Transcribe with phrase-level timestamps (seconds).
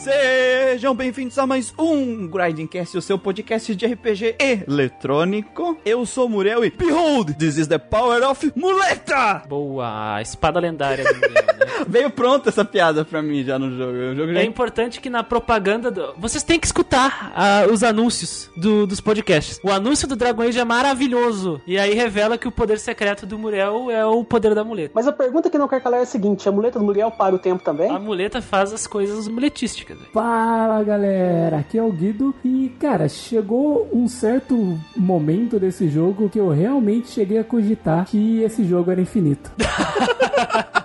[0.00, 5.78] Sejam bem-vindos a mais um Grindcast, o seu podcast de RPG eletrônico.
[5.84, 9.42] Eu sou o Muriel e Behold, this is the power of muleta!
[9.46, 11.49] Boa, espada lendária Muriel?
[11.88, 13.92] Veio pronta essa piada pra mim já no jogo.
[13.92, 14.40] O jogo já...
[14.40, 15.90] É importante que na propaganda.
[15.90, 16.14] Do...
[16.18, 19.58] Vocês têm que escutar ah, os anúncios do- dos podcasts.
[19.62, 21.60] O anúncio do Dragon Age é maravilhoso.
[21.66, 24.92] E aí revela que o poder secreto do Muriel é o poder da muleta.
[24.94, 27.34] Mas a pergunta que não quer calar é a seguinte: a muleta do Muriel para
[27.34, 27.90] o tempo também?
[27.90, 29.96] A muleta faz as coisas muletísticas.
[29.98, 30.10] velho.
[30.12, 36.38] Fala galera, aqui é o Guido e cara, chegou um certo momento desse jogo que
[36.38, 39.50] eu realmente cheguei a cogitar que esse jogo era infinito.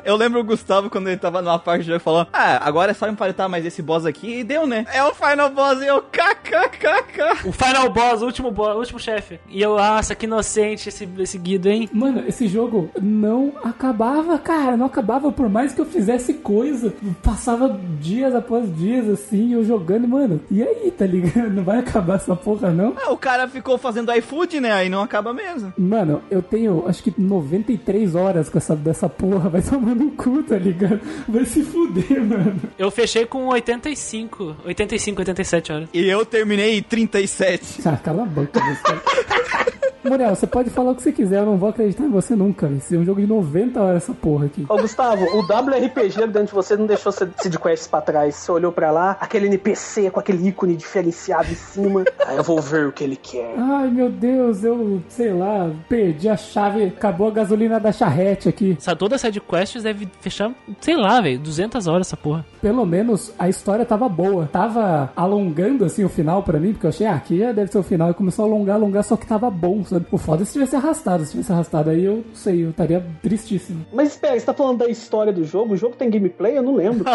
[0.04, 2.94] Eu lembro o Gustavo quando ele tava numa parte do jogo falando: Ah, agora é
[2.94, 4.86] só emparetar mais esse boss aqui e deu, né?
[4.92, 7.48] É o final boss e eu kkkk.
[7.48, 9.40] O final boss, o último boss, o último chefe.
[9.48, 11.88] E eu, nossa, que inocente esse, esse Guido, hein?
[11.92, 16.92] Mano, esse jogo não acabava, cara, não acabava por mais que eu fizesse coisa.
[17.22, 20.40] Passava dias após dias assim, eu jogando, mano.
[20.50, 21.50] E aí, tá ligado?
[21.50, 22.94] Não vai acabar essa porra não?
[23.02, 24.72] Ah, o cara ficou fazendo iFood, né?
[24.72, 25.72] Aí não acaba mesmo.
[25.76, 30.42] Mano, eu tenho acho que 93 horas com essa dessa porra, vai tomar no cu,
[30.42, 31.00] tá ligado?
[31.28, 32.60] Vai se fuder, mano.
[32.78, 35.88] Eu fechei com 85, 85, 87 horas.
[35.92, 37.86] E eu terminei 37.
[37.86, 39.80] Ah, cala a boca, você.
[40.04, 42.68] Muriel, você pode falar o que você quiser, eu não vou acreditar em você nunca.
[42.68, 44.64] Esse é um jogo de 90 horas essa porra aqui.
[44.68, 48.34] Ô Gustavo, o WRPG dentro de você não deixou você de quests pra trás.
[48.34, 52.04] Você olhou pra lá, aquele NPC com aquele ícone diferenciado em cima.
[52.26, 53.54] Aí eu vou ver o que ele quer.
[53.58, 58.76] Ai meu Deus, eu sei lá, perdi a chave, acabou a gasolina da charrete aqui.
[58.78, 62.44] Essa, toda essa quest deve fechar, sei lá, velho, 200 horas essa porra.
[62.60, 64.48] Pelo menos a história tava boa.
[64.52, 67.78] Tava alongando assim o final pra mim, porque eu achei, ah, aqui já deve ser
[67.78, 68.10] o final.
[68.10, 70.06] E começou a alongar, alongar, só que tava bom, sabe?
[70.10, 71.24] O foda é se tivesse arrastado.
[71.24, 73.84] Se tivesse arrastado aí, eu não sei, eu estaria tristíssimo.
[73.92, 75.74] Mas espera, você tá falando da história do jogo?
[75.74, 76.56] O jogo tem gameplay?
[76.56, 77.04] Eu não lembro.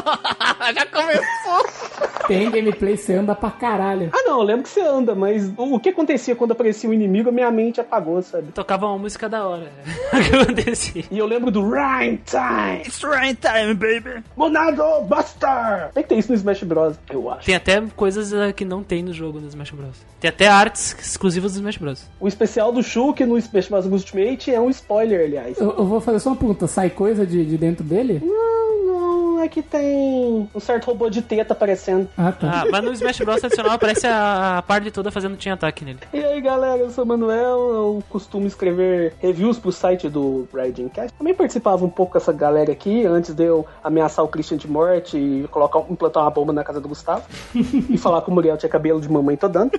[0.75, 2.05] Já começou.
[2.27, 4.09] Tem gameplay, você anda pra caralho.
[4.13, 7.29] ah não, eu lembro que você anda, mas o que acontecia quando aparecia o inimigo,
[7.29, 8.51] a minha mente apagou, sabe?
[8.51, 9.71] Tocava uma música da hora.
[10.15, 11.03] O que acontecia?
[11.11, 12.81] E eu lembro do Rhyme Time!
[12.85, 14.23] It's rain time, baby.
[14.35, 15.89] Monado Buster!
[15.93, 17.45] Tem que ter isso no Smash Bros, eu acho.
[17.45, 19.97] Tem até coisas eh, que não tem no jogo no Smash Bros.
[20.19, 22.05] Tem até artes exclusivas do Smash Bros.
[22.19, 25.59] O especial do Shulk no Smash Bros Ultimate é um spoiler, aliás.
[25.59, 28.21] Eu, eu vou fazer só uma pergunta: sai coisa de, de dentro dele?
[28.23, 32.07] Não, não, é que tem um certo robô de teta aparecendo.
[32.17, 32.61] Ah, tá.
[32.61, 35.99] Ah, mas no Smash Bros tradicional aparece a, a parte toda fazendo team ataque nele.
[36.13, 40.89] E aí galera, eu sou o Manuel, eu costumo escrever reviews pro site do Riding
[40.89, 41.15] Cast.
[41.17, 44.67] Também participava um pouco com essa galera aqui, antes de eu ameaçar o Christian de
[44.67, 47.23] morte e colocar, implantar uma bomba na casa do Gustavo.
[47.53, 49.71] e falar que o Muriel tinha cabelo de mamãe tô dando.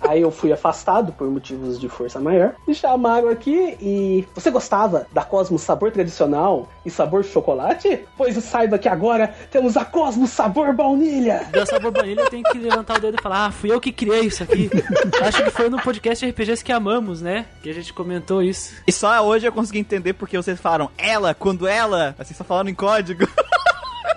[0.00, 2.29] Aí eu fui afastado por motivos de força maior.
[2.66, 4.26] Me chamaram aqui e.
[4.34, 8.00] Você gostava da Cosmos sabor tradicional e sabor chocolate?
[8.16, 11.48] Pois saiba que agora temos a Cosmos sabor baunilha!
[11.60, 14.22] Da sabor baunilha tem que levantar o dedo e falar: Ah, fui eu que criei
[14.22, 14.70] isso aqui.
[15.22, 17.46] Acho que foi no podcast RPGs que amamos, né?
[17.62, 18.74] Que a gente comentou isso.
[18.86, 22.68] E só hoje eu consegui entender porque vocês falaram ela, quando ela, assim, só falando
[22.68, 23.28] em código.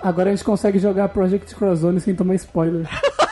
[0.02, 2.86] Agora a gente consegue jogar Project Crozone sem tomar spoiler.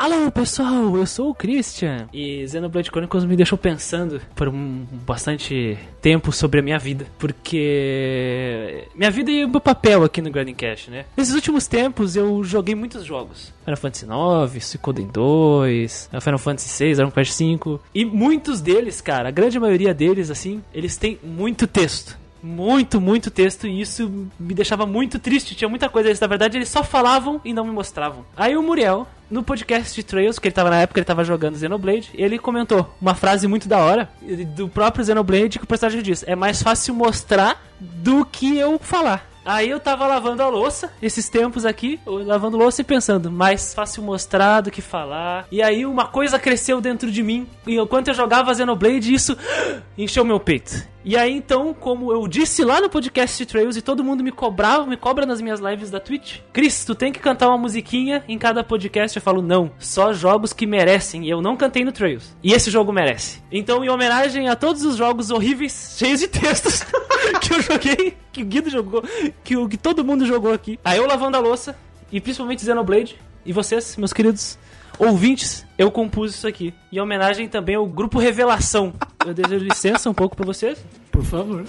[0.00, 2.08] Alô pessoal, eu sou o Christian.
[2.10, 8.88] E Xenoblade Chronicles me deixou pensando por um bastante tempo sobre a minha vida, porque
[8.94, 11.04] minha vida e o meu papel aqui no Grinding Cash, né?
[11.14, 16.94] Nesses últimos tempos eu joguei muitos jogos, Final Fantasy IX, Suikoden 2, Final Fantasy VI,
[16.94, 21.66] Dragon Quest V e muitos deles, cara, a grande maioria deles assim, eles têm muito
[21.66, 25.54] texto muito, muito texto e isso me deixava muito triste.
[25.54, 26.08] Tinha muita coisa.
[26.08, 28.24] Eles, na verdade, eles só falavam e não me mostravam.
[28.36, 31.58] Aí o Muriel, no podcast de Trails, que ele tava na época, ele tava jogando
[31.58, 34.08] Xenoblade, ele comentou uma frase muito da hora
[34.56, 39.30] do próprio Xenoblade que o personagem diz: É mais fácil mostrar do que eu falar.
[39.44, 44.02] Aí eu tava lavando a louça, esses tempos aqui, lavando louça e pensando, mais fácil
[44.02, 45.46] mostrar do que falar.
[45.50, 49.36] E aí uma coisa cresceu dentro de mim, e enquanto eu jogava Xenoblade, isso
[49.96, 50.86] encheu meu peito.
[51.02, 54.84] E aí então, como eu disse lá no podcast Trails e todo mundo me cobrava,
[54.86, 58.36] me cobra nas minhas lives da Twitch, Cris, tu tem que cantar uma musiquinha em
[58.36, 59.16] cada podcast.
[59.16, 61.24] Eu falo, não, só jogos que merecem.
[61.24, 62.36] E eu não cantei no Trails.
[62.42, 63.42] E esse jogo merece.
[63.50, 66.84] Então, em homenagem a todos os jogos horríveis, cheios de textos
[67.40, 69.02] que eu joguei, que o Guido jogou,
[69.42, 70.78] que, o, que todo mundo jogou aqui.
[70.84, 71.76] Aí eu lavando a louça,
[72.12, 74.58] e principalmente Xenoblade, e vocês, meus queridos
[75.00, 76.74] ouvintes, eu compus isso aqui.
[76.92, 78.92] Em homenagem também ao grupo Revelação.
[79.24, 80.78] Eu desejo licença um pouco pra vocês.
[81.10, 81.64] Por favor.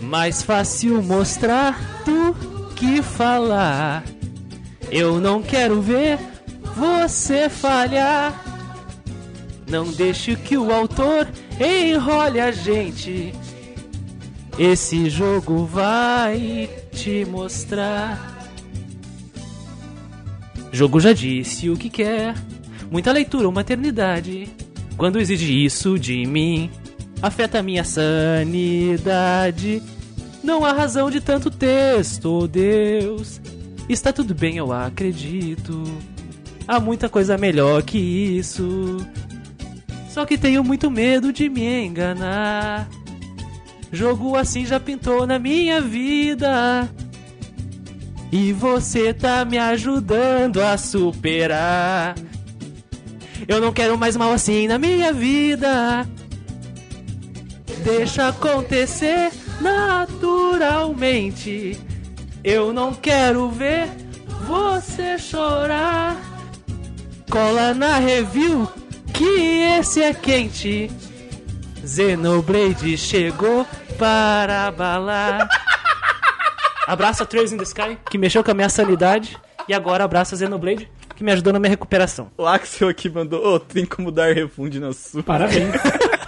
[0.00, 2.34] Mais fácil mostrar do
[2.74, 4.02] que falar.
[4.90, 6.18] Eu não quero ver
[6.74, 8.44] você falhar.
[9.68, 11.28] Não deixe que o autor
[11.60, 13.32] enrole a gente.
[14.58, 18.39] Esse jogo vai te mostrar
[20.72, 22.34] Jogo já disse o que quer.
[22.90, 24.48] Muita leitura ou maternidade.
[24.96, 26.70] Quando exige isso de mim,
[27.22, 29.82] afeta minha sanidade.
[30.42, 33.40] Não há razão de tanto texto, oh Deus.
[33.88, 35.82] Está tudo bem, eu acredito.
[36.66, 38.98] Há muita coisa melhor que isso.
[40.08, 42.88] Só que tenho muito medo de me enganar.
[43.92, 46.88] Jogo assim já pintou na minha vida.
[48.32, 52.14] E você tá me ajudando a superar.
[53.48, 56.06] Eu não quero mais mal assim na minha vida.
[57.84, 61.76] Deixa acontecer naturalmente.
[62.44, 63.88] Eu não quero ver
[64.46, 66.16] você chorar.
[67.28, 68.70] Cola na review
[69.12, 70.88] que esse é quente.
[71.84, 73.66] Xenoblade chegou
[73.98, 75.48] para abalar.
[76.90, 79.38] Abraço a Trails in the Sky, que mexeu com a minha sanidade.
[79.68, 82.32] E agora abraço a Xenoblade, que me ajudou na minha recuperação.
[82.36, 85.22] O Axel aqui mandou, ô, tem como dar refund na sua.
[85.22, 85.70] Parabéns.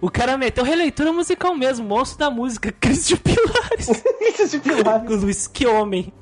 [0.00, 4.04] O cara meteu releitura musical mesmo, monstro da música, Cristo de Pilares.
[4.20, 5.04] Isso de pilar.
[5.04, 6.12] O Luiz, que homem.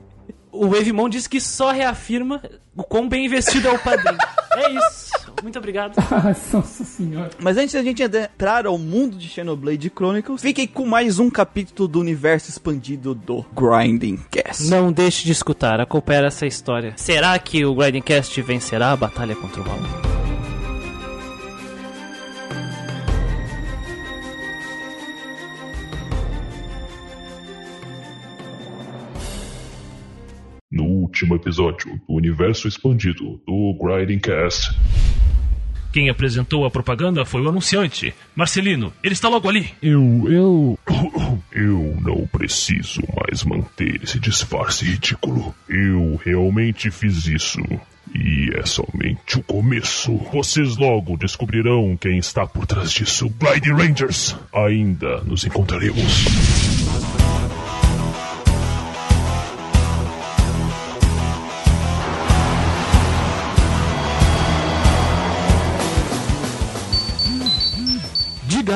[0.51, 2.43] O Wavemon disse que só reafirma
[2.75, 4.17] o quão bem investido é o padrinho.
[4.57, 5.06] É isso.
[5.47, 5.95] Muito obrigado.
[6.53, 7.31] Nossa senhora.
[7.39, 11.87] Mas antes da gente entrar ao mundo de Xenoblade Chronicles, fiquem com mais um capítulo
[11.87, 14.69] do universo expandido do Grinding Cast.
[14.69, 16.95] Não deixe de escutar, acompanhar essa história.
[16.97, 19.79] Será que o Grindcast vencerá a batalha contra o mal?
[30.73, 34.75] No último episódio do Universo Expandido do Grinding Cast.
[35.97, 38.13] Quem apresentou a propaganda foi o anunciante.
[38.35, 39.71] Marcelino, ele está logo ali.
[39.81, 40.27] Eu.
[40.31, 40.79] Eu.
[41.51, 45.55] Eu não preciso mais manter esse disfarce ridículo.
[45.67, 47.63] Eu realmente fiz isso.
[48.15, 50.15] E é somente o começo.
[50.31, 53.31] Vocês logo descobrirão quem está por trás disso.
[53.31, 54.37] Glide Rangers!
[54.53, 56.56] Ainda nos encontraremos.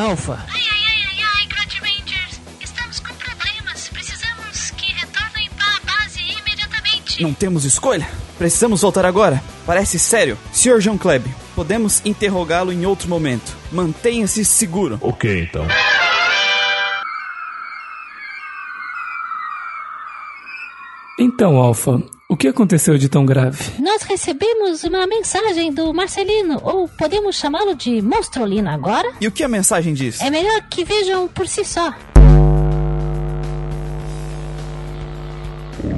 [0.00, 0.44] Alpha.
[0.49, 2.41] Ai, ai, ai, ai, ai, Grad Rangers.
[2.61, 3.88] Estamos com problemas.
[3.88, 7.23] Precisamos que retornem para a base imediatamente.
[7.23, 8.08] Não temos escolha?
[8.38, 9.43] Precisamos voltar agora?
[9.67, 10.38] Parece sério.
[10.52, 10.81] Sr.
[10.81, 13.55] João Kleb, podemos interrogá-lo em outro momento.
[13.70, 14.99] Mantenha-se seguro.
[15.02, 15.67] Ok, então.
[21.19, 23.59] Então, Alpha, o que aconteceu de tão grave?
[23.81, 29.12] Nós recebemos uma mensagem do Marcelino, ou podemos chamá-lo de Monstrolino agora?
[29.21, 30.21] E o que a mensagem diz?
[30.21, 31.93] É melhor que vejam por si só.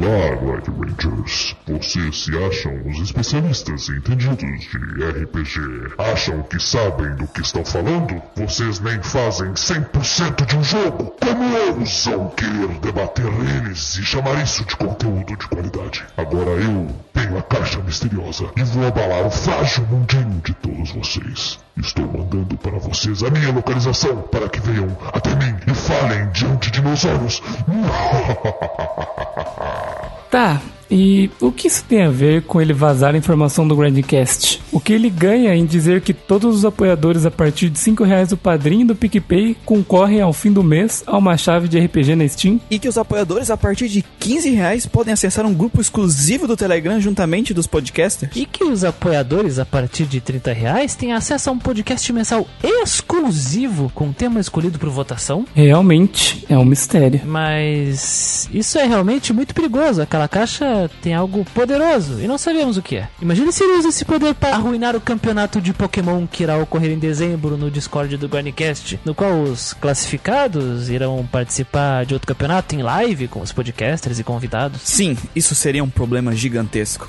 [0.02, 1.54] Olá, Glide Rangers.
[1.64, 5.60] Vocês se acham os especialistas entendidos de RPG.
[5.96, 8.20] Acham que sabem do que estão falando?
[8.34, 11.14] Vocês nem fazem 100% de um jogo.
[11.20, 16.05] Como ousam querer debater eles e chamar isso de conteúdo de qualidade?
[16.17, 21.60] Agora eu tenho a caixa misteriosa e vou abalar o frágil mundinho de todos vocês.
[21.76, 26.72] Estou mandando para vocês a minha localização para que venham até mim e falem diante
[26.72, 27.41] de meus olhos.
[30.32, 30.62] Tá,
[30.94, 34.61] e o que isso tem a ver com ele vazar a informação do Grandcast?
[34.70, 38.29] O que ele ganha em dizer que todos os apoiadores a partir de 5 reais
[38.29, 42.29] do padrinho do PicPay concorrem ao fim do mês a uma chave de RPG na
[42.29, 42.61] Steam?
[42.70, 46.58] E que os apoiadores, a partir de 15 reais, podem acessar um grupo exclusivo do
[46.58, 48.37] Telegram juntamente dos podcasters?
[48.37, 52.46] E que os apoiadores, a partir de 30 reais, têm acesso a um podcast mensal
[52.63, 55.46] exclusivo com tema escolhido por votação.
[55.55, 57.22] Realmente, é um mistério.
[57.25, 60.03] Mas isso é realmente muito perigoso.
[60.03, 63.08] Aquela caixa tem algo poderoso e não sabemos o que é.
[63.20, 66.93] Imagina se ele usa esse poder para arruinar o campeonato de Pokémon que irá ocorrer
[66.93, 72.74] em dezembro no Discord do Guarnicast, no qual os classificados irão participar de outro campeonato
[72.74, 74.81] em live com os podcasters e convidados.
[74.82, 77.08] Sim, isso seria um problema gigantesco.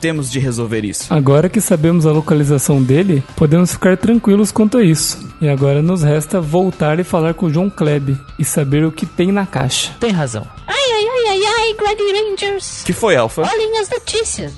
[0.00, 1.14] Temos de resolver isso.
[1.14, 5.32] Agora que sabemos a localização dele, podemos ficar tranquilos quanto a isso.
[5.40, 9.06] E agora nos resta voltar e falar com o João Kleb e saber o que
[9.06, 9.92] tem na caixa.
[10.00, 10.44] Tem razão.
[10.66, 11.01] Ai, ai,
[11.76, 12.82] Rangers.
[12.84, 13.42] Que foi, Alpha?
[13.42, 14.52] Olhem as notícias.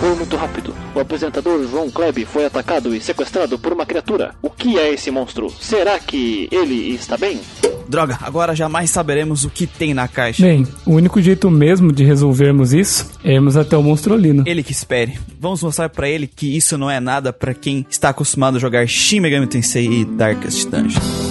[0.00, 0.79] Foi muito rápido.
[0.94, 4.34] O apresentador João Kleb foi atacado e sequestrado por uma criatura.
[4.42, 5.48] O que é esse monstro?
[5.60, 7.40] Será que ele está bem?
[7.88, 10.42] Droga, agora jamais saberemos o que tem na caixa.
[10.42, 14.44] Bem, o único jeito mesmo de resolvermos isso é irmos até o Monstrolino.
[14.46, 15.18] Ele que espere.
[15.38, 18.86] Vamos mostrar pra ele que isso não é nada pra quem está acostumado a jogar
[18.86, 21.29] Shin Megami Tensei e Darkest Dungeon.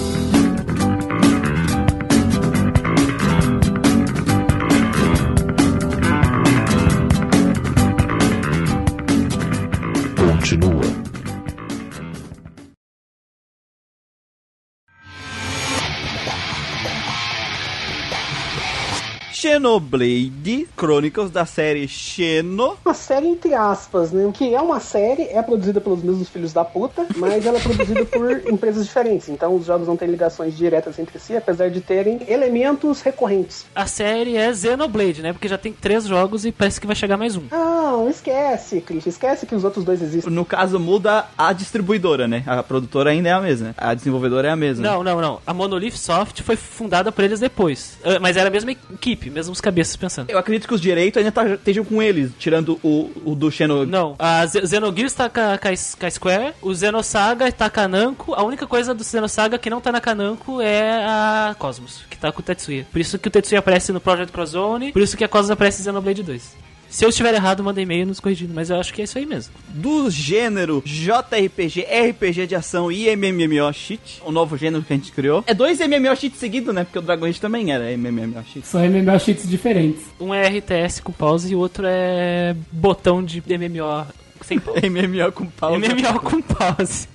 [19.60, 22.78] Xenoblade Chronicles da série Xeno.
[22.82, 24.30] Uma série entre aspas, né?
[24.32, 28.06] Que é uma série, é produzida pelos mesmos filhos da puta, mas ela é produzida
[28.06, 29.28] por empresas diferentes.
[29.28, 33.66] Então os jogos não têm ligações diretas entre si, apesar de terem elementos recorrentes.
[33.74, 35.34] A série é Xenoblade, né?
[35.34, 37.42] Porque já tem três jogos e parece que vai chegar mais um.
[37.50, 39.06] Não, esquece, Chris.
[39.06, 40.32] Esquece que os outros dois existem.
[40.32, 42.42] No caso, muda a distribuidora, né?
[42.46, 43.74] A produtora ainda é a mesma.
[43.76, 44.88] A desenvolvedora é a mesma.
[44.88, 45.38] Não, não, não.
[45.46, 47.98] A Monolith Soft foi fundada por eles depois.
[48.02, 50.30] Ah, Mas era a mesma equipe, mesmos cabeças pensando.
[50.30, 53.84] Eu acredito que os direitos ainda tá- estejam com eles, tirando o, o do Xeno.
[53.86, 58.42] Não, a Z- Xenogears tá com a, Square, o Xenosaga tá com a Namco, a
[58.42, 62.40] única coisa do Xenosaga que não tá na Kananko é a Cosmos, que tá com
[62.40, 62.86] o Tetsuya.
[62.90, 65.80] Por isso que o Tetsuya aparece no Project Crozone, por isso que a Cosmos aparece
[65.82, 66.56] em Xenoblade 2.
[66.90, 69.24] Se eu estiver errado, manda e-mail nos corrigindo, mas eu acho que é isso aí
[69.24, 69.54] mesmo.
[69.68, 75.12] Do gênero JRPG, RPG de ação e MMO cheat, o novo gênero que a gente
[75.12, 75.44] criou.
[75.46, 76.82] É dois MMO cheats seguidos, né?
[76.82, 78.66] Porque o Dragon Age também era MMO cheat.
[78.66, 80.02] São MMO cheats diferentes.
[80.18, 84.06] Um é RTS com pause e o outro é botão de MMO
[84.42, 84.80] sem pause.
[84.90, 85.78] MMO com pausa.
[85.78, 87.08] MMO com pause.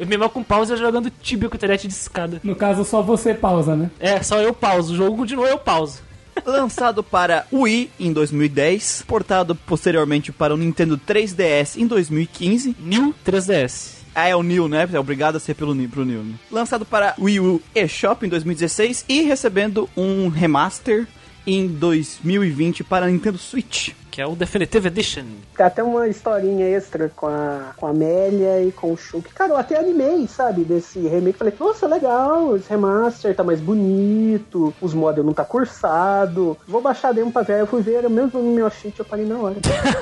[0.00, 2.40] MMO com pause é jogando Tibia com internet de escada.
[2.42, 3.88] No caso, só você pausa, né?
[4.00, 4.94] É, só eu pauso.
[4.94, 6.02] O jogo continua, eu pauso.
[6.44, 12.76] Lançado para Wii em 2010, portado posteriormente para o Nintendo 3DS em 2015.
[12.80, 13.94] New 3DS.
[14.14, 14.88] Ah, é o New, né?
[14.92, 16.22] É obrigado a ser pelo New, pro New.
[16.22, 16.34] né?
[16.50, 21.06] Lançado para Wii U eShop em 2016 e recebendo um remaster
[21.46, 23.90] em 2020 para Nintendo Switch.
[24.14, 25.24] Que é o Definitive Edition.
[25.56, 29.34] Tem até uma historinha extra com a, com a Amélia e com o Shulk.
[29.34, 31.36] Cara, eu até animei, sabe, desse remake.
[31.36, 36.56] Falei, nossa, legal, esse remaster tá mais bonito, os mods não tá cursado.
[36.64, 37.54] Vou baixar demo pra ver.
[37.54, 39.56] Aí Eu fui ver, mesmo no meu cheat, eu parei na hora.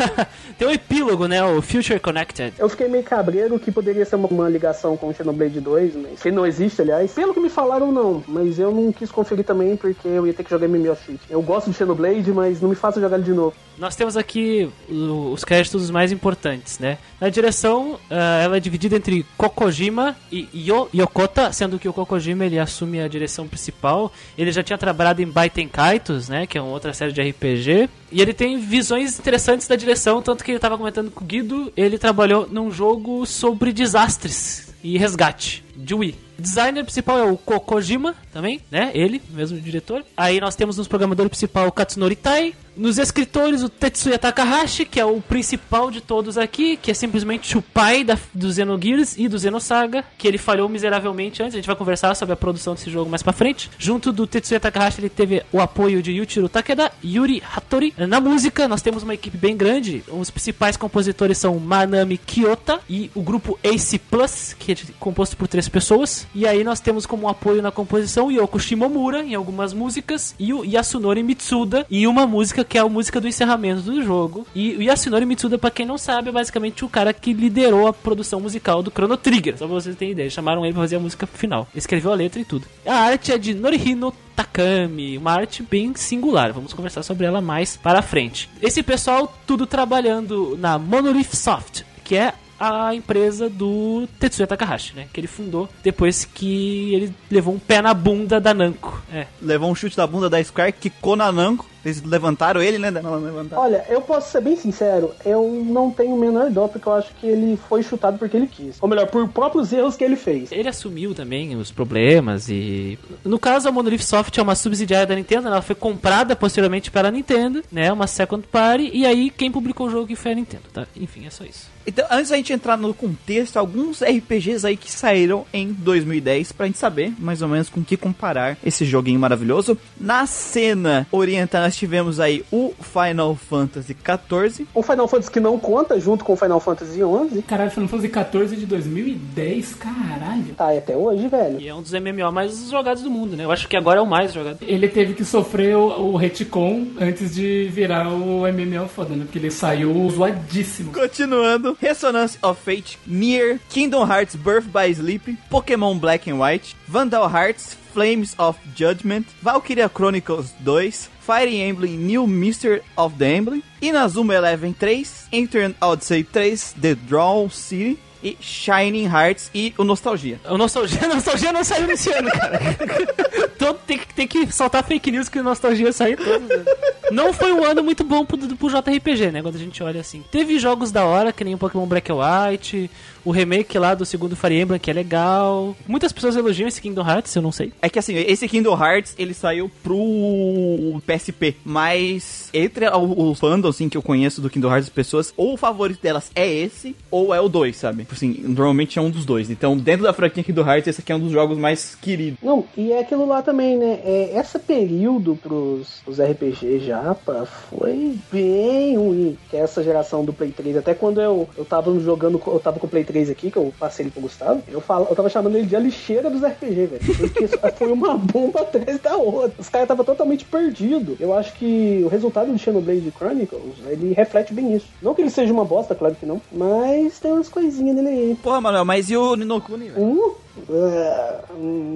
[0.59, 1.43] Tem o epílogo, né?
[1.43, 2.53] O Future Connected.
[2.59, 6.23] Eu fiquei meio cabreiro que poderia ser uma, uma ligação com o Xenoblade 2, mas
[6.23, 7.13] que não existe, aliás.
[7.13, 8.23] Pelo que me falaram, não.
[8.29, 11.19] Mas eu não quis conferir também porque eu ia ter que jogar MMO Cheat.
[11.31, 13.55] Eu gosto de Xenoblade, mas não me faça jogar ele de novo.
[13.79, 16.99] Nós temos aqui os créditos mais importantes, né?
[17.21, 22.45] Na direção, ah, ela é dividida entre Kokojima e Yo Yokota, sendo que o Kokojima
[22.45, 24.13] ele assume a direção principal.
[24.37, 26.49] Ele já tinha trabalhado em Baiten Kaitos, né?
[26.49, 27.89] Que é uma outra série de RPG.
[28.11, 31.73] E ele tem visões interessantes da direção, tanto que ele estava comentando com o Guido,
[31.77, 36.32] ele trabalhou num jogo sobre desastres e resgate de Wii.
[36.43, 38.91] Designer principal é o Kokojima, também, né?
[38.95, 40.05] Ele, mesmo diretor.
[40.17, 42.55] Aí nós temos nos programadores principal o Katsunori Tai.
[42.75, 47.59] Nos escritores, o Tetsuya Takahashi, que é o principal de todos aqui, que é simplesmente
[47.59, 51.55] o pai da, do Xenogears e do Xenosaga, que ele falhou miseravelmente antes.
[51.55, 53.71] A gente vai conversar sobre a produção desse jogo mais pra frente.
[53.79, 57.93] Junto do Tetsuya Takahashi, ele teve o apoio de Yuichiro Takeda, Yuri Hattori.
[57.99, 60.03] Na música, nós temos uma equipe bem grande.
[60.09, 65.47] Os principais compositores são Manami Kiyota e o grupo Ace Plus, que é composto por
[65.47, 66.27] três pessoas.
[66.35, 70.65] E aí nós temos como apoio na composição Yoko Shimomura em algumas músicas e o
[70.65, 74.47] Yasunori Mitsuda em uma música que é a música do encerramento do jogo.
[74.55, 77.93] E o Yasunori Mitsuda, pra quem não sabe, é basicamente o cara que liderou a
[77.93, 79.59] produção musical do Chrono Trigger.
[79.59, 81.69] Só pra vocês terem ideia, chamaram ele pra fazer a música final.
[81.75, 82.67] Escreveu a letra e tudo.
[82.87, 86.53] A arte é de Norihino Takami, uma arte bem singular.
[86.53, 88.49] Vamos conversar sobre ela mais para frente.
[88.61, 95.09] Esse pessoal tudo trabalhando na Monolith Soft, que é a empresa do Tetsuya Takahashi, né?
[95.13, 99.03] Que ele fundou depois que ele levou um pé na bunda da Namco.
[99.13, 99.27] É.
[99.41, 101.72] Levou um chute da bunda da Square, quicou na Namco.
[101.85, 102.91] Eles levantaram ele, né?
[102.91, 103.63] Não levantaram.
[103.63, 107.15] Olha, eu posso ser bem sincero, eu não tenho o menor dó, porque eu acho
[107.15, 108.77] que ele foi chutado porque ele quis.
[108.81, 110.53] Ou melhor, por próprios erros que ele fez.
[110.53, 112.99] Ele assumiu também os problemas e...
[113.25, 117.11] No caso, a Monolith Soft é uma subsidiária da Nintendo, ela foi comprada posteriormente pela
[117.11, 117.93] Nintendo, né?
[117.93, 120.87] Uma second party, e aí quem publicou o jogo que foi a Nintendo, tá?
[120.97, 121.71] Enfim, é só isso.
[121.85, 126.67] Então, antes da gente entrar no contexto, alguns RPGs aí que saíram em 2010 pra
[126.67, 129.77] gente saber mais ou menos com que comparar esse joguinho maravilhoso.
[130.01, 134.67] Na cena oriental nós tivemos aí o Final Fantasy XIV.
[134.75, 138.09] O Final Fantasy que não conta junto com o Final Fantasy XI, Caralho, Final Fantasy
[138.11, 140.55] 14 de 2010, caralho.
[140.55, 141.59] tá aí até hoje, velho.
[141.59, 143.45] E é um dos MMO mais jogados do mundo, né?
[143.45, 144.59] Eu acho que agora é o mais jogado.
[144.61, 149.25] Ele teve que sofrer o, o retcon antes de virar o MMO foda, né?
[149.25, 150.93] Porque ele saiu zoadíssimo.
[150.93, 157.31] Continuando, Resonance of Fate, Nier, Kingdom Hearts Birth by Sleep, Pokémon Black and White, Vandal
[157.35, 164.35] Hearts, Flames of Judgment, Valkyria Chronicles 2, Fire Emblem New Mister of the Emblem, Inazuma
[164.35, 170.41] Eleven 3, Enter Odyssey 3, The Draw City e Shining Hearts e o Nostalgia.
[170.49, 172.59] O Nostalgia, Nostalgia não saiu nesse ano, cara.
[173.59, 176.49] Todo, tem, que- tem que soltar fake news que o Nostalgia saiu todos.
[176.49, 176.65] né?
[177.13, 179.43] não foi um ano muito bom pro, pro JRPG, né?
[179.43, 180.25] Quando a gente olha assim.
[180.33, 182.91] Teve jogos da hora, que nem o Pokémon Black and White,
[183.25, 185.77] o remake lá do segundo Fire Emblem, que é legal.
[185.87, 187.73] Muitas pessoas elogiam esse Kingdom Hearts, eu não sei.
[187.81, 193.89] É que assim, esse Kingdom Hearts, ele saiu pro PSP, mas entre os fandoms, assim,
[193.89, 197.35] que eu conheço do Kingdom Hearts, as pessoas, ou o favorito delas é esse, ou
[197.35, 198.07] é o 2, sabe?
[198.11, 199.51] Assim, normalmente é um dos dois.
[199.51, 202.39] Então, dentro da franquia Kingdom Hearts, esse aqui é um dos jogos mais queridos.
[202.43, 204.01] Não, e é aquilo lá também, né?
[204.05, 209.37] É, esse período pros, pros RPG japa foi bem ruim.
[209.51, 210.79] Que é essa geração do Play 3.
[210.79, 213.73] Até quando eu, eu tava jogando, eu tava com o Play 3 aqui, que eu
[213.79, 216.87] passei ele pro Gustavo, eu, falo, eu tava chamando ele de a lixeira dos RPG,
[216.87, 217.17] velho.
[217.17, 219.55] Porque isso foi uma bomba atrás da outra.
[219.59, 221.21] Os caras estavam totalmente perdidos.
[221.21, 224.87] Eu acho que o resultado do Xenoblade Chronicles, ele reflete bem isso.
[225.01, 228.39] Não que ele seja uma bosta, claro que não, mas tem umas coisinhas nele aí.
[228.43, 230.03] Porra, Manuel, mas e o Ninokuni, velho?
[230.03, 230.37] Uh,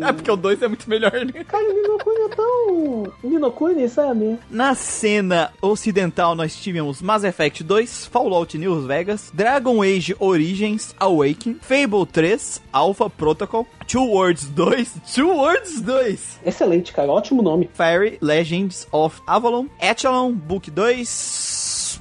[0.06, 1.44] É porque o 2 é muito melhor, né?
[1.44, 3.12] Cara, o Ninokuni é tão.
[3.22, 4.38] Ninokuni, sabe?
[4.50, 11.58] Na cena ocidental, nós tivemos Mass Effect 2, Fallout New Vegas, Dragon Age Origins Awakening,
[11.60, 17.10] Fable 3, Alpha Protocol, Two Worlds 2, Two Worlds 2, Excelente, cara.
[17.12, 17.68] Ótimo nome.
[17.74, 21.04] Fairy Legends of Avalon, Echelon Book 2,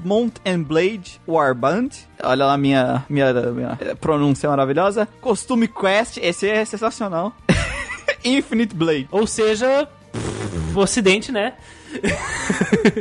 [0.03, 1.89] Mount and Blade Warband.
[2.23, 5.07] Olha lá minha, minha, minha pronúncia maravilhosa.
[5.21, 7.33] Costume Quest, esse é sensacional.
[8.23, 9.07] Infinite Blade.
[9.11, 11.53] Ou seja, pff, Ocidente, né?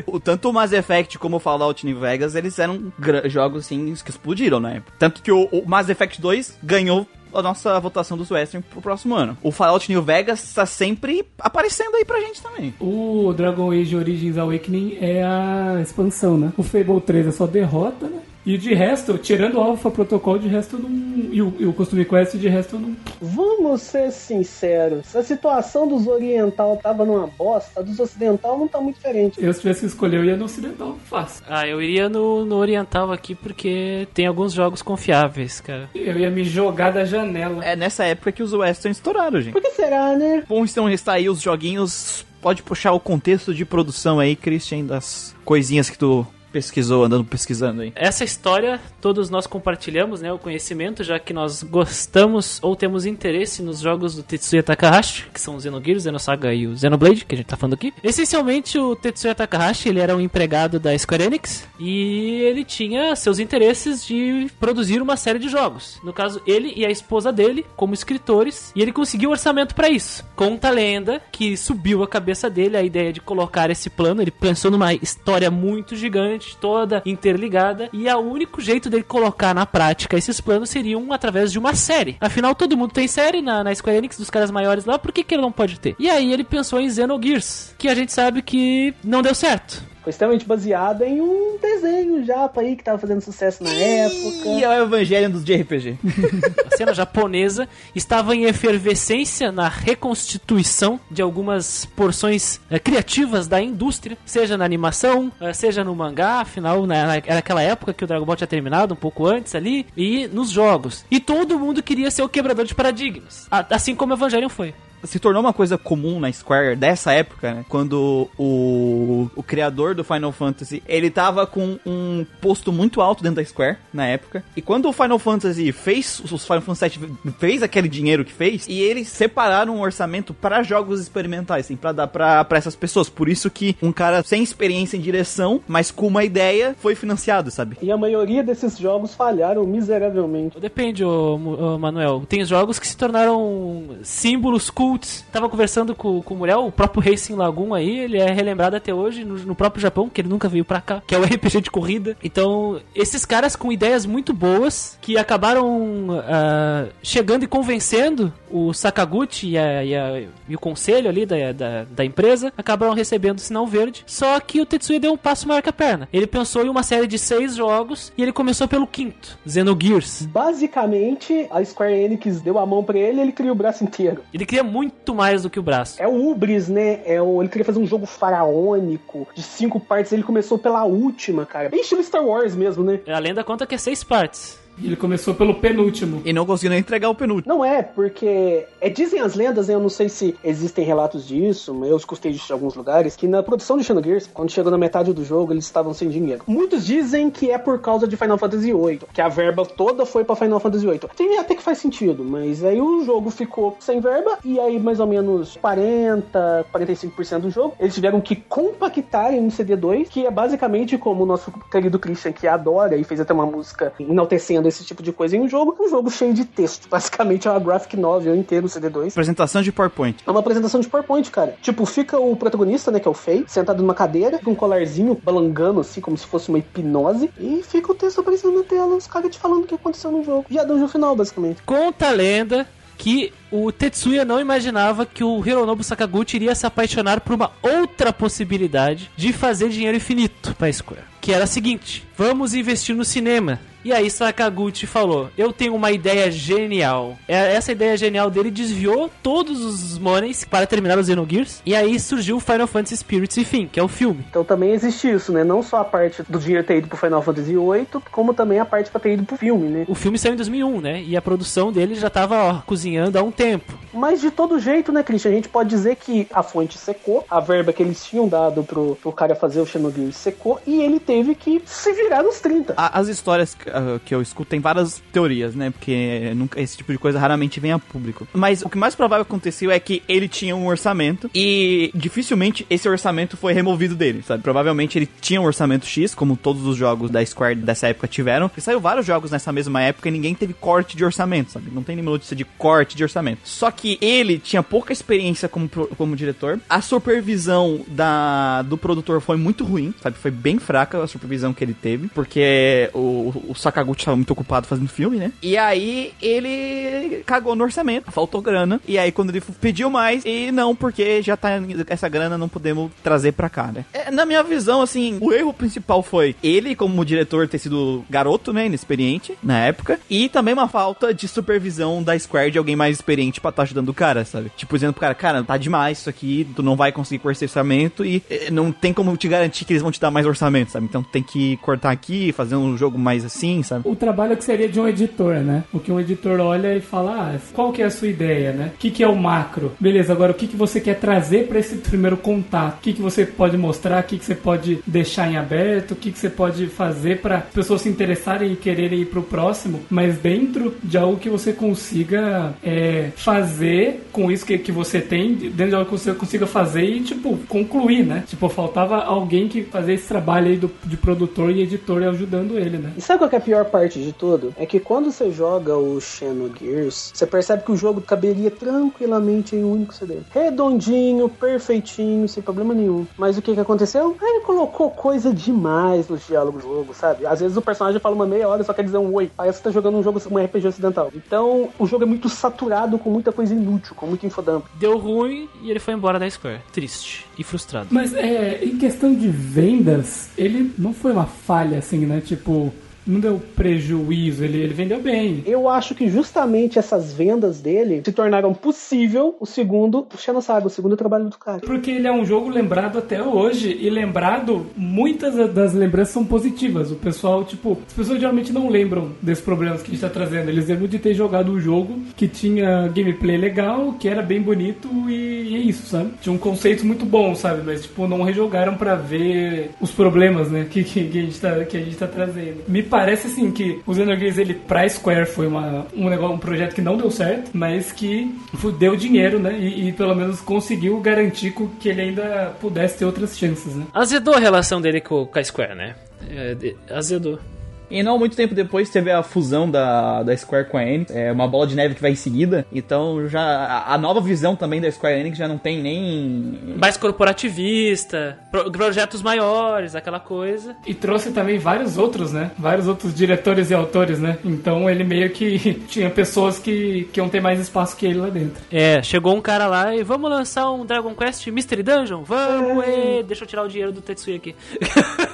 [0.06, 2.92] O, tanto o Mass Effect como o Fallout New Vegas, eles eram
[3.26, 4.92] jogos assim que explodiram época.
[4.98, 9.14] Tanto que o, o Mass Effect 2 ganhou a nossa votação dos Western pro próximo
[9.14, 9.36] ano.
[9.42, 12.74] O Fallout New Vegas tá sempre aparecendo aí pra gente também.
[12.80, 16.52] O Dragon Age Origins Awakening é a expansão, né?
[16.56, 18.20] O Fable 3 é só derrota, né?
[18.46, 20.90] E de resto, tirando o Alpha Protocol, de resto eu não.
[21.32, 22.96] E o, e o Costume Quest, de resto eu não.
[23.20, 25.16] Vamos ser sinceros.
[25.16, 29.42] A situação dos oriental tava numa bosta, a dos ocidental não tá muito diferente.
[29.42, 30.98] Eu, se tivesse que escolher, eu ia no Ocidental.
[31.04, 31.44] Fácil.
[31.48, 35.88] Ah, eu iria no, no Oriental aqui porque tem alguns jogos confiáveis, cara.
[35.94, 37.64] Eu ia me jogar da janela.
[37.64, 39.52] É nessa época que os Western estouraram, gente.
[39.52, 40.44] Por que será, né?
[40.46, 42.26] Bom, então está aí os joguinhos.
[42.42, 47.82] Pode puxar o contexto de produção aí, Christian, das coisinhas que tu pesquisou, andando pesquisando
[47.82, 47.92] aí.
[47.96, 53.60] Essa história todos nós compartilhamos, né, o conhecimento, já que nós gostamos ou temos interesse
[53.60, 57.38] nos jogos do Tetsuya Takahashi, que são o Xenogears, Xenosaga e o Xenoblade, que a
[57.38, 57.92] gente tá falando aqui.
[58.04, 63.40] Essencialmente, o Tetsuya Takahashi, ele era um empregado da Square Enix e ele tinha seus
[63.40, 65.98] interesses de produzir uma série de jogos.
[66.04, 70.24] No caso, ele e a esposa dele como escritores, e ele conseguiu orçamento para isso.
[70.36, 74.30] Conta a lenda que subiu a cabeça dele a ideia de colocar esse plano, ele
[74.30, 80.16] pensou numa história muito gigante, toda interligada, e o único jeito dele colocar na prática
[80.16, 82.16] esses planos seriam através de uma série.
[82.20, 85.24] Afinal, todo mundo tem série na, na Square Enix dos caras maiores lá, por que,
[85.24, 85.94] que ele não pode ter?
[85.98, 89.93] E aí ele pensou em Xenogears, que a gente sabe que não deu certo.
[90.04, 94.48] Foi extremamente baseado em um desenho japa aí que tava fazendo sucesso na época.
[94.50, 95.98] E é o Evangelho dos de RPG.
[96.70, 104.18] A cena japonesa estava em efervescência na reconstituição de algumas porções eh, criativas da indústria,
[104.26, 108.06] seja na animação, eh, seja no mangá, afinal na- na- era aquela época que o
[108.06, 111.04] Dragon Ball tinha terminado, um pouco antes ali, e nos jogos.
[111.10, 114.74] E todo mundo queria ser o quebrador de paradigmas, a- assim como o Evangelion foi.
[115.04, 117.64] Se tornou uma coisa comum na Square dessa época, né?
[117.68, 123.36] Quando o, o criador do Final Fantasy, ele tava com um posto muito alto dentro
[123.36, 124.44] da Square na época.
[124.56, 128.66] E quando o Final Fantasy fez, os Final Fantasy VII fez aquele dinheiro que fez,
[128.68, 133.08] e eles separaram um orçamento para jogos experimentais, assim, pra dar pra, pra essas pessoas.
[133.08, 137.50] Por isso que um cara sem experiência em direção, mas com uma ideia, foi financiado,
[137.50, 137.76] sabe?
[137.80, 140.58] E a maioria desses jogos falharam miseravelmente.
[140.58, 142.24] Depende, ô, ô, Manuel.
[142.28, 145.24] Tem jogos que se tornaram símbolos cults.
[145.32, 148.94] Tava conversando com, com o Muriel, o próprio Racing Lagoon aí, ele é relembrado até
[148.94, 151.60] hoje no, no próprio Japão, que ele nunca veio pra cá, que é o RPG
[151.62, 152.16] de corrida.
[152.22, 159.50] Então, esses caras com ideias muito boas, que acabaram ah, chegando e convencendo o Sakaguchi
[159.50, 163.40] e, a- e a- e o conselho ali da, da, da empresa, acabaram recebendo o
[163.40, 164.04] sinal verde.
[164.06, 166.08] Só que o Tetsuya deu um passo maior que a perna.
[166.12, 170.26] Ele pensou em uma série de seis jogos e ele começou pelo quinto, Xenogears.
[170.26, 174.22] Basicamente, a Square Enix deu a mão pra ele e ele cria o braço inteiro.
[174.32, 174.83] Ele queria muito
[175.14, 176.02] mais do que o braço.
[176.02, 177.00] É o Ubris, né?
[177.04, 177.42] É o...
[177.42, 180.12] Ele queria fazer um jogo faraônico de cinco partes.
[180.12, 181.68] Ele começou pela última, cara.
[181.68, 183.00] Bem estilo Star Wars mesmo, né?
[183.06, 184.58] A lenda conta que é seis partes.
[184.82, 186.22] Ele começou pelo penúltimo.
[186.24, 187.52] E não conseguiu nem entregar o penúltimo.
[187.52, 191.74] Não é, porque é, dizem as lendas, né, eu não sei se existem relatos disso,
[191.74, 195.12] mas eu escutei de alguns lugares, que na produção de Xenogears, quando chegou na metade
[195.12, 196.42] do jogo, eles estavam sem dinheiro.
[196.46, 200.24] Muitos dizem que é por causa de Final Fantasy VIII, que a verba toda foi
[200.24, 201.00] pra Final Fantasy VIII.
[201.16, 205.00] Tem até que faz sentido, mas aí o jogo ficou sem verba, e aí mais
[205.00, 210.30] ou menos 40, 45% do jogo, eles tiveram que compactar em um CD2, que é
[210.30, 214.84] basicamente como o nosso querido Christian, que adora e fez até uma música enaltecendo esse
[214.84, 216.88] tipo de coisa em um jogo, um jogo cheio de texto.
[216.88, 219.08] Basicamente é uma graphic novel inteiro, CD2.
[219.08, 220.22] Apresentação de PowerPoint.
[220.26, 221.56] É uma apresentação de PowerPoint, cara.
[221.62, 225.18] Tipo, fica o protagonista, né, que é o Fei, sentado numa cadeira, com um colarzinho
[225.22, 229.06] balangando, assim, como se fosse uma hipnose, e fica o texto aparecendo na tela, os
[229.06, 230.46] caras te falando o que aconteceu no jogo.
[230.50, 231.62] E a dungeon final, basicamente.
[231.62, 237.20] Conta a lenda que o Tetsuya não imaginava que o Hironobu Sakaguchi iria se apaixonar
[237.20, 241.02] por uma outra possibilidade de fazer dinheiro infinito pra Square.
[241.20, 243.60] Que era a seguinte: vamos investir no cinema.
[243.84, 247.16] E aí Sakaguchi falou: Eu tenho uma ideia genial.
[247.28, 251.60] É, Essa ideia genial dele desviou todos os monies para terminar os Xenogears.
[251.66, 254.24] E aí surgiu o Final Fantasy Spirits e Fim, que é o filme.
[254.30, 255.44] Então também existe isso, né?
[255.44, 258.64] Não só a parte do dinheiro ter ido pro Final Fantasy VIII, como também a
[258.64, 259.84] parte pra ter ido pro filme, né?
[259.88, 261.02] O filme saiu em 2001, né?
[261.02, 263.74] E a produção dele já tava ó, cozinhando há um tempo.
[263.92, 265.30] Mas de todo jeito, né, Christian?
[265.30, 268.96] A gente pode dizer que a fonte secou, a verba que eles tinham dado pro,
[269.00, 272.74] pro cara fazer o Xenogears secou, e ele teve que se virar nos 30.
[272.76, 275.70] A- As histórias ah, que eu escuto tem várias teorias, né?
[275.70, 278.26] Porque nunca, esse tipo de coisa raramente vem a público.
[278.32, 282.88] Mas o que mais provável aconteceu é que ele tinha um orçamento e dificilmente esse
[282.88, 284.42] orçamento foi removido dele, sabe?
[284.42, 288.50] Provavelmente ele tinha um orçamento X, como todos os jogos da Square dessa época tiveram.
[288.56, 291.70] E saiu vários jogos nessa mesma época e ninguém teve corte de orçamento, sabe?
[291.72, 293.40] Não tem nenhuma notícia de corte de orçamento.
[293.44, 296.60] Só que ele tinha pouca experiência como, como diretor.
[296.68, 300.16] A supervisão da, do produtor foi muito ruim, sabe?
[300.18, 304.66] Foi bem fraca a supervisão que ele teve, porque o, o Sakaguchi estava muito ocupado
[304.66, 305.32] fazendo filme, né?
[305.42, 308.80] E aí ele cagou no orçamento, faltou grana.
[308.86, 311.50] E aí quando ele pediu mais, e não, porque já tá
[311.88, 313.84] essa grana não podemos trazer pra cá, né?
[313.92, 318.52] É, na minha visão, assim, o erro principal foi ele, como diretor, ter sido garoto,
[318.52, 318.66] né?
[318.66, 319.98] Inexperiente na época.
[320.08, 323.88] E também uma falta de supervisão da Square de alguém mais experiente pra estar ajudando
[323.88, 324.50] o cara, sabe?
[324.56, 327.44] Tipo, dizendo pro cara, cara, tá demais isso aqui, tu não vai conseguir com esse
[327.44, 330.72] orçamento e eh, não tem como te garantir que eles vão te dar mais orçamento,
[330.72, 330.86] sabe?
[330.86, 333.88] Então tem que cortar aqui, fazer um jogo mais assim, sabe?
[333.88, 335.64] O trabalho que seria de um editor, né?
[335.72, 338.72] O que um editor olha e fala, ah, qual que é a sua ideia, né?
[338.74, 339.72] O que, que é o macro?
[339.78, 342.78] Beleza, agora o que, que você quer trazer para esse primeiro contato?
[342.78, 344.02] O que, que você pode mostrar?
[344.02, 345.92] O que, que você pode deixar em aberto?
[345.92, 349.22] O que, que você pode fazer para as pessoas se interessarem e quererem ir pro
[349.22, 349.80] próximo?
[349.90, 355.34] Mas dentro de algo que você consiga é, fazer com isso que, que você tem,
[355.34, 358.24] dentro de algo que você consiga fazer e, tipo, concluir, né?
[358.26, 362.78] Tipo, faltava alguém que fazer esse trabalho aí do, de produtor e editor ajudando ele,
[362.78, 362.92] né?
[362.96, 364.54] E sabe qual que é a pior parte de tudo?
[364.56, 369.62] É que quando você joga o Xenogears, você percebe que o jogo caberia tranquilamente em
[369.62, 370.18] um único CD.
[370.30, 373.06] Redondinho, perfeitinho, sem problema nenhum.
[373.16, 374.16] Mas o que que aconteceu?
[374.20, 377.26] Ele colocou coisa demais nos diálogos do jogo, sabe?
[377.26, 379.30] Às vezes o personagem fala uma meia hora e só quer dizer um oi.
[379.36, 381.10] Aí você tá jogando um jogo, um RPG ocidental.
[381.14, 384.64] Então, o jogo é muito saturado com muita coisa inútil, com muito infodump.
[384.74, 386.60] Deu ruim e ele foi embora da Square.
[386.72, 387.88] Triste e frustrado.
[387.90, 392.20] Mas é, em questão de vendas, ele não foi uma falha assim, né?
[392.20, 392.72] Tipo,
[393.06, 395.42] não deu prejuízo, ele, ele vendeu bem.
[395.46, 400.70] Eu acho que justamente essas vendas dele se tornaram possível o segundo, o Xenosaga, o
[400.70, 401.60] segundo trabalho do cara.
[401.60, 403.76] Porque ele é um jogo lembrado até hoje.
[403.80, 406.90] E lembrado, muitas das lembranças são positivas.
[406.90, 410.48] O pessoal, tipo, as pessoas geralmente não lembram desses problemas que a gente tá trazendo.
[410.48, 414.88] Eles lembram de ter jogado um jogo que tinha gameplay legal, que era bem bonito
[415.08, 416.10] e, é isso, sabe?
[416.20, 417.62] Tinha um conceito muito bom, sabe?
[417.64, 420.66] Mas, tipo, não rejogaram pra ver os problemas, né?
[420.74, 422.64] Que, que, que a, gente tá, que a gente tá trazendo.
[422.66, 426.76] Me parece, assim, que o Xenogears, ele, pra Square, foi uma, um, negócio, um projeto
[426.76, 428.32] que não deu certo, mas que
[428.78, 429.58] deu dinheiro, né?
[429.58, 433.84] E, e pelo menos conseguiu garantir que ele ainda pudesse ter outras chances, né?
[433.92, 435.96] Azedou a relação dele com, com a Square, né?
[436.30, 436.56] É,
[436.88, 437.40] azedou.
[437.90, 441.30] E não muito tempo depois teve a fusão da, da Square com a Enix, é
[441.30, 442.66] uma bola de neve que vai em seguida.
[442.72, 446.96] Então já a, a nova visão também da Square Enix já não tem nem Mais
[446.96, 450.74] corporativista, pro- projetos maiores, aquela coisa.
[450.86, 452.50] E trouxe também vários outros, né?
[452.58, 454.38] Vários outros diretores e autores, né?
[454.44, 458.28] Então ele meio que tinha pessoas que, que iam ter mais espaço que ele lá
[458.30, 458.62] dentro.
[458.72, 462.22] É, chegou um cara lá e vamos lançar um Dragon Quest Mystery Dungeon?
[462.22, 464.54] Vamos, ê, deixa eu tirar o dinheiro do Tetsuya aqui.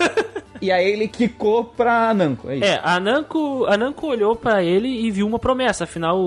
[0.60, 2.64] E aí ele quicou pra Namco, é isso.
[2.64, 6.22] É, a Namco, a olhou pra ele e viu uma promessa, afinal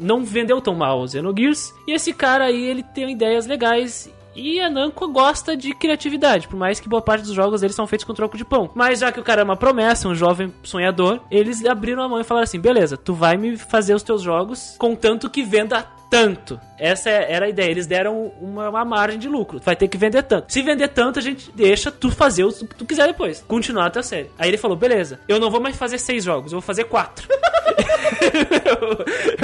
[0.00, 1.72] não vendeu tão mal o Xenogears.
[1.86, 6.56] E esse cara aí, ele tem ideias legais E a Namco gosta de criatividade, por
[6.56, 8.70] mais que boa parte dos jogos eles são feitos com troco de pão.
[8.74, 12.20] Mas já que o cara é uma promessa, um jovem sonhador, eles abriram a mão
[12.20, 16.60] e falaram assim: beleza, tu vai me fazer os teus jogos contanto que venda tanto.
[16.78, 17.70] Essa é- era a ideia.
[17.70, 19.60] Eles deram uma, uma margem de lucro.
[19.62, 20.52] Vai ter que vender tanto.
[20.52, 23.44] Se vender tanto, a gente deixa tu fazer o que tu quiser depois.
[23.46, 24.30] Continuar a tua série.
[24.38, 27.28] Aí ele falou: beleza, eu não vou mais fazer seis jogos, eu vou fazer quatro.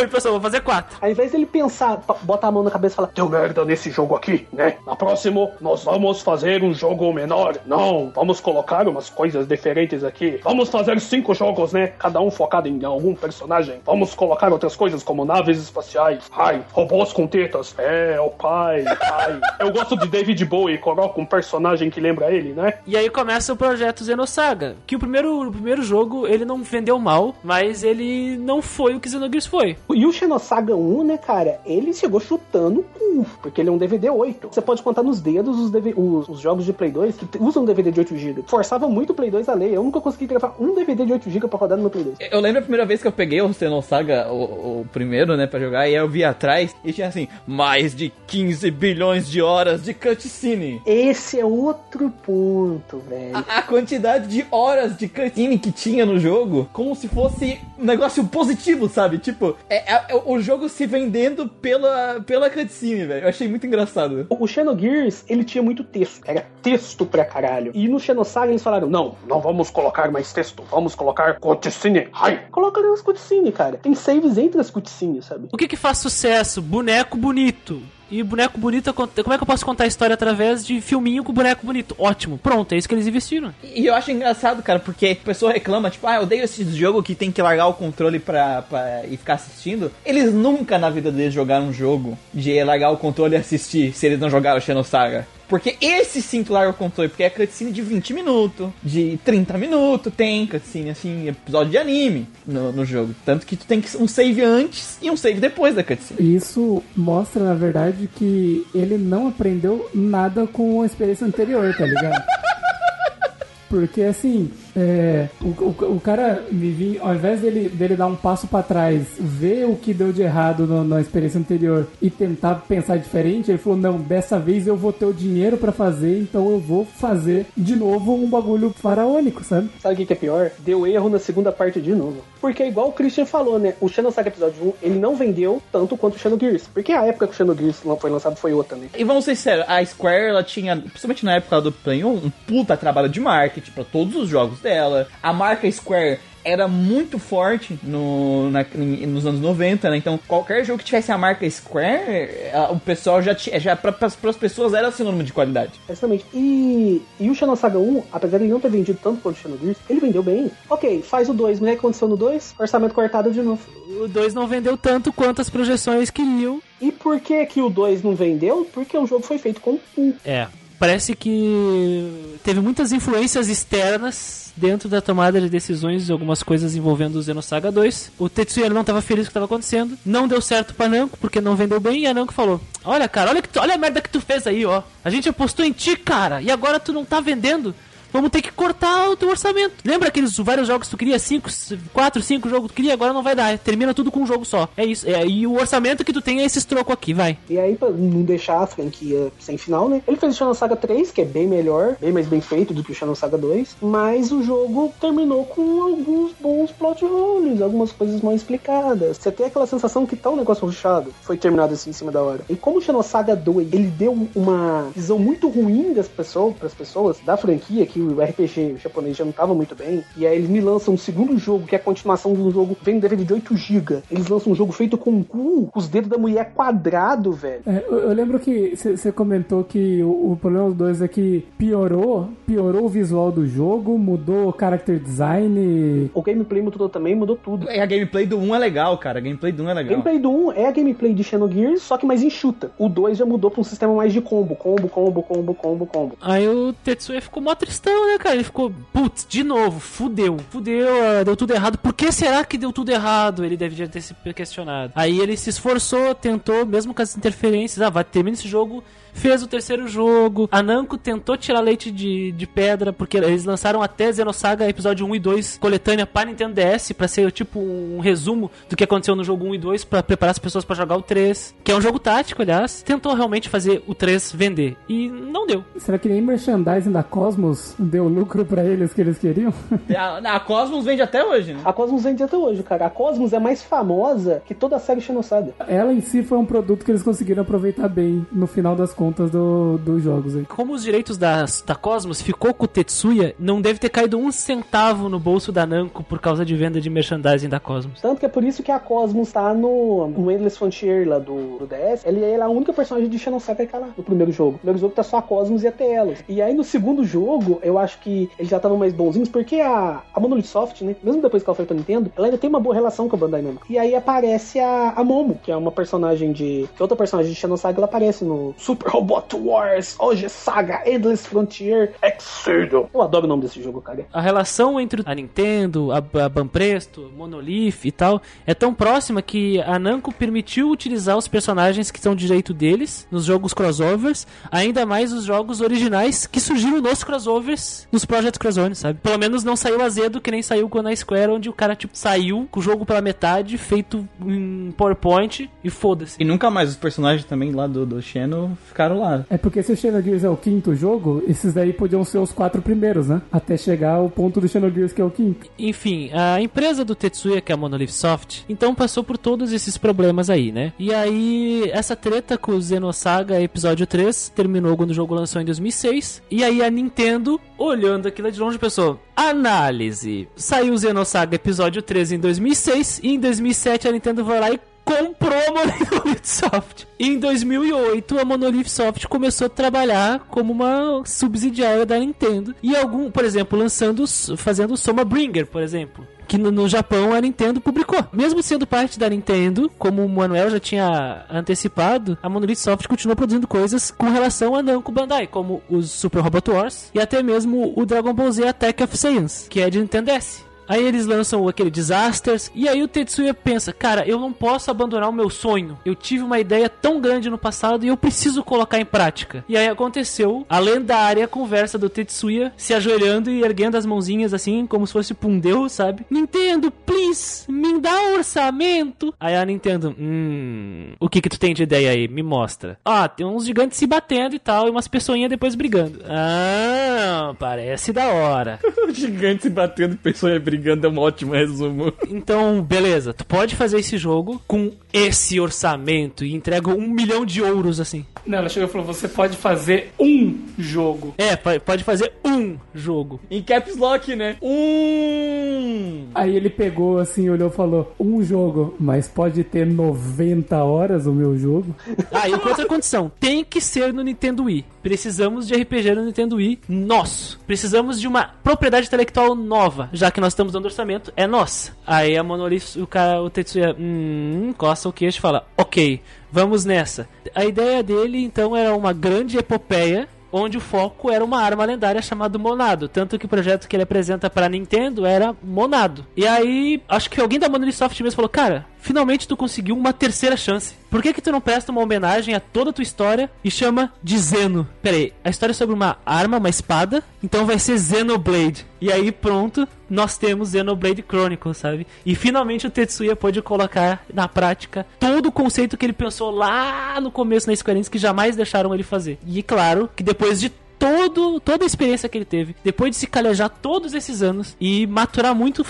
[0.01, 0.97] eu pensei, vou fazer quatro.
[1.01, 4.15] Ao invés dele pensar, botar a mão na cabeça e falar, deu merda nesse jogo
[4.15, 4.77] aqui, né?
[4.87, 7.57] Na próxima, nós vamos fazer um jogo menor.
[7.67, 10.41] Não, vamos colocar umas coisas diferentes aqui.
[10.43, 11.89] Vamos fazer cinco jogos, né?
[11.99, 13.81] Cada um focado em algum personagem.
[13.85, 16.25] Vamos colocar outras coisas como naves espaciais.
[16.33, 17.75] Ai, robôs com tetas.
[17.79, 19.41] É, o pai, pai.
[19.61, 22.75] Eu gosto de David Bowie, coloca um personagem que lembra ele, né?
[22.87, 26.99] E aí começa o projeto Xenosaga, que o primeiro, o primeiro jogo ele não vendeu
[26.99, 29.77] mal, mas ele não foi o que Xenogears foi.
[29.95, 33.79] E o Xenosaga 1, né, cara, ele chegou chutando o cu, porque ele é um
[33.79, 34.49] DVD 8.
[34.53, 37.65] Você pode contar nos dedos os, DV os, os jogos de Play 2 que usam
[37.65, 38.45] DVD de 8GB.
[38.47, 39.77] Forçava muito o Play 2 a lei.
[39.77, 42.17] Eu nunca consegui gravar um DVD de 8GB pra rodar no meu Play 2.
[42.31, 45.61] Eu lembro a primeira vez que eu peguei o Xenosaga, o, o primeiro, né, pra
[45.61, 49.83] jogar, e aí eu vi atrás e tinha assim, mais de 15 bilhões de horas
[49.85, 50.81] de cutscene.
[50.87, 53.37] Esse é outro ponto, velho.
[53.37, 57.85] A, a quantidade de horas de cutscene que tinha no jogo, como se fosse um
[57.85, 59.19] negócio positivo, sabe?
[59.19, 63.25] Tipo, é, é- é o jogo se vendendo pela, pela cutscene, velho.
[63.25, 64.27] Eu achei muito engraçado.
[64.31, 66.23] O Xenogears, ele tinha muito texto.
[66.25, 67.73] Era texto pra caralho.
[67.75, 70.63] E no Xenosaga eles falaram, não, não vamos colocar mais texto.
[70.71, 72.09] Vamos colocar cutscene.
[72.13, 73.77] Ai, coloca ali as cutscene, cara.
[73.77, 75.49] Tem saves entre as cutscenes, sabe?
[75.53, 76.63] O que que faz sucesso?
[76.63, 77.83] Boneco bonito.
[78.11, 81.33] E boneco bonito, como é que eu posso contar a história através de filminho com
[81.33, 81.97] boneco bonito?
[81.99, 83.55] Ótimo, pronto, é isso que eles investiram.
[83.65, 87.03] E eu acho engraçado, cara, porque a pessoa reclama, tipo, ah, eu odeio esse jogo
[87.03, 89.91] que tem que largar o controle pra, pra e ficar assistindo.
[90.05, 94.05] Eles nunca na vida deles jogaram um jogo de largar o controle e assistir se
[94.05, 95.27] eles não jogaram Xenosaga.
[95.49, 100.13] Porque esse sim larga o controle, porque é cutscene de 20 minutos, de 30 minutos,
[100.17, 103.15] tem cutscene, assim, episódio de anime no, no jogo.
[103.25, 106.21] Tanto que tu tem que um save antes e um save depois da cutscene.
[106.21, 111.85] E Isso mostra, na verdade, que ele não aprendeu nada com a experiência anterior, tá
[111.85, 112.23] ligado?
[113.69, 118.17] Porque assim, é, o, o, o cara me vi, ao invés dele, dele dar um
[118.17, 122.55] passo pra trás, ver o que deu de errado no- na experiência anterior e tentar
[122.67, 126.51] pensar diferente, ele falou: Não, dessa vez eu vou ter o dinheiro pra fazer, então
[126.51, 129.71] eu vou fazer de novo um bagulho faraônico, sabe?
[129.81, 130.51] Sabe o que que é pior?
[130.59, 132.17] Deu erro na segunda parte de novo.
[132.41, 133.75] Porque igual o Christian falou, né?
[133.81, 136.69] O Xenosaga Episódio 1, ele não vendeu tanto quanto o Xenogears.
[136.73, 138.87] Porque a época que o Xenogears foi lançado foi outra, né?
[138.97, 142.31] E vamos ser sérios, a Square, ela tinha, principalmente na época do Play 1, um
[142.47, 145.09] puta trabalho de marketing pra todos os jogos dela.
[145.23, 148.67] A marca Square era muito forte no, na-
[149.07, 149.97] nos anos 90, né?
[149.97, 153.95] Então, qualquer jogo que tivesse a marca Square, a- o pessoal já tinha, já para
[154.01, 155.73] as pessoas era sinônimo de qualidade.
[155.89, 156.25] Exatamente.
[156.35, 159.79] E, e o Xenosaga 1, apesar de ele não ter vendido tanto quanto o Xenogears,
[159.89, 160.51] ele vendeu bem.
[160.69, 162.55] Ok, faz o 2, mas o que aconteceu no 2?
[162.59, 163.61] Orçamento cortado de novo.
[164.03, 166.61] O 2 não vendeu tanto quanto as projeções queriam.
[166.81, 168.69] E por que que o 2 não vendeu?
[168.73, 170.13] Porque o jogo foi feito com um.
[170.25, 170.49] É.
[170.83, 177.21] Parece que teve muitas influências externas dentro da tomada de decisões de algumas coisas envolvendo
[177.21, 178.11] o Xenosaga 2.
[178.19, 179.97] O Tetsuya não estava feliz com o que estava acontecendo.
[180.05, 182.01] Não deu certo pra Namco, porque não vendeu bem.
[182.03, 184.45] E a Namco falou: Olha, cara, olha, que tu- olha a merda que tu fez
[184.45, 184.83] aí, ó.
[185.05, 187.73] A gente apostou em ti, cara, e agora tu não tá vendendo.
[188.13, 189.75] Vamos ter que cortar o teu orçamento.
[189.85, 191.19] Lembra aqueles vários jogos que tu queria?
[191.19, 191.49] 5,
[191.93, 192.93] 4, 5 jogos que tu queria?
[192.93, 193.57] Agora não vai dar.
[193.59, 194.69] Termina tudo com um jogo só.
[194.77, 195.09] É isso.
[195.09, 197.39] É, e o orçamento que tu tem é esses trocos aqui, vai.
[197.49, 200.03] E aí, pra não deixar a franquia sem final, né?
[200.07, 202.93] Ele fez o Xenosaga 3, que é bem melhor, bem mais bem feito do que
[202.93, 203.77] o Xenosaga 2.
[203.81, 209.17] Mas o jogo terminou com alguns bons plot holes, algumas coisas mal explicadas.
[209.17, 211.15] Você tem aquela sensação que tá um negócio ruchado.
[211.23, 212.41] Foi terminado assim em cima da hora.
[212.49, 217.19] E como o Xenosaga 2, ele deu uma visão muito ruim das pessoas, pras pessoas,
[217.25, 220.05] da franquia, que o RPG japonês já não tava muito bem.
[220.17, 222.77] E aí eles me lançam um segundo jogo, que é a continuação de um jogo,
[222.83, 224.03] vem um DVD de 8GB.
[224.11, 227.63] Eles lançam um jogo feito com o cu, com os dedos da mulher quadrado, velho.
[227.67, 231.45] É, eu, eu lembro que você comentou que o, o problema dos dois é que
[231.59, 236.11] piorou, piorou o visual do jogo, mudou o character design.
[236.15, 237.71] O gameplay mudou também, mudou tudo.
[237.71, 239.19] E a gameplay do 1 é legal, cara.
[239.19, 239.91] A gameplay do 1 é legal.
[239.91, 242.71] gameplay do 1 é a gameplay de Xenogears, só que mais enxuta.
[242.79, 244.55] O 2 já mudou pra um sistema mais de combo.
[244.57, 246.17] Combo, combo, combo, combo, combo.
[246.21, 247.92] Aí o Tetsuya ficou mó tristão.
[247.93, 248.35] Putão, né, cara?
[248.35, 251.79] Ele ficou, putz, de novo, fudeu, fudeu, ah, deu tudo errado.
[251.79, 253.45] Por que será que deu tudo errado?
[253.45, 254.93] Ele deveria ter se questionado.
[254.97, 259.43] Aí ele se esforçou, tentou, mesmo com as interferências, ah, vai terminar esse jogo fez
[259.43, 260.49] o terceiro jogo.
[260.51, 265.15] A Namco tentou tirar leite de, de pedra, porque eles lançaram até Xenosaga episódio 1
[265.15, 269.25] e 2 coletânea para Nintendo DS, para ser tipo um resumo do que aconteceu no
[269.25, 271.81] jogo 1 e 2 para preparar as pessoas para jogar o 3, que é um
[271.81, 272.83] jogo tático, aliás.
[272.83, 275.65] Tentou realmente fazer o 3 vender e não deu.
[275.77, 279.53] Será que nem merchandising da Cosmos deu lucro pra eles que eles queriam?
[279.97, 281.61] A, a Cosmos vende até hoje, né?
[281.65, 282.87] A Cosmos vende até hoje, cara.
[282.87, 285.53] A Cosmos é mais famosa que toda a série Xenosaga.
[285.67, 289.31] Ela em si foi um produto que eles conseguiram aproveitar bem no final das contas
[289.31, 290.45] do- dos jogos aí.
[290.45, 294.31] Como os direitos da, da Cosmos ficou com o Tetsuya, não deve ter caído um
[294.31, 298.01] centavo no bolso da Namco por causa de venda de merchandising da Cosmos.
[298.01, 301.59] Tanto que é por isso que a Cosmos tá no, no Endless Frontier lá do,
[301.59, 302.05] do DS.
[302.05, 304.53] Ele, ela é a única personagem de Xenosaga que tá lá no primeiro jogo.
[304.53, 306.19] No primeiro jogo tá só a Cosmos e a Telos.
[306.29, 310.03] E aí no segundo jogo, eu acho que eles já estavam mais bonzinhos, porque a,
[310.13, 310.97] a Monolith Soft, né?
[311.03, 313.19] Mesmo depois que ela foi pra Nintendo, ela ainda tem uma boa relação com a
[313.19, 313.67] Bandai Namco.
[313.69, 316.69] E aí aparece a, a Momo, que é uma personagem de.
[316.75, 321.27] que é outra personagem de Xenosaga, ela aparece no Super Robot Wars, hoje Saga, Endless
[321.27, 322.89] Frontier, Excedo.
[322.93, 324.07] Eu adoro o nome desse jogo, cara.
[324.13, 329.61] A relação entre a Nintendo, a, a Banpresto, Monolith e tal é tão próxima que
[329.63, 335.13] a Namco permitiu utilizar os personagens que são direito deles nos jogos crossovers, ainda mais
[335.13, 337.52] os jogos originais que surgiram nos crossovers,
[337.91, 338.99] nos Project Crossover, sabe?
[339.03, 341.97] Pelo menos não saiu azedo que nem saiu com a Square, onde o cara tipo
[341.97, 346.17] saiu com o jogo pela metade, feito em PowerPoint e foda-se.
[346.21, 349.25] E nunca mais os personagens também lá do, do Xeno ficaram lá.
[349.31, 352.63] É porque se o Xenogears é o quinto jogo, esses daí podiam ser os quatro
[352.63, 353.23] primeiros, né?
[353.31, 355.47] Até chegar ao ponto do Xenogears que é o quinto.
[355.59, 359.77] Enfim, a empresa do Tetsuya, que é a Monolith Soft, então passou por todos esses
[359.77, 360.73] problemas aí, né?
[360.79, 365.45] E aí, essa treta com o Xenosaga Episódio 3 terminou quando o jogo lançou em
[365.45, 366.23] 2006.
[366.31, 370.29] E aí a Nintendo, olhando aquilo de longe, pensou: análise.
[370.37, 374.61] Saiu o Xenosaga Episódio 3 em 2006 e em 2007 a Nintendo vai lá e
[374.85, 376.85] comprou a Monolith Soft.
[376.99, 382.77] E em 2008 a Monolith Soft começou a trabalhar como uma subsidiária da Nintendo e
[382.77, 384.05] algum, por exemplo, lançando,
[384.37, 386.07] fazendo Soma Bringer, por exemplo.
[386.29, 388.07] Que no, Japão a Nintendo publicou.
[388.13, 393.17] Mesmo sendo parte da Nintendo, como o Manuel já tinha antecipado, a Monolith Soft continua
[393.17, 397.73] produzindo coisas com relação a Namco Bandai, como os Super Robot Wars e até mesmo
[397.77, 400.52] o Dragon Ball Z Attack of Saiyans, que é de Nintendo DS.
[400.69, 402.51] Aí eles lançam aquele Disasters.
[402.55, 405.79] E aí o Tetsuya pensa: Cara, eu não posso abandonar o meu sonho.
[405.85, 409.45] Eu tive uma ideia tão grande no passado e eu preciso colocar em prática.
[409.49, 414.67] E aí aconteceu a lendária conversa do Tetsuya se ajoelhando e erguendo as mãozinhas assim,
[414.67, 416.07] como se fosse pra um deus, sabe?
[416.11, 419.15] Nintendo, please, me dá um orçamento.
[419.19, 422.09] Aí a Nintendo: Hum, o que que tu tem de ideia aí?
[422.09, 422.79] Me mostra.
[422.85, 426.01] Ah, tem uns gigantes se batendo e tal, e umas pessoinhas depois brigando.
[426.09, 428.59] Ah, parece da hora.
[428.83, 431.93] O gigante se batendo, pessoa brigando é um ótimo resumo.
[432.09, 437.41] Então, beleza, tu pode fazer esse jogo com esse orçamento e entrega um milhão de
[437.43, 438.05] ouros assim.
[438.27, 441.15] Não, ela chegou e falou: você pode fazer um jogo.
[441.19, 443.21] É, po- pode fazer um jogo.
[443.31, 444.37] Em caps lock, né?
[444.43, 446.07] Um.
[446.15, 451.13] Aí ele pegou assim, olhou e falou: um jogo, mas pode ter 90 horas o
[451.13, 451.75] meu jogo.
[452.15, 454.65] Ah, e com outra condição, tem que ser no Nintendo Wii.
[454.83, 457.41] Precisamos de RPG no Nintendo Wii nosso.
[457.47, 461.77] Precisamos de uma propriedade intelectual nova, já que nós estamos dando orçamento, é nossa.
[461.87, 466.01] Aí a Monolith, o cara, o Tetsuya, hum, coça o queixo e fala: Ok,
[466.31, 467.09] vamos nessa.
[467.35, 472.01] A ideia dele então era uma grande epopeia onde o foco era uma arma lendária
[472.01, 476.07] chamada Monado, tanto que o projeto que ele apresenta para Nintendo era Monado.
[476.17, 479.93] E aí, acho que alguém da Monolith Soft mesmo falou: "Cara, finalmente tu conseguiu uma
[479.93, 480.75] terceira chance.
[480.91, 483.91] Por que que tu não presta uma homenagem a toda a tua história e chama
[484.03, 484.69] de Zeno?
[484.83, 488.67] Pera aí, a história é sobre uma arma, uma espada, então vai ser Xenoblade.
[488.79, 491.87] E aí pronto, nós temos Xenoblade Chronicles, sabe?
[492.05, 497.01] E finalmente o Tetsuya pôde colocar na prática todo o conceito que ele pensou lá
[497.01, 499.19] no começo na Square Enix que jamais deixaram ele fazer.
[499.27, 500.51] E claro que depois de
[500.83, 504.85] todo, toda a experiência que ele teve, depois de se calejar todos esses anos e
[504.89, 505.65] maturar muito,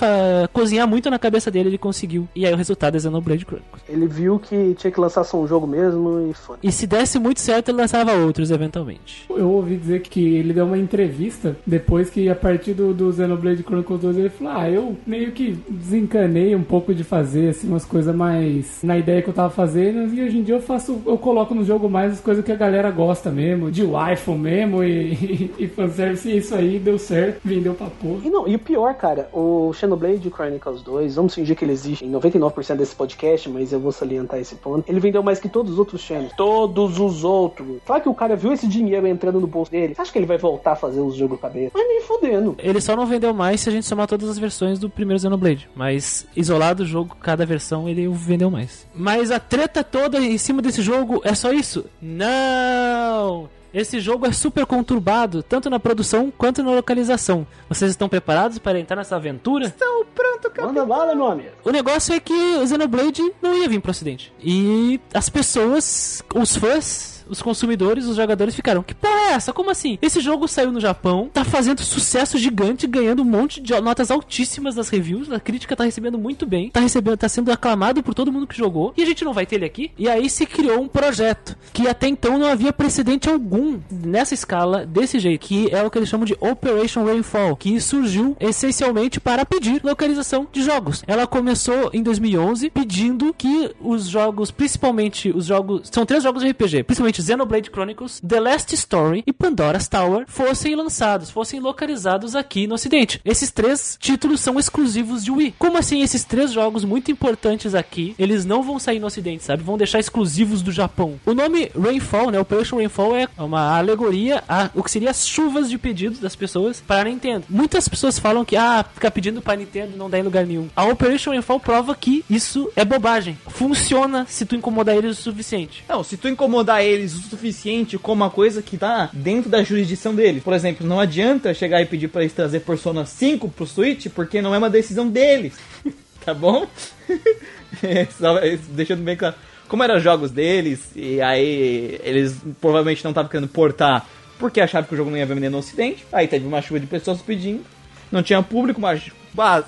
[0.55, 2.27] cozinhar muito na cabeça dele, ele conseguiu.
[2.35, 3.83] E aí o resultado é Xenoblade Chronicles.
[3.87, 6.57] Ele viu que tinha que lançar só um jogo mesmo e foi.
[6.63, 9.27] E se desse muito certo, ele lançava outros eventualmente.
[9.29, 13.63] Eu ouvi dizer que ele deu uma entrevista depois que, a partir do, do Xenoblade
[13.63, 17.85] Chronicles 2, ele falou: Ah, eu meio que desencanei um pouco de fazer assim, umas
[17.85, 20.15] coisas mais na ideia que eu tava fazendo.
[20.15, 22.57] E hoje em dia eu faço, eu coloco no jogo mais as coisas que a
[22.57, 24.83] galera gosta mesmo, de waifu mesmo.
[24.83, 28.21] E e, e fanservice, e isso aí deu certo, vendeu pra porra.
[28.25, 32.05] E não, e o pior, cara, o Xenoblade Chronicles 2, vamos fingir que ele existe
[32.05, 34.89] em 99% desse podcast, mas eu vou salientar esse ponto.
[34.89, 36.33] Ele vendeu mais que todos os outros Xenos.
[36.37, 37.79] Todos os outros.
[37.85, 39.95] Claro que o cara viu esse dinheiro entrando no bolso dele.
[39.95, 41.73] Você acha que ele vai voltar a fazer os jogos cabeça?
[41.75, 42.57] Mas nem fudendo.
[42.59, 45.69] Ele só não vendeu mais se a gente somar todas as versões do primeiro Xenoblade.
[45.75, 48.87] Mas isolado o jogo, cada versão ele vendeu mais.
[48.95, 51.85] Mas a treta toda em cima desse jogo é só isso?
[52.01, 53.49] Não!
[53.73, 57.47] Esse jogo é super conturbado, tanto na produção quanto na localização.
[57.69, 59.67] Vocês estão preparados para entrar nessa aventura?
[59.67, 60.69] Então, pronto, cara.
[60.69, 61.51] Manda bala, meu amigo.
[61.65, 64.33] O negócio é que o Xenoblade não ia vir pro ocidente.
[64.43, 69.53] E as pessoas, os fãs, os consumidores, os jogadores ficaram: Que porra é essa?
[69.53, 69.99] Como assim?
[70.03, 74.75] Esse jogo saiu no Japão, tá fazendo sucesso gigante, ganhando um monte de notas altíssimas
[74.75, 78.31] das reviews, a crítica tá recebendo muito bem, tá recebendo, tá sendo aclamado por todo
[78.31, 79.91] mundo que jogou, e a gente não vai ter ele aqui?
[79.99, 84.85] E aí se criou um projeto que até então não havia precedente algum nessa escala
[84.85, 89.47] desse jeito, que é o que eles chamam de Operation Rainfall, que surgiu essencialmente para
[89.47, 91.03] pedir localização de jogos.
[91.07, 96.51] Ela começou em 2011 pedindo que os jogos, principalmente os jogos, são três jogos de
[96.51, 102.67] RPG, principalmente Xenoblade Chronicles, The Last Story e Pandora's Tower fossem lançados, fossem localizados aqui
[102.67, 103.21] no ocidente.
[103.25, 105.55] Esses três títulos são exclusivos de Wii.
[105.59, 109.63] Como assim esses três jogos muito importantes aqui, eles não vão sair no ocidente, sabe?
[109.63, 111.21] Vão deixar exclusivos do Japão.
[111.27, 115.69] O nome Rainfall, né, Operation Rainfall é uma alegoria a o que seria as chuvas
[115.69, 117.45] de pedidos das pessoas para a Nintendo.
[117.49, 120.69] Muitas pessoas falam que ah, ficar pedindo para Nintendo não dá em lugar nenhum.
[120.75, 123.39] A Operation Rainfall prova que isso é bobagem.
[123.49, 125.85] Funciona se tu incomodar eles o suficiente.
[125.89, 130.15] Não, se tu incomodar eles o suficiente com uma coisa que tá dentro da jurisdição
[130.15, 130.43] deles.
[130.43, 134.41] Por exemplo, não adianta chegar e pedir pra eles trazer Persona 5 pro Switch, porque
[134.41, 135.55] não é uma decisão deles.
[136.25, 136.67] tá bom?
[137.83, 138.39] É, só
[138.69, 139.35] deixando bem claro.
[139.67, 144.07] Como eram jogos deles, e aí eles provavelmente não estavam querendo portar
[144.39, 146.05] porque achavam que o jogo não ia vender no ocidente.
[146.13, 147.65] Aí teve uma chuva de pessoas pedindo.
[148.11, 149.63] Não tinha público, mas ah,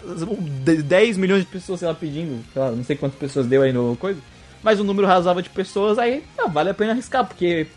[0.85, 2.45] 10 milhões de pessoas, sei lá, pedindo.
[2.53, 4.21] Sei lá, não sei quantas pessoas deu aí no coisa.
[4.65, 7.69] Mas um número razoável de pessoas, aí ah, vale a pena arriscar, porque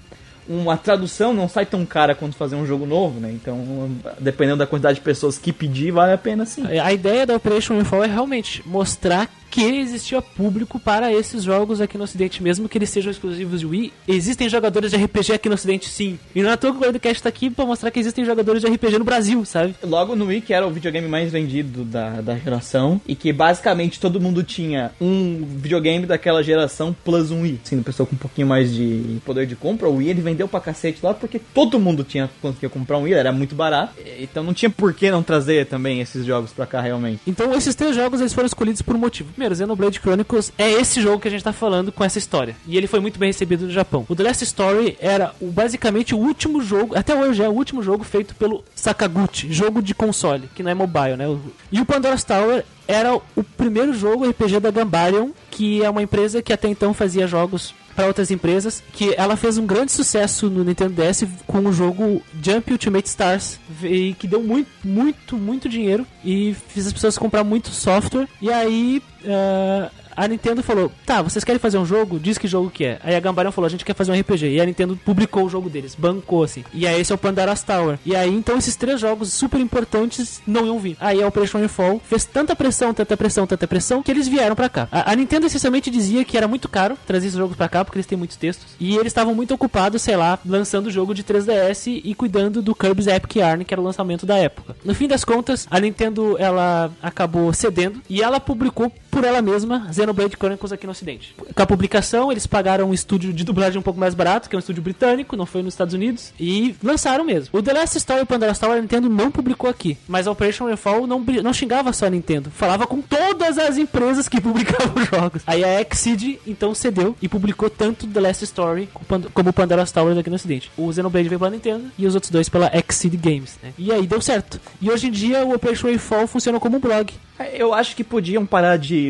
[0.48, 3.30] uma tradução não sai tão cara quanto fazer um jogo novo, né?
[3.32, 6.66] Então, dependendo da quantidade de pessoas que pedir, vale a pena sim.
[6.80, 11.98] A ideia da Operation Rainfall é realmente mostrar que existia público para esses jogos aqui
[11.98, 13.94] no ocidente, mesmo que eles sejam exclusivos de Wii.
[14.08, 16.20] Existem jogadores de RPG aqui no ocidente, sim.
[16.36, 18.62] E não é à toa que o Guardcast tá aqui pra mostrar que existem jogadores
[18.62, 19.76] de RPG no Brasil, sabe?
[19.84, 24.00] Logo no Wii, que era o videogame mais vendido da, da geração, e que basicamente
[24.00, 27.60] todo mundo tinha um videogame daquela geração plus um Wii.
[27.64, 30.60] Assim, pessoa com um pouquinho mais de poder de compra, o Wii ele vendeu pra
[30.60, 33.94] cacete lá, porque todo mundo tinha conseguia comprar um Wii, era muito barato.
[34.20, 37.22] Então não tinha por que não trazer também esses jogos pra cá realmente.
[37.26, 39.30] Então esses três jogos eles foram escolhidos por um motivo.
[39.38, 42.56] Primeiro, Xenoblade Chronicles é esse jogo que a gente tá falando com essa história.
[42.66, 44.04] E ele foi muito bem recebido no Japão.
[44.10, 47.84] O The Last Story era o, basicamente o último jogo, até hoje é o último
[47.84, 51.26] jogo feito pelo Sakaguchi, jogo de console, que não é mobile, né?
[51.72, 56.42] E o Pandora's Tower era o primeiro jogo RPG da Gambarion, que é uma empresa
[56.42, 60.64] que até então fazia jogos para outras empresas, que ela fez um grande sucesso no
[60.64, 66.06] Nintendo DS com o jogo Jump Ultimate Stars, e que deu muito, muito, muito dinheiro
[66.24, 68.28] e fez as pessoas comprar muito software.
[68.40, 72.20] E aí uh, a Nintendo falou: Tá, vocês querem fazer um jogo?
[72.20, 73.00] Diz que jogo que é.
[73.04, 74.48] Aí a Gambarion falou: A gente quer fazer um RPG.
[74.48, 76.64] E a Nintendo publicou o jogo deles, bancou assim.
[76.74, 78.00] E aí esse é o Pandora's Tower.
[78.04, 80.98] E aí então esses três jogos super importantes não iam vir.
[81.00, 84.70] Aí a Operation Fall fez tanta pressão, tanta pressão, tanta pressão que eles vieram pra
[84.70, 84.88] cá.
[84.92, 87.98] A, a Nintendo essencialmente dizia que era muito caro trazer esses jogos pra cá porque
[87.98, 88.76] eles têm muitos textos.
[88.80, 92.74] E eles estavam muito ocupados, sei lá, lançando o jogo de 3DS e cuidando do
[92.74, 94.76] Kirby's Epic Yarn, que era o lançamento da época.
[94.84, 99.92] No fim das contas, a Nintendo ela acabou cedendo e ela publicou por ela mesma
[99.92, 101.34] Xenoblade Chronicles aqui no ocidente.
[101.56, 104.58] Com a publicação, eles pagaram um estúdio de dublagem um pouco mais barato, que é
[104.58, 107.50] um estúdio britânico, não foi nos Estados Unidos, e lançaram mesmo.
[107.52, 110.66] O The Last Story e Pandora's Tower a Nintendo não publicou aqui, mas a Operation
[110.66, 115.42] Rainfall não, não xingava só a Nintendo, falava com todas as empresas que publicavam jogos.
[115.48, 118.88] Aí a Exceed então cedeu e publicou tanto The Last Story
[119.34, 120.72] como Pandora's Tower aqui no ocidente.
[120.78, 123.74] O Xenoblade veio pela Nintendo e os outros dois pela Exceed Games, né?
[123.80, 124.62] E aí deu certo.
[124.80, 127.12] E hoje em dia o Operation Rainfall funciona como um blog.
[127.54, 129.07] Eu acho que podiam parar de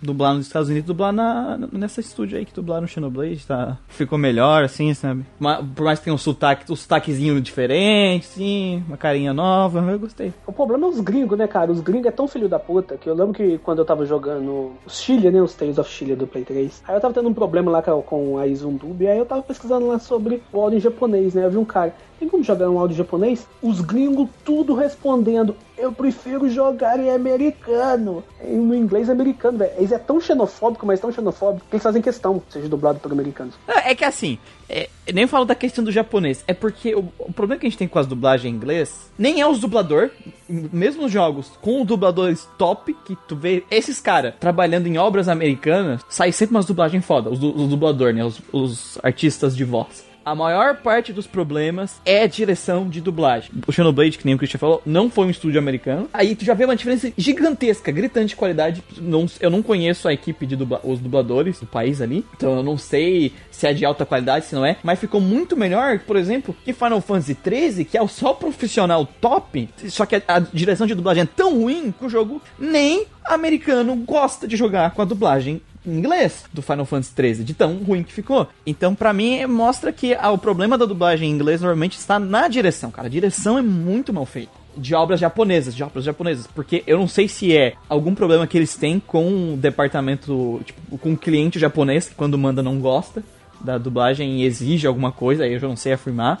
[0.00, 3.78] dublar nos Estados Unidos, dublar na, nessa estúdio aí que dublaram Xenoblade, tá?
[3.88, 5.24] Ficou melhor, assim, sabe?
[5.38, 9.98] Mas, por mais que tenha um sotaque, um sotaquezinho diferente, sim, uma carinha nova, eu
[9.98, 10.32] gostei.
[10.46, 11.70] O problema é os gringos, né, cara?
[11.70, 14.72] Os gringos é tão filho da puta que eu lembro que quando eu tava jogando
[14.86, 17.34] os Chile, né, os Tales of Chile do Play 3, aí eu tava tendo um
[17.34, 21.34] problema lá com a Izundub, aí eu tava pesquisando lá sobre o áudio em japonês,
[21.34, 21.44] né?
[21.44, 23.46] Eu vi um cara, tem como jogar um áudio japonês?
[23.62, 28.24] Os gringos tudo respondendo eu prefiro jogar em americano.
[28.42, 29.72] No inglês americano, velho.
[29.76, 33.12] Eles é tão xenofóbico, mas tão xenofóbico, que eles fazem questão que seja dublado por
[33.12, 33.54] americanos.
[33.66, 37.58] É que assim, é, nem falo da questão do japonês, é porque o, o problema
[37.58, 40.10] que a gente tem com as dublagens em inglês nem é os dublador,
[40.48, 46.02] mesmo os jogos com dubladores top, que tu vê esses caras trabalhando em obras americanas,
[46.08, 50.07] sai sempre umas dublagens foda, os, os dublador, né, os, os artistas de voz.
[50.28, 53.50] A maior parte dos problemas é direção de dublagem.
[53.66, 56.06] O Xenoblade, que nem o Christian falou, não foi um estúdio americano.
[56.12, 58.84] Aí tu já vê uma diferença gigantesca, gritante de qualidade.
[59.00, 62.62] Não- eu não conheço a equipe de dubla, os dubladores do país ali, então eu
[62.62, 64.76] não sei se é de alta qualidade, se não é.
[64.82, 69.06] Mas ficou muito melhor, por exemplo, que Final Fantasy XIII, que é o só profissional
[69.22, 69.66] top.
[69.88, 73.96] Só que a, a direção de dublagem é tão ruim que o jogo nem americano
[73.96, 78.02] gosta de jogar com a dublagem em inglês do Final Fantasy XIII, de tão ruim
[78.02, 78.48] que ficou.
[78.66, 82.48] Então, pra mim, mostra que ah, o problema da dublagem em inglês normalmente está na
[82.48, 83.08] direção, cara.
[83.08, 84.52] A direção é muito mal feita.
[84.76, 86.46] De obras japonesas, de obras japonesas.
[86.46, 90.98] Porque eu não sei se é algum problema que eles têm com o departamento, tipo,
[90.98, 93.24] com o cliente japonês, que quando manda não gosta
[93.60, 96.40] da dublagem e exige alguma coisa, aí eu já não sei afirmar.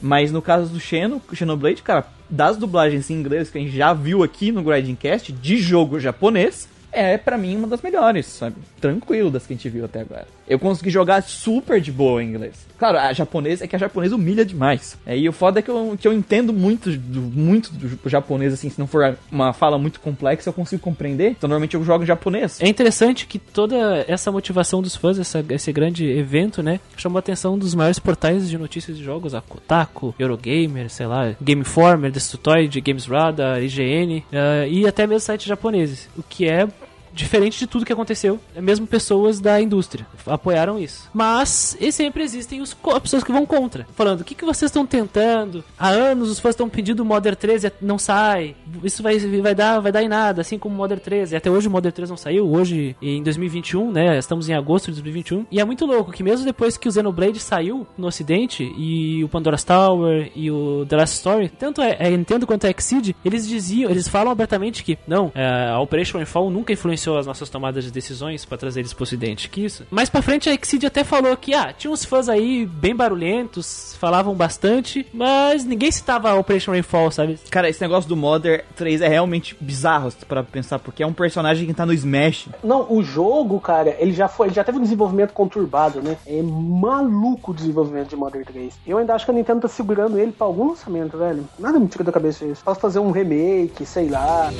[0.00, 3.92] Mas no caso do Xeno, Xenoblade, cara, das dublagens em inglês que a gente já
[3.92, 8.56] viu aqui no Grindcast de jogo japonês, é pra mim uma das melhores, sabe?
[8.80, 10.26] Tranquilo das que a gente viu até agora.
[10.48, 12.66] Eu consegui jogar super de boa em inglês.
[12.78, 14.96] Claro, a japonesa é que a japonesa humilha demais.
[15.04, 18.52] É, e o foda é que eu, que eu entendo muito do, muito do japonês,
[18.52, 21.30] assim, se não for uma fala muito complexa, eu consigo compreender.
[21.32, 22.58] Então normalmente eu jogo em japonês.
[22.60, 27.20] É interessante que toda essa motivação dos fãs, essa- esse grande evento, né, chamou a
[27.20, 32.10] atenção dos maiores portais de notícias de jogos, a Kotaku, Eurogamer, sei lá, Game Informer,
[32.12, 36.66] Destructoid, Games Radar, IGN, eh, e até mesmo sites japoneses, o que é
[37.12, 41.08] diferente de tudo que aconteceu, é mesmo pessoas da indústria apoiaram isso.
[41.12, 44.68] Mas e sempre existem os co- pessoas que vão contra, falando: o que, que vocês
[44.70, 45.64] estão tentando?
[45.78, 48.54] Há anos os fãs estão pedindo o Modern 13 e não sai.
[48.82, 51.36] Isso vai, vai, dar, vai dar em nada, assim como o Modern 13.
[51.36, 54.18] Até hoje o Modern 13 não saiu, hoje em 2021, né?
[54.18, 55.46] Estamos em agosto de 2021.
[55.50, 59.28] E é muito louco que mesmo depois que o Xenoblade saiu no ocidente e o
[59.28, 63.46] Pandora's Tower e o The Last Story, tanto a a Nintendo quanto a Exceed, eles
[63.48, 67.84] diziam, eles falam abertamente que não, é, a Operation Rainfall nunca influenciou as nossas tomadas
[67.84, 69.48] de decisões pra trazer eles pro ocidente.
[69.48, 69.86] Que isso?
[69.90, 73.96] Mais pra frente a Exceed até falou que ah, tinha uns fãs aí bem barulhentos,
[73.98, 77.38] falavam bastante, mas ninguém citava Operation Rainfall, sabe?
[77.50, 81.66] Cara, esse negócio do Modern 3 é realmente bizarro, pra pensar, porque é um personagem
[81.66, 82.48] que tá no Smash.
[82.62, 86.16] Não, o jogo, cara, ele já foi, ele já teve um desenvolvimento conturbado, né?
[86.26, 88.74] É maluco o desenvolvimento de Modern 3.
[88.86, 91.46] Eu ainda acho que a Nintendo tá segurando ele pra algum lançamento, velho.
[91.58, 92.62] Nada me tira da cabeça isso.
[92.64, 94.50] Posso fazer um remake, sei lá.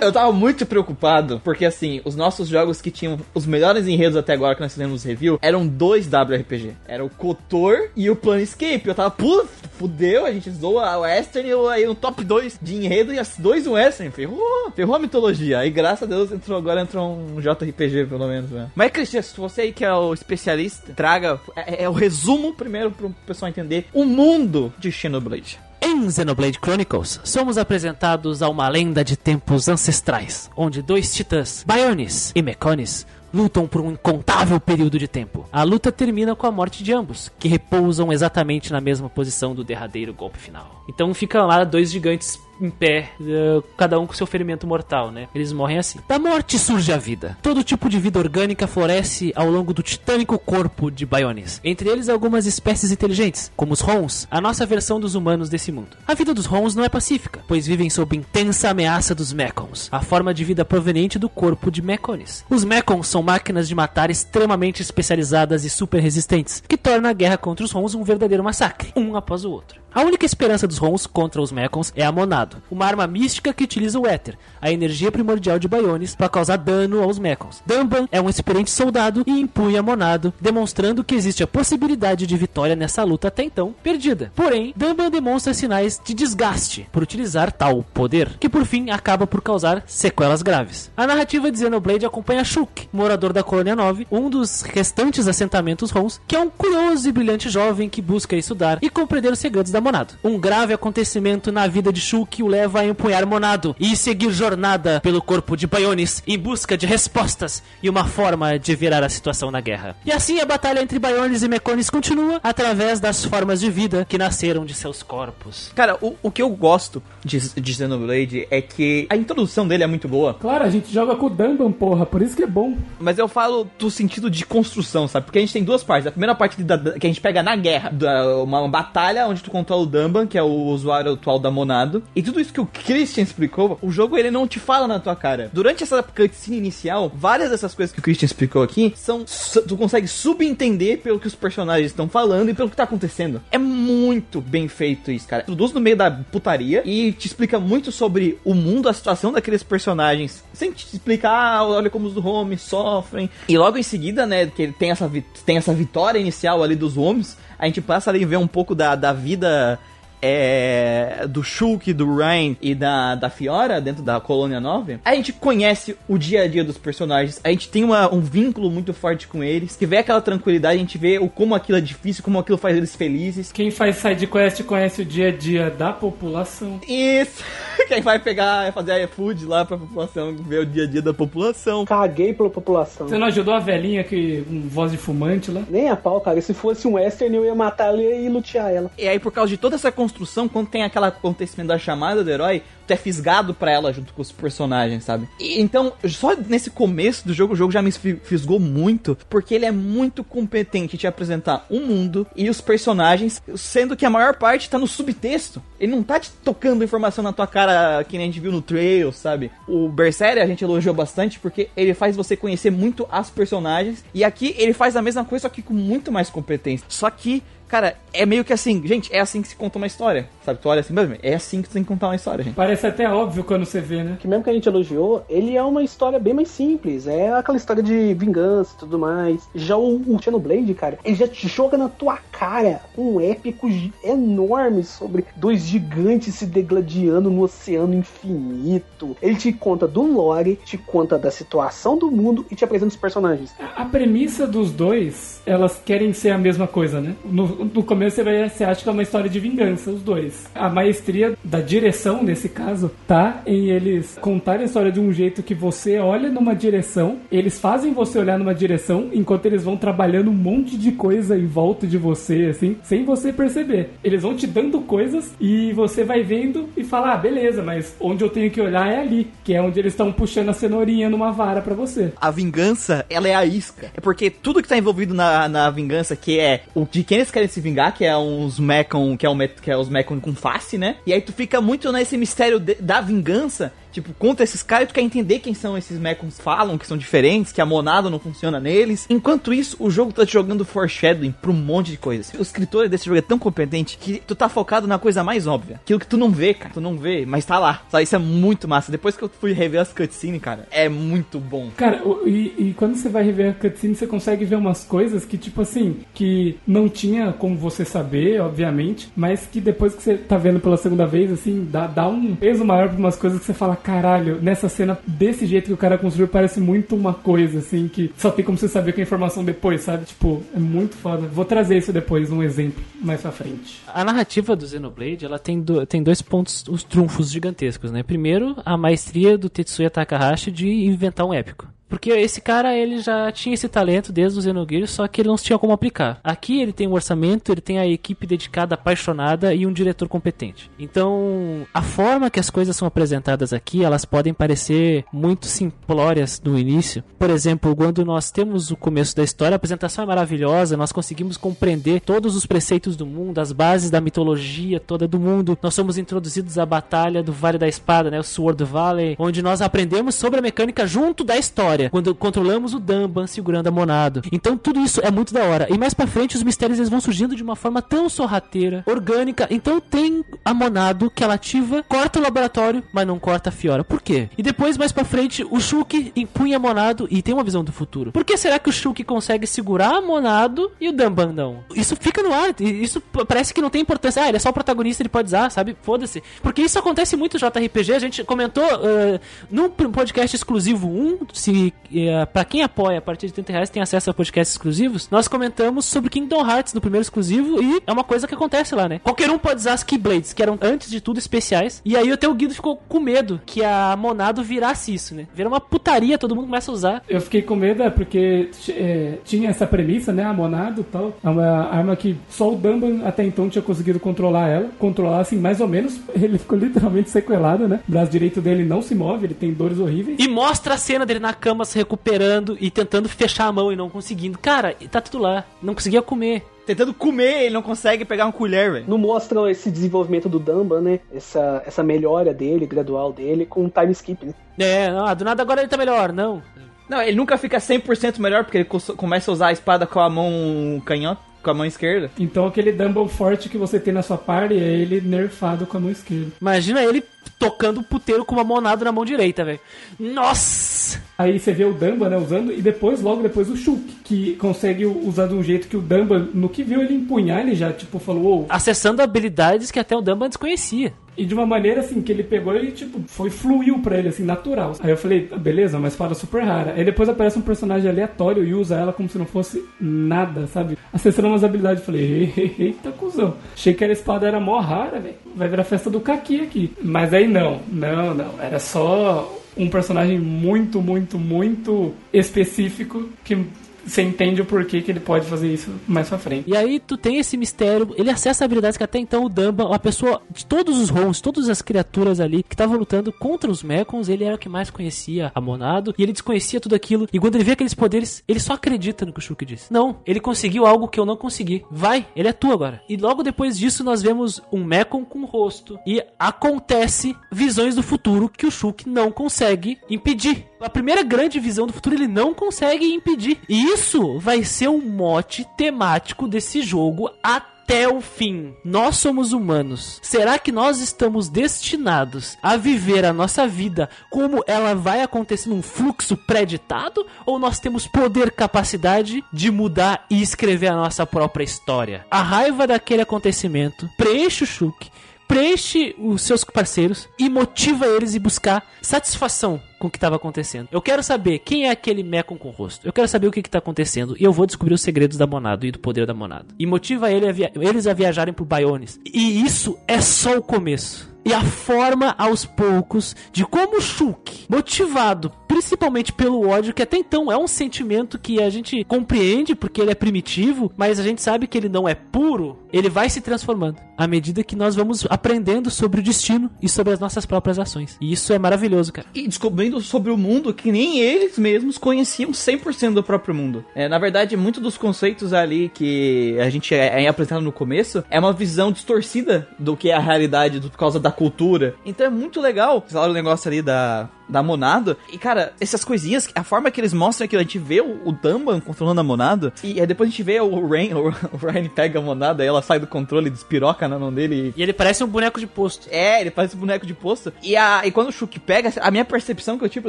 [0.00, 4.32] Eu tava muito preocupado, porque assim, os nossos jogos que tinham os melhores enredos até
[4.32, 6.74] agora que nós fizemos review eram dois WRPG.
[6.88, 8.82] Era o Kotor e o Planescape.
[8.86, 12.76] Eu tava, pô, fudeu, a gente zoa a Western e aí no top 2 de
[12.76, 14.10] enredo e as dois Western.
[14.10, 15.58] Ferrou, ferrou a mitologia.
[15.58, 18.70] Aí graças a Deus entrou agora entrou um JRPG pelo menos, né?
[18.74, 22.90] Mas Cristian, se você aí que é o especialista, traga é, é o resumo primeiro
[22.90, 25.58] pro pessoal entender o mundo de Xenoblade.
[25.82, 32.32] Em Xenoblade Chronicles, somos apresentados a uma lenda de tempos ancestrais, onde dois titãs, Bionis
[32.34, 35.48] e Meconis, lutam por um incontável período de tempo.
[35.50, 39.64] A luta termina com a morte de ambos, que repousam exatamente na mesma posição do
[39.64, 40.79] derradeiro golpe final.
[40.90, 45.28] Então ficam lá dois gigantes em pé, eh, cada um com seu ferimento mortal, né?
[45.34, 45.98] Eles morrem assim.
[46.06, 47.38] Da morte surge a vida.
[47.42, 51.60] Todo tipo de vida orgânica floresce ao longo do titânico corpo de Bionis.
[51.64, 55.96] Entre eles algumas espécies inteligentes, como os Rons, a nossa versão dos humanos desse mundo.
[56.06, 60.02] A vida dos Rons não é pacífica, pois vivem sob intensa ameaça dos Mechons, a
[60.02, 62.44] forma de vida proveniente do corpo de Mechonis.
[62.50, 67.38] Os Mechons são máquinas de matar extremamente especializadas e super resistentes, que torna a guerra
[67.38, 69.80] contra os Rons um verdadeiro massacre, um após o outro.
[69.92, 73.64] A única esperança dos Rons contra os Mechons é a Monado, uma arma mística que
[73.64, 77.60] utiliza o éter, a energia primordial de Bionis, para causar dano aos Mechons.
[77.66, 82.76] Dumban é um experiente soldado e empunha Monado, demonstrando que existe a possibilidade de vitória
[82.76, 84.30] nessa luta até então perdida.
[84.36, 89.42] Porém, Dumban demonstra sinais de desgaste por utilizar tal poder, que por fim acaba por
[89.42, 90.88] causar sequelas graves.
[90.96, 96.20] A narrativa de Xenoblade acompanha Shulk, morador da Colônia 9, um dos restantes assentamentos Rons,
[96.28, 99.79] que é um curioso e brilhante jovem que busca estudar e compreender os segredos da
[99.80, 100.14] da Monado.
[100.22, 105.00] Um grave acontecimento na vida de Shulk o leva a empunhar Monado e seguir jornada
[105.00, 109.50] pelo corpo de Bionis em busca de respostas e uma forma de virar a situação
[109.50, 109.96] na guerra.
[110.04, 114.18] E assim a batalha entre Bionis e Meconis continua através das formas de vida que
[114.18, 115.72] nasceram de seus corpos.
[115.74, 119.86] Cara, o, o que eu gosto de, de Xenoblade é que a introdução dele é
[119.86, 122.76] muito boa, Claro, a gente joga com o Dumban, porra, por isso que é bom.
[122.98, 125.26] mas eu falo do sentido de construção, sabe?
[125.26, 126.06] Porque a gente tem duas partes.
[126.06, 129.26] A primeira parte da- da- que a gente pega na guerra, da- uma, uma batalha
[129.26, 132.02] onde tu o Dumban, que é o usuário atual da Monado.
[132.14, 135.16] E tudo isso que o Christian explicou, o jogo ele não te fala na tua
[135.16, 135.50] cara.
[135.52, 139.24] Durante essa cutscene inicial, várias dessas coisas que o Christian explicou aqui são.
[139.66, 143.40] Tu consegue subentender pelo que os personagens estão falando e pelo que tá acontecendo.
[143.50, 145.42] É muito bem feito isso, cara.
[145.42, 149.62] Introduz no meio da putaria e te explica muito sobre o mundo, a situação daqueles
[149.62, 150.44] personagens.
[150.60, 153.30] Sem te explicar, olha como os homens sofrem.
[153.48, 155.10] E logo em seguida, né, que ele tem essa,
[155.46, 158.74] tem essa vitória inicial ali dos homens, a gente passa ali a ver um pouco
[158.74, 159.78] da, da vida
[160.20, 165.32] é, do Shulk, do Ryan e da, da Fiora dentro da Colônia 9, a gente
[165.32, 169.26] conhece o dia a dia dos personagens, a gente tem uma- um vínculo muito forte
[169.26, 172.38] com eles, que vê aquela tranquilidade, a gente vê o como aquilo é difícil, como
[172.38, 173.50] aquilo faz eles felizes.
[173.50, 176.78] Quem faz side quest conhece o dia a dia da população.
[176.86, 177.42] Isso!
[177.90, 181.84] Quem vai pegar, fazer iFood lá pra população, ver o dia a dia da população.
[181.84, 183.08] Caguei pela população.
[183.08, 185.64] Você não ajudou a velhinha que com voz de fumante lá?
[185.68, 186.40] Nem a pau, cara.
[186.40, 188.92] Se fosse um western, eu ia matar ela e lutear ela.
[188.96, 192.30] E aí, por causa de toda essa construção, quando tem aquele acontecimento da chamada do
[192.30, 195.28] herói, tu é fisgado pra ela junto com os personagens, sabe?
[195.38, 199.54] E, então, só nesse começo do jogo, o jogo já me fi- fisgou muito, porque
[199.54, 204.10] ele é muito competente em te apresentar um mundo e os personagens, sendo que a
[204.10, 205.62] maior parte tá no subtexto.
[205.78, 208.60] Ele não tá te tocando informação na tua cara que nem a gente viu no
[208.62, 209.50] trail, sabe?
[209.68, 214.24] O Berseria a gente elogiou bastante porque ele faz você conhecer muito as personagens, e
[214.24, 216.86] aqui ele faz a mesma coisa, só que com muito mais competência.
[216.88, 220.28] Só que Cara, é meio que assim, gente, é assim que se conta uma história.
[220.50, 220.58] Sabe?
[220.60, 222.54] Tu olha assim, mas é assim que tu tem que contar uma história, gente.
[222.54, 224.16] Parece até óbvio quando você vê, né?
[224.20, 227.06] Que mesmo que a gente elogiou, ele é uma história bem mais simples.
[227.06, 229.48] É aquela história de vingança e tudo mais.
[229.54, 233.68] Já o, o Xenoblade, cara, ele já te joga na tua cara um épico
[234.02, 239.16] enorme sobre dois gigantes se degladiando no oceano infinito.
[239.22, 242.96] Ele te conta do lore, te conta da situação do mundo e te apresenta os
[242.96, 243.54] personagens.
[243.76, 247.14] A premissa dos dois, elas querem ser a mesma coisa, né?
[247.24, 250.39] No, no começo você, vai, você acha que é uma história de vingança, os dois.
[250.54, 255.42] A maestria da direção, nesse caso, tá em eles contarem a história de um jeito
[255.42, 260.30] que você olha numa direção, eles fazem você olhar numa direção, enquanto eles vão trabalhando
[260.30, 263.90] um monte de coisa em volta de você, assim, sem você perceber.
[264.02, 268.22] Eles vão te dando coisas e você vai vendo e fala, ah, beleza, mas onde
[268.22, 271.32] eu tenho que olhar é ali, que é onde eles estão puxando a cenourinha numa
[271.32, 272.12] vara pra você.
[272.20, 273.90] A vingança, ela é a isca.
[273.96, 277.30] É porque tudo que tá envolvido na, na vingança, que é o de quem eles
[277.30, 280.34] querem se vingar, que é uns Mecon, que é, o, que é os Mecon com
[280.34, 280.96] face, né?
[281.06, 283.72] E aí tu fica muito nesse mistério de- da vingança.
[283.92, 287.52] Tipo, contra esses caras, tu quer entender quem são esses Mecons falam, que são diferentes,
[287.52, 289.06] que a monada não funciona neles.
[289.08, 292.32] Enquanto isso, o jogo tá te jogando foreshadowing pra um monte de coisas.
[292.38, 295.76] O escritor desse jogo é tão competente que tu tá focado na coisa mais óbvia.
[295.76, 296.74] Aquilo que tu não vê, cara.
[296.74, 297.82] Tu não vê, mas tá lá.
[297.90, 298.04] Sabe?
[298.04, 298.92] Isso é muito massa.
[298.92, 301.70] Depois que eu fui rever as cutscenes, cara, é muito bom.
[301.76, 305.36] Cara, e, e quando você vai rever a cutscene, você consegue ver umas coisas que,
[305.36, 310.36] tipo assim, que não tinha como você saber, obviamente, mas que depois que você tá
[310.36, 313.54] vendo pela segunda vez, assim, dá, dá um peso maior pra umas coisas que você
[313.54, 317.88] fala, caralho, nessa cena, desse jeito que o cara construiu, parece muito uma coisa, assim,
[317.88, 320.04] que só tem como você saber com a informação depois, sabe?
[320.06, 321.26] Tipo, é muito foda.
[321.26, 323.80] Vou trazer isso depois, um exemplo, mais pra frente.
[323.86, 328.02] A narrativa do Xenoblade, ela tem, do- tem dois pontos, os trunfos gigantescos, né?
[328.02, 331.66] Primeiro, a maestria do Tetsuya Takahashi de inventar um épico.
[331.90, 335.36] Porque esse cara, ele já tinha esse talento desde o Xenogears, só que ele não
[335.36, 336.20] tinha como aplicar.
[336.22, 340.70] Aqui ele tem um orçamento, ele tem a equipe dedicada, apaixonada e um diretor competente.
[340.78, 346.56] Então, a forma que as coisas são apresentadas aqui, elas podem parecer muito simplórias no
[346.56, 347.02] início.
[347.18, 351.36] Por exemplo, quando nós temos o começo da história, a apresentação é maravilhosa, nós conseguimos
[351.36, 355.58] compreender todos os preceitos do mundo, as bases da mitologia toda do mundo.
[355.60, 359.60] Nós somos introduzidos à batalha do Vale da Espada, né, o Sword Valley, onde nós
[359.60, 364.22] aprendemos sobre a mecânica junto da história, quando controlamos o Dumban segurando a Monado.
[364.32, 365.66] Então tudo isso é muito da hora.
[365.70, 369.46] E mais pra frente os mistérios eles vão surgindo de uma forma tão sorrateira, orgânica.
[369.50, 373.84] Então tem a Monado que ela ativa, corta o laboratório, mas não corta a Fiora.
[373.84, 374.28] Por quê?
[374.36, 377.72] E depois mais pra frente o Shulk empunha a Monado e tem uma visão do
[377.72, 378.12] futuro.
[378.12, 381.64] Por que será que o Shulk consegue segurar a Monado e o Dumban não?
[381.74, 382.54] Isso fica no ar.
[382.60, 384.22] Isso parece que não tem importância.
[384.22, 385.76] Ah, ele é só o protagonista, ele pode usar, sabe?
[385.82, 386.22] Foda-se.
[386.42, 387.92] Porque isso acontece muito no JRPG.
[387.92, 389.20] A gente comentou uh,
[389.50, 393.52] num podcast exclusivo 1, se e, e uh, para quem apoia a partir de 30
[393.52, 397.82] reais tem acesso a podcasts exclusivos, nós comentamos sobre Kingdom Hearts no primeiro exclusivo e
[397.86, 398.98] é uma coisa que acontece lá, né?
[398.98, 401.80] Qualquer um pode usar as Keyblades, que eram antes de tudo especiais.
[401.84, 405.26] E aí até o Guido ficou com medo que a Monado virasse isso, né?
[405.34, 407.02] Vira uma putaria, todo mundo começa a usar.
[407.08, 410.24] Eu fiquei com medo, é porque é, tinha essa premissa, né?
[410.24, 411.16] A Monado e tal.
[411.22, 414.68] É uma arma que só o Dumban até então tinha conseguido controlar ela.
[414.78, 416.00] Controlar, assim, mais ou menos.
[416.14, 417.80] Ele ficou literalmente sequelado, né?
[417.88, 420.18] O braço direito dele não se move, ele tem dores horríveis.
[420.20, 423.76] E mostra a cena dele na cama se recuperando e tentando fechar a mão e
[423.76, 424.38] não conseguindo.
[424.38, 425.44] Cara, tá tudo lá.
[425.62, 426.42] Não conseguia comer.
[426.66, 428.84] Tentando comer, ele não consegue pegar uma colher, velho.
[428.86, 431.00] Não mostram esse desenvolvimento do Dumba, né?
[431.12, 434.34] Essa, essa melhora dele, gradual dele, com o time skip, né?
[434.58, 436.40] É, não, do nada agora ele tá melhor, não.
[436.88, 440.00] Não, ele nunca fica 100% melhor porque ele co- começa a usar a espada com
[440.00, 442.10] a mão canhota, com a mão esquerda.
[442.18, 445.80] Então aquele Dumble forte que você tem na sua party é ele nerfado com a
[445.80, 446.30] mão esquerda.
[446.40, 447.02] Imagina ele
[447.38, 449.60] tocando o puteiro com uma monada na mão direita, velho.
[449.98, 451.00] Nossa!
[451.16, 454.84] Aí você vê o Dumba, né, usando, e depois, logo depois, o Shulk, que consegue
[454.86, 457.98] usar de um jeito que o Dumba, no que viu ele empunhar, ele já, tipo,
[457.98, 460.92] falou, "Uou", Acessando habilidades que até o Dumba desconhecia.
[461.20, 464.24] E de uma maneira assim, que ele pegou e tipo, foi fluiu pra ele, assim,
[464.24, 464.72] natural.
[464.80, 466.72] Aí eu falei, "Ah, beleza, mas fala super rara.
[466.74, 470.78] Aí depois aparece um personagem aleatório e usa ela como se não fosse nada, sabe?
[470.90, 473.34] Acessando umas habilidades, falei, eita cuzão.
[473.52, 475.16] Achei que a espada era mó rara, velho.
[475.36, 476.72] Vai virar festa do Kaki aqui.
[476.82, 478.40] Mas aí não, não, não.
[478.40, 483.36] Era só um personagem muito, muito, muito específico que
[483.84, 486.48] você entende o porquê que ele pode fazer isso mais pra frente.
[486.48, 489.78] E aí tu tem esse mistério, ele acessa habilidades que até então o Dumba, uma
[489.78, 494.08] pessoa de todos os Rons, todas as criaturas ali que estavam lutando contra os Mekons,
[494.08, 497.06] ele era o que mais conhecia a Monado, e ele desconhecia tudo aquilo.
[497.12, 499.72] E quando ele vê aqueles poderes, ele só acredita no que o Shulk disse.
[499.72, 501.64] Não, ele conseguiu algo que eu não consegui.
[501.70, 502.82] Vai, ele é tu agora.
[502.88, 508.28] E logo depois disso nós vemos um Mekon com rosto e acontece visões do futuro
[508.28, 510.49] que o Shulk não consegue impedir.
[510.60, 513.40] A primeira grande visão do futuro ele não consegue impedir.
[513.48, 518.54] E isso vai ser um mote temático desse jogo até o fim.
[518.62, 519.98] Nós somos humanos.
[520.02, 525.62] Será que nós estamos destinados a viver a nossa vida como ela vai acontecer num
[525.62, 527.06] fluxo pré-ditado?
[527.24, 532.04] Ou nós temos poder, capacidade de mudar e escrever a nossa própria história?
[532.10, 534.90] A raiva daquele acontecimento preenche o Shulk
[535.30, 540.68] preenche os seus parceiros e motiva eles a buscar satisfação com o que estava acontecendo.
[540.72, 542.84] Eu quero saber quem é aquele Mekon com rosto.
[542.84, 544.16] Eu quero saber o que está acontecendo.
[544.18, 546.52] E eu vou descobrir os segredos da Monado e do poder da Monado.
[546.58, 548.98] E motiva ele a eles a viajarem pro Bionis.
[549.06, 551.09] E isso é só o começo.
[551.24, 557.30] E a forma aos poucos de como Shulk, motivado principalmente pelo ódio, que até então
[557.30, 561.48] é um sentimento que a gente compreende porque ele é primitivo, mas a gente sabe
[561.48, 565.68] que ele não é puro, ele vai se transformando à medida que nós vamos aprendendo
[565.68, 567.98] sobre o destino e sobre as nossas próprias ações.
[568.00, 569.06] E isso é maravilhoso, cara.
[569.14, 573.62] E descobrindo sobre o mundo que nem eles mesmos conheciam 100% do próprio mundo.
[573.74, 578.02] É, na verdade, muito dos conceitos ali que a gente é, é apresentado no começo
[578.08, 581.74] é uma visão distorcida do que é a realidade por causa da cultura.
[581.84, 582.84] Então é muito legal.
[582.88, 584.96] Fala o negócio ali da, da Monado.
[585.12, 588.12] E, cara, essas coisinhas, a forma que eles mostram aquilo, a gente vê o, o
[588.12, 591.68] Dumban controlando a Monado, e aí depois a gente vê o Rain, o, o Ryan
[591.68, 595.02] pega a Monado, aí ela sai do controle, despiroca na mão dele E ele parece
[595.04, 595.88] um boneco de posto.
[595.90, 597.32] é, ele parece um boneco de posto.
[597.42, 599.88] E, a, e quando o Shulk pega, a minha percepção que eu tive, por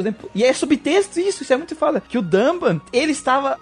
[0.00, 2.02] exemplo, e é subtexto isso, isso é muito foda.
[2.08, 3.58] Que o Dumban, ele estava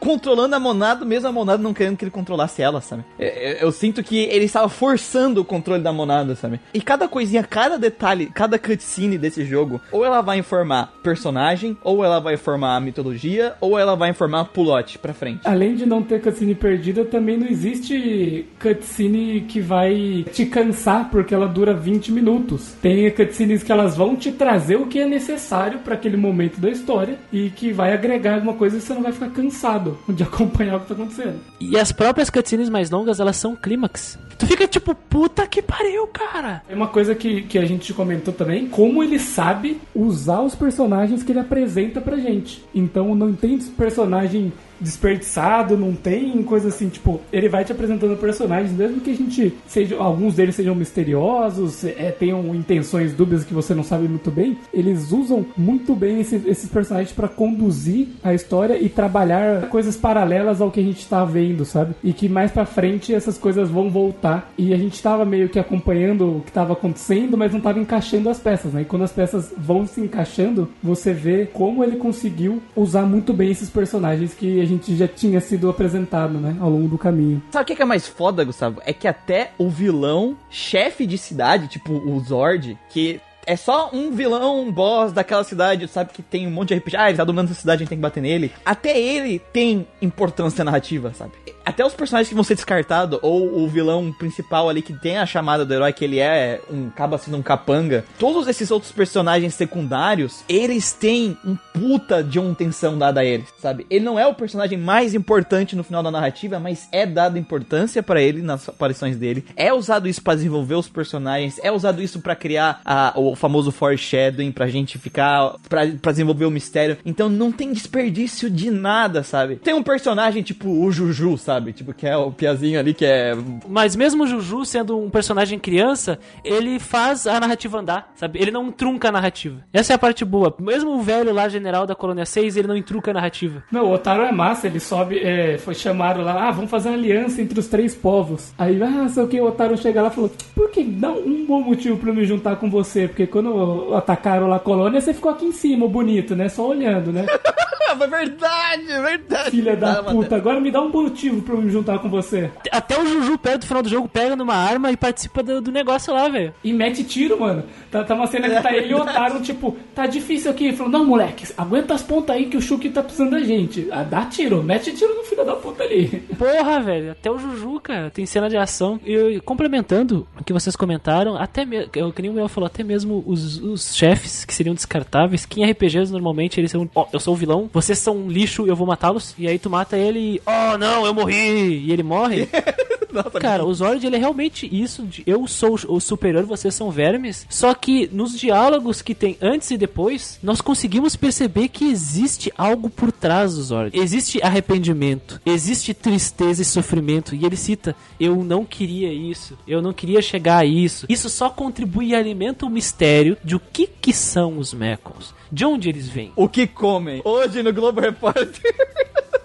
[0.00, 3.04] controlando a Monado, mesmo a Monado não querendo que ele controlasse ela, sabe?
[3.18, 6.60] Eu, eu- eu sinto que ele estava forçando o controle da Monado, sabe?
[6.72, 12.04] E cada coisinha, cada detalhe, cada cutscene desse jogo, ou ela vai informar personagem, ou
[12.04, 15.40] ela vai informar a mitologia, ou ela vai informar plot pra frente.
[15.44, 21.34] Além de não ter cutscene perdida, também não existe cutscene que vai te cansar porque
[21.34, 22.74] ela dura 20 minutos.
[22.80, 26.70] Tem cutscenes que elas vão te trazer o que é necessário para aquele momento da
[26.70, 30.76] história e que vai agregar alguma coisa e você não vai ficar cansado de acompanhar
[30.76, 31.40] o que tá acontecendo.
[31.60, 34.18] E as próprias cutscenes mais longas, elas são clímax.
[34.38, 36.62] Tu fica tipo, puta que pariu, cara.
[36.68, 41.24] É uma coisa que, que a gente comentou também, como ele sabe usar os personagens
[41.24, 42.64] que ele apresenta pra gente.
[42.72, 48.72] Então não tem personagem desperdiçado, não tem coisa assim, tipo, ele vai te apresentando personagens,
[48.72, 53.74] mesmo que a gente seja, alguns deles sejam misteriosos, é, tenham intenções dúbias que você
[53.74, 58.78] não sabe muito bem, eles usam muito bem esses, esses personagens pra conduzir a história
[58.80, 61.94] e trabalhar coisas paralelas ao que a gente tá vendo, sabe?
[62.02, 65.58] E que mais pra frente essas coisas vão voltar e a gente tava meio que
[65.58, 68.82] acompanhando o que tava acontecendo, mas não tava encaixando as peças, né?
[68.82, 73.50] E quando as peças vão se encaixando, você vê como ele conseguiu usar muito bem
[73.50, 76.56] esses personagens que a gente já tinha sido apresentado, né?
[76.60, 77.42] Ao longo do caminho.
[77.50, 78.80] Sabe o que é mais foda, Gustavo?
[78.84, 84.10] É que até o vilão, chefe de cidade, tipo o Zord, que é só um
[84.10, 86.12] vilão, um boss daquela cidade, sabe?
[86.12, 86.96] Que tem um monte de RPG.
[86.96, 88.50] Ah, ele tá dominando essa cidade, a gente tem que bater nele.
[88.64, 91.32] Até ele tem importância narrativa, sabe?
[91.64, 95.26] Até os personagens que vão ser descartados, ou o vilão principal ali que tem a
[95.26, 98.04] chamada do herói, que ele é um acaba sendo um capanga.
[98.18, 103.46] Todos esses outros personagens secundários, eles têm um puta de uma tensão dada a eles,
[103.60, 103.86] sabe?
[103.90, 108.02] Ele não é o personagem mais importante no final da narrativa, mas é dada importância
[108.02, 109.44] pra ele nas aparições dele.
[109.56, 113.72] É usado isso pra desenvolver os personagens, é usado isso pra criar a- o famoso
[113.72, 115.54] foreshadowing, pra gente ficar.
[115.68, 116.98] Pra, pra desenvolver o mistério.
[117.04, 119.56] Então não tem desperdício de nada, sabe?
[119.56, 121.53] Tem um personagem tipo o Juju, sabe?
[121.72, 123.32] Tipo, que é o Piazinho ali, que é.
[123.68, 128.40] Mas mesmo o Juju sendo um personagem criança, ele faz a narrativa andar, sabe?
[128.40, 129.60] Ele não trunca a narrativa.
[129.72, 130.54] Essa é a parte boa.
[130.58, 133.62] Mesmo o velho lá, general da Colônia 6, ele não intruca a narrativa.
[133.70, 136.96] Não, o Otaro é massa, ele sobe, é, foi chamado lá, ah, vamos fazer uma
[136.96, 138.52] aliança entre os três povos.
[138.58, 141.44] Aí, ah, sei o que, o Otaro chega lá e falou, por que dá um
[141.46, 143.08] bom motivo pra eu me juntar com você?
[143.08, 146.48] Porque quando atacaram lá a colônia, você ficou aqui em cima, bonito, né?
[146.48, 147.26] Só olhando, né?
[148.02, 149.50] É verdade, é verdade.
[149.52, 152.50] Filha da puta, agora me dá um bom motivo pra eu me juntar com você.
[152.70, 155.70] Até o Juju, perto do final do jogo, pega numa arma e participa do, do
[155.72, 156.54] negócio lá, velho.
[156.62, 157.64] E mete tiro, mano.
[157.90, 160.66] Tá, tá uma cena que tá ele e o Otaro, tipo, tá difícil aqui.
[160.66, 163.88] Ele falou, não, moleque, aguenta as pontas aí que o Shulk tá precisando da gente.
[163.90, 166.08] Ah, dá tiro, mete tiro no filho da puta ali.
[166.38, 168.98] Porra, velho, até o Juju, cara, tem cena de ação.
[169.04, 173.22] E complementando o que vocês comentaram, até mesmo, que nem o Mel falou, até mesmo
[173.26, 177.34] os, os chefes que seriam descartáveis, que em RPGs normalmente eles são, ó, eu sou
[177.34, 179.34] o vilão, vocês são um lixo, eu vou matá-los.
[179.38, 181.33] E aí tu mata ele e, oh não, eu morri!
[181.34, 182.48] E ele morre.
[183.14, 186.90] Nossa, Cara, o Zord, ele é realmente isso de eu sou o superior, vocês são
[186.90, 187.46] vermes.
[187.48, 192.90] Só que nos diálogos que tem antes e depois, nós conseguimos perceber que existe algo
[192.90, 193.96] por trás do Zord.
[193.96, 197.36] Existe arrependimento, existe tristeza e sofrimento.
[197.36, 201.06] E ele cita: Eu não queria isso, eu não queria chegar a isso.
[201.08, 205.32] Isso só contribui e alimenta o mistério de o que, que são os Mekons.
[205.52, 206.32] De onde eles vêm?
[206.34, 207.22] O que comem?
[207.24, 208.60] Hoje no Globo Repórter.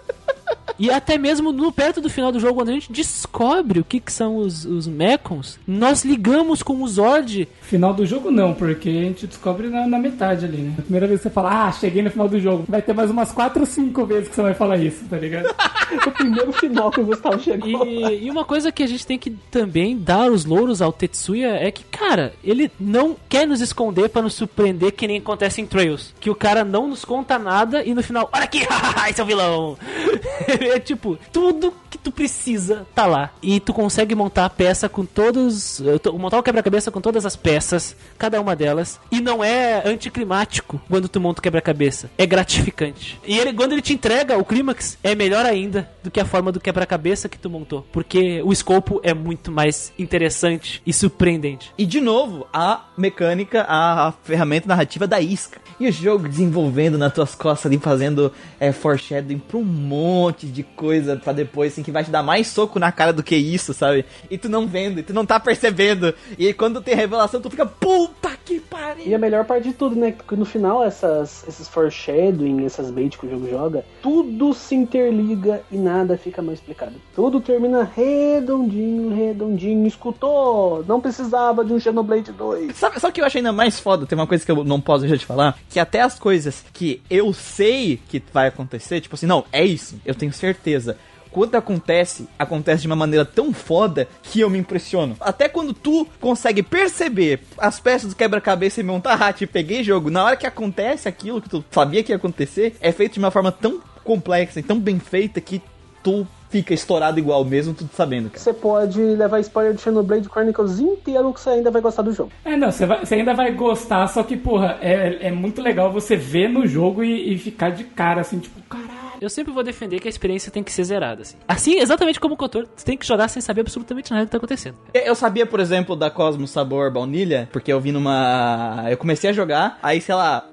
[0.78, 4.00] E até mesmo no perto do final do jogo, quando a gente descobre o que,
[4.00, 7.48] que são os, os Mekons, nós ligamos com o Zord.
[7.62, 10.74] Final do jogo não, porque a gente descobre na, na metade ali, né?
[10.78, 12.64] A primeira vez que você fala, ah, cheguei no final do jogo.
[12.68, 15.46] Vai ter mais umas 4 ou 5 vezes que você vai falar isso, tá ligado?
[16.06, 17.86] o primeiro final que o Gustavo chegou.
[17.86, 21.54] E, e uma coisa que a gente tem que também dar os louros ao Tetsuya
[21.54, 25.66] é que, cara, ele não quer nos esconder pra nos surpreender que nem acontece em
[25.66, 26.14] Trails.
[26.20, 28.60] Que o cara não nos conta nada e no final, olha aqui,
[29.08, 29.76] esse é o vilão.
[30.68, 31.72] é tipo, tudo
[32.02, 33.30] tu precisa tá lá.
[33.42, 35.82] E tu consegue montar a peça com todos.
[36.02, 38.98] to- Montar o quebra-cabeça com todas as peças, cada uma delas.
[39.10, 42.10] E não é anticlimático quando tu monta o quebra-cabeça.
[42.18, 43.18] É gratificante.
[43.26, 46.50] E ele, quando ele te entrega o clímax, é melhor ainda do que a forma
[46.52, 47.86] do quebra-cabeça que tu montou.
[47.92, 51.72] Porque o escopo é muito mais interessante e surpreendente.
[51.78, 55.60] E de novo, a mecânica, a, ferramenta narrativa da isca.
[55.78, 60.62] E o jogo desenvolvendo nas tuas costas ali, fazendo é, foreshadowing pra um monte de
[60.62, 63.74] coisa pra depois, assim, que vai te dar mais soco na cara do que isso,
[63.74, 64.04] sabe?
[64.30, 66.14] E tu não vendo, e tu não tá percebendo.
[66.38, 69.06] E quando tem revelação, tu fica, puta que pariu!
[69.06, 70.12] E a melhor parte de tudo, né?
[70.12, 75.62] Que no final, essas, esses foreshadowing, essas bait que o jogo joga, tudo se interliga
[75.70, 76.94] e nada fica mal explicado.
[77.14, 79.86] Tudo termina redondinho, redondinho.
[79.86, 80.84] Escutou?
[80.86, 82.76] Não precisava de um Xenoblade 2.
[82.76, 84.06] Sabe, sabe o que eu achei ainda mais foda?
[84.06, 87.02] Tem uma coisa que eu não posso deixar de falar, que até as coisas que
[87.10, 90.96] eu sei que vai acontecer, tipo assim, não, é isso, eu tenho certeza.
[91.30, 95.16] Quando acontece, acontece de uma maneira tão foda que eu me impressiono.
[95.20, 100.10] Até quando tu consegue perceber as peças do quebra-cabeça e montar, ah, te peguei jogo,
[100.10, 103.30] na hora que acontece aquilo que tu sabia que ia acontecer, é feito de uma
[103.30, 105.62] forma tão complexa e tão bem feita que
[106.02, 108.42] tu fica estourado igual mesmo, tudo sabendo, cara.
[108.42, 112.32] Você pode levar spoiler do Xenoblade Chronicles inteiro que você ainda vai gostar do jogo.
[112.44, 115.92] É, não, você, vai- você ainda vai gostar, só que, porra, é, é muito legal
[115.92, 118.90] você ver no jogo e, e ficar de cara, assim, tipo, caralho.
[119.20, 121.36] Eu sempre vou defender que a experiência tem que ser zerada, assim.
[121.46, 124.32] Assim, exatamente como o Cotor, tu tem que jogar sem saber absolutamente nada do que
[124.32, 124.76] tá acontecendo.
[124.94, 128.86] Eu sabia, por exemplo, da Cosmos Sabor Baunilha, porque eu vi numa.
[128.88, 130.48] Eu comecei a jogar, aí sei lá.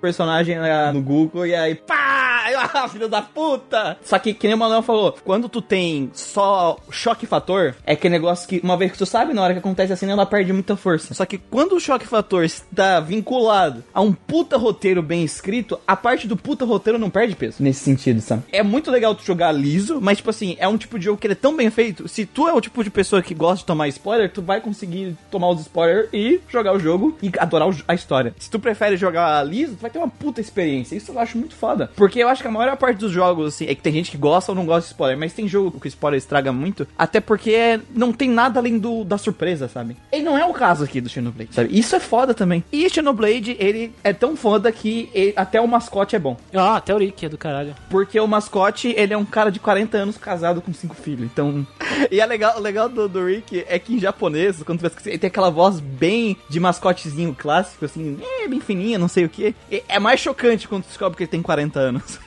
[0.00, 0.56] Personagem
[0.94, 2.27] no Google e aí pá!
[2.78, 3.98] Ah, filho da puta!
[4.04, 8.08] Só que, que nem o Manuel falou, quando tu tem só choque fator, é que
[8.08, 10.76] negócio que, uma vez que tu sabe, na hora que acontece assim, ela perde muita
[10.76, 11.14] força.
[11.14, 15.96] Só que quando o choque fator está vinculado a um puta roteiro bem escrito, a
[15.96, 18.42] parte do puta roteiro não perde peso nesse sentido, sabe?
[18.52, 21.26] É muito legal tu jogar liso, mas tipo assim, é um tipo de jogo que
[21.26, 22.06] ele é tão bem feito.
[22.08, 25.16] Se tu é o tipo de pessoa que gosta de tomar spoiler, tu vai conseguir
[25.30, 28.34] tomar os spoilers e jogar o jogo e adorar a história.
[28.38, 30.96] Se tu prefere jogar liso, tu vai ter uma puta experiência.
[30.96, 31.90] Isso eu acho muito foda.
[31.96, 34.16] Porque eu acho que a maior parte dos jogos, assim, é que tem gente que
[34.16, 37.20] gosta ou não gosta de spoiler, mas tem jogo que o spoiler estraga muito, até
[37.20, 39.96] porque não tem nada além do, da surpresa, sabe?
[40.12, 41.76] E não é o caso aqui do Xenoblade, sabe?
[41.76, 42.62] Isso é foda também.
[42.72, 46.36] E Xenoblade, ele é tão foda que ele- até o mascote é bom.
[46.54, 47.74] Ah, até o Rick é do caralho.
[47.90, 51.24] Porque o mascote, ele é um cara de 40 anos casado com cinco filhos.
[51.24, 51.66] Então.
[52.12, 55.18] E é legal, o legal do, do Rick é que em japonês, quando você ele
[55.18, 59.54] tem aquela voz bem de mascotezinho clássico, assim, é, bem fininha, não sei o que.
[59.88, 62.20] É mais chocante quando descobre que ele tem 40 anos.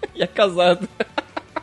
[0.14, 0.88] e é casado.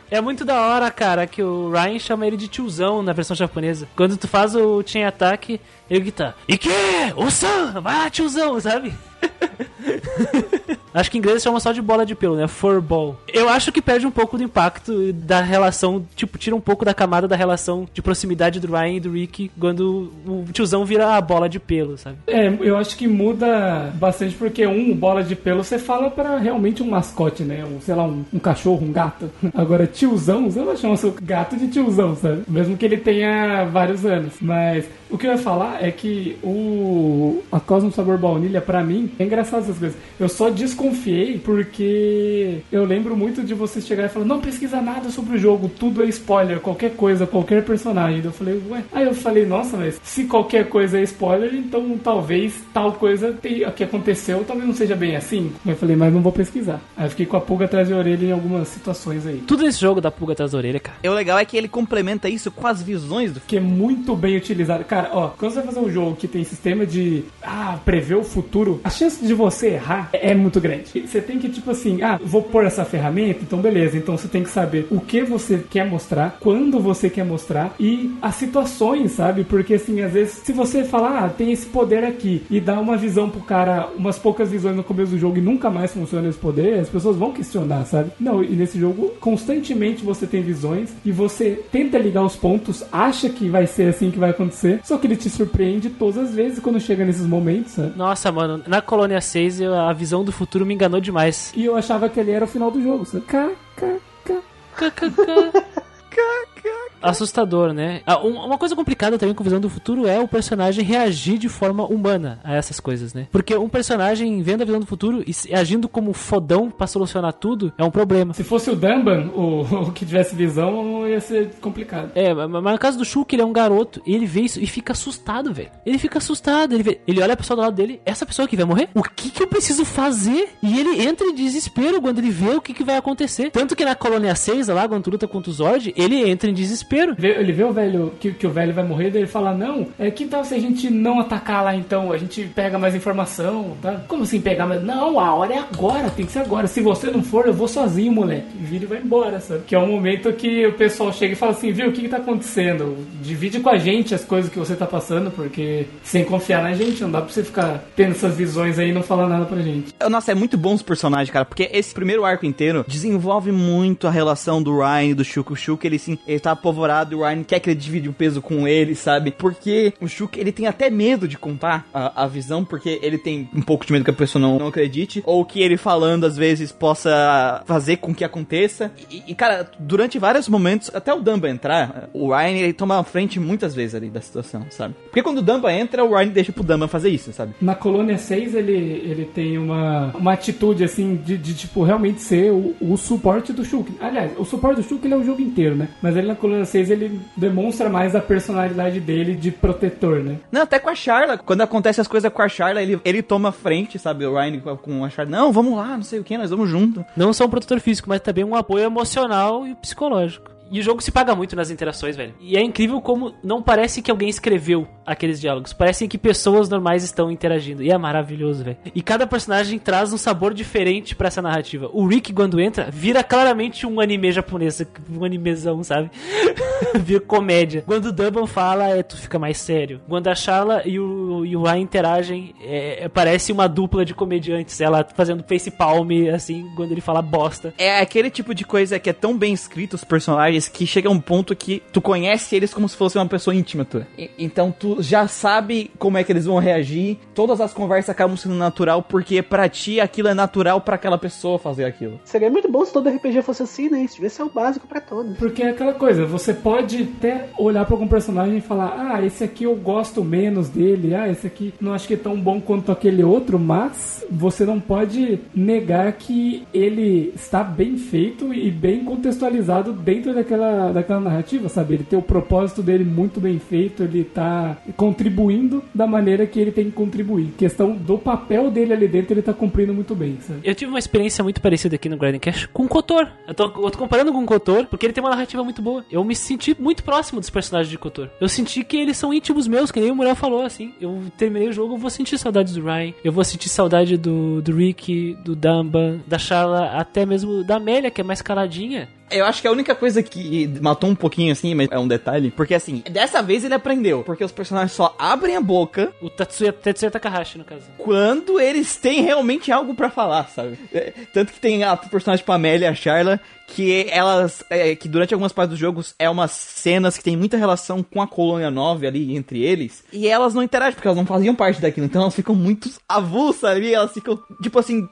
[0.08, 3.88] É muito da hora, cara, que o Ryan chama ele de tiozão na versão japonesa.
[3.96, 5.60] Quando tu faz o Chain Attack,
[5.90, 6.68] ele grita, Ike!
[7.16, 7.80] Osan!
[7.80, 8.94] Vai lá, tiozão, sabe?
[10.96, 12.48] Acho que em inglês chama só de bola de pelo, né?
[12.48, 13.20] Furball.
[13.32, 16.94] Eu acho que perde um pouco do impacto da relação, tipo, tira um pouco da
[16.94, 21.20] camada da relação de proximidade do Ryan e do Rick quando o tiozão vira a
[21.20, 22.16] bola de pelo, sabe?
[22.26, 26.82] É, eu acho que muda bastante porque um bola de pelo você fala para realmente
[26.82, 27.64] um mascote, né?
[27.64, 29.30] Um, sei lá, um, um cachorro, um gato.
[29.54, 32.42] Agora, tiozão, você não chama seu gato de tiozão, sabe?
[32.48, 34.34] Mesmo que ele tenha vários anos.
[34.40, 39.10] Mas o que eu ia falar é que o a Cosmo Sabor Baunilha, pra mim,
[39.18, 39.98] é engraçado essas coisas.
[40.18, 40.50] Eu só
[40.86, 45.38] desconfiei porque eu lembro muito de você chegar e falar, não pesquisa nada sobre o
[45.38, 48.22] jogo, tudo é spoiler, qualquer coisa, qualquer personagem.
[48.24, 48.84] Eu falei, ué.
[48.92, 53.84] Aí eu falei, nossa, mas se qualquer coisa é spoiler, então talvez tal coisa que
[53.84, 55.52] aconteceu talvez não seja bem assim.
[55.64, 56.80] Eu falei, mas não vou pesquisar.
[56.96, 59.42] Aí eu fiquei com a pulga atrás da orelha em algumas situações aí.
[59.46, 60.98] Tudo nesse jogo da pulga atrás da orelha, cara.
[61.02, 64.14] E o legal é que ele complementa isso com as visões do que é muito
[64.14, 64.84] bem utilizado.
[64.84, 68.24] Cara, ó, quando você vai fazer um jogo que tem sistema de ah, prever o
[68.24, 70.75] futuro, a chance de você errar é muito grande.
[70.84, 73.96] Você tem que, tipo assim, ah, vou pôr essa ferramenta, então beleza.
[73.96, 78.14] Então você tem que saber o que você quer mostrar, quando você quer mostrar e
[78.22, 79.44] as situações, sabe?
[79.44, 82.96] Porque assim, às vezes, se você falar, ah, tem esse poder aqui e dá uma
[82.96, 86.38] visão pro cara, umas poucas visões no começo do jogo e nunca mais funciona esse
[86.38, 88.10] poder, as pessoas vão questionar, sabe?
[88.18, 93.28] Não, e nesse jogo, constantemente você tem visões e você tenta ligar os pontos, acha
[93.28, 96.58] que vai ser assim que vai acontecer, só que ele te surpreende todas as vezes
[96.58, 97.92] quando chega nesses momentos, sabe?
[97.96, 101.52] Nossa, mano, na Colônia 6 eu- a visão do futuro me enganou demais.
[101.54, 103.24] E eu achava que ele era o final do jogo, sabe?
[103.24, 104.42] K, K, K.
[104.76, 106.55] KKK.
[107.02, 108.00] Assustador, né?
[108.06, 111.48] Ah, um- Uma coisa complicada também com visão do futuro é o personagem reagir de
[111.48, 113.26] forma humana a essas coisas, né?
[113.30, 117.72] Porque um personagem vendo a visão do futuro e agindo como fodão pra solucionar tudo
[117.76, 118.32] é um problema.
[118.34, 122.10] Se fosse o Dumban, o, o que tivesse visão, ia ser complicado.
[122.14, 124.60] É, mas mas no caso do Shulk, ele é um garoto, e ele vê isso
[124.60, 125.70] e fica assustado, velho.
[125.84, 128.56] Ele fica assustado, ele, vê, ele olha a pessoa do lado dele, essa pessoa que
[128.56, 128.88] vai morrer?
[128.94, 130.50] O que que eu preciso fazer?
[130.62, 133.50] E ele entra em desespero quando ele vê o que que vai acontecer.
[133.50, 136.54] Tanto que na Colônia 6, lá, quando tu luta contra o Zord, ele entra em
[136.56, 137.14] desespero.
[137.18, 140.10] Ele vê o velho, que, que o velho vai morrer, daí ele fala, não, é,
[140.10, 142.12] que tal se a gente não atacar lá então?
[142.12, 144.02] A gente pega mais informação, tá?
[144.08, 144.82] Como assim pegar mais?
[144.82, 146.66] Não, a hora é agora, tem que ser agora.
[146.66, 148.46] Se você não for, eu vou sozinho, moleque.
[148.60, 149.62] E vira e vai embora, sabe?
[149.66, 152.08] Que é o momento que o pessoal chega e fala assim, viu, o que que
[152.08, 152.96] tá acontecendo?
[153.22, 157.02] Divide com a gente as coisas que você tá passando, porque sem confiar na gente,
[157.02, 159.94] não dá pra você ficar tendo essas visões aí e não falar nada pra gente.
[160.08, 164.10] Nossa, é muito bom os personagens, cara, porque esse primeiro arco inteiro desenvolve muito a
[164.10, 165.52] relação do Ryan e do Shulk.
[165.52, 168.12] O Shulk, ele sim, ele tá apavorado e o Ryan quer que ele divide o
[168.12, 169.30] peso com ele, sabe?
[169.30, 173.48] Porque o Shulk, ele tem até medo de contar a, a visão, porque ele tem
[173.54, 176.36] um pouco de medo que a pessoa não, não acredite, ou que ele falando às
[176.36, 178.92] vezes possa fazer com que aconteça.
[179.10, 183.04] E, e, cara, durante vários momentos, até o Dumba entrar, o Ryan, ele toma a
[183.04, 184.94] frente muitas vezes ali da situação, sabe?
[185.04, 187.54] Porque quando o Dumba entra, o Ryan deixa pro Dumba fazer isso, sabe?
[187.60, 192.52] Na Colônia 6, ele, ele tem uma, uma atitude, assim, de, de, tipo, realmente ser
[192.52, 193.92] o, o suporte do Shulk.
[194.00, 195.88] Aliás, o suporte do Shulk, ele é o jogo inteiro, né?
[196.02, 200.36] Mas ele na Colônia 6, ele demonstra mais a personalidade dele de protetor, né?
[200.52, 201.38] Não, até com a Charla.
[201.38, 204.26] Quando acontece as coisas com a Charla, ele, ele toma frente, sabe?
[204.26, 205.30] O Ryan com- com a Charla.
[205.30, 207.04] Não, vamos lá, não sei o que, nós vamos junto.
[207.16, 210.50] Não só um protetor físico, mas também um apoio emocional e psicológico.
[210.70, 212.34] E o jogo se paga muito nas interações, velho.
[212.40, 215.72] E é incrível como não parece que alguém escreveu aqueles diálogos.
[215.72, 217.82] Parece que pessoas normais estão interagindo.
[217.82, 218.76] E é maravilhoso, velho.
[218.94, 221.88] E cada personagem traz um sabor diferente pra essa narrativa.
[221.92, 224.82] O Rick, quando entra, vira claramente um anime japonês.
[225.10, 226.10] Um animezão, sabe?
[226.98, 227.82] vira comédia.
[227.86, 230.00] Quando o Double fala, é, tu fica mais sério.
[230.08, 234.14] Quando a Charla e o, e o Ryan interagem, é, é- parece uma dupla de
[234.14, 234.80] comediantes.
[234.80, 237.72] Ela fazendo face palm, assim, quando ele fala bosta.
[237.78, 241.08] É aquele tipo de coisa que é tão bem escrito, os personagens, personagens que chega
[241.08, 244.06] a um ponto que tu conhece eles como se fosse uma pessoa íntima tua.
[244.18, 247.18] E- então tu já sabe como é que eles vão reagir.
[247.34, 251.58] Todas as conversas acabam sendo natural porque pra ti aquilo é natural pra aquela pessoa
[251.58, 252.20] fazer aquilo.
[252.24, 254.02] Seria muito bom se todo RPG fosse assim, né?
[254.02, 255.36] Isso devia ser o básico pra todos.
[255.38, 259.44] Porque é aquela coisa, você pode até olhar pra algum personagem e falar, ah, esse
[259.44, 262.90] aqui eu gosto menos dele, ah, esse aqui não acho que é tão bom quanto
[262.92, 269.92] aquele outro, mas você não pode negar que ele está bem feito e bem contextualizado
[269.92, 271.94] dentro daquela, daquela narrativa, sabe?
[271.94, 276.70] Ele tem o propósito dele muito bem feito, ele tá contribuindo da maneira que ele
[276.70, 277.52] tem que contribuir.
[277.58, 280.60] Questão do papel dele ali dentro, ele tá cumprindo muito bem, sabe?
[280.62, 283.28] Eu tive uma experiência muito parecida aqui no Grinding Cash com o Kotor.
[283.46, 286.04] Eu tô, eu tô comparando com o Kotor porque ele tem uma narrativa muito boa.
[286.10, 288.28] Eu me senti muito próximo dos personagens de Kotor.
[288.40, 290.94] Eu senti que eles são íntimos meus, que nem o Muriel falou, assim.
[291.00, 293.12] Eu terminei o jogo, eu vou sentir saudades do Ryan.
[293.24, 298.10] Eu vou sentir saudade do, do Rick, do Dumba, da Charla, até mesmo da Amélia,
[298.10, 299.08] que é mais caladinha.
[299.30, 302.50] Eu acho que a única coisa que matou um pouquinho assim, mas é um detalhe,
[302.50, 306.72] porque assim, dessa vez ele aprendeu, porque os personagens só abrem a boca O Tatsuya,
[306.72, 307.82] Tetsuya Takahashi, no caso.
[307.98, 310.78] quando eles têm realmente algo pra falar, sabe?
[310.92, 314.94] É, tanto que tem a personagem tipo a Amélia e a Charla, que elas, é,
[314.94, 318.26] que durante algumas partes dos jogos é umas cenas que tem muita relação com a
[318.26, 322.06] Colônia 9 ali entre eles, e elas não interagem porque elas não faziam parte daquilo,
[322.06, 325.08] então elas ficam muito avulsas ali, elas ficam, tipo assim,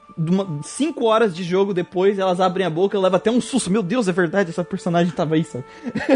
[0.62, 4.06] 5 horas de jogo depois, elas abrem a boca, leva até um susto, meu Deus,
[4.06, 5.64] é verdade, essa personagem tava aí, sabe?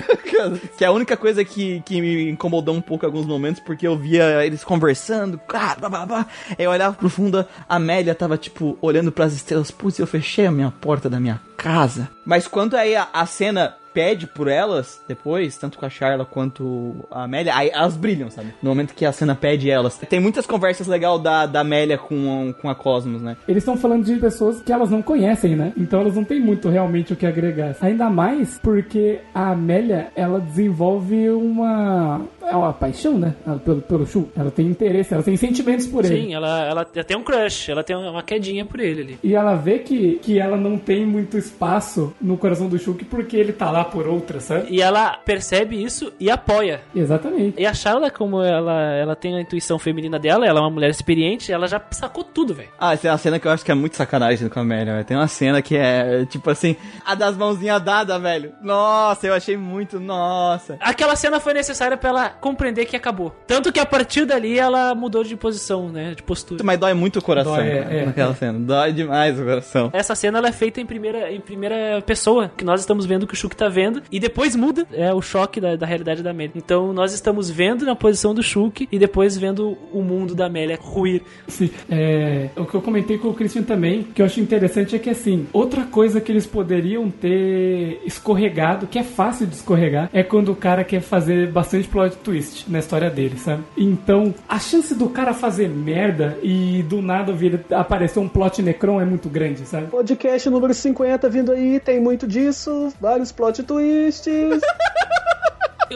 [0.77, 3.87] que é a única coisa que, que me incomodou um pouco em alguns momentos, porque
[3.87, 6.27] eu via eles conversando, ah, blá, blá, blá.
[6.59, 10.53] Eu olhava pro fundo, a Amélia tava, tipo, olhando pras estrelas, putz, eu fechei a
[10.53, 12.09] minha porta da minha casa.
[12.25, 16.95] Mas quando aí a, a cena pede por elas, depois, tanto com a Charla quanto
[17.11, 18.49] a Amélia, aí elas brilham, sabe?
[18.63, 19.99] No momento que a cena pede elas.
[19.99, 23.37] Tem muitas conversas legais da, da Amélia com, com a Cosmos, né?
[23.47, 25.73] Eles estão falando de pessoas que elas não conhecem, né?
[25.77, 27.77] Então elas não têm muito realmente o que agregar.
[27.81, 32.21] Ainda mais porque a Amélia, ela desenvolve uma.
[32.43, 33.35] É uma paixão, né?
[33.47, 34.29] Ela- Pelo, pelo Shu.
[34.37, 36.17] Ela tem interesse, ela tem sentimentos por ele.
[36.23, 39.19] Sim, ela, ela tem um crush, ela tem uma quedinha por ele ali.
[39.23, 43.37] E ela vê que, que ela não tem muito espaço no coração do Shulk porque
[43.37, 44.67] ele tá lá por outra, sabe?
[44.71, 46.81] E ela percebe isso e apoia.
[46.95, 47.61] Exatamente.
[47.61, 50.91] E a Charla, como ela, ela tem a intuição feminina dela, ela é uma mulher
[50.91, 52.69] experiente, ela já sacou tudo, velho.
[52.79, 54.95] Ah, essa é uma cena que eu acho que é muito sacanagem com a Amélia,
[54.95, 55.05] velho.
[55.05, 58.53] Tem uma cena que é, tipo assim, a das mãozinhas dadas, velho.
[58.63, 60.77] Nossa, eu achei muito, nossa.
[60.81, 63.35] Aquela cena foi necessária pra ela compreender que acabou.
[63.47, 66.15] Tanto que a partir dali ela mudou de posição, né?
[66.15, 66.63] De postura.
[66.65, 68.35] Mas dói muito o coração Dói, cara, é, naquela é.
[68.35, 68.59] cena.
[68.59, 69.91] Dói demais o coração.
[69.93, 73.35] Essa cena ela é feita em primeira, em primeira pessoa, que nós estamos vendo que
[73.35, 76.53] o Shulk tá vendo, e depois muda é o choque da, da realidade da Amélia.
[76.57, 80.79] Então nós estamos vendo na posição do Shulk e depois vendo o mundo da Amélia
[80.81, 81.23] ruir.
[81.47, 84.99] Sim, é, o que eu comentei com o Christian também, que eu acho interessante é
[84.99, 90.23] que assim, outra coisa que eles poderiam ter escorregado, que é fácil de escorregar, é
[90.23, 93.63] quando o cara quer fazer bastante plot twist na história dele, sabe?
[93.77, 99.01] Então, a chance do cara fazer merda e do nada vir aparecer um plot necron
[99.01, 99.87] é muito grande, sabe?
[99.87, 104.61] Podcast número 50 vindo aí, tem muito disso, vários plot twists.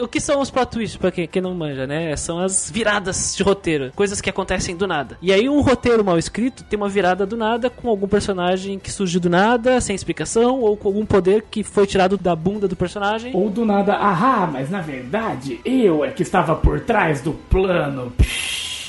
[0.01, 2.15] O que são os plot twists, pra quem, quem não manja, né?
[2.15, 5.17] São as viradas de roteiro, coisas que acontecem do nada.
[5.21, 8.91] E aí um roteiro mal escrito tem uma virada do nada com algum personagem que
[8.91, 12.75] surgiu do nada, sem explicação, ou com algum poder que foi tirado da bunda do
[12.75, 13.31] personagem.
[13.35, 18.11] Ou do nada, ah, mas na verdade, eu é que estava por trás do plano.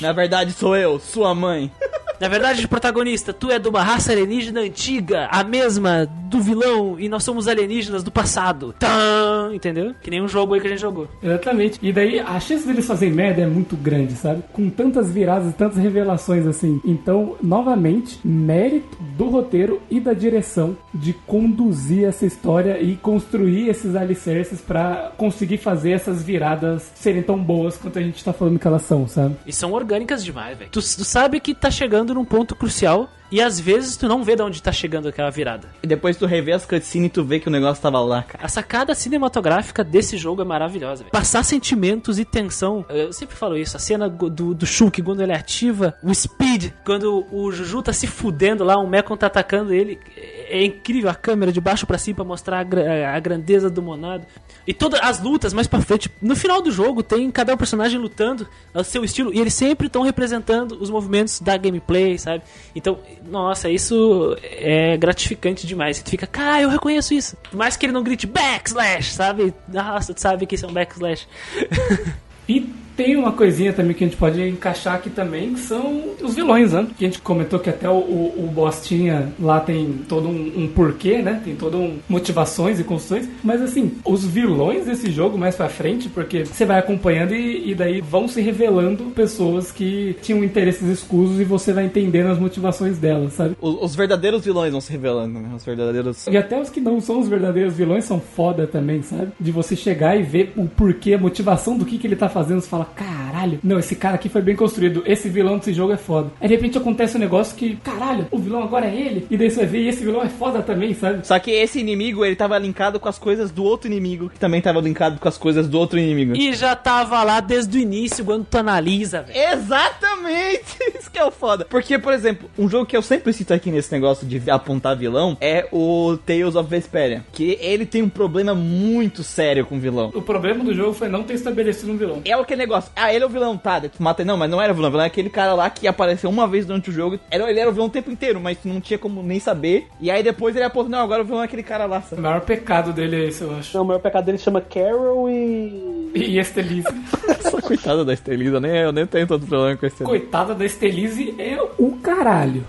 [0.01, 1.71] Na verdade, sou eu, sua mãe.
[2.19, 7.09] Na verdade, protagonista, tu é de uma raça alienígena antiga, a mesma do vilão, e
[7.09, 8.73] nós somos alienígenas do passado.
[8.79, 9.93] Tã, entendeu?
[10.01, 11.07] Que nem um jogo aí que a gente jogou.
[11.21, 11.79] Exatamente.
[11.81, 14.43] E daí a chance deles fazerem merda é muito grande, sabe?
[14.53, 16.79] Com tantas viradas e tantas revelações assim.
[16.85, 23.95] Então, novamente, mérito do roteiro e da direção de conduzir essa história e construir esses
[23.95, 28.67] alicerces pra conseguir fazer essas viradas serem tão boas quanto a gente tá falando que
[28.67, 29.35] elas são, sabe?
[29.45, 30.71] E são orgânicas demais, velho.
[30.71, 34.35] Tu, tu sabe que tá chegando num ponto crucial e às vezes tu não vê
[34.35, 35.67] de onde tá chegando aquela virada.
[35.81, 38.43] E depois tu revê as cutscenes e tu vê que o negócio tava lá, cara.
[38.43, 41.11] A sacada cinematográfica desse jogo é maravilhosa, velho.
[41.11, 42.85] Passar sentimentos e tensão.
[42.89, 43.75] Eu sempre falo isso.
[43.77, 48.07] A cena do, do Shulk, quando ele ativa o Speed, quando o Juju tá se
[48.07, 49.99] fudendo lá, o Mekon tá atacando ele.
[50.47, 54.25] É incrível a câmera de baixo pra cima pra mostrar a, a grandeza do Monado.
[54.67, 56.09] E todas as lutas mais pra frente.
[56.21, 59.33] No final do jogo tem cada personagem lutando ao seu estilo.
[59.33, 62.43] E eles sempre estão representando os movimentos da gameplay, sabe?
[62.75, 66.01] Então, nossa, isso é gratificante demais.
[66.01, 67.37] Tu fica, cara, eu reconheço isso.
[67.49, 69.53] Por mais que ele não grite backslash, sabe?
[69.67, 71.27] Nossa, tu sabe que isso é um backslash.
[72.47, 76.33] E Tem uma coisinha também que a gente pode encaixar aqui também, que são os
[76.33, 76.87] vilões, né?
[76.97, 80.67] Que a gente comentou que até o, o, o Bostinha lá tem todo um, um
[80.67, 81.41] porquê, né?
[81.43, 83.27] Tem todo um motivações e construções.
[83.43, 87.75] Mas assim, os vilões desse jogo mais pra frente, porque você vai acompanhando e, e
[87.75, 92.97] daí vão se revelando pessoas que tinham interesses escusos e você vai entendendo as motivações
[92.97, 93.55] delas, sabe?
[93.59, 95.49] Os, os verdadeiros vilões vão se revelando, né?
[95.55, 96.27] Os verdadeiros.
[96.27, 99.31] E até os que não são os verdadeiros vilões são foda também, sabe?
[99.39, 102.61] De você chegar e ver o porquê, a motivação do que, que ele tá fazendo.
[102.61, 105.03] Você fala, caralho, não, esse cara aqui foi bem construído.
[105.05, 106.31] Esse vilão desse jogo é foda.
[106.39, 109.27] Aí de repente acontece um negócio que, caralho, o vilão agora é ele.
[109.29, 111.25] E daí você vai ver, e esse vilão é foda também, sabe?
[111.25, 114.61] Só que esse inimigo, ele tava linkado com as coisas do outro inimigo, que também
[114.61, 116.35] tava linkado com as coisas do outro inimigo.
[116.35, 119.53] E já tava lá desde o início, quando tu analisa, velho.
[119.53, 120.77] Exatamente!
[120.99, 121.65] Isso que é o foda.
[121.65, 125.37] Porque, por exemplo, um jogo que eu sempre cito aqui nesse negócio de apontar vilão
[125.41, 127.25] é o Tales of Vesperia.
[127.31, 130.11] Que ele tem um problema muito sério com vilão.
[130.13, 132.21] O problema do jogo foi não ter estabelecido um vilão.
[132.25, 134.27] É aquele negócio, ah, ele é o vilão, tá, tu mata ele.
[134.27, 136.47] Não, mas não era o vilão, o vilão é aquele cara lá que apareceu uma
[136.47, 137.19] vez durante o jogo.
[137.29, 139.87] Era, ele era o vilão o tempo inteiro, mas tu não tinha como nem saber.
[139.99, 141.99] E aí depois ele apontou, não, agora o vilão é aquele cara lá.
[141.99, 142.21] O sabe?
[142.21, 143.75] maior pecado dele é esse, eu acho.
[143.75, 146.11] Não, o maior pecado dele chama Carol e.
[146.15, 146.87] E Estelise.
[147.27, 150.03] Essa coitada da Estelisa, nem, eu nem tenho tanto problema com esse.
[150.03, 152.65] Coitada da Estelise é o caralho.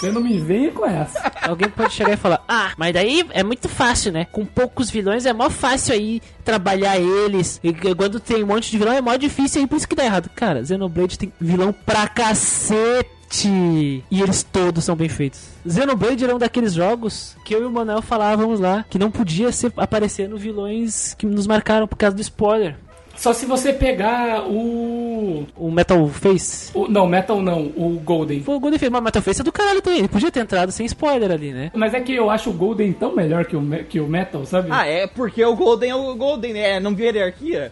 [0.00, 1.30] Você não me venha com essa.
[1.42, 4.24] Alguém pode chegar e falar: Ah, mas daí é muito fácil, né?
[4.24, 7.60] Com poucos vilões é mó fácil aí trabalhar eles.
[7.62, 10.04] E quando tem um monte de vilão é mó difícil aí, por isso que dá
[10.04, 10.30] errado.
[10.34, 13.10] Cara, Xenoblade tem vilão pra cacete.
[13.42, 15.40] E eles todos são bem feitos.
[15.68, 19.52] Xenoblade era um daqueles jogos que eu e o Manuel falávamos lá que não podia
[19.52, 22.76] ser aparecendo vilões que nos marcaram por causa do spoiler.
[23.20, 25.46] Só se você pegar o.
[25.54, 26.70] O Metal Face.
[26.72, 28.40] o não, Metal não, o Golden.
[28.40, 29.98] Pô, o Golden Face, mas Metal Face é do caralho também.
[29.98, 31.70] Ele podia ter entrado sem spoiler ali, né?
[31.74, 34.68] Mas é que eu acho o Golden tão melhor que o, que o Metal, sabe?
[34.70, 36.80] Ah, é porque o Golden é o Golden, né?
[36.80, 37.70] Não via hierarquia.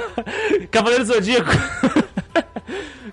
[0.72, 1.50] Cavaleiro Zodíaco.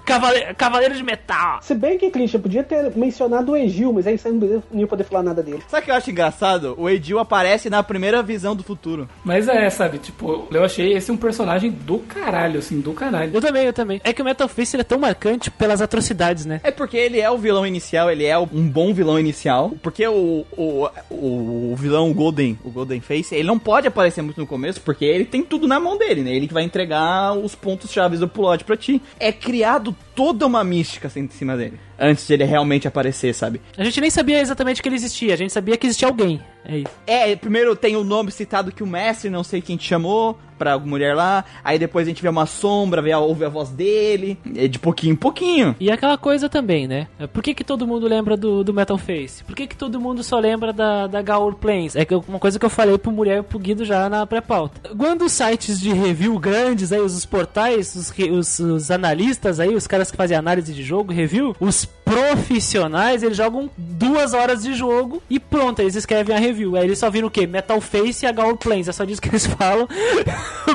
[0.06, 1.60] Cavaleiro, Cavaleiro de Metal.
[1.62, 5.04] Se bem que, Christian, podia ter mencionado o Egil, mas aí você não ia poder
[5.04, 5.62] falar nada dele.
[5.68, 6.76] Sabe o que eu acho engraçado?
[6.78, 9.10] O Edil aparece na primeira visão do futuro.
[9.24, 13.32] Mas é, sabe, tipo, eu achei esse um personagem do caralho, assim, do caralho.
[13.34, 14.02] Eu também, eu também.
[14.04, 16.62] É que o Metal Face ele é tão marcante pelas atrocidades, né?
[16.64, 19.72] É porque ele é o vilão inicial, ele é um bom vilão inicial.
[19.82, 24.40] Porque o, o, o, o vilão Golden, o Golden Face, ele não pode aparecer muito
[24.40, 26.34] no começo, porque ele tem tudo na mão dele, né?
[26.34, 29.02] Ele que vai entregar os pontos chaves do plot pra ti.
[29.20, 31.80] É criado toda uma mística assim, em cima dele.
[32.00, 33.62] Antes de ele realmente aparecer, sabe?
[33.78, 36.42] A gente nem sabia exatamente que ele existia, a gente sabia que existia alguém.
[36.66, 36.92] É isso.
[37.06, 40.78] É, primeiro tem o nome citado que o mestre, não sei quem te chamou, pra
[40.78, 41.46] mulher lá.
[41.64, 44.38] Aí depois a gente vê uma sombra, vê a, ouve a voz dele.
[44.56, 45.76] É de pouquinho em pouquinho.
[45.80, 47.08] E aquela coisa também, né?
[47.32, 49.44] Por que, que todo mundo lembra do, do Metal Face?
[49.44, 51.96] Por que, que todo mundo só lembra da, da Gaur Plains?
[51.96, 54.90] É uma coisa que eu falei pro Muriel e pro Guido já na pré-pauta.
[54.98, 59.76] Quando os sites de review grandes, aí, os, os portais, os, os, os analistas aí,
[59.76, 64.74] os caras que fazem análise de jogo, review, os profissionais, eles jogam duas horas de
[64.74, 66.76] jogo e pronto, eles escrevem a review.
[66.76, 67.46] Aí eles só viram o quê?
[67.48, 68.88] Metal Face e Gaur Plains.
[68.88, 69.88] É só disso que eles falam.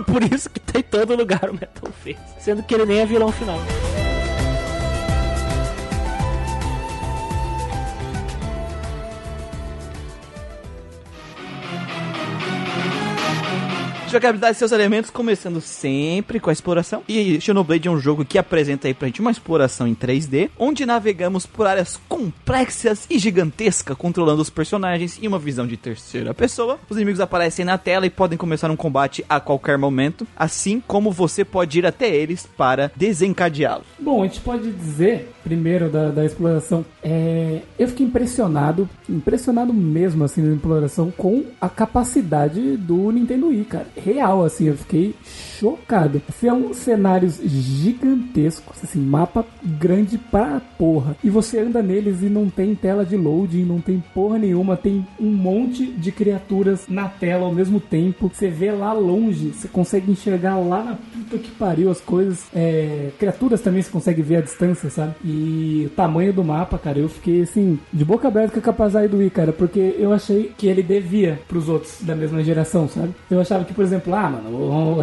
[0.07, 2.19] Por isso que tá em todo lugar o Metal Face.
[2.39, 3.59] Sendo que ele nem é vilão final.
[14.13, 17.03] Jogabilidade e seus elementos, começando sempre com a exploração.
[17.09, 20.85] E Xenoblade é um jogo que apresenta aí pra gente uma exploração em 3D, onde
[20.85, 26.79] navegamos por áreas complexas e gigantescas, controlando os personagens em uma visão de terceira pessoa.
[26.91, 31.11] Os inimigos aparecem na tela e podem começar um combate a qualquer momento, assim como
[31.11, 33.87] você pode ir até eles para desencadeá-los.
[33.99, 40.23] Bom, a gente pode dizer, primeiro da, da exploração, é, eu fiquei impressionado, impressionado mesmo
[40.23, 43.87] assim na exploração com a capacidade do Nintendo Wii, cara.
[44.05, 45.15] Real, assim, eu fiquei
[45.63, 46.21] chocado.
[46.41, 51.17] São cenários gigantescos, assim, mapa grande pra porra.
[51.23, 55.07] E você anda neles e não tem tela de loading, não tem porra nenhuma, tem
[55.21, 58.31] um monte de criaturas na tela ao mesmo tempo.
[58.33, 62.47] Você vê lá longe, você consegue enxergar lá na puta que pariu as coisas.
[62.53, 65.15] É, criaturas também você consegue ver à distância, sabe?
[65.25, 69.09] E o tamanho do mapa, cara, eu fiquei assim, de boca aberta com a capacidade
[69.09, 73.15] do Wii, cara, porque eu achei que ele devia pros outros da mesma geração, sabe?
[73.31, 75.03] Eu achava que, por exemplo, ah, mano, o, o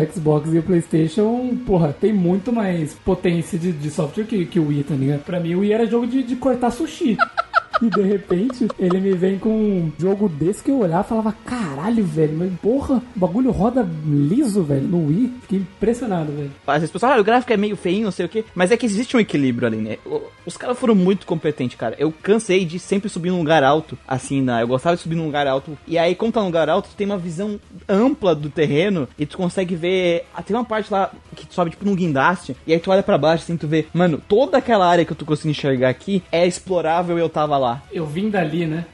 [0.54, 4.84] E o PlayStation, porra, tem muito mais potência de, de software que, que o Wii,
[4.84, 5.24] tá ligado?
[5.24, 7.18] Pra mim, o Wii era jogo de, de cortar sushi.
[7.82, 11.36] E de repente, ele me vem com um jogo desse que eu olhava e falava,
[11.46, 15.34] caralho, velho, mas porra, o bagulho roda liso, velho, no Wii.
[15.42, 16.52] Fiquei impressionado, velho.
[16.68, 18.44] Às vezes, pessoal, ah, o gráfico é meio feio, não sei o quê.
[18.54, 19.98] Mas é que existe um equilíbrio ali, né?
[20.46, 21.96] Os caras foram muito competentes, cara.
[21.98, 24.62] Eu cansei de sempre subir num lugar alto, assim, né?
[24.62, 25.78] Eu gostava de subir num lugar alto.
[25.88, 29.26] E aí, como tá num lugar alto, tu tem uma visão ampla do terreno e
[29.26, 30.26] tu consegue ver.
[30.36, 32.56] ah, Tem uma parte lá que tu sobe, tipo, num guindaste.
[32.68, 35.18] E aí tu olha pra baixo, assim, tu vê, mano, toda aquela área que eu
[35.18, 37.69] tô conseguindo enxergar aqui é explorável e eu tava lá.
[37.92, 38.86] Eu vim dali, né?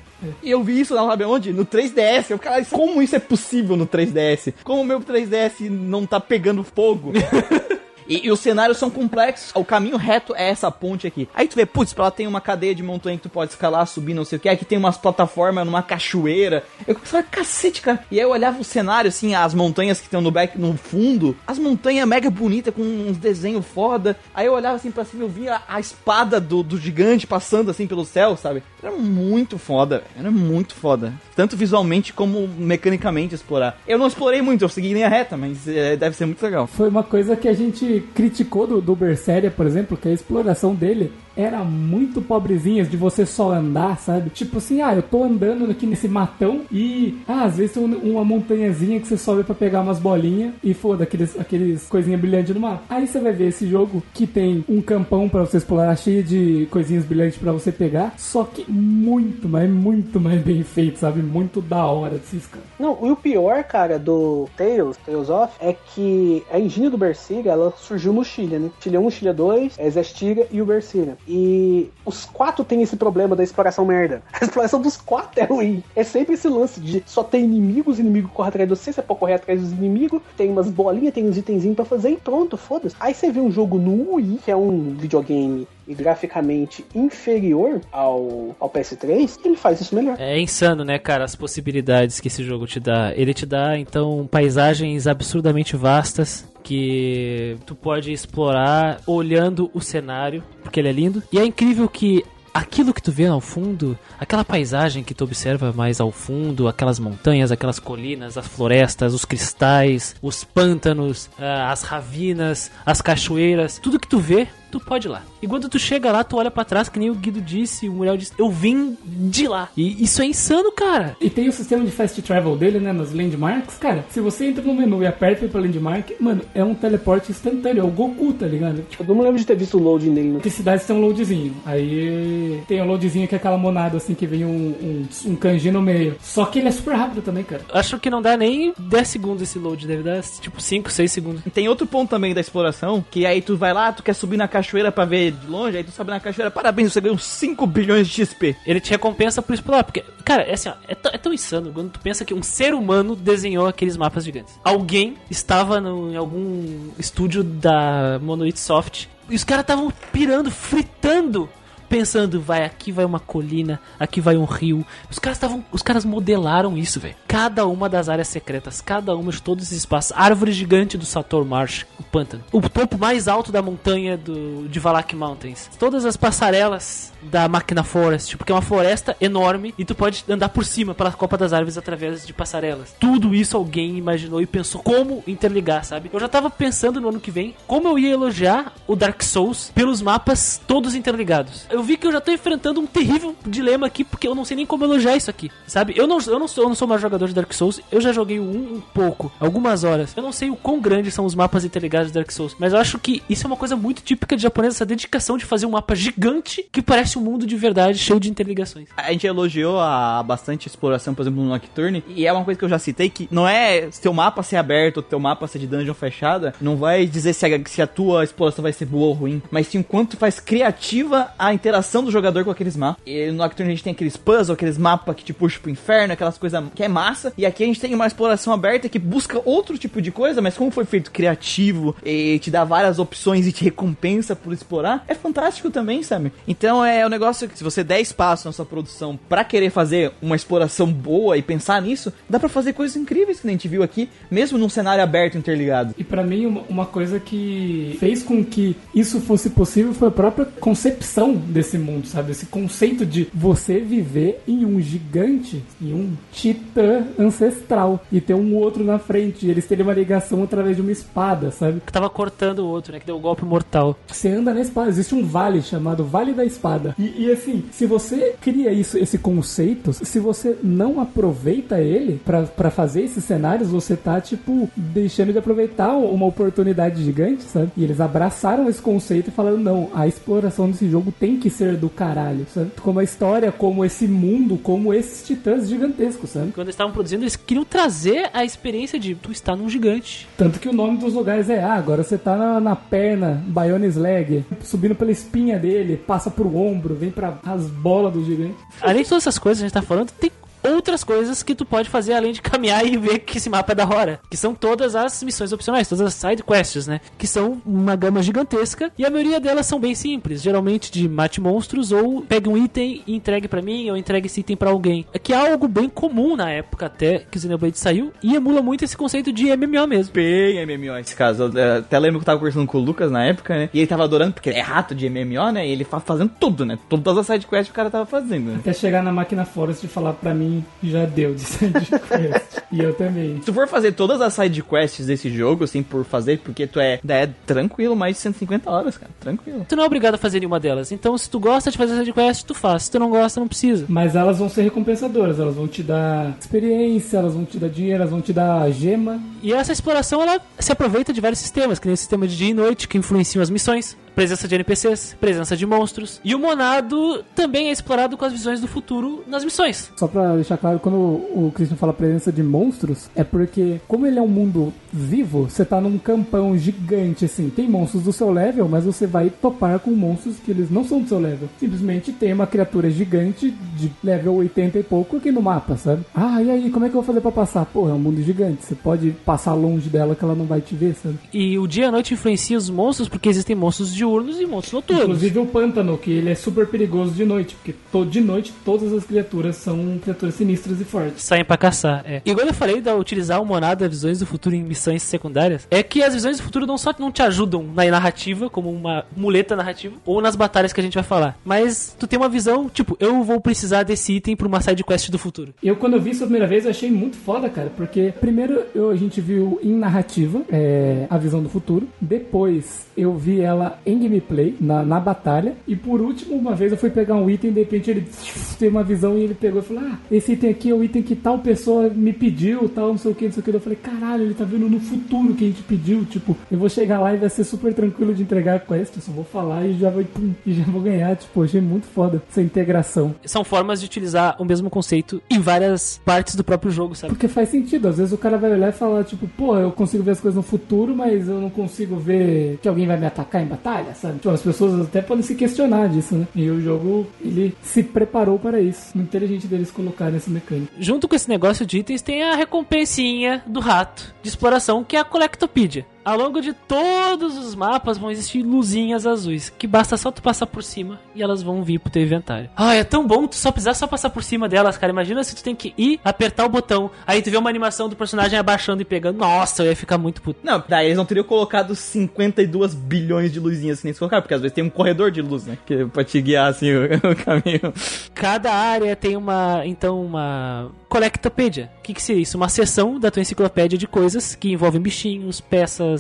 [0.41, 1.53] E eu vi isso, não sabe onde?
[1.53, 2.31] No 3DS.
[2.31, 4.53] Eu, cara, como isso é possível no 3DS?
[4.63, 7.11] Como o meu 3DS não tá pegando fogo?
[8.07, 9.51] E, e os cenários são complexos.
[9.55, 11.27] O caminho reto é essa ponte aqui.
[11.33, 13.85] Aí tu vê, putz, pra lá tem uma cadeia de montanha que tu pode escalar,
[13.87, 14.49] subir, não sei o que.
[14.49, 16.63] Aqui tem umas plataformas numa cachoeira.
[16.87, 18.03] Eu pensava, cacete, cara.
[18.11, 21.35] E aí eu olhava o cenário, assim, as montanhas que estão no back, no fundo.
[21.47, 24.17] As montanhas mega bonitas, com uns desenhos foda.
[24.33, 27.71] Aí eu olhava assim pra cima e eu via a, espada do, do gigante passando
[27.71, 28.63] assim pelo céu, sabe?
[28.81, 30.03] Era muito foda.
[30.17, 31.13] Era muito foda.
[31.35, 33.79] Tanto visualmente como mecanicamente explorar.
[33.87, 36.67] Eu não explorei muito, eu segui linha reta, mas é, deve ser muito legal.
[36.67, 40.73] Foi uma coisa que a gente criticou do, do Berseria, por exemplo, que a exploração
[40.73, 44.29] dele era muito pobrezinha de você só andar, sabe?
[44.29, 48.11] Tipo assim, ah, eu tô andando aqui nesse matão e, ah, às vezes tem um-
[48.13, 52.53] uma montanhazinha que você sobe pra pegar umas bolinhas e foda, aqueles, aqueles coisinhas brilhantes
[52.53, 52.83] no mapa.
[52.89, 56.67] Aí você vai ver esse jogo que tem um campão pra você explorar cheio de
[56.71, 61.21] coisinhas brilhantes pra você pegar, só que muito, mas muito mais bem feito, sabe?
[61.21, 62.67] Muito da hora desses caras.
[62.79, 67.51] Não, e o pior, cara, do Tales, Tales of, é que a engine do Berseria,
[67.51, 68.69] ela surgiu no Chile, né?
[68.79, 71.17] Chile 1, Chile 2, é Zestiria e o Berseria.
[71.27, 74.21] E os quatro têm esse problema da exploração merda.
[74.33, 75.83] A exploração dos quatro é ruim.
[75.95, 79.19] É sempre esse lance de só ter inimigos, inimigo corre atrás de você, você pode
[79.19, 82.95] correr atrás dos inimigos, tem umas bolinhas, tem uns itenzinhos pra fazer e pronto, foda-se.
[82.99, 88.55] Aí você vê um jogo no Wii, que é um videogame e graficamente inferior ao,
[88.59, 90.17] ao PS3, ele faz isso melhor.
[90.19, 93.13] É insano, né, cara, as possibilidades que esse jogo te dá.
[93.15, 100.79] Ele te dá, então, paisagens absurdamente vastas que tu pode explorar olhando o cenário, porque
[100.79, 101.21] ele é lindo.
[101.31, 105.71] E é incrível que aquilo que tu vê ao fundo, aquela paisagem que tu observa
[105.71, 111.83] mais ao fundo, aquelas montanhas, aquelas colinas, as florestas, os cristais, os pântanos, ah, as
[111.83, 115.21] ravinas, as cachoeiras, tudo que tu vê, tu pode ir lá.
[115.41, 117.93] E quando tu chega lá, tu olha pra trás, que nem o Guido disse, o
[117.93, 119.69] Muriel disse, eu vim de lá.
[119.75, 121.15] E isso é insano, cara.
[121.21, 123.77] E tem o sistema de fast travel dele, né, nos landmarks.
[123.77, 127.81] Cara, se você entra no menu e aperta pra landmark, mano, é um teleporte instantâneo,
[127.81, 128.81] é o Goku, tá ligado?
[128.89, 130.95] Tipo, Eu não me lembro de ter visto o loading dele no que cidades tem
[130.95, 131.55] um loadzinho.
[131.65, 135.71] Aí tem o loadzinho que é aquela monada, assim, que vem um, um, um kanji
[135.71, 136.15] no meio.
[136.21, 137.61] Só que ele é super rápido também, cara.
[137.73, 141.41] Acho que não dá nem 10 segundos esse load, deve dar tipo 5, 6 segundos.
[141.45, 144.37] E Tem outro ponto também da exploração, que aí tu vai lá, tu quer subir
[144.37, 147.65] na cachoeira pra ver de longe, aí tu sobe na cachoeira, parabéns, você ganhou 5
[147.67, 148.55] bilhões de XP.
[148.65, 151.71] Ele te recompensa por explorar, porque, cara, é assim, ó, é, tão- é tão insano
[151.71, 154.59] quando tu pensa que um ser humano desenhou aqueles mapas gigantes.
[154.63, 161.49] Alguém estava no- em algum estúdio da Monolith Soft e os caras estavam pirando, fritando.
[161.89, 164.85] Pensando, vai, aqui vai uma colina, aqui vai um rio.
[165.09, 165.63] Os caras estavam.
[165.71, 167.15] Os caras modelaram isso, velho.
[167.27, 170.11] Cada uma das áreas secretas, cada uma de todos esses espaços.
[170.15, 172.43] Árvore gigante do Sator Marsh, o pântano.
[172.51, 175.69] O topo mais alto da montanha do, de Valak Mountains.
[175.79, 180.49] Todas as passarelas da Máquina Forest, porque é uma floresta enorme e tu pode andar
[180.49, 182.95] por cima pela copa das árvores através de passarelas.
[182.99, 186.09] Tudo isso alguém imaginou e pensou como interligar, sabe?
[186.11, 189.71] Eu já tava pensando no ano que vem como eu ia elogiar o Dark Souls
[189.73, 191.65] pelos mapas todos interligados.
[191.75, 194.55] Eu vi que eu já tô enfrentando um terrível dilema aqui porque eu não sei
[194.55, 195.93] nem como elogiar isso aqui, sabe?
[195.93, 198.13] Eu não, eu não sou, eu não sou mais jogador de Dark Souls, eu já
[198.13, 200.15] joguei um, um pouco, algumas horas.
[200.15, 202.79] Eu não sei o quão grandes são os mapas interligados de Dark Souls, mas eu
[202.79, 205.71] acho que isso é uma coisa muito típica de japonês, essa dedicação de fazer um
[205.71, 208.87] mapa gigante que parece um mundo de verdade cheio de interligações.
[208.95, 212.63] A gente elogiou a bastante exploração, por exemplo, no Nocturne, e é uma coisa que
[212.63, 215.93] eu já citei, que não é se mapa ser aberto teu mapa ser de dungeon
[215.93, 219.41] fechada, não vai dizer se a, se a tua exploração vai ser boa ou ruim,
[219.51, 223.01] mas sim o quanto faz criativa a interação do jogador com aqueles mapas.
[223.07, 226.13] E no Nocturne a gente tem aqueles puzzles, aqueles mapas que te puxam pro inferno,
[226.13, 229.41] aquelas coisas que é massa, e aqui a gente tem uma exploração aberta que busca
[229.43, 233.51] outro tipo de coisa, mas como foi feito criativo e te dá várias opções e
[233.51, 236.31] te recompensa por explorar, é fantástico também, sabe?
[236.47, 240.11] Então é um negócio que se você der espaço na sua produção pra querer fazer
[240.21, 243.81] uma exploração boa e pensar nisso, dá pra fazer coisas incríveis que a gente viu
[243.81, 245.95] aqui, mesmo num cenário aberto interligado.
[245.97, 250.11] E pra mim, uma, uma coisa que fez com que isso fosse possível foi a
[250.11, 252.31] própria concepção desse mundo, sabe?
[252.31, 258.55] Esse conceito de você viver em um gigante, em um titã ancestral e ter um
[258.55, 259.45] outro na frente.
[259.45, 261.81] E eles terem uma ligação através de uma espada, sabe?
[261.85, 262.99] Que tava cortando o outro, né?
[262.99, 263.97] Que deu o golpe mortal.
[264.07, 266.93] Você anda na espada, existe um vale chamado Vale da Espada.
[266.99, 272.69] E, e, assim, se você cria isso, esse conceito, se você não aproveita ele para
[272.69, 277.71] fazer esses cenários, você tá, tipo, deixando de aproveitar uma oportunidade gigante, sabe?
[277.77, 281.77] E eles abraçaram esse conceito e falaram: não, a exploração desse jogo tem que ser
[281.77, 282.71] do caralho, sabe?
[282.81, 286.51] Como a história, como esse mundo, como esses titãs gigantescos, sabe?
[286.51, 290.27] Quando eles estavam produzindo, eles queriam trazer a experiência de tu estar num gigante.
[290.37, 293.95] Tanto que o nome dos lugares é: ah, agora você tá na, na perna, Bionis
[293.95, 298.55] Leg, subindo pela espinha dele, passa pro ombro, vem para as bolas do gigante.
[298.81, 300.31] Além de todas essas coisas que a gente tá falando, tem
[300.65, 303.75] outras coisas que tu pode fazer além de caminhar e ver que esse mapa é
[303.75, 304.19] da hora.
[304.29, 306.99] Que são todas as missões opcionais, todas as side quests, né?
[307.17, 310.41] Que são uma gama gigantesca e a maioria delas são bem simples.
[310.41, 314.41] Geralmente de mate monstros ou pegue um item e entregue para mim ou entregue esse
[314.41, 315.05] item para alguém.
[315.13, 318.61] É que é algo bem comum na época até que o Xenoblade saiu e emula
[318.61, 320.13] muito esse conceito de MMO mesmo.
[320.13, 321.51] Bem MMO esse caso.
[321.53, 323.69] Eu até lembro que eu tava conversando com o Lucas na época, né?
[323.73, 325.67] E ele tava adorando, porque é rato de MMO, né?
[325.67, 326.77] E ele fa fazendo tudo, né?
[326.89, 328.51] Todas as side quests que o cara tava fazendo.
[328.51, 328.57] Né?
[328.59, 332.63] Até chegar na máquina Forest e falar para mim já deu de side quest.
[332.71, 333.37] e eu também.
[333.39, 336.79] Se tu for fazer todas as side quests desse jogo, assim, por fazer, porque tu
[336.79, 339.11] é, é tranquilo, mais de 150 horas, cara.
[339.19, 339.65] Tranquilo.
[339.67, 340.91] Tu não é obrigado a fazer nenhuma delas.
[340.91, 342.83] Então, se tu gosta de fazer side quest, tu faz.
[342.83, 343.85] Se tu não gosta, não precisa.
[343.87, 345.39] Mas elas vão ser recompensadoras.
[345.39, 349.19] Elas vão te dar experiência, elas vão te dar dinheiro, elas vão te dar gema.
[349.41, 352.49] E essa exploração, ela se aproveita de vários sistemas, que nem o sistema de dia
[352.49, 356.21] e noite, que influenciam as missões presença de NPCs, presença de monstros.
[356.23, 359.91] E o Monado também é explorado com as visões do futuro nas missões.
[359.97, 364.17] Só pra deixar claro, quando o Christian fala presença de monstros, é porque, como ele
[364.17, 367.49] é um mundo vivo, você tá num campão gigante, assim.
[367.49, 371.01] Tem monstros do seu level, mas você vai topar com monstros que eles não são
[371.01, 371.49] do seu level.
[371.59, 376.03] Simplesmente tem uma criatura gigante de level 80 e pouco aqui no mapa, sabe?
[376.13, 377.65] Ah, e aí, como é que eu vou fazer pra passar?
[377.65, 378.63] Pô, é um mundo gigante.
[378.63, 381.17] Você pode passar longe dela que ela não vai te ver, sabe?
[381.33, 384.73] E o dia e a noite influencia os monstros porque existem monstros diurnos e monstros
[384.73, 385.03] noturnos.
[385.05, 388.93] Inclusive o pântano, que ele é super perigoso de noite, porque to- de noite todas
[388.93, 391.23] as criaturas são criaturas sinistras e fortes.
[391.23, 392.21] Saem pra caçar, é.
[392.25, 395.67] E quando eu falei de utilizar o Monado das visões do futuro em missões secundárias,
[395.71, 399.05] é que as visões do futuro não só não te ajudam na narrativa, como uma
[399.15, 402.69] muleta narrativa, ou nas batalhas que a gente vai falar, mas tu tem uma visão,
[402.69, 405.53] tipo, eu vou precisar desse item pra uma side quest do futuro.
[405.63, 407.71] Eu, quando eu vi isso a primeira vez, eu achei muito foda, cara.
[407.75, 411.87] Porque, primeiro, eu- a gente viu em narrativa é, a visão do futuro.
[411.99, 415.55] Depois, eu vi ela em gameplay, na, na batalha.
[415.67, 418.07] E, por último, uma vez eu fui pegar um item, de repente ele
[418.59, 421.01] tem uma visão e ele pegou e falou: Ah, esse item aqui é o item
[421.01, 423.55] que tal pessoa me pediu, tal, não sei o que, não sei o que.
[423.55, 426.05] Eu falei: Caralho, ele tá vendo no futuro que a gente pediu.
[426.05, 428.95] Tipo, eu vou chegar lá e vai ser super tranquilo de entregar a quest.
[428.95, 431.15] Eu só vou falar e já vou, pum, e já vou ganhar.
[431.15, 433.15] Tipo, achei muito foda essa integração.
[433.25, 437.13] São formas de utilizar o mesmo conceito em várias partes do próprio jogo, sabe?
[437.13, 437.87] Porque faz sentido.
[437.87, 440.35] Às vezes o cara vai olhar e falar, tipo, pô, eu consigo ver as coisas
[440.35, 444.15] no futuro, mas eu não consigo ver que alguém vai me atacar em batalha, sabe?
[444.15, 446.27] Tipo, as pessoas até podem se questionar disso, né?
[446.35, 448.91] E o jogo, ele se preparou para isso.
[448.95, 450.71] Muito inteligente deles colocarem essa mecânica.
[450.79, 454.99] Junto com esse negócio de itens tem a recompensinha do rato de exploração, que é
[454.99, 455.85] a Collectopedia.
[456.05, 460.45] Ao longo de todos os mapas vão existir luzinhas azuis, que basta só tu passar
[460.45, 462.47] por cima e elas vão vir pro teu inventário.
[462.55, 464.91] Ah, é tão bom tu só precisar só passar por cima delas, cara.
[464.91, 467.95] Imagina se tu tem que ir, apertar o botão, aí tu vê uma animação do
[467.95, 469.17] personagem abaixando e pegando.
[469.17, 470.41] Nossa, eu ia ficar muito puto.
[470.43, 474.35] Não, daí eles não teriam colocado 52 bilhões de luzinhas que nem eles colocaram, porque
[474.35, 475.57] às vezes tem um corredor de luz, né?
[475.65, 477.73] Que, pra te guiar assim o, o caminho.
[478.13, 481.69] Cada área tem uma, então, uma Collectopedia.
[481.79, 482.37] O que, que seria isso?
[482.37, 485.94] Uma seção da tua enciclopédia de coisas que envolvem bichinhos, peças,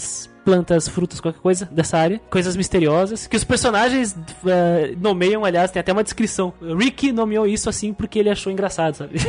[0.45, 2.21] plantas, frutas, qualquer coisa dessa área.
[2.29, 3.25] Coisas misteriosas.
[3.25, 4.15] Que os personagens
[4.45, 6.53] eh, nomeiam, aliás, tem até uma descrição.
[6.61, 9.15] Ricky nomeou isso assim porque ele achou engraçado, sabe?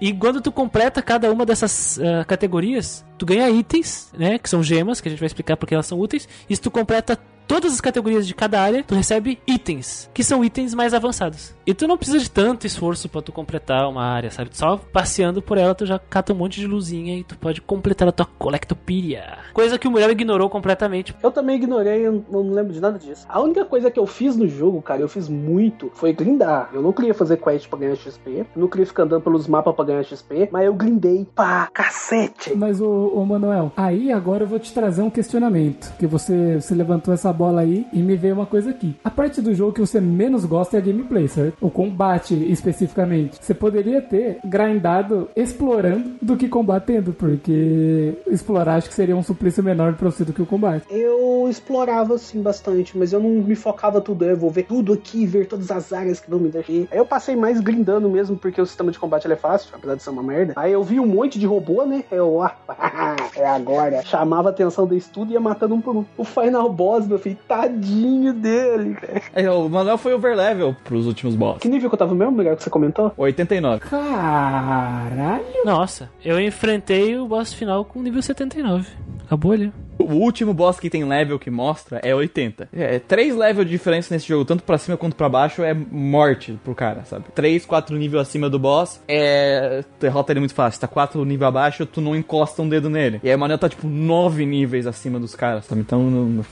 [0.00, 4.38] E quando tu completa cada uma dessas eh, categorias, tu ganha itens, né?
[4.38, 6.28] Que são gemas, que a gente vai explicar porque elas são úteis.
[6.48, 10.44] E se tu completa todas as categorias de cada área, tu recebe itens, que são
[10.44, 11.55] itens mais avançados.
[11.66, 14.50] E tu não precisa de tanto esforço pra tu completar uma área, sabe?
[14.52, 18.06] Só passeando por ela, tu já cata um monte de luzinha e tu pode completar
[18.06, 19.38] a tua Collectopedia.
[19.52, 21.12] Coisa que o Muriel ignorou completamente.
[21.20, 23.26] Eu também ignorei, eu não lembro de nada disso.
[23.28, 26.70] A única coisa que eu fiz no jogo, cara, eu fiz muito, foi grindar.
[26.72, 29.84] Eu não queria fazer quest pra ganhar XP, não queria ficar andando pelos mapas pra
[29.84, 32.54] ganhar XP, mas eu grindei pra cacete.
[32.54, 35.92] Mas, ô, ô Manuel, aí agora eu vou te trazer um questionamento.
[35.98, 38.94] Que você, você levantou essa bola aí e me veio uma coisa aqui.
[39.02, 41.55] A parte do jogo que você menos gosta é a gameplay, certo?
[41.60, 43.38] O combate especificamente.
[43.40, 49.62] Você poderia ter grindado explorando do que combatendo, porque explorar acho que seria um suplício
[49.62, 50.84] menor pra você do que o combate.
[50.90, 54.24] Eu explorava assim bastante, mas eu não me focava tudo.
[54.24, 56.72] Eu vou ver tudo aqui, ver todas as áreas que vão me deixar.
[56.72, 59.94] Aí eu passei mais grindando mesmo, porque o sistema de combate ele é fácil, apesar
[59.94, 60.52] de ser uma merda.
[60.56, 62.04] Aí eu vi um monte de robô, né?
[62.10, 62.56] Eu, ah,
[63.36, 64.02] é agora.
[64.02, 66.04] Chamava a atenção desse tudo e ia matando um por um.
[66.16, 69.22] O final boss, meu filho, tadinho dele, velho.
[69.34, 71.45] Aí, o Manuel foi overlevel pros últimos boss.
[71.54, 73.12] Que nível que eu tava mesmo, melhor que você comentou?
[73.16, 73.80] 89.
[73.80, 75.44] Caralho.
[75.64, 78.88] Nossa, eu enfrentei o boss final com nível 79.
[79.24, 79.72] Acabou ali.
[79.98, 82.68] O último boss que tem level que mostra é 80.
[82.72, 86.58] É, três levels de diferença nesse jogo, tanto pra cima quanto pra baixo, é morte
[86.62, 87.24] pro cara, sabe?
[87.34, 89.84] Três, quatro níveis acima do boss, é.
[90.00, 90.80] Derrota ele muito fácil.
[90.80, 93.20] Tá quatro níveis abaixo, tu não encosta um dedo nele.
[93.22, 95.80] E aí o Manuel tá tipo nove níveis acima dos caras, sabe?
[95.80, 96.44] Então, não-.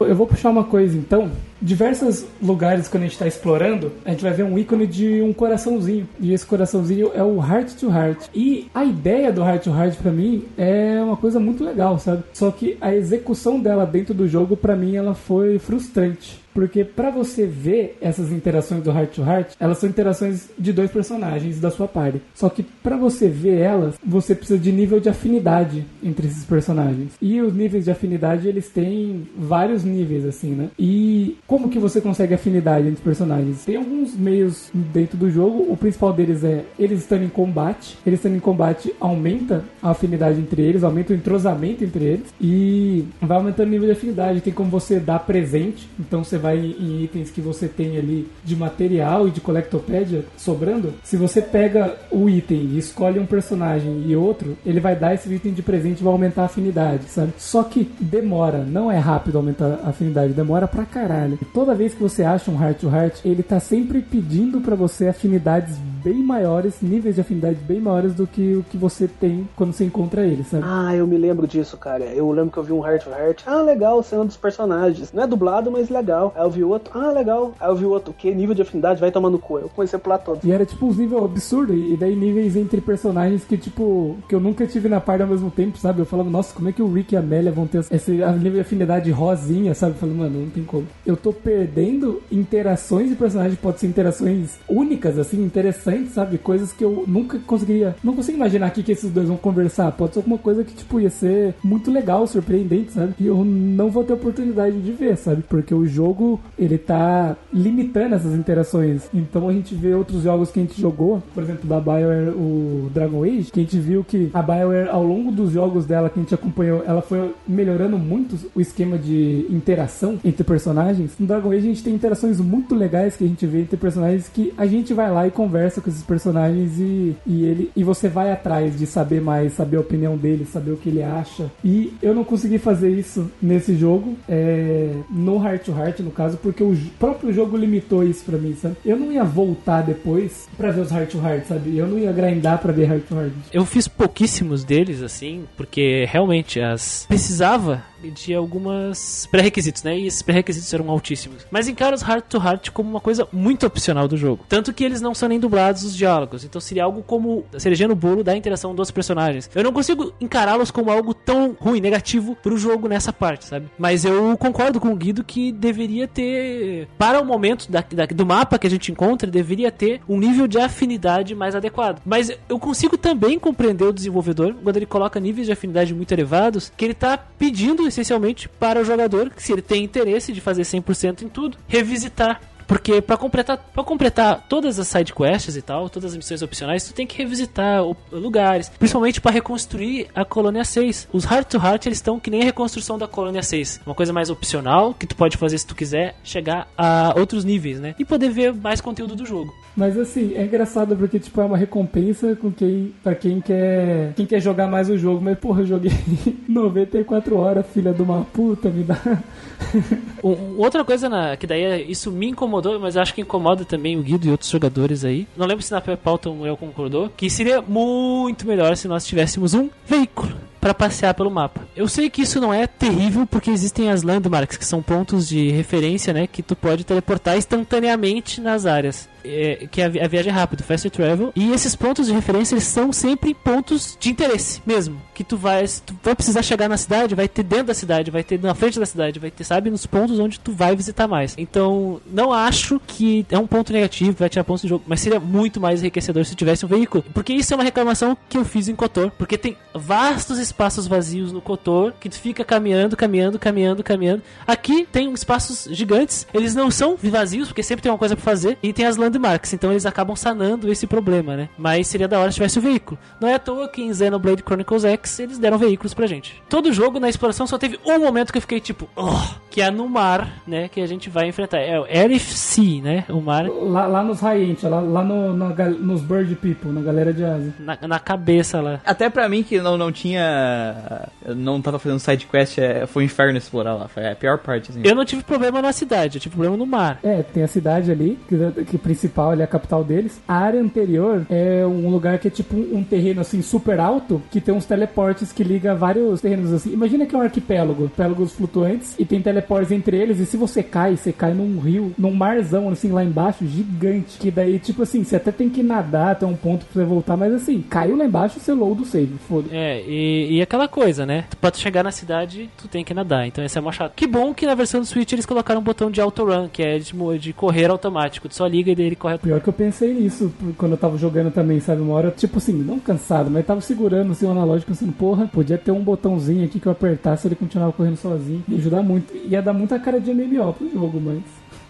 [0.00, 1.30] Eu vou puxar uma coisa então.
[1.60, 5.32] Diversos lugares quando a gente tá explorando, a gente vai ver um ícone de um
[5.32, 6.08] coraçãozinho.
[6.20, 8.26] E esse coraçãozinho é o Heart to Heart.
[8.34, 12.22] E a ideia do Heart to Heart pra mim é uma coisa muito legal, sabe?
[12.32, 16.43] Só que a execução dela dentro do jogo pra mim ela foi frustrante.
[16.54, 20.90] Porque pra você ver essas interações do Heart to Heart, elas são interações de dois
[20.90, 22.22] personagens da sua party.
[22.34, 27.12] Só que pra você ver elas, você precisa de nível de afinidade entre esses personagens.
[27.20, 30.70] E os níveis de afinidade, eles têm vários níveis assim, né?
[30.78, 33.64] E como que você consegue afinidade entre os personagens?
[33.64, 35.66] Tem alguns meios dentro do jogo.
[35.68, 37.98] O principal deles é eles estando em combate.
[38.06, 43.04] Eles estando em combate aumenta a afinidade entre eles, aumenta o entrosamento entre eles e
[43.20, 44.40] vai aumentando o nível de afinidade.
[44.40, 48.54] Tem como você dar presente, então você vai em itens que você tem ali de
[48.54, 50.92] material e de colectopédia sobrando.
[51.02, 55.32] Se você pega o item e escolhe um personagem e outro, ele vai dar esse
[55.32, 57.32] item de presente e vai aumentar a afinidade, sabe?
[57.38, 61.38] Só que demora, não é rápido aumentar a afinidade, demora pra caralho.
[61.54, 65.08] Toda vez que você acha um heart to heart, ele tá sempre pedindo pra você
[65.08, 69.72] afinidades bem maiores, níveis de afinidade bem maiores do que o que você tem quando
[69.72, 70.62] você encontra ele, sabe?
[70.66, 72.04] Ah, eu me lembro disso, cara.
[72.04, 73.42] Eu lembro que eu vi um Heart to Heart.
[73.46, 75.10] Ah, legal, cena dos personagens.
[75.10, 76.33] Não é dublado, mas legal.
[76.34, 76.98] Aí eu vi outro.
[76.98, 77.52] Ah, legal.
[77.60, 78.10] Aí eu vi outro.
[78.10, 78.34] O que?
[78.34, 79.58] Nível de afinidade vai tomando cu.
[79.58, 80.44] Eu comecei a pular todos.
[80.44, 84.40] E era tipo uns níveis absurdos, e daí níveis entre personagens que, tipo, que eu
[84.40, 86.00] nunca tive na parte ao mesmo tempo, sabe?
[86.00, 88.52] Eu falava, nossa, como é que o Rick e a Amélia vão ter esse nível
[88.54, 89.92] de afinidade rosinha, sabe?
[89.92, 90.86] Eu falei, mano, não tem como.
[91.06, 96.38] Eu tô perdendo interações de personagens, pode ser interações únicas, assim, interessantes, sabe?
[96.38, 97.96] Coisas que eu nunca conseguiria.
[98.02, 99.92] Não consigo imaginar aqui que esses dois vão conversar.
[99.92, 103.14] Pode ser alguma coisa que, tipo, ia ser muito legal, surpreendente, sabe?
[103.18, 105.42] E eu não vou ter oportunidade de ver, sabe?
[105.48, 106.23] Porque o jogo,
[106.58, 109.08] ele tá limitando essas interações.
[109.12, 112.90] Então a gente vê outros jogos que a gente jogou, por exemplo, da BioWare, o
[112.92, 116.18] Dragon Age, que a gente viu que a BioWare, ao longo dos jogos dela que
[116.18, 121.12] a gente acompanhou, ela foi melhorando muito o esquema de interação entre personagens.
[121.18, 124.28] No Dragon Age a gente tem interações muito legais que a gente vê entre personagens
[124.28, 128.08] que a gente vai lá e conversa com esses personagens e, e ele e você
[128.08, 131.50] vai atrás de saber mais, saber a opinião dele, saber o que ele acha.
[131.64, 136.38] E eu não consegui fazer isso nesse jogo, é, no Heart to Heart, no caso,
[136.38, 138.76] porque o próprio jogo limitou isso pra mim, sabe?
[138.84, 141.76] Eu não ia voltar depois pra ver os Heart to Heart, sabe?
[141.76, 143.32] Eu não ia grindar pra ver Heart to Heart.
[143.52, 149.98] Eu fiz pouquíssimos deles, assim, porque realmente as precisava de algumas pré-requisitos, né?
[149.98, 151.46] E esses pré-requisitos eram altíssimos.
[151.50, 154.44] Mas encaro os Heart to Heart como uma coisa muito opcional do jogo.
[154.48, 156.44] Tanto que eles não são nem dublados os diálogos.
[156.44, 159.50] Então seria algo como cereja no bolo da interação dos personagens.
[159.54, 163.66] Eu não consigo encará-los como algo tão ruim, negativo pro jogo nessa parte, sabe?
[163.78, 168.26] Mas eu concordo com o Guido que deveria ter, para o momento da, da- do
[168.26, 172.00] mapa que a gente encontra, deveria ter um nível de afinidade mais adequado.
[172.04, 176.72] Mas eu consigo também compreender o desenvolvedor quando ele coloca níveis de afinidade muito elevados,
[176.76, 180.62] que ele tá pedindo essencialmente para o jogador, que se ele tem interesse de fazer
[180.62, 185.88] 100% em tudo, revisitar porque pra completar, para completar todas as side quests e tal,
[185.88, 187.82] todas as missões opcionais, tu tem que revisitar
[188.12, 191.08] lugares, principalmente pra reconstruir a Colônia 6.
[191.12, 194.12] Os Heart to Heart eles estão que nem a reconstrução da Colônia 6, uma coisa
[194.12, 197.94] mais opcional que tu pode fazer se tu quiser chegar a outros níveis, né?
[197.98, 199.52] E poder ver mais conteúdo do jogo.
[199.76, 204.24] Mas assim, é engraçado porque tipo é uma recompensa com quem para quem quer quem
[204.24, 205.92] quer jogar mais o jogo, mas porra, eu joguei
[206.48, 208.96] 94 horas, filha de uma puta, me dá.
[210.22, 214.02] Outra coisa na, que daí é- isso me incomodou, mas acho que incomoda também o
[214.02, 215.26] Guido e outros jogadores aí.
[215.36, 219.68] Não lembro se na pauta Noel concordou, que seria muito melhor se nós tivéssemos um
[219.86, 221.66] veículo para passear pelo mapa.
[221.76, 225.50] Eu sei que isso não é terrível porque existem as landmarks, que são pontos de
[225.50, 229.08] referência, né, que tu pode teleportar instantaneamente nas áreas.
[229.24, 231.32] É, que é a, vi- a viagem é rápida, fast travel.
[231.34, 235.00] E esses pontos de referência eles são sempre pontos de interesse mesmo.
[235.14, 238.22] Que tu vai, tu vai precisar chegar na cidade, vai ter dentro da cidade, vai
[238.22, 241.34] ter na frente da cidade, vai ter, sabe, nos pontos onde tu vai visitar mais.
[241.38, 245.18] Então, não acho que é um ponto negativo, vai tirar pontos do jogo, mas seria
[245.20, 247.02] muito mais enriquecedor se tivesse um veículo.
[247.14, 251.32] Porque isso é uma reclamação que eu fiz em Kotor, porque tem vastos espaços vazios
[251.32, 254.22] no Kotor, que tu fica caminhando, caminhando, caminhando, caminhando.
[254.46, 258.58] Aqui tem espaços gigantes, eles não são vazios, porque sempre tem uma coisa pra fazer,
[258.62, 261.48] e tem as landmarks, então eles acabam sanando esse problema, né?
[261.56, 262.98] Mas seria da hora se tivesse o veículo.
[263.20, 266.42] Não é à toa que em Xenoblade Chronicles X eles deram veículos pra gente.
[266.48, 269.10] Todo jogo na exploração só teve um momento que eu fiquei tipo, "Oh",
[269.50, 270.68] que é no mar, né?
[270.68, 271.58] Que a gente vai enfrentar.
[271.58, 273.04] É o Air Sea, né?
[273.08, 277.12] O mar Lá, lá nos High lá, lá no, na nos Bird People, na galera
[277.12, 277.54] de asa.
[277.58, 278.80] na, na cabeça lá.
[278.84, 281.08] Até pra mim que não, não tinha.
[281.36, 283.88] Não tava fazendo side quest, é, foi um inferno explorar lá.
[283.88, 284.80] Foi a pior parte, assim.
[284.84, 286.98] Eu não tive problema na cidade, eu tive problema no mar.
[287.02, 290.20] É, tem a cidade ali, que, que principal ali a capital deles.
[290.26, 294.40] A área anterior é um lugar que é tipo um, terreno assim super alto, que
[294.40, 296.72] tem uns teleportes que liga vários terrenos assim.
[296.72, 300.62] Imagina que é um arquipélago, arquipélagos flutuantes, e tem teleportes entre eles, e se você
[300.62, 305.04] cai, você cai num rio, num marzão assim lá embaixo, gigante, que daí tipo assim,
[305.04, 308.04] você até tem que nadar até um ponto pra você voltar, mas assim, caiu lá
[308.04, 311.24] embaixo, você load o save, foda É, e, e aquela coisa, né?
[311.40, 313.26] Pra tu chegar na cidade, tu tem que nadar.
[313.26, 313.92] Então esse é mó chato.
[313.94, 316.78] Que bom que na versão do Switch eles colocaram um botão de autorun, que é
[316.78, 318.28] de, mo- de correr automático.
[318.28, 320.96] Tu só liga e daí ele corre Pior que eu pensei nisso quando eu tava
[320.96, 321.82] jogando também, sabe?
[321.82, 325.58] Uma hora, tipo assim, não cansado, mas tava segurando assim, o analógico, pensando, porra, podia
[325.58, 328.42] ter um botãozinho aqui que eu apertasse ele continuava correndo sozinho.
[328.48, 329.14] Ia ajudar muito.
[329.28, 331.22] Ia dar muita cara de MMO pro jogo, mas.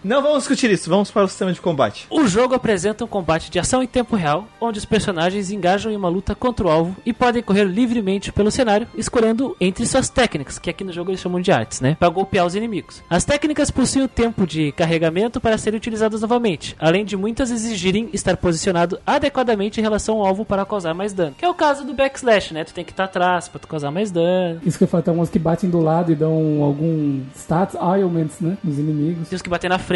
[0.05, 2.05] Não vamos discutir isso, vamos para o sistema de combate.
[2.11, 5.95] O jogo apresenta um combate de ação em tempo real, onde os personagens engajam em
[5.95, 10.59] uma luta contra o alvo e podem correr livremente pelo cenário, escolhendo entre suas técnicas,
[10.59, 11.97] que aqui no jogo eles chamam de artes, né?
[11.99, 13.01] Para golpear os inimigos.
[13.09, 18.07] As técnicas possuem o tempo de carregamento para serem utilizadas novamente, além de muitas exigirem
[18.13, 21.33] estar posicionado adequadamente em relação ao alvo para causar mais dano.
[21.35, 22.63] Que é o caso do backslash, né?
[22.63, 24.61] Tu tem que estar atrás para tu causar mais dano.
[24.63, 28.39] Isso que eu falo, tem umas que batem do lado e dão algum stats, ailments,
[28.39, 28.55] né?
[28.63, 29.29] Nos inimigos.
[29.29, 29.94] Tem os que batem na frente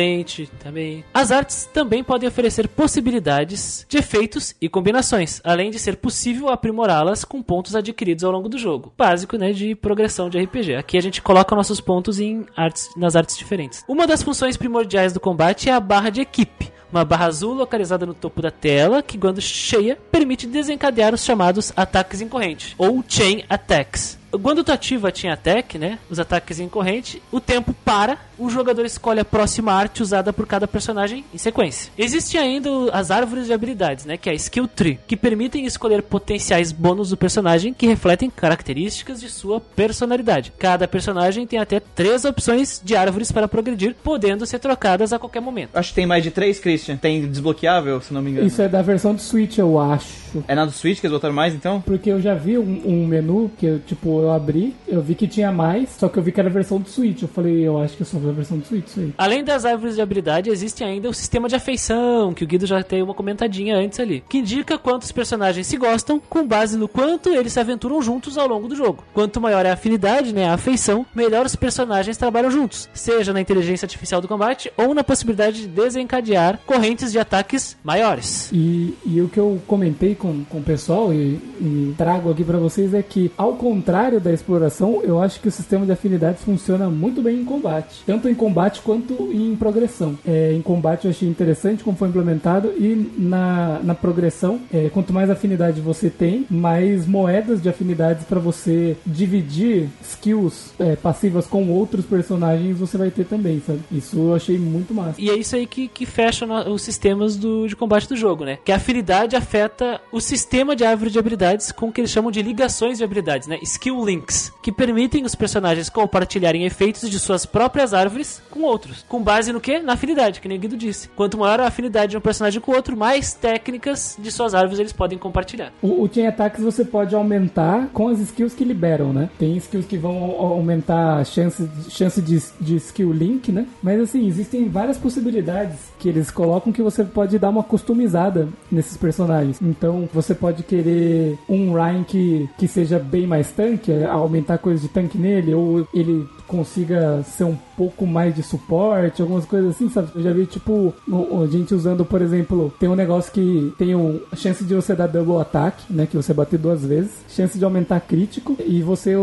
[0.60, 1.04] também.
[1.14, 7.24] As artes também podem oferecer possibilidades de efeitos e combinações, além de ser possível aprimorá-las
[7.24, 8.94] com pontos adquiridos ao longo do jogo.
[8.98, 10.76] Básico, né, de progressão de RPG.
[10.76, 13.84] Aqui a gente coloca nossos pontos em artes, nas artes diferentes.
[13.88, 16.72] Uma das funções primordiais do combate é a barra de equipe.
[16.92, 21.72] Uma barra azul localizada no topo da tela, que quando cheia, permite desencadear os chamados
[21.76, 24.18] ataques em corrente, ou chain attacks.
[24.42, 28.50] Quando tu ativa a Chain Attack, né, os ataques em corrente, o tempo para, o
[28.50, 31.92] jogador escolhe a próxima arte usada por cada personagem em sequência.
[31.98, 36.02] Existem ainda as árvores de habilidades, né, que é a Skill Tree, que permitem escolher
[36.02, 40.54] potenciais bônus do personagem que refletem características de sua personalidade.
[40.58, 45.42] Cada personagem tem até três opções de árvores para progredir, podendo ser trocadas a qualquer
[45.42, 45.72] momento.
[45.74, 46.98] Acho que tem mais de três, Christian.
[46.98, 48.48] Tem desbloqueável, se não me engano.
[48.48, 50.44] Isso é da versão do Switch, eu acho.
[50.48, 51.82] É na do Switch que eles botaram mais, então?
[51.82, 55.28] Porque eu já vi um, um menu que eu, tipo, eu abri, eu vi que
[55.28, 57.22] tinha mais, só que eu vi que era a versão do Switch.
[57.22, 59.14] Eu falei, eu acho que é só a versão do Switch, isso aí.
[59.18, 62.82] Além das árvores de habilidade, existe ainda o sistema de afeição, que o Guido já
[62.84, 67.30] tem uma comentadinha antes ali, que indica quantos personagens se gostam com base no quanto
[67.30, 69.04] eles se aventuram juntos ao longo do jogo.
[69.14, 73.42] Quanto maior é a afinidade, né, a afeição, melhor os personagens trabalham juntos, seja na
[73.42, 78.50] inteligência artificial do combate ou na possibilidade de desencadear correntes de ataques maiores.
[78.52, 82.58] E, e o que eu comentei com, com o pessoal e, e trago aqui pra
[82.58, 86.90] vocês é que, ao contrário da exploração, eu acho que o sistema de afinidades funciona
[86.90, 88.04] muito bem em combate.
[88.06, 90.18] Tanto em combate quanto em progressão.
[90.26, 95.14] É, em combate eu achei interessante como foi implementado e na, na progressão, é, quanto
[95.14, 101.70] mais afinidade você tem, mais moedas de afinidades pra você dividir skills é, passivas com
[101.70, 103.80] outros personagens você vai ter também, sabe?
[103.92, 105.16] Isso eu achei muito massa.
[105.22, 108.44] E é isso aí que, que fecha no- os sistemas do, de combate do jogo,
[108.44, 108.58] né?
[108.66, 112.32] Que a afinidade afeta o sistema de árvore de habilidades com o que eles chamam
[112.32, 113.60] de ligações de habilidades, né?
[113.62, 118.09] Skill links, que permitem os personagens compartilharem efeitos de suas próprias árvores
[118.50, 119.06] com outros.
[119.08, 119.80] Com base no que?
[119.80, 121.10] Na afinidade, que nem o Guido disse.
[121.16, 124.80] Quanto maior a afinidade de um personagem com o outro, mais técnicas de suas árvores
[124.80, 125.72] eles podem compartilhar.
[125.82, 129.30] O, o Chain Attacks você pode aumentar com as skills que liberam, né?
[129.38, 133.66] Tem skills que vão au- aumentar a chance, chance de, de skill link, né?
[133.82, 138.98] Mas assim, existem várias possibilidades que eles colocam que você pode dar uma customizada nesses
[138.98, 139.60] personagens.
[139.62, 144.88] Então você pode querer um Ryan que, que seja bem mais tanque, aumentar coisas de
[144.88, 150.10] tanque nele, ou ele consiga ser um pouco mais de suporte, algumas coisas assim, sabe?
[150.16, 153.96] Eu já vi, tipo, o- o gente usando, por exemplo, tem um negócio que tem
[153.96, 156.06] um, a chance de você dar double attack, né?
[156.06, 159.16] Que você bater duas vezes, chance de aumentar crítico e você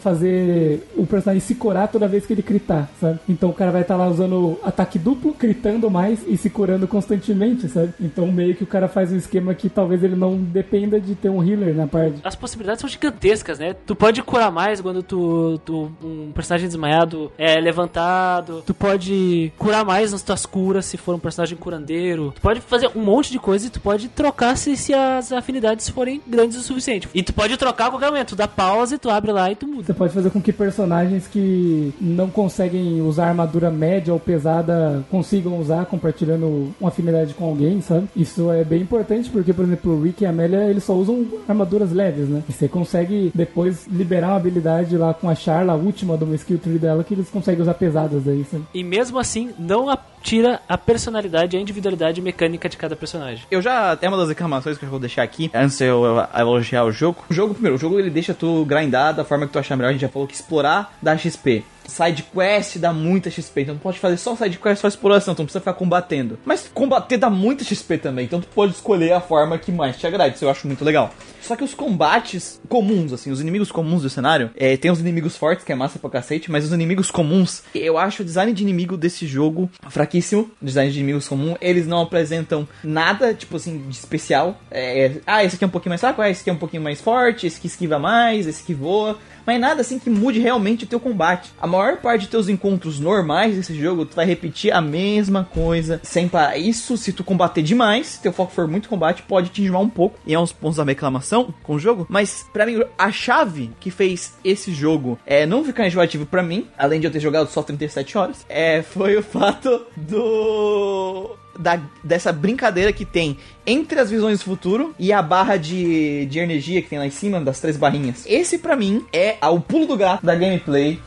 [0.00, 3.18] fazer o personagem se curar toda vez que ele critar, sabe?
[3.28, 7.68] Então o cara vai estar lá usando ataque duplo, critando mais e se curando constantemente,
[7.68, 7.92] sabe?
[8.00, 11.28] Então meio que o cara faz um esquema que talvez ele não dependa de ter
[11.30, 12.20] um healer na parte.
[12.22, 13.74] As possibilidades são gigantescas, né?
[13.86, 18.62] Tu pode curar mais quando tu, tu- um personagem desmaiado é levantado.
[18.66, 22.32] Tu pode curar mais nas tuas curas se for um personagem curandeiro.
[22.34, 25.88] Tu pode fazer um monte de coisa e tu pode trocar se, se as afinidades
[25.88, 27.08] forem grandes o suficiente.
[27.14, 28.30] E tu pode trocar a qualquer momento.
[28.30, 29.84] Tu dá pausa e tu abre lá e tu muda.
[29.84, 35.58] Você pode fazer com que personagens que não conseguem usar armadura média ou pesada consigam
[35.58, 38.08] usar compartilhando uma afinidade com alguém, sabe?
[38.16, 41.26] Isso é bem importante porque, por exemplo, o Rick e a Amélia eles só usam
[41.48, 42.42] armaduras leves, né?
[42.48, 46.58] E você consegue depois liberar uma habilidade lá com a Charla, a última do skill
[46.78, 48.64] dela, que eles conseguem usar pesadas daí, sabe?
[48.74, 53.44] E mesmo assim, não a- tira a personalidade, a individualidade mecânica de cada personagem.
[53.50, 53.98] Eu já.
[54.00, 56.90] É uma das reclamações que eu vou deixar aqui, antes de eu eu elogiar o
[56.92, 57.22] jogo.
[57.30, 59.90] O jogo, primeiro, o jogo ele deixa tu grindar da forma que tu achar melhor.
[59.90, 61.62] A gente já falou que explorar dá XP.
[61.86, 65.40] Side quest dá muita XP, então tu pode fazer só side quest, só exploração, tu
[65.40, 66.38] não precisa ficar combatendo.
[66.44, 70.06] Mas combater dá muita XP também, então tu pode escolher a forma que mais te
[70.06, 71.12] agrade, isso eu acho muito legal.
[71.44, 75.36] Só que os combates comuns, assim, os inimigos comuns do cenário, é, tem os inimigos
[75.36, 78.62] fortes, que é massa pra cacete, mas os inimigos comuns, eu acho o design de
[78.62, 80.50] inimigo desse jogo fraquíssimo.
[80.60, 84.58] Design de inimigos comum, eles não apresentam nada, tipo assim, de especial.
[84.70, 86.82] É, ah, esse aqui é um pouquinho mais fraco, ah, esse aqui é um pouquinho
[86.82, 89.18] mais forte, esse que esquiva mais, esse que voa.
[89.46, 91.52] Mas nada assim que mude realmente o teu combate.
[91.60, 96.00] A maior parte de teus encontros normais desse jogo, tu vai repetir a mesma coisa.
[96.02, 96.56] Sem parar.
[96.56, 100.18] Isso, se tu combater demais, teu foco for muito combate, pode te enjoar um pouco.
[100.26, 102.06] E é uns pontos da reclamação com o jogo.
[102.08, 106.66] Mas, pra mim, a chave que fez esse jogo é não ficar enjoativo pra mim,
[106.78, 112.32] além de eu ter jogado só 37 horas, é, foi o fato do da, dessa
[112.32, 113.36] brincadeira que tem
[113.66, 117.10] entre as visões do futuro e a barra de, de energia que tem lá em
[117.10, 118.24] cima, das três barrinhas.
[118.26, 121.00] Esse, pra mim, é o pulo do gato da gameplay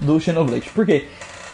[0.00, 0.68] do Xenoblade.
[0.70, 1.06] Por quê?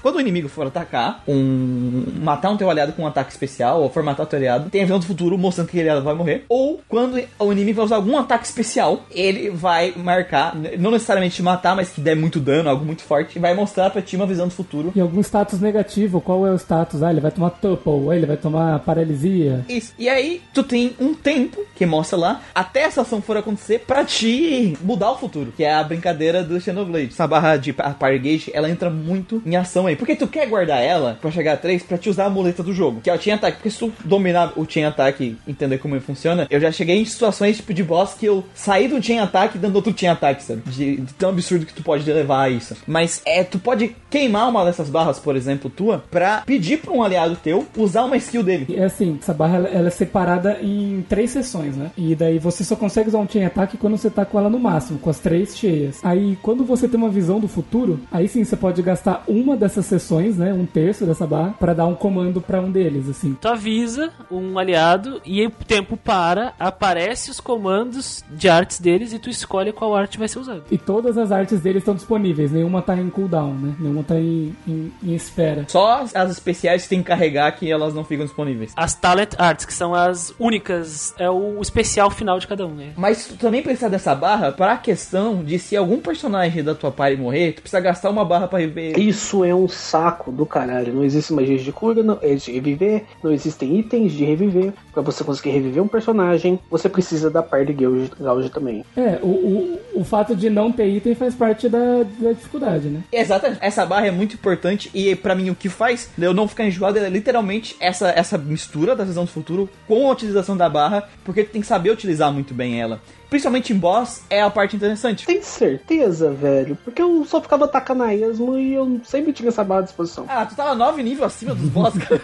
[0.03, 3.91] Quando o inimigo for atacar, um, matar um teu aliado com um ataque especial, ou
[3.91, 6.15] for matar o teu aliado, tem a visão do futuro mostrando que aquele aliado vai
[6.15, 6.45] morrer.
[6.49, 11.43] Ou quando o inimigo vai usar algum ataque especial, ele vai marcar, não necessariamente te
[11.43, 14.27] matar, mas que der muito dano, algo muito forte, e vai mostrar pra ti uma
[14.27, 17.03] visão do futuro E algum status negativo, qual é o status?
[17.03, 19.65] Ah, ele vai tomar tupple, ah, ele vai tomar paralisia.
[19.69, 19.93] Isso.
[19.99, 24.05] E aí, tu tem um tempo que mostra lá, até essa ação for acontecer, pra
[24.05, 25.53] te mudar o futuro.
[25.57, 27.09] Que é a brincadeira do Xenoblade.
[27.13, 29.97] Essa barra de pa- Party Gauge, ela entra muito em ação aí.
[29.97, 32.73] Porque tu quer guardar ela pra chegar a 3 pra te usar a muleta do
[32.73, 33.01] jogo.
[33.01, 33.57] Que é o Chain Attack.
[33.57, 37.05] Porque se tu dominar o Chain Attack entender como ele funciona, eu já cheguei em
[37.05, 40.63] situações tipo de boss que eu saí do Chain Attack dando outro Chain Attack, sabe?
[40.67, 42.77] De, de tão absurdo que tu pode levar a isso.
[42.87, 47.03] Mas é, tu pode queimar uma dessas barras, por exemplo, tua, pra pedir pra um
[47.03, 48.67] aliado teu usar uma skill dele.
[48.77, 51.91] É assim, essa barra ela é separada em três sessões, né?
[51.97, 54.59] E daí você só consegue usar um chain attack quando você tá com ela no
[54.59, 56.01] máximo, com as três cheias.
[56.03, 59.78] Aí quando você tem uma visão do futuro, aí sim você pode gastar uma dessas
[59.87, 60.53] sessões, né?
[60.53, 63.37] Um terço dessa barra, pra dar um comando pra um deles, assim.
[63.41, 69.19] Tu avisa um aliado e o tempo para, aparece os comandos de artes deles e
[69.19, 70.63] tu escolhe qual arte vai ser usada.
[70.71, 73.75] E todas as artes deles estão disponíveis, nenhuma tá em cooldown, né?
[73.79, 75.65] Nenhuma tá em, em, em espera.
[75.69, 78.73] Só as especiais que tem que carregar que elas não ficam disponíveis.
[78.77, 82.93] As Talent Arts, que são as únicas, é o especial final de cada um, né?
[82.97, 87.17] Mas tu também precisa dessa barra pra questão de se algum personagem da tua party
[87.17, 88.99] morrer, tu precisa gastar uma barra pra rever.
[88.99, 90.93] Isso é um saco do caralho.
[90.93, 94.73] Não existe magias de cura, não, é de reviver, não existem itens de reviver.
[94.93, 97.87] Pra você conseguir reviver um personagem, você precisa da parte de
[98.19, 98.85] gauge, também.
[98.97, 103.03] É, o, o, o fato de não ter item faz parte da, da dificuldade, né?
[103.13, 103.59] Exatamente.
[103.63, 106.99] Essa barra é muito importante e pra mim o que faz eu não ficar enjoado
[106.99, 111.45] é literalmente essa, essa mistura da visão do futuro com a utilização da barra, porque
[111.45, 113.01] tu tem que saber utilizar muito bem ela.
[113.29, 115.27] Principalmente em boss é a parte interessante.
[115.27, 116.77] Tem certeza, velho?
[116.85, 120.25] Porque eu só ficava atacando a esmo e eu sempre tinha essa barra à disposição.
[120.29, 122.23] Ah, tu tava 9 níveis acima dos boss, cara.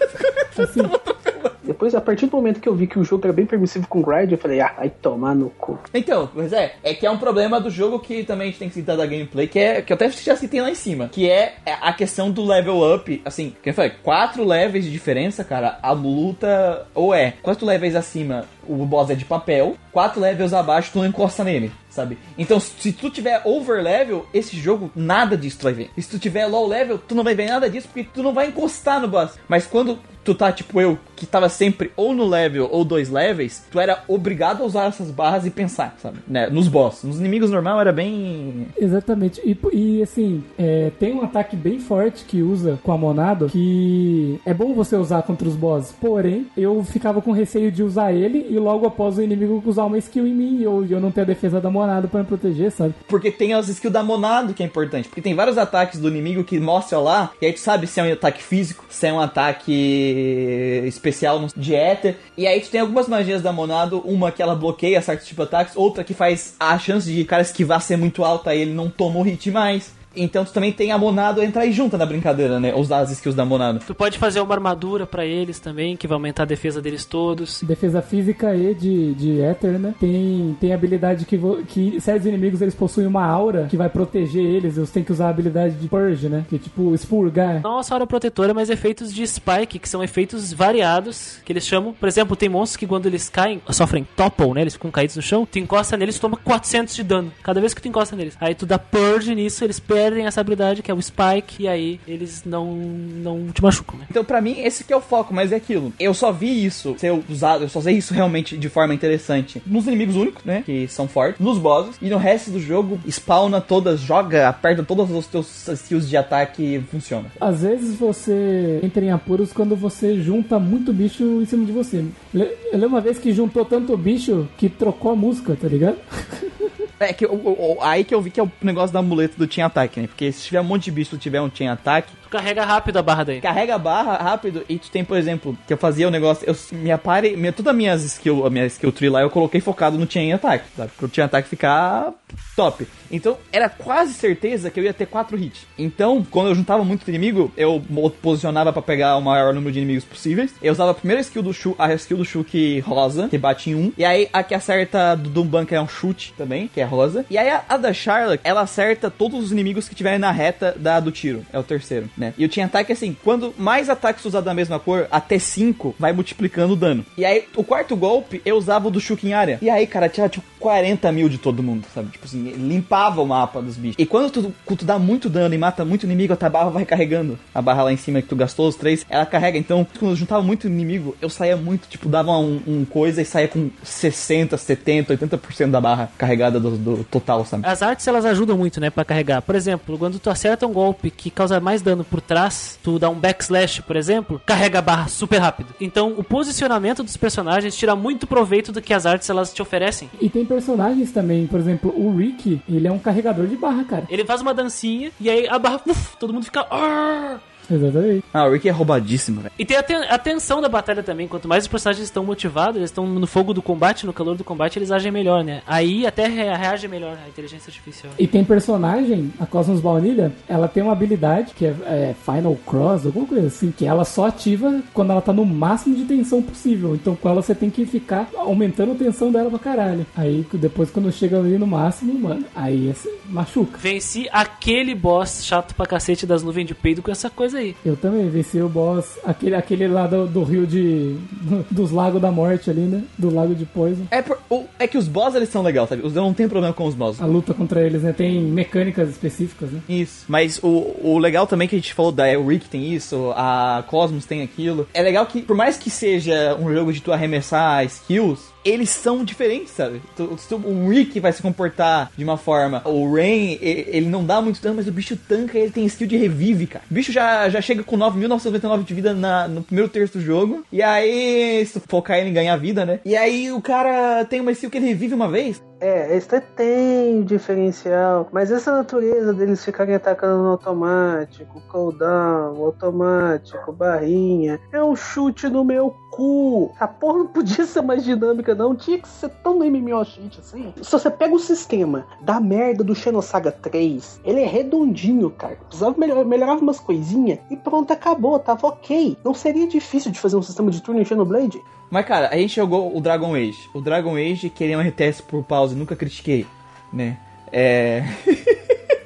[0.59, 0.81] Assim,
[1.65, 4.03] Depois, a partir do momento que eu vi que o jogo era bem permissivo com
[4.03, 5.79] grind, eu falei, ah, vai tomar no cu.
[5.93, 8.69] Então, mas é, é que é um problema do jogo que também a gente tem
[8.69, 11.29] que citar da gameplay, que é que eu até já citei lá em cima, que
[11.29, 13.91] é a questão do level up, assim, quem foi?
[13.91, 19.15] Quatro levels de diferença, cara, a luta ou é quatro levels acima, o boss é
[19.15, 21.73] de papel, quatro levels abaixo tu não encosta nele.
[21.95, 22.19] Sabe?
[22.37, 25.91] Então, se tu tiver over level, esse jogo nada disso tu vai ver.
[25.97, 28.35] E se tu tiver low level, tu não vai ver nada disso porque tu não
[28.35, 29.39] vai encostar no boss.
[29.49, 33.63] Mas quando tu tá tipo eu, que tava sempre ou no level ou dois levels,
[33.71, 36.19] tu era obrigado a usar essas barras e pensar, sabe?
[36.27, 36.49] Né?
[36.49, 37.05] Nos boss.
[37.05, 38.67] Nos inimigos normal era bem.
[38.77, 39.41] Exatamente.
[39.45, 44.41] E, e, assim, é, tem um ataque bem forte que usa com a Monado que
[44.45, 45.93] é bom você usar contra os bosses.
[45.93, 49.99] Porém, eu ficava com receio de usar ele e logo após o inimigo usar uma
[49.99, 52.95] skill em mim e eu, não ter a defesa da Monado pra me proteger, sabe?
[53.09, 55.09] Porque tem as skills da Monado que é importante.
[55.09, 58.05] Porque tem vários ataques do inimigo que mostram lá, e aí tu sabe se é
[58.05, 62.17] um ataque físico, se é um ataque especial de éter.
[62.37, 65.55] E aí tu tem algumas magias da Monado, uma que ela bloqueia certos tipos de
[65.55, 68.73] ataques, outra que faz a chance de o cara esquivar ser muito alta e ele
[68.73, 69.93] não toma o hit mais.
[70.17, 72.75] Então tu também tem a Monado entrar aí junto na brincadeira, né?
[72.75, 73.81] Usar as skills da Monado.
[73.87, 77.63] Tu pode fazer uma armadura pra eles também, que vai aumentar a defesa deles todos.
[77.63, 79.95] Defesa física e de, de Ether, né?
[79.99, 84.45] Tem, tem habilidade que, vo- que certos inimigos eles possuem uma aura que vai proteger
[84.45, 84.77] eles.
[84.77, 86.45] Você tem que usar a habilidade de Purge, né?
[86.49, 87.61] Que é tipo expurgar.
[87.63, 91.93] Não só aura protetora, mas efeitos de spike, que são efeitos variados, que eles chamam.
[91.93, 94.61] Por exemplo, tem monstros que quando eles caem, sofrem topple, né?
[94.63, 95.47] Eles ficam caídos no chão.
[95.51, 97.33] Tu encosta neles, toma 400 de dano.
[97.43, 98.37] Cada vez que tu encosta neles.
[98.41, 102.01] Aí tu dá purge nisso, eles perdem essa habilidade, que é o spike, e aí
[102.07, 104.07] eles não, não te machucam, né?
[104.11, 105.93] Então, pra mim, esse que é o foco, mas é aquilo.
[105.99, 109.87] Eu só vi isso ser usado, eu só sei isso realmente de forma interessante nos
[109.87, 110.63] inimigos únicos, né?
[110.65, 115.11] Que são fortes, nos bosses, e no resto do jogo, spawna todas, joga, aperta todos
[115.11, 117.31] os teus skills de ataque e funciona.
[117.41, 122.05] Às vezes você entra em apuros quando você junta muito bicho em cima de você.
[122.35, 125.97] Eu lembro uma vez que juntou tanto bicho que trocou a música, tá ligado?
[127.01, 129.65] É que o- aí que eu vi que é o negócio da muleta do Chain
[129.65, 130.07] Attack, né?
[130.07, 133.03] Porque se tiver um monte de bicho e tiver um Chain Attack, carrega rápido a
[133.03, 133.41] barra daí.
[133.41, 136.57] carrega a barra rápido e tu tem, por exemplo, que eu fazia o negócio, eu
[136.73, 139.97] me apare, minha, todas as minhas skill, a minha skill tree lá, eu coloquei focado
[139.97, 140.91] no chain attack, sabe?
[140.97, 142.13] Pro chain attack ficar
[142.57, 142.87] top.
[143.11, 145.67] Então, era quase certeza que eu ia ter 4 hits.
[145.79, 147.83] Então, quando eu juntava muito inimigo, eu
[148.21, 150.55] posicionava pra pegar o maior número de inimigos possíveis.
[150.63, 153.75] Eu usava a primeira skill do Shu, a skill do Shulk rosa, que bate em
[153.75, 153.93] 1.
[153.97, 157.25] E aí, a que acerta do Dumban, que é um chute também, que é rosa.
[157.31, 160.75] E aí, a, a da Charlotte, ela acerta todos os inimigos que tiverem na reta
[160.77, 161.45] da do tiro.
[161.53, 162.35] É o terceiro, né?
[162.39, 166.13] E o Chain Attack, assim, quando mais ataques usados da mesma cor, até 5, vai
[166.13, 167.05] multiplicando o dano.
[167.17, 169.59] E aí, o quarto golpe, eu usava o do Shulk em área.
[169.61, 172.11] E aí, cara, tinha tipo 40 mil de todo mundo, sabe?
[172.11, 173.97] Tipo assim, limpava o mapa dos bichos.
[173.99, 176.71] E quando tu, quando tu dá muito dano e mata muito inimigo, a tua barra
[176.71, 177.39] vai carregando.
[177.55, 179.59] A barra lá em cima que tu gastou, os três, ela carrega.
[179.59, 183.25] Então, quando eu juntava muito inimigo, eu saía muito, tipo, dava um, um coisa e
[183.25, 187.67] saía com 60, 70, 80% da barra carregada do, do total, sabe?
[187.67, 189.43] As artes elas ajudam muito, né, Pra carregar.
[189.43, 193.09] Por exemplo, quando tu acerta um golpe que causa mais dano por trás, tu dá
[193.09, 195.75] um backslash, por exemplo, carrega a barra super rápido.
[195.81, 200.11] Então, o posicionamento dos personagens tira muito proveito do que as artes elas te oferecem.
[200.21, 204.05] E tem personagens também, por exemplo, o Rick, ele é um carregador de barra, cara.
[204.09, 206.61] Ele faz uma dancinha e aí a barra, uf, todo mundo fica.
[206.71, 207.41] "Arr!"
[207.71, 208.25] Exatamente.
[208.33, 209.53] Ah, o Rick é roubadíssimo, velho.
[209.59, 211.27] E tem a, ten- a tensão da batalha também.
[211.29, 214.45] Quanto mais os personagens estão motivados, eles estão no fogo do combate, no calor do
[214.45, 215.63] combate, eles agem melhor, né?
[215.67, 218.13] Aí até re- reage melhor a inteligência artificial.
[218.19, 223.07] E tem personagem, a Cosmos Baunilha, ela tem uma habilidade que é, é Final Cross,
[223.07, 226.95] alguma coisa assim, que ela só ativa quando ela tá no máximo de tensão possível.
[226.95, 230.07] Então com ela você tem que ficar aumentando a tensão dela pra caralho.
[230.17, 232.95] Aí depois quando chega ali no máximo, mano, aí
[233.29, 233.79] machuca.
[233.79, 237.77] Venci aquele boss chato pra cacete das nuvens de peido com essa coisa aí.
[237.85, 241.17] Eu também venci o boss, aquele, aquele lá do, do rio de.
[241.71, 243.03] dos lagos da morte ali, né?
[243.19, 244.05] Do lago de Poison.
[244.11, 246.03] É, por- o- é que os boss eles são legais, sabe?
[246.03, 247.21] Eu não tenho problema com os boss.
[247.21, 248.13] A luta contra eles, né?
[248.13, 249.81] Tem mecânicas específicas, né?
[249.89, 250.25] Isso.
[250.29, 253.85] Mas o, o legal também que a gente falou da o Rick tem isso, a
[253.87, 254.89] Cosmos tem aquilo.
[254.95, 259.25] É legal que, por mais que seja um jogo de tu arremessar skills, eles são
[259.25, 260.01] diferentes, sabe?
[260.19, 262.83] O Rick vai se comportar de uma forma.
[262.85, 266.17] O Rain, ele não dá muito dano, mas o bicho tanca ele tem skill de
[266.17, 266.85] revive, cara.
[266.91, 270.65] O bicho já, já chega com 9.999 de vida na- no primeiro terço do jogo.
[270.73, 273.01] E aí, se focar ele em ganhar vida, né?
[273.05, 275.63] E aí o cara tem uma skill que ele revive uma vez.
[275.81, 284.59] É, este tem diferencial, mas essa natureza deles ficarem atacando no automático, cooldown, automático, barrinha,
[284.73, 286.73] é um chute no meu cu.
[286.79, 288.75] A porra não podia ser mais dinâmica, não.
[288.75, 290.73] Tinha que ser tão no MMO shit assim.
[290.81, 295.57] Se você pega o sistema da merda do Xenosaga 3, ele é redondinho, cara.
[295.57, 299.17] Precisava melhorar, umas coisinhas e pronto, acabou, tava ok.
[299.25, 301.61] Não seria difícil de fazer um sistema de turno em Xenoblade?
[301.91, 303.69] Mas, cara, a gente jogou o Dragon Age.
[303.75, 306.47] O Dragon Age queria um RTS por pause, nunca critiquei,
[306.93, 307.19] né?
[307.53, 308.05] É.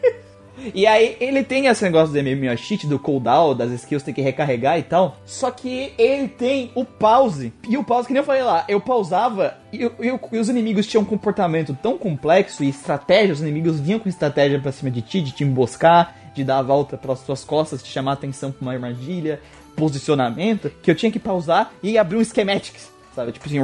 [0.75, 4.21] e aí, ele tem esse negócio do MMO cheat, do cooldown, das skills tem que
[4.21, 5.17] recarregar e tal.
[5.25, 7.53] Só que ele tem o pause.
[7.69, 9.95] E o pause, que nem eu falei lá, eu pausava e, eu-
[10.33, 14.59] e os inimigos tinham um comportamento tão complexo e estratégia, os inimigos vinham com estratégia
[14.61, 17.89] pra cima de ti, de te emboscar, de dar a volta pelas tuas costas, te
[17.91, 19.41] chamar a atenção pra uma armadilha,
[19.77, 23.33] posicionamento, que eu tinha que pausar e abrir um schematics, sabe?
[23.33, 23.59] Tipo assim,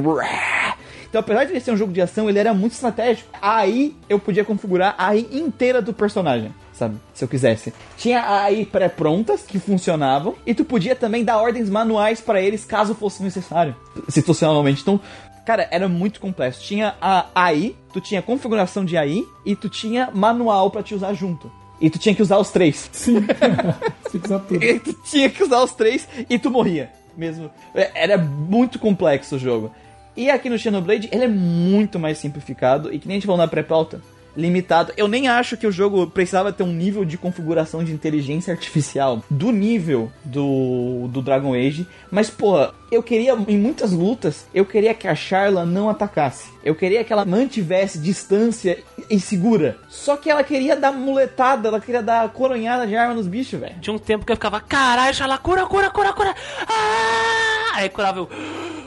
[1.09, 3.29] então apesar de ele ser um jogo de ação, ele era muito estratégico.
[3.41, 6.97] Aí eu podia configurar a inteira do personagem, sabe?
[7.15, 7.73] Se eu quisesse.
[7.97, 12.65] Tinha a AI pré-prontas que funcionavam e tu podia também dar ordens manuais pra eles
[12.65, 13.75] caso fosse necessário,
[14.09, 14.83] situacionalmente.
[14.83, 15.01] Então,
[15.45, 16.63] Cara, era muito complexo.
[16.63, 21.13] Tinha a AI, tu tinha configuração de AI e tu tinha manual pra te usar
[21.13, 21.53] junto.
[21.81, 22.89] E tu tinha que usar os três.
[22.93, 23.21] Sim.
[24.03, 24.65] Você precisa tudo.
[24.65, 26.91] E tu tinha que usar os três e tu morria.
[27.15, 27.51] Mesmo.
[27.75, 29.71] É, Era muito complexo o jogo.
[30.17, 32.93] E aqui no Xenoblade, ele é muito mais simplificado.
[32.93, 34.01] E que nem a gente falou na pré-pauta.
[34.37, 34.93] Limitado.
[34.97, 39.23] Eu nem acho que o jogo precisava ter um nível de configuração de inteligência artificial
[39.31, 41.87] do nível do, do Dragon Age.
[42.11, 46.53] Mas, porra, eu queria, em muitas lutas, eu queria que a Charla não atacasse.
[46.65, 49.77] Eu queria que ela mantivesse distância e segura.
[49.89, 53.75] Só que ela queria dar muletada, ela queria dar coronhada de arma nos bichos, velho.
[53.81, 56.35] Tinha um tempo que eu ficava, caralho, Xalá, cura, cura, cura, cura.
[56.67, 57.77] Ah!
[57.77, 58.29] Aí curava eu.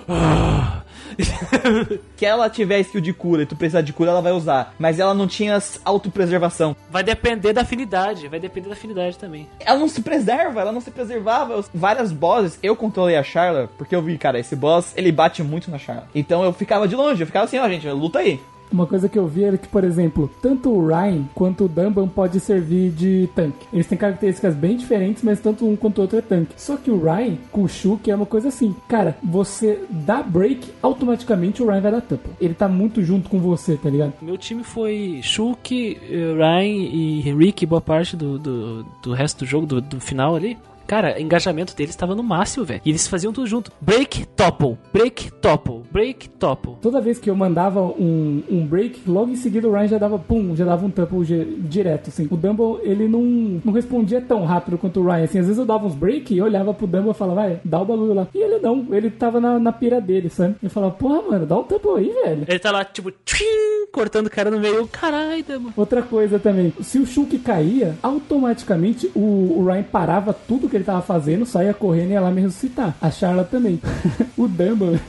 [0.07, 0.86] Ah!
[2.15, 4.73] Que ela tiver skill de cura e tu precisar de cura, ela vai usar.
[4.79, 6.75] Mas ela não tinha autopreservação.
[6.89, 9.47] Vai depender da afinidade, vai depender da afinidade também.
[9.59, 11.63] Ela não se preserva, ela não se preservava.
[11.73, 15.69] Várias bosses, eu controlei a Charla, porque eu vi, cara, esse boss, ele bate muito
[15.69, 16.07] na Charla.
[16.15, 18.39] Então eu ficava de longe, eu ficava assim, ó, gente, luta aí.
[18.71, 22.07] Uma coisa que eu vi era que, por exemplo, tanto o Ryan quanto o Dumban
[22.07, 23.65] pode servir de tanque.
[23.71, 26.53] Eles têm características bem diferentes, mas tanto um quanto o outro é tanque.
[26.57, 28.75] Só que o Ryan com o Shulk é uma coisa assim.
[28.87, 32.29] Cara, você dá break, automaticamente o Ryan vai dar tampa.
[32.39, 34.13] Ele tá muito junto com você, tá ligado?
[34.21, 39.45] Meu time foi Shulk, eh, Ryan e Rick, boa parte do, do, do resto do
[39.45, 40.57] jogo, do, do final ali.
[40.87, 42.81] Cara, o engajamento deles estava no máximo, velho.
[42.85, 43.71] E eles faziam tudo junto.
[43.81, 46.73] Break, topple, break, topple, break, topple.
[46.81, 50.17] Toda vez que eu mandava um, um break, logo em seguida o Ryan já dava
[50.17, 52.27] pum, já dava um ge- direto, assim.
[52.31, 53.21] O Dumble, ele não,
[53.63, 55.39] não respondia tão rápido quanto o Ryan, assim.
[55.39, 57.85] Às vezes eu dava uns break e olhava pro Dumble e falava, vai, dá o
[57.85, 58.27] bagulho lá.
[58.33, 60.55] E ele não, ele tava na, na pira dele, sabe?
[60.63, 62.45] Eu falava, porra, mano, dá um tampo aí, velho.
[62.47, 63.45] Ele tá lá, tipo, tchim,
[63.91, 64.87] cortando o cara no meio.
[64.87, 65.73] Caralho, mano.
[65.75, 70.85] Outra coisa também, se o Shulk caía, automaticamente o, o Ryan parava tudo que ele
[70.85, 72.95] tava fazendo, saía correndo e ia lá me ressuscitar.
[73.01, 73.81] A Charla também.
[74.37, 74.99] o Dumble.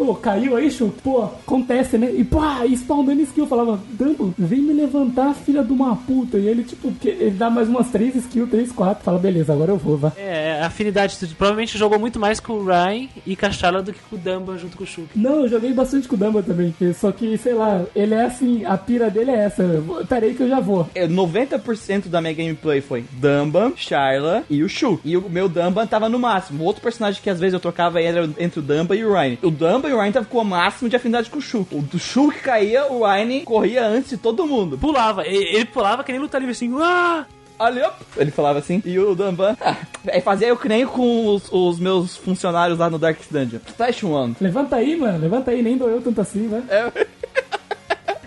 [0.00, 1.02] Pô, caiu aí, Shulk?
[1.02, 2.10] Pô, acontece, né?
[2.10, 3.44] E pá, spawnando skill.
[3.44, 6.38] Eu falava, Dumble, vem me levantar, filha de uma puta.
[6.38, 9.04] E ele, tipo, ele dá mais umas três skills, três, quatro.
[9.04, 10.12] Fala, beleza, agora eu vou, vai.
[10.16, 11.18] É, a afinidade.
[11.18, 14.16] Tu provavelmente jogou muito mais com o Ryan e com a Charla do que com
[14.16, 15.10] o Dumba junto com o Shulk.
[15.14, 16.74] Não, eu joguei bastante com o Dumble também.
[16.94, 19.62] Só que, sei lá, ele é assim, a pira dele é essa.
[20.08, 20.88] Peraí que eu já vou.
[20.94, 25.02] É, 90% da minha gameplay foi Dumban, Charla e o Shulk.
[25.04, 26.64] E o meu Dumban tava no máximo.
[26.64, 29.36] O outro personagem que às vezes eu trocava era entre o Dumban e o Ryan.
[29.42, 31.74] O Dumban e o Ryan tava com o máximo de afinidade com o Shulk.
[31.74, 34.78] O do Shulk caía, o Ryan corria antes de todo mundo.
[34.78, 36.72] Pulava, ele, ele pulava que nem luta livre assim.
[36.80, 37.26] Ah!
[37.58, 38.80] Ali, op, ele falava assim.
[38.86, 39.76] E o Dumban ah,
[40.10, 43.60] aí fazia eu que nem com os, os meus funcionários lá no Darkest Dungeon.
[43.76, 44.34] Flash One.
[44.40, 46.62] Levanta aí, mano, levanta aí, nem doeu tanto assim, vai.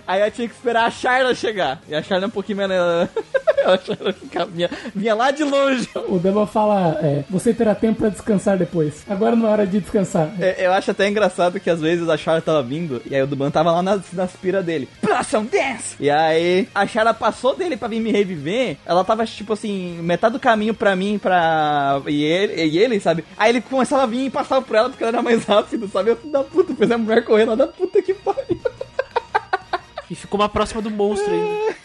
[0.08, 1.82] Aí eu tinha que esperar a Charla chegar.
[1.88, 2.76] E a Charla é um pouquinho menos.
[3.66, 5.88] a Charla ficava- vinha, vinha lá de longe.
[6.08, 9.04] O Dumble fala, é, você terá tempo pra descansar depois.
[9.10, 10.32] Agora não é hora de descansar.
[10.40, 13.28] É, Eu acho até engraçado que às vezes a Charla tava vindo e aí o
[13.28, 14.88] Duban tava lá nas, nas pira dele.
[15.02, 15.96] Blossom Dance!
[16.00, 18.78] E aí a Charla passou dele pra vir me reviver.
[18.86, 22.02] Ela tava tipo assim, metade do caminho pra mim pra.
[22.08, 23.24] E ele, e ele, sabe?
[23.38, 26.12] Aí ele começava a vir e passava por ela porque ela era mais rápido, sabe?
[26.12, 28.53] Eu, da puta, fez a mulher correndo lá da puta que pariu.
[30.14, 31.76] E ficou uma próxima do monstro aí.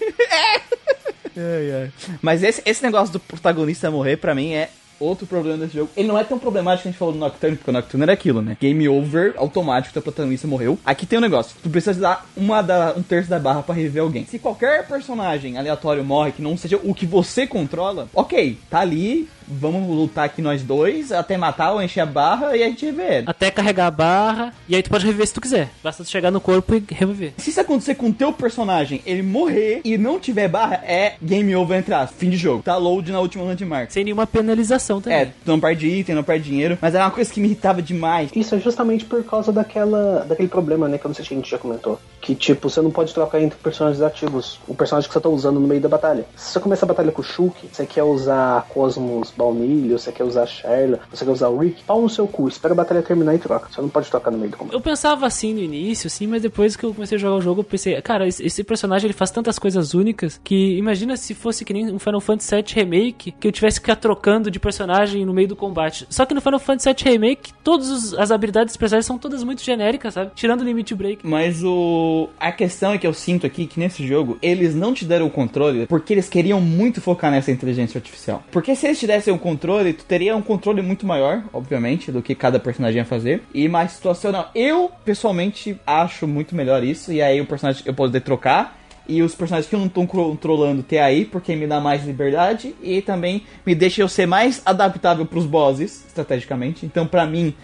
[2.21, 4.69] Mas esse, esse negócio do protagonista morrer, pra mim, é
[5.01, 5.91] outro problema desse jogo.
[5.97, 8.13] Ele não é tão problemático que a gente falou do Nocturne, porque o Nocturne era
[8.13, 8.55] aquilo, né?
[8.61, 10.79] Game over, automático, teu protagonista morreu.
[10.85, 14.03] Aqui tem um negócio, tu precisa dar uma da, um terço da barra pra reviver
[14.03, 14.27] alguém.
[14.27, 19.27] Se qualquer personagem aleatório morre que não seja o que você controla, ok, tá ali,
[19.49, 23.13] vamos lutar aqui nós dois, até matar ou encher a barra e a gente reviver
[23.13, 23.25] ele.
[23.29, 24.55] Até carregar a barra.
[24.69, 25.71] E aí tu pode reviver se tu quiser.
[25.83, 27.33] Basta tu chegar no corpo e reviver.
[27.39, 31.55] Se isso acontecer com o teu personagem, ele morrer e não tiver barra, é game
[31.57, 32.63] over, entre aspas, fim de jogo.
[32.63, 33.91] Tá load na última landmark.
[33.91, 35.19] Sem nenhuma penalização também.
[35.19, 37.81] É, tu não perde item, não perde dinheiro, mas era uma coisa que me irritava
[37.81, 38.31] demais.
[38.35, 41.37] Isso é justamente por causa daquela, daquele problema, né, que eu não sei se a
[41.37, 41.99] gente já comentou.
[42.21, 44.61] Que, tipo, você não pode trocar entre personagens ativos.
[44.67, 46.27] O personagem que você tá usando no meio da batalha.
[46.37, 50.25] Se você começa a batalha com o Shulk, você quer usar Cosmos Baunilho, você quer
[50.25, 53.35] usar Sherla, você quer usar o Rick, pau no seu cu, espera a batalha terminar
[53.37, 53.69] e troca.
[53.71, 54.75] Você não pode trocar no meio do combate.
[54.75, 57.61] Eu pensava assim no início, sim, mas depois que eu comecei a jogar o jogo,
[57.61, 61.73] eu pensei, cara, esse, personagem ele faz tantas coisas únicas que imagina se fosse que
[61.73, 65.33] nem um Final Fantasy VII Remake, que eu tivesse que ficar trocando de personagem no
[65.33, 66.07] meio do combate.
[66.11, 69.63] Só que no Final Fantasy VII Remake, todas as habilidades dos personagens são todas muito
[69.63, 70.33] genéricas, sabe?
[70.35, 71.27] Tirando o Limit Break.
[71.27, 72.29] Mas o.
[72.41, 75.31] A questão é que eu sinto aqui que nesse jogo eles não te deram o
[75.31, 78.43] controle porque eles queriam muito focar nessa inteligência artificial.
[78.51, 82.23] Porque se eles te dessem o controle, tu teria um controle muito maior, obviamente, do
[82.23, 83.43] que cada personagem ia fazer.
[83.53, 84.51] E mais situacional.
[84.55, 87.13] Eu, pessoalmente, acho muito melhor isso.
[87.13, 88.79] E aí o personagem eu poder trocar.
[89.07, 92.75] E os personagens que eu não tô controlando ter aí, porque me dá mais liberdade.
[92.83, 96.87] E também me deixa eu ser mais adaptável pros bosses, estrategicamente.
[96.87, 97.55] Então, pra mim,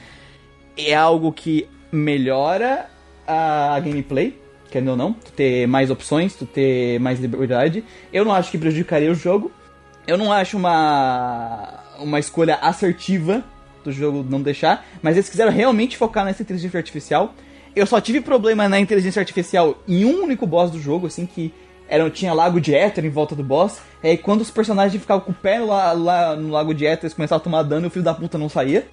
[0.77, 2.87] é algo que melhora
[3.27, 4.39] a gameplay,
[4.71, 7.85] querendo ou não, tu ter mais opções, tu ter mais liberdade.
[8.13, 9.51] Eu não acho que prejudicaria o jogo.
[10.07, 13.43] Eu não acho uma uma escolha assertiva
[13.85, 17.35] do jogo não deixar, mas eles quiseram realmente focar nessa inteligência artificial.
[17.75, 21.53] Eu só tive problema na inteligência artificial em um único boss do jogo, assim que
[21.87, 23.79] Era, tinha lago de éter em volta do boss.
[24.03, 27.05] E aí quando os personagens ficavam com o pé lá, lá no lago de éter,
[27.05, 28.87] eles começavam a tomar dano e o filho da puta não saía.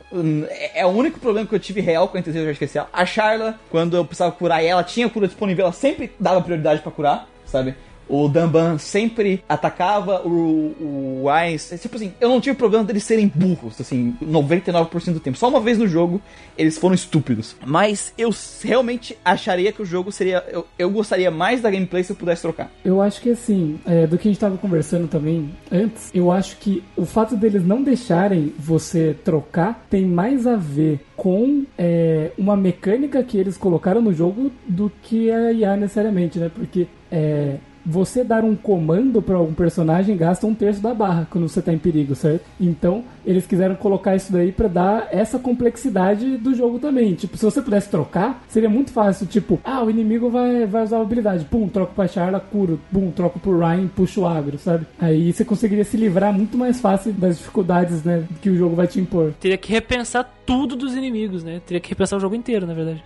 [0.49, 2.89] É, é o único problema que eu tive real com a inteligência artificial.
[2.91, 6.91] A Charla, quando eu precisava curar ela, tinha cura disponível, ela sempre dava prioridade pra
[6.91, 7.75] curar, sabe?
[8.07, 11.77] O Damban sempre atacava o, o Ice.
[11.77, 15.37] Tipo assim, eu não tive problema deles serem burros, assim, 99% do tempo.
[15.37, 16.21] Só uma vez no jogo
[16.57, 17.55] eles foram estúpidos.
[17.65, 18.33] Mas eu
[18.63, 20.43] realmente acharia que o jogo seria.
[20.47, 22.71] Eu, eu gostaria mais da gameplay se eu pudesse trocar.
[22.83, 26.57] Eu acho que assim, é, do que a gente tava conversando também antes, eu acho
[26.57, 32.55] que o fato deles não deixarem você trocar tem mais a ver com é, uma
[32.55, 36.49] mecânica que eles colocaram no jogo do que a IA necessariamente, né?
[36.53, 41.47] Porque é, você dar um comando para algum personagem gasta um terço da barra quando
[41.47, 42.45] você tá em perigo, certo?
[42.59, 47.13] Então, eles quiseram colocar isso daí pra dar essa complexidade do jogo também.
[47.13, 49.25] Tipo, se você pudesse trocar, seria muito fácil.
[49.27, 51.45] Tipo, ah, o inimigo vai, vai usar a habilidade.
[51.45, 52.79] Pum, troco pra Charla, curo.
[52.91, 54.85] Pum, troco pro Ryan, puxo o agro, sabe?
[54.99, 58.87] Aí você conseguiria se livrar muito mais fácil das dificuldades, né, que o jogo vai
[58.87, 59.33] te impor.
[59.39, 61.61] Teria que repensar tudo dos inimigos, né?
[61.65, 63.03] Teria que repensar o jogo inteiro, na verdade.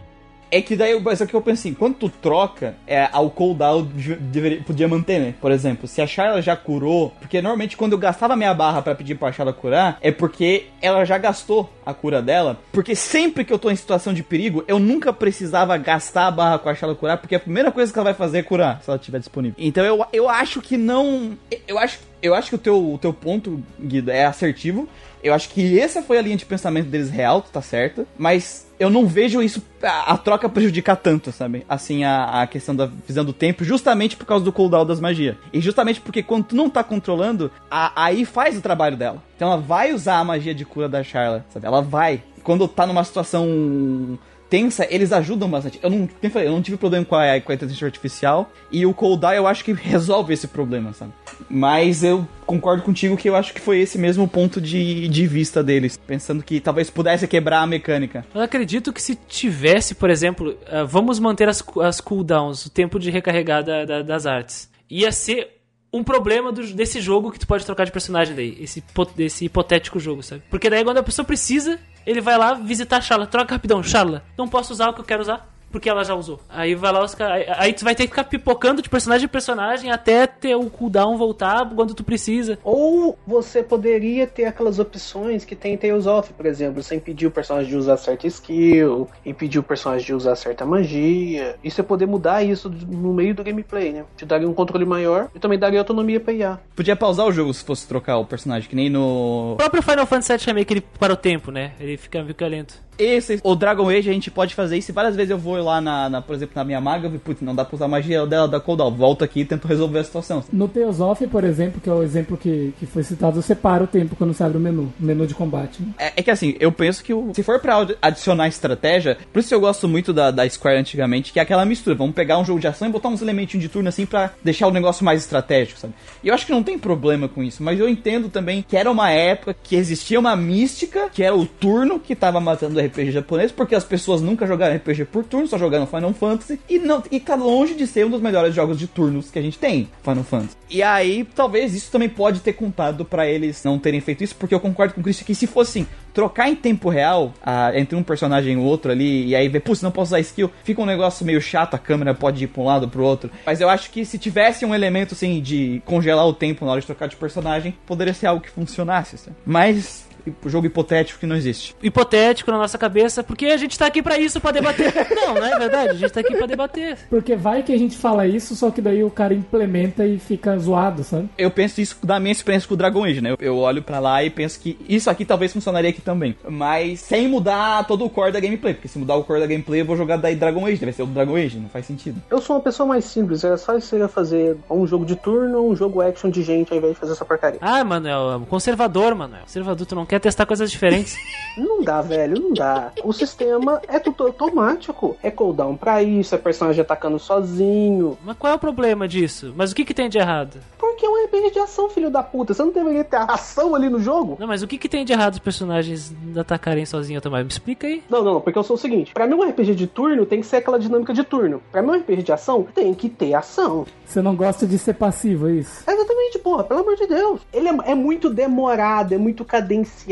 [0.51, 3.85] É que daí, mas é que eu penso assim, quando tu troca, é, o cooldown
[3.95, 5.33] de- deveria, podia manter, né?
[5.41, 8.95] Por exemplo, se a Charla já curou, porque normalmente quando eu gastava minha barra pra
[8.95, 13.51] pedir pra Charla curar, é porque ela já gastou a cura dela, porque sempre que
[13.51, 16.95] eu tô em situação de perigo, eu nunca precisava gastar a barra com a Charla
[16.95, 19.55] curar, porque a primeira coisa que ela vai fazer é curar, se ela estiver disponível.
[19.57, 21.37] Então eu, eu acho que não...
[21.67, 24.87] Eu acho, eu acho que o teu, o teu ponto, Guido, é assertivo,
[25.25, 28.07] eu acho que essa foi a linha de pensamento deles real, tá certo?
[28.15, 31.65] Mas eu não vejo isso, a, a troca prejudicar tanto, sabe?
[31.67, 35.35] Assim, a, a questão da visão do tempo, justamente por causa do cooldown das magias.
[35.51, 39.23] E justamente porque quando tu não tá controlando, a, aí faz o trabalho dela.
[39.35, 41.65] Então ela vai usar a magia de cura da Charla, sabe?
[41.65, 42.21] Ela vai.
[42.43, 44.19] Quando tá numa situação
[44.49, 45.79] tensa, eles ajudam bastante.
[45.81, 48.51] Eu não, eu não tive problema com a, com a inteligência artificial.
[48.71, 51.11] E o cooldown eu acho que resolve esse problema, sabe?
[51.49, 55.63] Mas eu concordo contigo que eu acho que foi esse mesmo ponto de, de vista
[55.63, 55.97] deles.
[55.97, 58.25] Pensando que talvez pudesse quebrar a mecânica.
[58.33, 62.99] Eu acredito que se tivesse, por exemplo, ah, vamos manter as, as cooldowns, o tempo
[62.99, 64.69] de recarregar da- da- das artes.
[64.89, 65.49] Ia ser
[65.91, 68.57] um problema do- desse jogo que tu pode trocar de personagem daí.
[68.59, 68.83] Esse,
[69.15, 70.43] desse hipotético jogo, sabe?
[70.49, 73.25] Porque daí quando a pessoa precisa, ele vai lá visitar a Charla.
[73.25, 74.23] Troca rapidão, Charla.
[74.37, 75.54] Não posso usar o que eu quero usar.
[75.75, 76.39] Porque ela já usou.
[76.47, 77.45] Aí vai lá os caras.
[77.57, 81.17] Aí, tu vai ter que ficar pipocando de personagem em personagem até ter o cooldown
[81.17, 82.57] voltar quando tu precisa.
[82.63, 87.27] Ou você poderia ter aquelas opções que tem em Tales of, por exemplo, sem impedir
[87.27, 91.83] o personagem de usar certa skill, impedir o personagem de usar certa magia, e você
[91.83, 94.05] poder mudar isso no meio do gameplay, né?
[94.15, 96.57] Te daria um controle maior e também daria autonomia pra IA.
[96.73, 99.55] Podia pausar o jogo se fosse trocar o personagem, que nem no.
[99.55, 101.73] O próprio Final Fantasy VII Remake ele para o tempo, né?
[101.81, 102.85] Ele fica, fica lento.
[102.97, 104.93] Esse, o Dragon Age a gente pode fazer isso.
[104.93, 107.41] Várias vezes eu vou lá, na, na, por exemplo, na minha maga, eu vi, putz,
[107.41, 108.91] não dá pra usar a magia dela da cooldown.
[108.95, 110.43] Volto aqui e tento resolver a situação.
[110.53, 113.83] No Tales of, por exemplo, que é o exemplo que, que foi citado, você para
[113.83, 115.81] o tempo quando você abre o menu, o menu de combate.
[115.81, 115.89] né?
[115.97, 119.39] É, é que assim, eu penso que o- se for pra adi- adicionar estratégia, por
[119.39, 121.95] isso eu gosto muito da, da Square antigamente, que é aquela mistura.
[121.95, 124.67] Vamos pegar um jogo de ação e botar uns elementinhos de turno assim pra deixar
[124.67, 125.93] o negócio mais estratégico, sabe?
[126.23, 128.89] E eu acho que não tem problema com isso, mas eu entendo também que era
[128.91, 133.11] uma época que existia uma mística, que era o turno que tava matando o RPG
[133.11, 137.01] japonês, porque as pessoas nunca jogaram RPG por turno, só jogaram Final Fantasy, e não
[137.09, 139.89] e tá longe de ser um dos melhores jogos de turnos que a gente tem,
[140.03, 140.55] Final Fantasy.
[140.69, 144.53] E aí, talvez isso também pode ter contado pra eles não terem feito isso, porque
[144.53, 148.03] eu concordo com o que se fosse assim, trocar em tempo real ah, entre um
[148.03, 150.85] personagem e o outro ali, e aí ver, putz, não posso usar skill, fica um
[150.85, 153.29] negócio meio chato, a câmera pode ir pra um lado pro outro.
[153.45, 156.81] Mas eu acho que se tivesse um elemento assim de congelar o tempo na hora
[156.81, 159.15] de trocar de personagem, poderia ser algo que funcionasse.
[159.45, 160.04] Mas
[160.45, 161.75] jogo hipotético que não existe.
[161.81, 164.93] hipotético na nossa cabeça, porque a gente tá aqui pra isso, pra debater.
[165.15, 166.97] não, não é verdade, a gente tá aqui pra debater.
[167.09, 170.57] Porque vai que a gente fala isso, só que daí o cara implementa e fica
[170.57, 171.29] zoado, sabe?
[171.37, 173.35] Eu penso isso da minha experiência com o Dragon Age, né?
[173.39, 176.35] Eu, olho pra lá e penso que isso aqui talvez funcionaria aqui também.
[176.47, 178.73] Mas sem mudar todo o core da gameplay.
[178.73, 180.77] Porque se mudar o core da gameplay, eu vou jogar daí Dragon Age.
[180.77, 182.21] Deve ser o Dragon Age, não faz sentido.
[182.29, 185.05] Eu sou uma pessoa mais simples, era só isso que eu ia fazer um jogo
[185.05, 187.59] de turno ou um jogo action de gente ao invés de fazer essa porcaria.
[187.61, 189.41] Ah, Manuel, conservador, Manuel.
[189.43, 191.17] Conservador, tu não quer testar coisas diferentes.
[191.57, 192.91] Não dá, velho, não dá.
[193.01, 195.15] O sistema é tudo automático.
[195.23, 198.17] É cooldown pra isso, é personagem atacando sozinho.
[198.25, 199.53] Mas qual é o problema disso?
[199.55, 200.59] Mas o que que tem de errado?
[200.77, 202.53] Porque é um RPG de ação, filho da puta.
[202.53, 204.35] Você não deveria ter ação ali no jogo?
[204.37, 207.43] Não, mas o que, que tem de errado os personagens atacarem sozinhos também?
[207.43, 208.03] Me explica aí.
[208.09, 210.41] Não, não, não, porque eu sou o seguinte: pra mim, um RPG de turno tem
[210.41, 211.61] que ser aquela dinâmica de turno.
[211.71, 213.85] Pra mim, um RPG de ação tem que ter ação.
[214.05, 215.83] Você não gosta de ser passivo, é isso?
[215.89, 217.41] Exatamente, porra, pelo amor de Deus.
[217.53, 220.04] Ele é, é muito demorado, é muito cadenciado.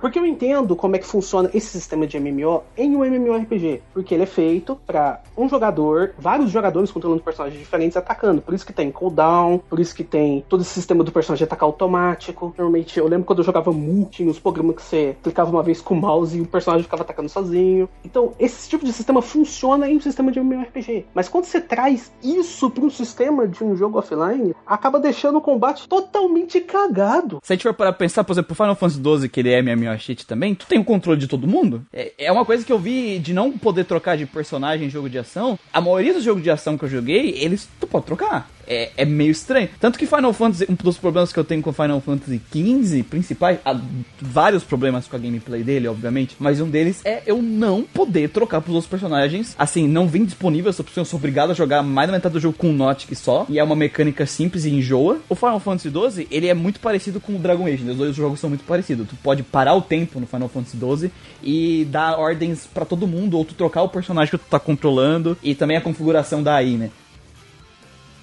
[0.00, 3.82] Porque eu entendo como é que funciona esse sistema de MMO em um MMORPG.
[3.92, 8.40] Porque ele é feito pra um jogador, vários jogadores controlando personagens diferentes atacando.
[8.42, 11.66] Por isso que tem cooldown, por isso que tem todo esse sistema do personagem atacar
[11.66, 12.54] automático.
[12.56, 15.80] Normalmente, eu lembro quando eu jogava Mu, tinha os programas que você clicava uma vez
[15.80, 17.88] com o mouse e o personagem ficava atacando sozinho.
[18.04, 21.06] Então, esse tipo de sistema funciona em um sistema de MMORPG.
[21.14, 25.40] Mas quando você traz isso para um sistema de um jogo offline, acaba deixando o
[25.40, 27.38] combate totalmente cagado.
[27.42, 29.98] Se a gente for para pensar, por exemplo, Final Fantasy XII, que ele é MMO
[29.98, 31.84] cheat também, tu tem o controle de todo mundo?
[31.92, 35.08] É, é uma coisa que eu vi de não poder trocar de personagem em jogo
[35.08, 35.58] de ação.
[35.72, 38.50] A maioria dos jogos de ação que eu joguei, eles tu pode trocar.
[38.70, 39.68] É, é meio estranho.
[39.80, 43.58] Tanto que Final Fantasy, um dos problemas que eu tenho com Final Fantasy XV, principais,
[43.64, 43.76] há
[44.20, 48.60] vários problemas com a gameplay dele, obviamente, mas um deles é eu não poder trocar
[48.60, 49.56] pros outros personagens.
[49.58, 52.40] Assim, não vem disponível essa opção, eu sou obrigado a jogar mais da metade do
[52.40, 55.18] jogo com um Notic só, e é uma mecânica simples e enjoa.
[55.28, 57.90] O Final Fantasy XII, ele é muito parecido com o Dragon Age, né?
[57.90, 59.08] os dois jogos são muito parecidos.
[59.08, 61.10] Tu pode parar o tempo no Final Fantasy XII
[61.42, 65.36] e dar ordens pra todo mundo, ou tu trocar o personagem que tu tá controlando,
[65.42, 66.90] e também a configuração da AI, né?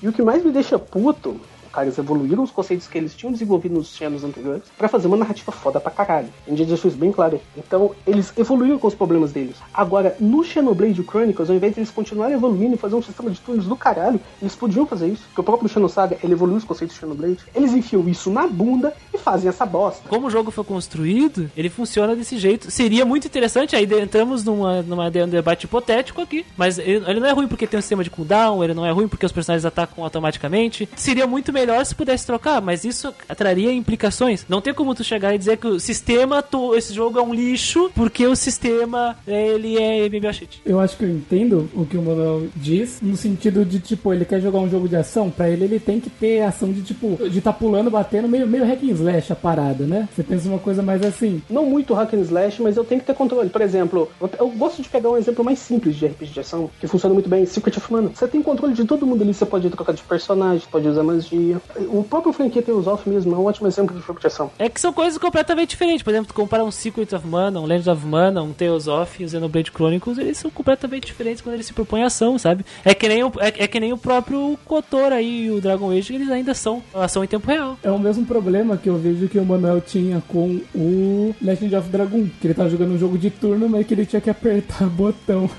[0.01, 1.41] E o que mais me deixa puto,
[1.83, 5.51] eles evoluíram os conceitos que eles tinham desenvolvido nos anos anteriores pra fazer uma narrativa
[5.51, 6.29] foda pra caralho.
[6.45, 7.39] A gente já deixou isso bem claro.
[7.55, 9.55] Então, eles evoluíram com os problemas deles.
[9.73, 13.39] Agora, no Xenoblade Chronicles, ao invés de eles continuarem evoluindo e fazer um sistema de
[13.39, 15.23] turnos do caralho, eles podiam fazer isso.
[15.27, 17.39] Porque o próprio Xenosaga, ele evoluiu os conceitos do Xenoblade.
[17.55, 20.07] Eles enfiam isso na bunda e fazem essa bosta.
[20.07, 22.71] Como o jogo foi construído, ele funciona desse jeito.
[22.71, 27.27] Seria muito interessante, aí entramos numa, numa um debate hipotético aqui, mas ele, ele não
[27.27, 29.65] é ruim porque tem um sistema de cooldown, ele não é ruim porque os personagens
[29.65, 30.87] atacam automaticamente.
[30.95, 34.45] Seria muito melhor se pudesse trocar, mas isso traria implicações.
[34.47, 37.33] Não tem como tu chegar e dizer que o sistema, tu, esse jogo é um
[37.33, 40.61] lixo porque o sistema, ele é MMO cheat.
[40.65, 44.25] Eu acho que eu entendo o que o Manuel diz, no sentido de, tipo, ele
[44.25, 47.17] quer jogar um jogo de ação, pra ele ele tem que ter ação de, tipo,
[47.29, 50.07] de tá pulando, batendo, meio, meio hack and slash a parada, né?
[50.13, 51.41] Você pensa uma coisa mais assim.
[51.49, 53.49] Não muito hack and slash, mas eu tenho que ter controle.
[53.49, 56.69] Por exemplo, eu, eu gosto de pegar um exemplo mais simples de RPG de ação,
[56.79, 58.11] que funciona muito bem, Secret of Mana.
[58.13, 61.56] Você tem controle de todo mundo ali, você pode trocar de personagem, pode usar magia.
[61.89, 64.51] O próprio franquia Tales of mesmo é um ótimo exemplo de jogo de ação.
[64.57, 66.03] É que são coisas completamente diferentes.
[66.03, 69.21] Por exemplo, tu compara um Secret of Mana, um Legend of Mana, um Tales of
[69.21, 72.65] e o Xenoblade Chronicles, eles são completamente diferentes quando eles se propõem ação, sabe?
[72.83, 75.91] É que nem o, é, é que nem o próprio Kotor aí e o Dragon
[75.91, 77.77] Age, eles ainda são ação em tempo real.
[77.83, 81.89] É o mesmo problema que eu vejo que o Manuel tinha com o Legend of
[81.89, 84.87] Dragon, que ele tava jogando um jogo de turno, mas que ele tinha que apertar
[84.89, 85.49] botão.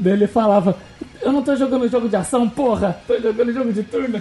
[0.00, 0.76] Daí ele falava,
[1.26, 2.96] eu não tô jogando jogo de ação, porra!
[3.06, 4.20] Tô jogando jogo de turno.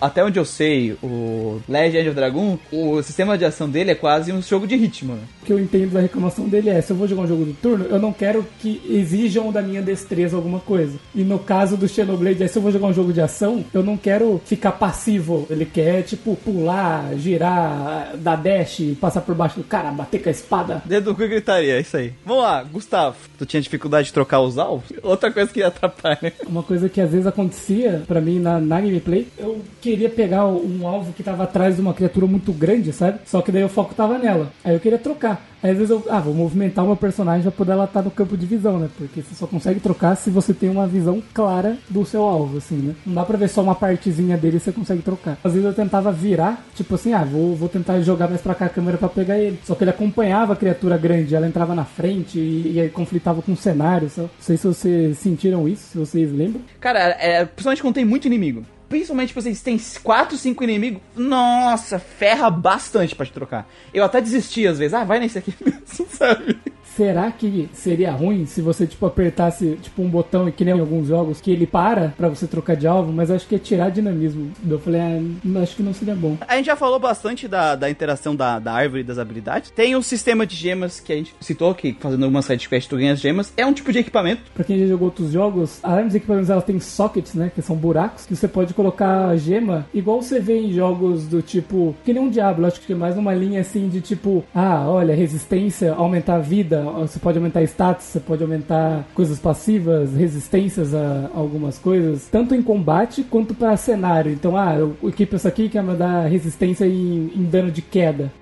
[0.00, 4.32] Até onde eu sei, o Legend of Dragon, o sistema de ação dele é quase
[4.32, 5.14] um jogo de ritmo.
[5.14, 5.20] né?
[5.42, 7.52] O que eu entendo da reclamação dele é, se eu vou jogar um jogo de
[7.54, 10.98] turno, eu não quero que exijam da minha destreza alguma coisa.
[11.14, 13.82] E no caso do Xenoblade, é, se eu vou jogar um jogo de ação, eu
[13.82, 15.46] não quero ficar passivo.
[15.50, 20.32] Ele quer, tipo, pular, girar, dar dash, passar por baixo do cara, bater com a
[20.32, 20.82] espada.
[20.84, 22.12] Dedo cu e gritaria, é isso aí.
[22.24, 23.16] Vamos lá, Gustavo.
[23.38, 24.92] Tu tinha dificuldade de trocar os alvos?
[25.02, 26.32] Outra coisa que atrapalha.
[26.46, 30.86] Uma coisa que às vezes acontecia pra mim na, na gameplay, eu queria pegar um
[30.86, 33.20] alvo que tava atrás de uma criatura muito grande, sabe?
[33.26, 34.52] Só que daí o foco tava nela.
[34.64, 35.44] Aí eu queria trocar.
[35.66, 38.36] Aí às vezes eu, ah, vou movimentar meu personagem pra poder ela estar no campo
[38.36, 38.88] de visão, né?
[38.96, 42.76] Porque você só consegue trocar se você tem uma visão clara do seu alvo, assim,
[42.76, 42.94] né?
[43.04, 45.36] Não dá pra ver só uma partezinha dele e você consegue trocar.
[45.42, 48.66] Às vezes eu tentava virar, tipo assim, ah, vou, vou tentar jogar mais pra cá
[48.66, 49.58] a câmera pra pegar ele.
[49.64, 53.42] Só que ele acompanhava a criatura grande, ela entrava na frente e, e aí conflitava
[53.42, 54.08] com o cenário.
[54.08, 54.22] Só.
[54.22, 56.62] Não sei se vocês sentiram isso, se vocês lembram.
[56.78, 58.62] Cara, é, principalmente quando tem muito inimigo.
[58.88, 61.02] Principalmente, tipo, vocês têm 4, 5 inimigos.
[61.16, 63.68] Nossa, ferra bastante pra te trocar.
[63.92, 64.94] Eu até desisti às vezes.
[64.94, 66.58] Ah, vai nesse aqui mesmo, sabe?
[66.96, 70.80] Será que seria ruim se você, tipo, apertasse, tipo, um botão e que nem em
[70.80, 73.90] alguns jogos, que ele para pra você trocar de alvo, mas acho que é tirar
[73.90, 74.50] dinamismo.
[74.68, 76.36] Eu falei, ah, acho que não seria bom.
[76.46, 79.70] A gente já falou bastante da, da interação da, da árvore das habilidades.
[79.70, 83.12] Tem o sistema de gemas que a gente citou, que fazendo alguma sidequest tu ganha
[83.12, 83.52] as gemas.
[83.56, 84.42] É um tipo de equipamento.
[84.54, 87.50] Pra quem já jogou outros jogos, além dos equipamentos, ela tem sockets, né?
[87.54, 91.94] Que são buracos, que você pode colocar gema, igual você vê em jogos do tipo.
[92.04, 95.14] Que nem um Diablo, acho que é mais numa linha assim de tipo, ah, olha,
[95.14, 101.30] resistência, aumentar a vida, você pode aumentar status, você pode aumentar coisas passivas, resistências a
[101.34, 104.32] algumas coisas, tanto em combate quanto pra cenário.
[104.32, 108.32] Então, ah, eu equipo essa aqui que vai dar resistência em, em dano de queda.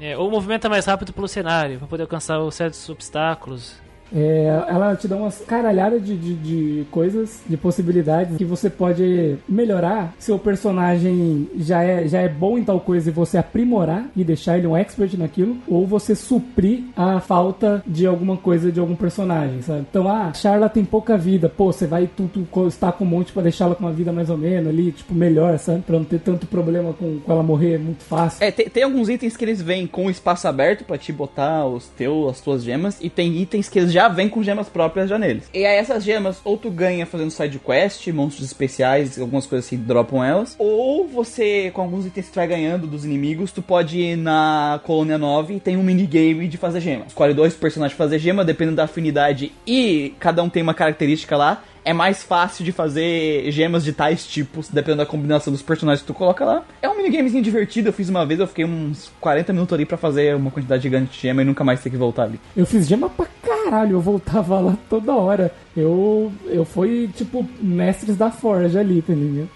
[0.00, 3.81] É, ou movimenta mais rápido pelo cenário, pra poder alcançar os certos obstáculos.
[4.14, 9.36] É, ela te dá umas caralhadas de, de, de coisas, de possibilidades que você pode
[9.48, 10.14] melhorar.
[10.18, 14.58] Seu personagem já é, já é bom em tal coisa e você aprimorar e deixar
[14.58, 19.62] ele um expert naquilo, ou você suprir a falta de alguma coisa de algum personagem,
[19.62, 19.86] sabe?
[19.88, 22.68] Então, ah, Charla tem pouca vida, pô, você vai tu, tu com
[23.00, 25.82] um monte pra deixá-la com uma vida mais ou menos ali, tipo, melhor, sabe?
[25.82, 28.44] Pra não ter tanto problema com, com ela morrer muito fácil.
[28.44, 31.88] É, tem, tem alguns itens que eles vêm com espaço aberto pra te botar os
[31.88, 35.18] teu, as tuas gemas, e tem itens que eles já vêm com gemas próprias já
[35.18, 35.44] neles.
[35.52, 39.76] E aí essas gemas, ou tu ganha fazendo side quest, monstros especiais, algumas coisas assim
[39.76, 43.98] dropam elas, ou você, com alguns itens que tu vai ganhando dos inimigos, tu pode
[43.98, 47.06] ir na colônia 9 e tem um minigame de fazer gema.
[47.06, 51.36] Escolhe dois personagens pra fazer gema, dependendo da afinidade, e cada um tem uma característica
[51.36, 51.62] lá.
[51.84, 56.06] É mais fácil de fazer gemas de tais tipos, dependendo da combinação dos personagens que
[56.06, 56.64] tu coloca lá.
[56.80, 59.96] É um minigamezinho divertido, eu fiz uma vez, eu fiquei uns 40 minutos ali pra
[59.96, 62.40] fazer uma quantidade gigante de gema e nunca mais ter que voltar ali.
[62.56, 65.52] Eu fiz gema pra caralho, eu voltava lá toda hora.
[65.76, 69.12] Eu, eu fui, tipo, mestres da Forja ali, tá?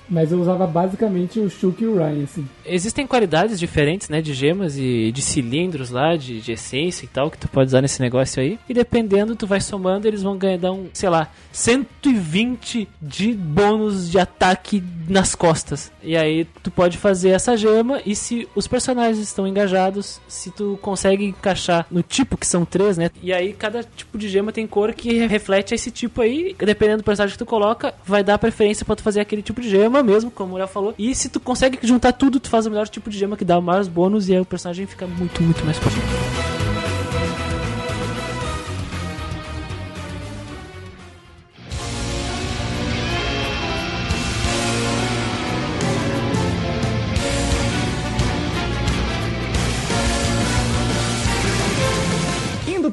[0.08, 2.46] Mas eu usava basicamente o Shulk e o Ryan, assim.
[2.64, 7.30] Existem qualidades diferentes, né, de gemas e de cilindros lá, de, de essência e tal,
[7.30, 8.58] que tu pode usar nesse negócio aí.
[8.68, 14.10] E dependendo, tu vai somando, eles vão ganhar, dar um, sei lá, 120 de bônus
[14.10, 15.92] de ataque nas costas.
[16.02, 20.78] E aí tu pode fazer essa gema e se os personagens estão engajados, se tu
[20.82, 23.10] consegue encaixar no tipo que são três, né?
[23.22, 26.54] E aí cada tipo de gema tem cor que reflete esse tipo aí.
[26.58, 29.68] Dependendo do personagem que tu coloca, vai dar preferência pra tu fazer aquele tipo de
[29.68, 30.94] gema mesmo, como o Léo falou.
[30.98, 33.60] E se tu consegue juntar tudo, tu faz o melhor tipo de gema que dá
[33.60, 35.96] mais bônus e aí o personagem fica muito, muito mais forte.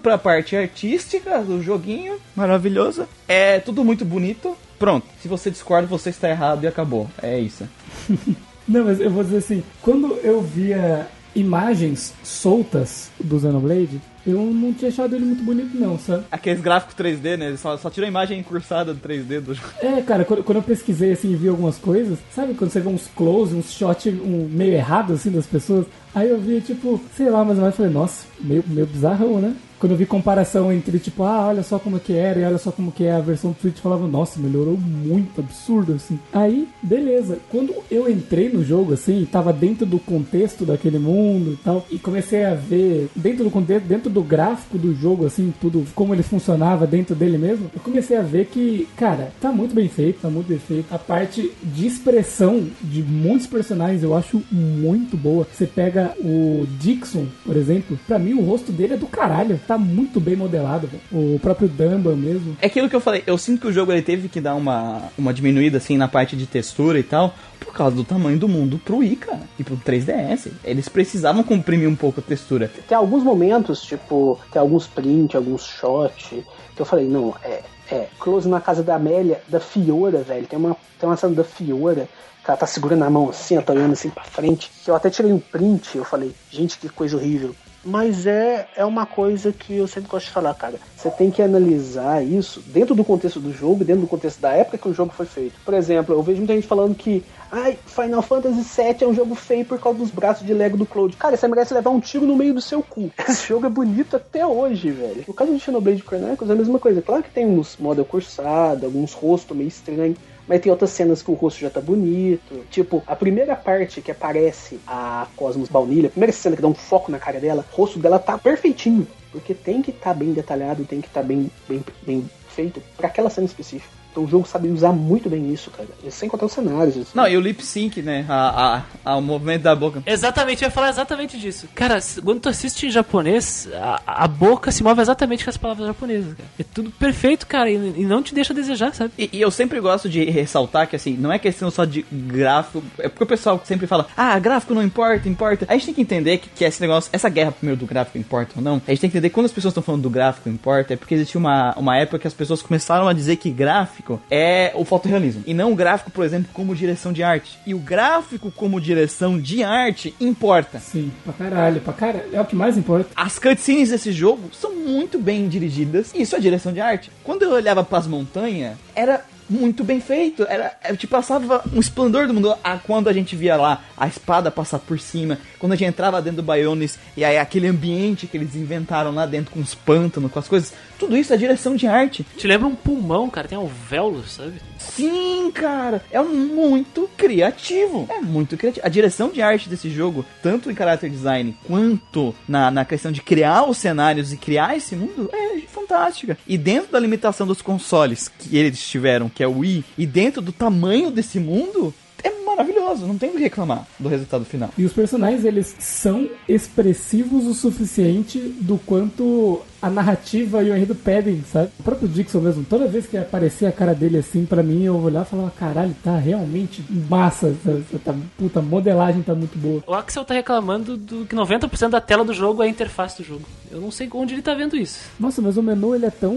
[0.03, 3.07] Pra parte artística do joguinho, maravilhoso.
[3.27, 4.55] É tudo muito bonito.
[4.77, 7.09] Pronto, se você discorda, você está errado e acabou.
[7.21, 7.67] É isso.
[8.67, 14.73] Não, mas eu vou dizer assim, quando eu via imagens soltas do Xenoblade, eu não
[14.73, 16.23] tinha achado ele muito bonito não, sabe?
[16.31, 17.57] Aqueles gráficos 3D, né?
[17.57, 19.67] Só, só tiram a imagem encurtada do 3D do jogo.
[19.81, 22.87] É, cara, quando, quando eu pesquisei assim e vi algumas coisas, sabe quando você vê
[22.87, 25.85] uns close, uns shot um, meio errado assim das pessoas?
[26.13, 29.55] Aí eu vi, tipo, sei lá, mas eu falei, nossa, meio, meio bizarrão, né?
[29.79, 32.71] Quando eu vi comparação entre, tipo, ah, olha só como que era e olha só
[32.71, 36.17] como que é a versão do Switch, eu falava, nossa, melhorou muito, absurdo, assim.
[36.31, 37.39] Aí, beleza.
[37.49, 41.99] Quando eu entrei no jogo, assim, tava dentro do contexto daquele mundo e tal, e
[41.99, 46.23] comecei a ver, dentro do contexto, dentro do gráfico do jogo, assim, tudo, como ele
[46.23, 50.29] funcionava dentro dele mesmo, eu comecei a ver que, cara, tá muito bem feito, tá
[50.29, 50.85] muito bem feito.
[50.93, 55.45] A parte de expressão de muitos personagens eu acho muito boa.
[55.51, 59.77] Você pega o Dixon, por exemplo, pra mim o rosto dele é do caralho, tá
[59.77, 61.01] muito bem modelado, velho.
[61.11, 62.57] O próprio Dumba mesmo.
[62.61, 65.03] É aquilo que eu falei, eu sinto que o jogo ele teve que dar uma,
[65.17, 68.79] uma diminuída assim na parte de textura e tal, por causa do tamanho do mundo
[68.83, 70.51] pro Wii, cara, e pro 3DS.
[70.63, 72.71] Eles precisavam comprimir um pouco a textura.
[72.87, 76.43] Tem alguns momentos, tipo, tem alguns print, alguns shot,
[76.75, 77.61] que eu falei, não, é,
[77.93, 80.47] é, close na casa da Amélia, da Fiora, velho.
[80.47, 82.09] Tem uma, tem uma cena da Fiora
[82.43, 84.71] que ela tá segurando a mão assim, ela tá olhando assim pra frente.
[84.83, 87.55] Que eu até tirei um print, eu falei, gente, que coisa horrível.
[87.83, 90.75] Mas é, é uma coisa que eu sempre gosto de falar, cara.
[90.95, 94.77] Você tem que analisar isso dentro do contexto do jogo, dentro do contexto da época
[94.77, 95.59] que o jogo foi feito.
[95.65, 99.35] Por exemplo, eu vejo muita gente falando que ai, Final Fantasy VII é um jogo
[99.35, 101.15] feio por causa dos braços de Lego do Cloud.
[101.17, 103.11] Cara, você merece levar um tiro no meio do seu cu.
[103.27, 105.25] Esse jogo é bonito até hoje, velho.
[105.27, 107.01] No caso de Xenoblade Chronicles é a mesma coisa.
[107.01, 110.17] Claro que tem uns moda cursada, alguns rostos meio estranhos.
[110.47, 112.65] Mas tem outras cenas que o rosto já tá bonito.
[112.69, 116.73] Tipo, a primeira parte que aparece a Cosmos Baunilha, a primeira cena que dá um
[116.73, 119.07] foco na cara dela, o rosto dela tá perfeitinho.
[119.31, 122.81] Porque tem que estar tá bem detalhado, tem que estar tá bem, bem, bem feito
[122.95, 124.02] para aquela cena específica.
[124.13, 125.89] Então o jogo sabe usar muito bem isso, cara.
[126.03, 126.95] E sem contar os cenários.
[126.95, 127.11] Assim.
[127.15, 128.23] Não, e o lip sync, né?
[128.29, 130.03] A, a, a, o movimento da boca.
[130.05, 131.67] Exatamente, eu ia falar exatamente disso.
[131.73, 135.87] Cara, quando tu assiste em japonês, a, a boca se move exatamente com as palavras
[135.87, 136.49] japonesas, cara.
[136.59, 139.13] É tudo perfeito, cara, e, e não te deixa desejar, sabe?
[139.17, 142.83] E, e, eu sempre gosto de ressaltar que, assim, não é questão só de gráfico.
[142.99, 145.65] É porque o pessoal sempre fala, ah, gráfico não importa, importa.
[145.67, 148.53] A gente tem que entender que, que esse negócio, essa guerra primeiro do gráfico importa
[148.57, 150.49] ou não, a gente tem que entender que quando as pessoas estão falando do gráfico
[150.49, 154.02] importa, é porque existia uma, uma época que as pessoas começaram a dizer que gráfico
[154.29, 155.43] é o fotorrealismo.
[155.45, 157.57] E não o gráfico, por exemplo, como direção de arte.
[157.65, 160.79] E o gráfico como direção de arte importa.
[160.79, 162.29] Sim, pra caralho, pra caralho.
[162.33, 163.09] É o que mais importa.
[163.15, 166.11] As cutscenes desse jogo são muito bem dirigidas.
[166.13, 167.11] E isso é direção de arte.
[167.23, 170.43] Quando eu olhava pras montanhas, era muito bem feito.
[170.43, 172.55] Era, era tipo, passava um esplendor do mundo.
[172.63, 176.21] Ah, quando a gente via lá a espada passar por cima, quando a gente entrava
[176.21, 180.31] dentro do Bionis e aí aquele ambiente que eles inventaram lá dentro com os pântanos,
[180.31, 182.25] com as coisas, tudo isso é direção de arte.
[182.37, 184.53] Te lembra um pulmão, cara, tem alvéolos, sabe?
[184.95, 188.07] Sim, cara, é muito criativo.
[188.09, 188.85] É muito criativo.
[188.85, 193.21] A direção de arte desse jogo, tanto em character design quanto na, na questão de
[193.21, 196.37] criar os cenários e criar esse mundo, é fantástica.
[196.47, 200.41] E dentro da limitação dos consoles que eles tiveram, que é o Wii, e dentro
[200.41, 201.93] do tamanho desse mundo,
[202.23, 204.69] é maravilhoso, não tem o que reclamar do resultado final.
[204.77, 210.95] E os personagens, eles são expressivos o suficiente do quanto a narrativa e o enredo
[210.95, 211.69] pedem, sabe?
[211.77, 214.95] O próprio Dixon mesmo, toda vez que aparecia a cara dele assim, pra mim, eu
[214.95, 219.83] olhava e falava, caralho, tá realmente massa, essa, tá, puta, a modelagem tá muito boa.
[219.85, 223.27] O Axel tá reclamando do que 90% da tela do jogo é a interface do
[223.27, 223.43] jogo.
[223.69, 225.01] Eu não sei onde ele tá vendo isso.
[225.19, 226.33] Nossa, mas o menu, ele é tão...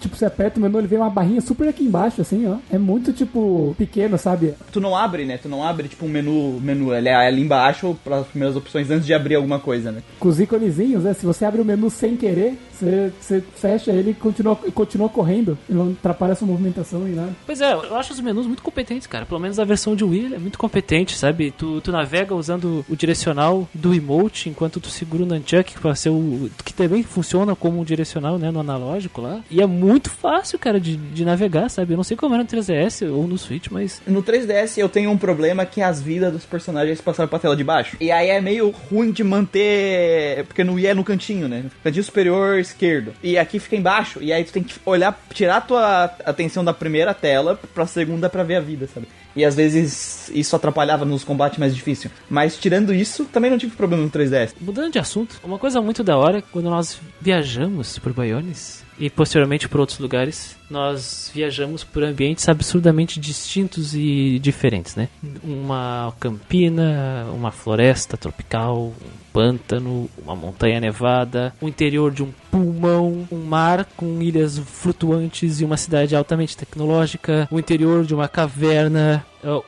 [0.00, 2.56] Tipo, você aperta o menu, ele vem uma barrinha super aqui embaixo, assim, ó.
[2.70, 4.54] É muito, tipo, pequeno, sabe?
[4.70, 5.38] Tu não abre, né?
[5.38, 8.90] Tu não abre, tipo, um menu, menu ele é ali embaixo para as primeiras opções
[8.90, 10.02] antes de abrir alguma coisa, né?
[10.18, 11.14] Com os íconezinhos, né?
[11.14, 15.58] Se você abre o menu sem querer, você, você fecha ele e continua, continua correndo.
[15.68, 17.32] Ele não atrapalha a sua movimentação e nada.
[17.44, 19.26] Pois é, eu acho os menus muito competentes, cara.
[19.26, 21.50] Pelo menos a versão de Wii é muito competente, sabe?
[21.50, 26.10] Tu, tu navega usando o direcional do emote enquanto tu segura o Nunchuck pra ser
[26.10, 26.50] o.
[26.64, 28.50] que também funciona como um direcional, né?
[28.50, 29.40] No analógico lá.
[29.50, 31.92] E é muito fácil, cara, de, de navegar, sabe?
[31.92, 34.00] Eu não sei como era no 3DS ou no Switch, mas.
[34.06, 37.64] No 3DS eu tenho um problema que as vidas dos personagens passaram pra tela de
[37.64, 37.96] baixo.
[38.00, 40.44] E aí é meio ruim de manter.
[40.46, 41.64] Porque no Wii é no cantinho, né?
[41.82, 43.12] Cantinho superior esquerdo.
[43.22, 44.22] E aqui fica embaixo.
[44.22, 48.42] E aí tu tem que olhar, tirar tua atenção da primeira tela pra segunda pra
[48.42, 49.08] ver a vida, sabe?
[49.34, 52.12] E às vezes isso atrapalhava nos combates mais difíceis.
[52.28, 54.54] Mas tirando isso, também não tive problema no 3DS.
[54.60, 59.68] Mudando de assunto, uma coisa muito da hora, quando nós viajamos por Baiones e posteriormente
[59.68, 65.08] por outros lugares, nós viajamos por ambientes absurdamente distintos e diferentes, né?
[65.42, 68.92] Uma campina, uma floresta tropical, um
[69.32, 75.64] pântano, uma montanha nevada, o interior de um pulmão, um mar com ilhas flutuantes e
[75.64, 79.24] uma cidade altamente tecnológica, o interior de uma caverna,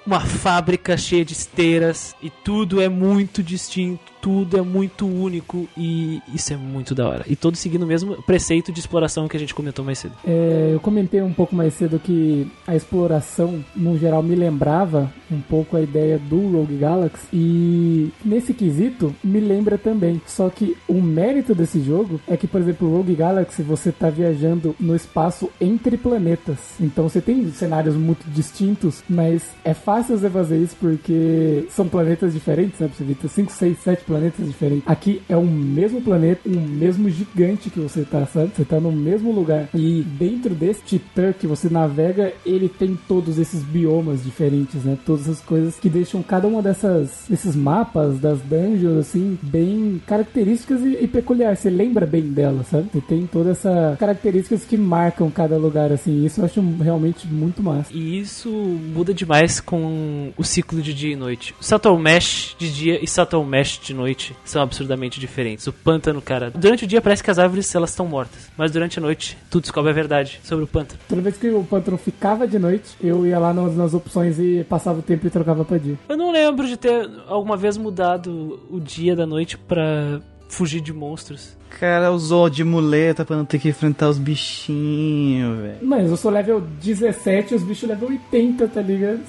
[0.06, 6.20] uma fábrica cheia de esteiras e tudo é muito distinto, tudo é muito único e
[6.34, 7.24] isso é muito da hora.
[7.26, 10.14] E todos seguindo o mesmo preceito de exploração que a gente comentou mais cedo.
[10.26, 15.40] É, eu comentei um pouco mais cedo que a exploração, no geral, me lembrava um
[15.40, 20.20] pouco a ideia do Rogue Galaxy e nesse quesito me lembra também.
[20.26, 24.10] Só que o mérito desse jogo é que, por exemplo, o Rogue Galaxy você tá
[24.10, 26.58] viajando no espaço entre planetas.
[26.80, 32.32] Então você tem cenários muito distintos, mas é fácil você fazer isso porque são planetas
[32.32, 32.88] diferentes, né?
[32.88, 34.84] Você ter 5, 6, 7 planetas diferentes.
[34.86, 38.52] Aqui é o mesmo planeta, um mesmo gigante que você tá, sabe?
[38.54, 39.68] Você tá no mesmo lugar.
[39.74, 44.98] E dentro desse Titã que você navega, ele tem todos esses biomas diferentes, né?
[45.04, 50.80] Todas as coisas que deixam cada uma dessas desses mapas das dungeons assim bem características
[50.82, 51.56] e, e peculiar.
[51.56, 52.88] Você lembra bem dela, sabe?
[52.92, 56.24] Você tem todas essas características que marcam cada lugar assim.
[56.24, 57.92] Isso eu acho realmente muito massa.
[57.92, 61.54] E isso muda demais com o ciclo de dia e noite.
[61.58, 65.66] O Saturn Mesh de dia e Saturn Mesh de noite são absurdamente diferentes.
[65.66, 68.98] O pântano, cara, durante o dia parece que as árvores elas estão mortas, mas durante
[68.98, 71.00] a noite tu descobre a verdade sobre o pântano.
[71.08, 74.64] Toda vez que o pântano ficava de noite, eu ia lá nas, nas opções e
[74.68, 75.98] passava o tempo e trocava pra dia.
[76.08, 80.92] Eu não lembro de ter alguma vez mudado o dia da noite pra fugir de
[80.92, 81.56] monstros.
[81.78, 85.78] Cara, usou de muleta pra não ter que enfrentar os bichinhos, velho.
[85.82, 89.20] Mas eu sou level 17 e os bichos level 80, tá ligado?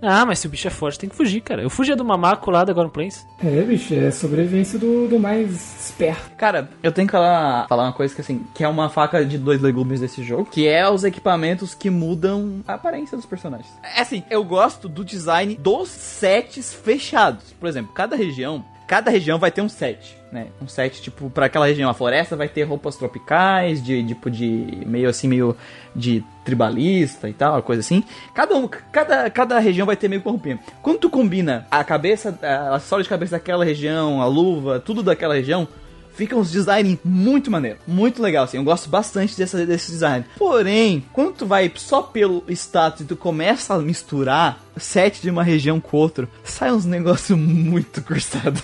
[0.00, 1.62] Ah, mas se o bicho é forte, tem que fugir, cara.
[1.62, 3.26] Eu fugia do mamaco lá da Gordon Plains.
[3.42, 5.50] É, bicho, é sobrevivência do, do mais
[5.86, 6.30] esperto.
[6.36, 9.36] Cara, eu tenho que falar, falar uma coisa que assim, que é uma faca de
[9.36, 13.68] dois legumes desse jogo, que é os equipamentos que mudam a aparência dos personagens.
[13.82, 17.52] É assim, eu gosto do design dos sets fechados.
[17.58, 20.16] Por exemplo, cada região, cada região vai ter um set.
[20.32, 20.48] Né?
[20.60, 24.82] Um set, tipo, para aquela região, a floresta vai ter roupas tropicais, de tipo de
[24.86, 25.54] meio assim, meio
[25.94, 28.02] de tribalista e tal, coisa assim.
[28.34, 30.58] Cada, um, cada, cada região vai ter meio que uma roupinha.
[30.82, 35.34] Quando tu combina a cabeça, a acessório de cabeça daquela região, a luva, tudo daquela
[35.34, 35.68] região,
[36.18, 40.24] fica uns design muito maneiro, muito legal, assim, eu gosto bastante dessa, desse design.
[40.36, 45.44] Porém, quando tu vai só pelo status e tu começa a misturar set de uma
[45.44, 48.62] região com outro, sai uns negócios muito cursados.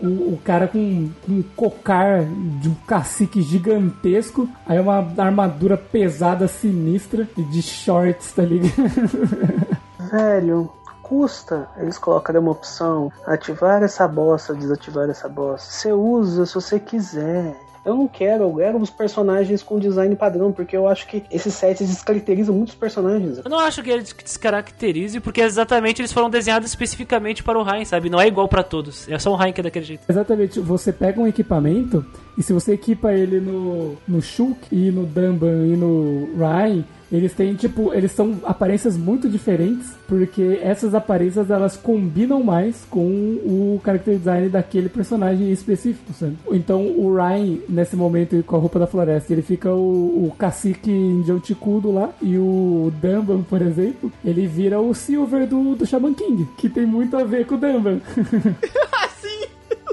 [0.00, 2.24] O, o, cara com, com um cocar
[2.60, 8.70] de um cacique gigantesco, aí uma armadura pesada, sinistra, e de shorts, tá ligado?
[10.10, 10.70] Velho,
[11.10, 15.68] custa eles colocarem uma opção ativar essa bosta, desativar essa bosta.
[15.68, 17.56] Você usa se você quiser.
[17.84, 21.52] Eu não quero, eu quero os personagens com design padrão, porque eu acho que esses
[21.54, 23.38] sets descaracterizam muitos personagens.
[23.38, 27.84] Eu não acho que ele descaracterize, porque exatamente eles foram desenhados especificamente para o Rain,
[27.86, 28.10] sabe?
[28.10, 29.08] Não é igual pra todos.
[29.08, 30.02] É só o Rain que é daquele jeito.
[30.08, 32.04] Exatamente, você pega um equipamento
[32.38, 37.32] e se você equipa ele no, no Shulk e no Dumban e no Ryan, eles
[37.34, 43.80] têm, tipo, eles são aparências muito diferentes, porque essas aparências elas combinam mais com o
[43.84, 46.36] character design daquele personagem específico, sabe?
[46.52, 50.90] Então o Ryan, nesse momento, com a roupa da floresta, ele fica o, o cacique
[50.90, 56.14] indião ticudo lá, e o Dumban, por exemplo, ele vira o Silver do, do Shaman
[56.14, 58.00] King, que tem muito a ver com o Dumban.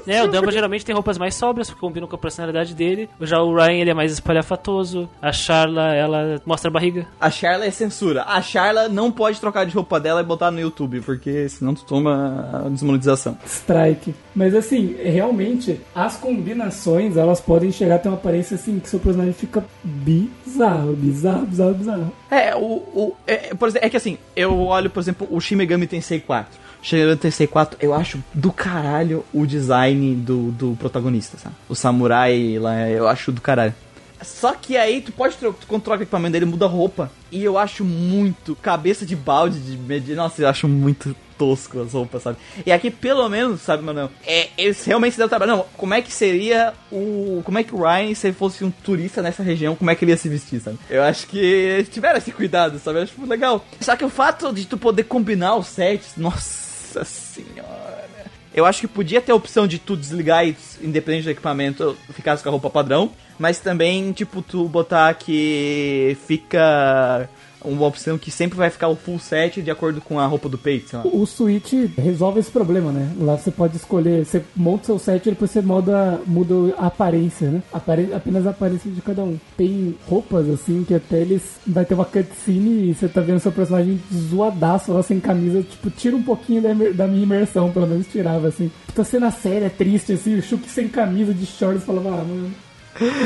[0.08, 3.08] É, o Dumbo geralmente tem roupas mais sóbrias, que combinam com a personalidade dele.
[3.20, 5.08] Já o Ryan, ele é mais espalhafatoso.
[5.20, 7.06] A Charla, ela mostra a barriga.
[7.20, 8.24] A Charla é censura.
[8.26, 11.84] A Charla não pode trocar de roupa dela e botar no YouTube, porque senão tu
[11.84, 13.36] toma a desmonetização.
[13.44, 14.14] Strike.
[14.34, 19.00] Mas assim, realmente, as combinações, elas podem chegar a ter uma aparência assim, que seu
[19.00, 22.12] personagem fica bizarro, bizarro, bizarro, bizarro.
[22.30, 25.56] É, o, o, é, por exemplo, é que assim, eu olho, por exemplo, o Shin
[25.56, 26.67] Megami Tensei 4.
[26.88, 31.54] Shin Megami Tensei 4, eu acho do caralho o design do, do protagonista, sabe?
[31.68, 33.74] O samurai lá, eu acho do caralho.
[34.22, 37.10] Só que aí tu pode tu controla o equipamento dele, muda a roupa.
[37.30, 40.16] E eu acho muito cabeça de balde de medir.
[40.16, 42.38] Nossa, eu acho muito tosco as roupas, sabe?
[42.66, 44.10] E aqui, pelo menos, sabe, mano?
[44.26, 45.52] É, eles realmente se deram trabalho.
[45.52, 47.42] Não, como é que seria o.
[47.44, 50.04] Como é que o Ryan, se ele fosse um turista nessa região, como é que
[50.04, 50.78] ele ia se vestir, sabe?
[50.90, 52.98] Eu acho que tiveram esse cuidado, sabe?
[52.98, 53.64] Eu acho legal.
[53.78, 56.67] Só que o fato de tu poder combinar os sets, nossa
[57.04, 58.08] senhora.
[58.54, 62.42] Eu acho que podia ter a opção de tu desligar e, independente do equipamento, ficasse
[62.42, 63.12] com a roupa padrão.
[63.38, 67.28] Mas também, tipo, tu botar que fica
[67.64, 70.56] uma opção que sempre vai ficar o full set de acordo com a roupa do
[70.58, 71.04] peito, sei lá.
[71.06, 73.10] O Switch resolve esse problema, né?
[73.18, 77.50] Lá você pode escolher, você monta seu set e depois você muda, muda a aparência,
[77.50, 77.62] né?
[77.72, 79.38] Apare- apenas a aparência de cada um.
[79.56, 83.52] Tem roupas assim que até eles vai ter uma cutscene e você tá vendo seu
[83.52, 88.06] personagem zoadaço lá sem camisa, tipo, tira um pouquinho da, da minha imersão, pelo menos
[88.06, 88.70] tirava assim.
[88.94, 92.52] Tá sendo séria, triste, assim, o Shuk sem camisa de shorts falava, ah, mano.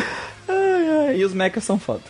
[0.49, 2.01] Ai, ai, e os mechas são foda.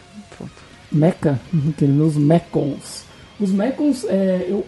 [0.93, 1.40] Mecha,
[1.82, 3.05] nos Mechons.
[3.40, 4.64] Os Mechons, é, eu,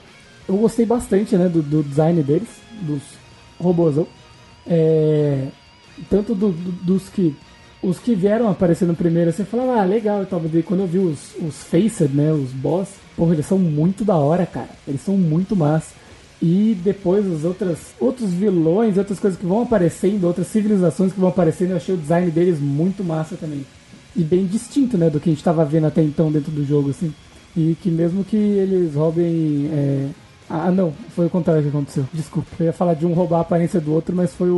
[0.48, 2.48] eu gostei bastante né, do, do design deles,
[2.82, 3.02] dos
[3.58, 4.06] robôzão.
[4.66, 5.46] É,
[6.10, 7.34] tanto do- do- dos que.
[7.82, 10.86] Os que vieram aparecer no primeiro, você falava, ah, legal e tal, mas quando eu
[10.86, 14.70] vi os, os Faced, né, os boss, porra, eles são muito da hora, cara.
[14.88, 15.92] Eles são muito massa.
[16.40, 21.28] E depois os outras, outros vilões, outras coisas que vão aparecendo, outras civilizações que vão
[21.28, 23.66] aparecendo, eu achei o design deles muito massa também.
[24.16, 26.90] E bem distinto, né, do que a gente tava vendo até então dentro do jogo,
[26.90, 27.12] assim.
[27.56, 29.68] E que mesmo que eles roubem.
[29.72, 30.08] é,
[30.48, 32.06] Ah, não, foi o contrário que aconteceu.
[32.12, 32.48] Desculpa.
[32.60, 34.56] Eu ia falar de um roubar a aparência do outro, mas foi o,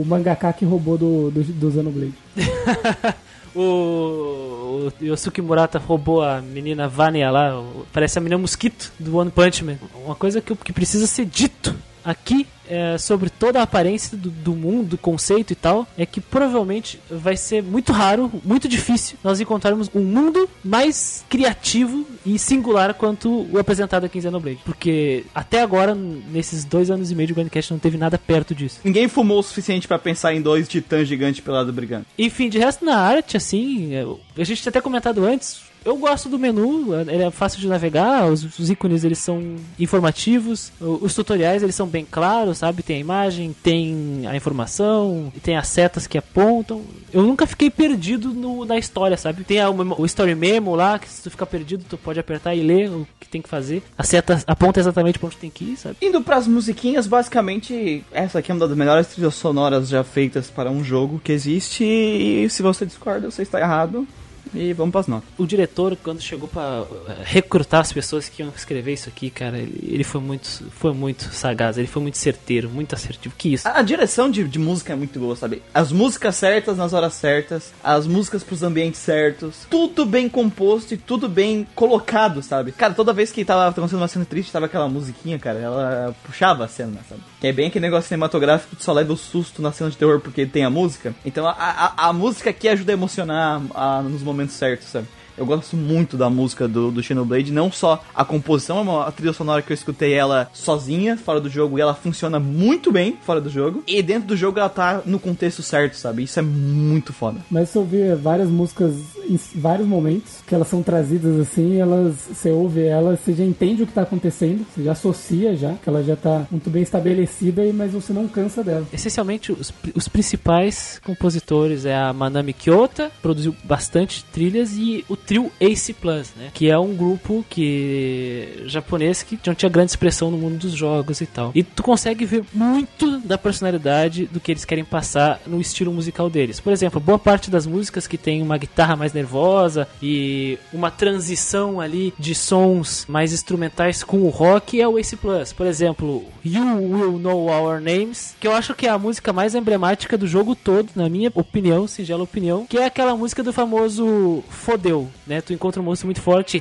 [0.00, 2.14] o mangaka que roubou do, do, do Xenoblade.
[3.54, 7.60] O, o Yosuke Murata roubou a menina Vania lá,
[7.92, 9.78] parece a menina mosquito do One Punch Man.
[10.04, 11.74] Uma coisa que, que precisa ser dito
[12.08, 16.20] aqui é, sobre toda a aparência do, do mundo, do conceito e tal, é que
[16.20, 22.94] provavelmente vai ser muito raro, muito difícil nós encontrarmos um mundo mais criativo e singular
[22.94, 24.60] quanto o apresentado aqui em Xenoblade.
[24.64, 28.80] Porque até agora, nesses dois anos e meio de Grandcast, não teve nada perto disso.
[28.84, 32.06] Ninguém fumou o suficiente pra pensar em dois titãs gigantes pelado brigando.
[32.18, 34.04] Enfim, de resto na arte, assim, é,
[34.36, 35.67] a gente tinha até comentado antes.
[35.84, 40.70] Eu gosto do menu, ele é fácil de navegar, os, os ícones eles são informativos,
[40.80, 42.82] os tutoriais eles são bem claros, sabe?
[42.82, 46.82] Tem a imagem, tem a informação, tem as setas que apontam.
[47.12, 49.44] Eu nunca fiquei perdido no- na história, sabe?
[49.44, 52.62] Tem a- o story memo lá, que se tu ficar perdido, tu pode apertar e
[52.62, 53.82] ler o que tem que fazer.
[53.96, 55.96] A seta aponta exatamente pra onde tem que ir, sabe?
[56.02, 60.70] Indo pras musiquinhas, basicamente, essa aqui é uma das melhores trilhas sonoras já feitas para
[60.70, 61.82] um jogo que existe.
[61.84, 64.06] E se você discorda, você está errado.
[64.54, 65.28] E vamos pras notas.
[65.36, 69.58] o diretor, quando chegou pra eh, recrutar as pessoas que iam escrever isso aqui, cara,
[69.58, 73.34] ele, foi muito foi muito sagaz, ele foi muito certeiro, muito assertivo.
[73.36, 73.66] Que isso?
[73.68, 75.62] A, a direção de, de música é muito boa, sabe?
[75.72, 80.96] As músicas certas nas horas certas, as músicas pros ambientes certos, tudo bem composto e
[80.96, 82.72] tudo bem colocado, sabe?
[82.72, 86.64] Cara, toda vez que tava acontecendo uma cena triste, tava aquela musiquinha, cara, ela puxava
[86.64, 87.20] a cena, sabe?
[87.40, 90.18] Que é bem aquele negócio cinematográfico, tu só leva o susto na cena de terror
[90.20, 91.14] porque tem a música.
[91.24, 95.06] Então a, a, a música aqui ajuda a emocionar a- nos momentos certos, sabe?
[95.38, 99.12] Eu gosto muito da música do, do Xenoblade, não só a composição, é uma a
[99.12, 103.16] trilha sonora que eu escutei ela sozinha, fora do jogo, e ela funciona muito bem
[103.22, 103.82] fora do jogo.
[103.86, 106.24] E dentro do jogo ela tá no contexto certo, sabe?
[106.24, 107.38] Isso é muito foda.
[107.50, 108.94] Mas você ouvir várias músicas
[109.28, 113.82] em vários momentos que elas são trazidas assim, elas você ouve elas, você já entende
[113.82, 117.64] o que tá acontecendo, você já associa já, que ela já tá muito bem estabelecida,
[117.64, 118.86] e- mas você não cansa dela.
[118.92, 125.52] Essencialmente, os, os principais compositores é a Manami Kyota, produziu bastante trilhas, e o trio
[125.60, 126.48] Ace Plus, né?
[126.54, 131.20] Que é um grupo que japonês que não tinha grande expressão no mundo dos jogos
[131.20, 131.52] e tal.
[131.54, 136.30] E tu consegue ver muito da personalidade do que eles querem passar no estilo musical
[136.30, 136.60] deles.
[136.60, 141.78] Por exemplo, boa parte das músicas que tem uma guitarra mais nervosa e uma transição
[141.78, 145.52] ali de sons mais instrumentais com o rock é o Ace Plus.
[145.52, 149.54] Por exemplo, You Will Know Our Names, que eu acho que é a música mais
[149.54, 154.42] emblemática do jogo todo, na minha opinião, singela opinião, que é aquela música do famoso
[154.48, 155.40] Fodeu, né?
[155.40, 156.60] Tu encontra um monstro muito forte.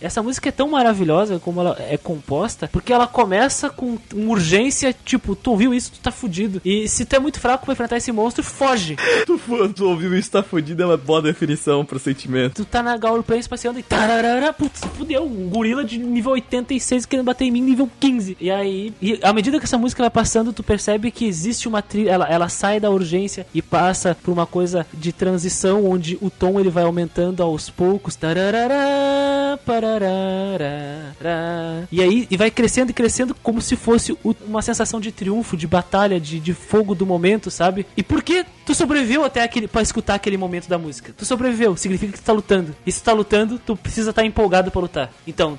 [0.00, 4.94] Essa música é tão maravilhosa como ela é composta, porque ela começa com uma urgência,
[5.04, 6.60] tipo, tu ouviu isso, tu tá fudido.
[6.64, 8.96] E se tu é muito fraco pra enfrentar esse monstro, foge.
[9.26, 9.40] tu,
[9.74, 12.54] tu ouviu isso, tá fudido, é uma boa definição pro sentimento.
[12.54, 17.06] Tu tá na Gaul Plains passeando e tararara, putz, fudeu, um gorila de nível 86
[17.06, 18.36] querendo bater em mim, nível 15.
[18.40, 21.82] E aí, e à medida que essa música vai passando, tu percebe que existe uma
[21.82, 26.30] trilha, ela, ela sai da urgência e passa por uma coisa de transição onde o
[26.30, 28.14] tom ele vai aumentando aos poucos.
[28.16, 35.00] Tararara, pararara, e aí e vai crescendo e crescendo como se fosse o- uma sensação
[35.00, 37.84] de triunfo, de batalha, de, de fogo do momento, sabe?
[37.96, 41.12] E por que tu sobreviveu até aquele para escutar aquele momento da música?
[41.16, 42.74] Tu sobreviveu, significa que tu tá lutando.
[42.86, 45.10] E se tu tá lutando, tu precisa estar empolgado pra lutar.
[45.26, 45.58] Então,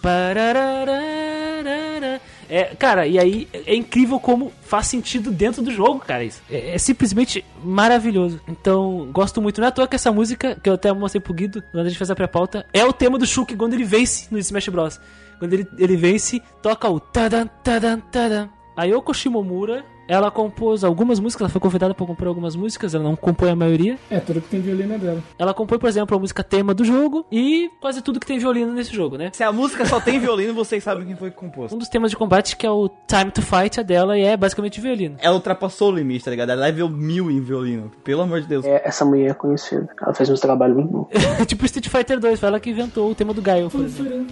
[0.00, 2.20] pararararara.
[2.48, 6.24] É, cara, e aí é incrível como faz sentido dentro do jogo, cara.
[6.24, 8.40] Isso é, é simplesmente maravilhoso.
[8.48, 9.60] Então, gosto muito.
[9.60, 11.88] Não é à toa que essa música, que eu até mostrei pro Guido quando a
[11.88, 15.00] gente fez a pré-pauta, é o tema do Shulk quando ele vence no Smash Bros.
[15.38, 18.48] Quando ele, ele vence, toca o tadan, tadan, tadan.
[18.76, 23.04] A Yoko Shimomura, ela compôs algumas músicas, ela foi convidada para compor algumas músicas, ela
[23.04, 23.98] não compõe a maioria.
[24.10, 25.22] É, tudo que tem violino é dela.
[25.38, 28.72] Ela compõe, por exemplo, a música tema do jogo e quase tudo que tem violino
[28.72, 29.30] nesse jogo, né?
[29.34, 31.70] Se a música só tem violino, vocês sabem quem foi que compôs.
[31.72, 34.36] Um dos temas de combate que é o Time to Fight é dela e é
[34.36, 35.16] basicamente violino.
[35.20, 36.50] Ela ultrapassou o limite, tá ligado?
[36.50, 37.92] Ela é level 1000 em violino.
[38.02, 38.64] Pelo amor de Deus.
[38.64, 39.88] É, essa mulher é conhecida.
[40.00, 41.08] Ela fez uns trabalhos muito bons.
[41.46, 44.26] tipo Street Fighter 2, foi ela que inventou o tema do Gaio, por exemplo.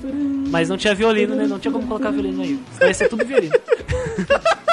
[0.50, 1.46] Mas não tinha violino, né?
[1.46, 2.58] Não tinha como colocar violino aí.
[2.80, 3.52] Ia ser tudo violino.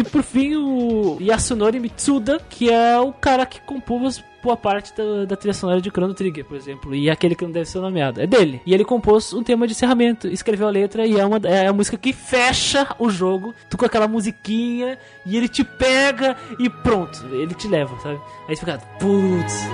[0.00, 5.26] E por fim, o Yasunori Mitsuda, que é o cara que compôs boa parte da,
[5.26, 8.18] da trilha sonora de Chrono Trigger, por exemplo, e aquele que não deve ser nomeado.
[8.18, 8.62] É dele.
[8.64, 11.72] E ele compôs um tema de encerramento, escreveu a letra e é, uma, é a
[11.74, 13.54] música que fecha o jogo.
[13.68, 18.18] Tu com aquela musiquinha e ele te pega e pronto, ele te leva, sabe?
[18.48, 19.68] Aí você fica, putz.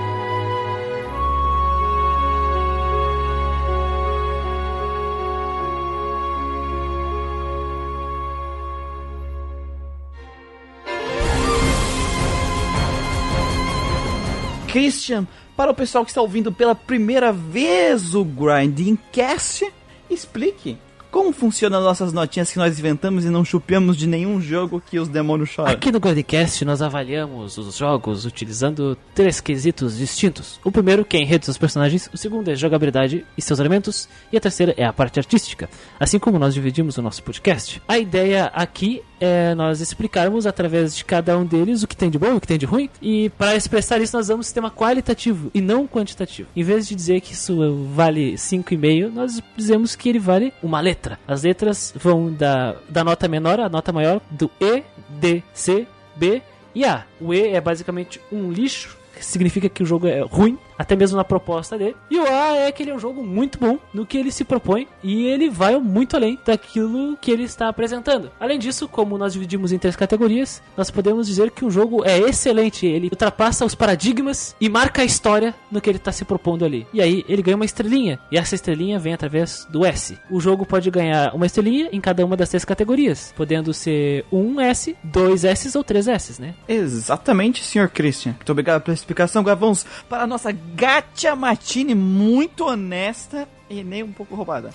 [14.76, 15.26] Christian,
[15.56, 19.64] para o pessoal que está ouvindo pela primeira vez o Grinding Cast,
[20.10, 20.76] explique
[21.16, 25.08] como funcionam nossas notinhas que nós inventamos e não chupemos de nenhum jogo que os
[25.08, 25.72] demônios choram.
[25.72, 30.60] Aqui no Godcast nós avaliamos os jogos utilizando três quesitos distintos.
[30.62, 34.36] O primeiro que é enredo dos personagens, o segundo é jogabilidade e seus elementos, e
[34.36, 37.80] a terceira é a parte artística, assim como nós dividimos o nosso podcast.
[37.88, 42.18] A ideia aqui é nós explicarmos através de cada um deles o que tem de
[42.18, 44.70] bom e o que tem de ruim, e para expressar isso nós damos um sistema
[44.70, 46.48] qualitativo e não quantitativo.
[46.54, 51.05] Em vez de dizer que isso vale 5,5, nós dizemos que ele vale uma letra.
[51.26, 56.42] As letras vão da, da nota menor à nota maior, do E, D, C, B
[56.74, 57.04] e A.
[57.20, 61.16] O E é basicamente um lixo, que significa que o jogo é ruim, até mesmo
[61.16, 61.96] na proposta dele.
[62.10, 64.44] E o A é que ele é um jogo muito bom no que ele se
[64.44, 68.30] propõe e ele vai muito além daquilo que ele está apresentando.
[68.38, 72.18] Além disso, como nós dividimos em três categorias, nós podemos dizer que o jogo é
[72.18, 76.64] excelente, ele ultrapassa os paradigmas e marca a história no que ele está se propondo
[76.64, 76.86] ali.
[76.92, 80.18] E aí ele ganha uma estrelinha, e essa estrelinha vem através do S.
[80.30, 84.60] O jogo pode ganhar uma estrelinha em cada uma das três categorias, podendo ser um
[84.60, 86.54] S, dois S ou três S, né?
[86.68, 87.88] Exatamente, Sr.
[87.88, 88.32] Christian.
[88.32, 89.42] Muito obrigado pela explicação.
[89.42, 94.70] Vamos para a nossa Gacha Matine muito honesta e nem um pouco roubada.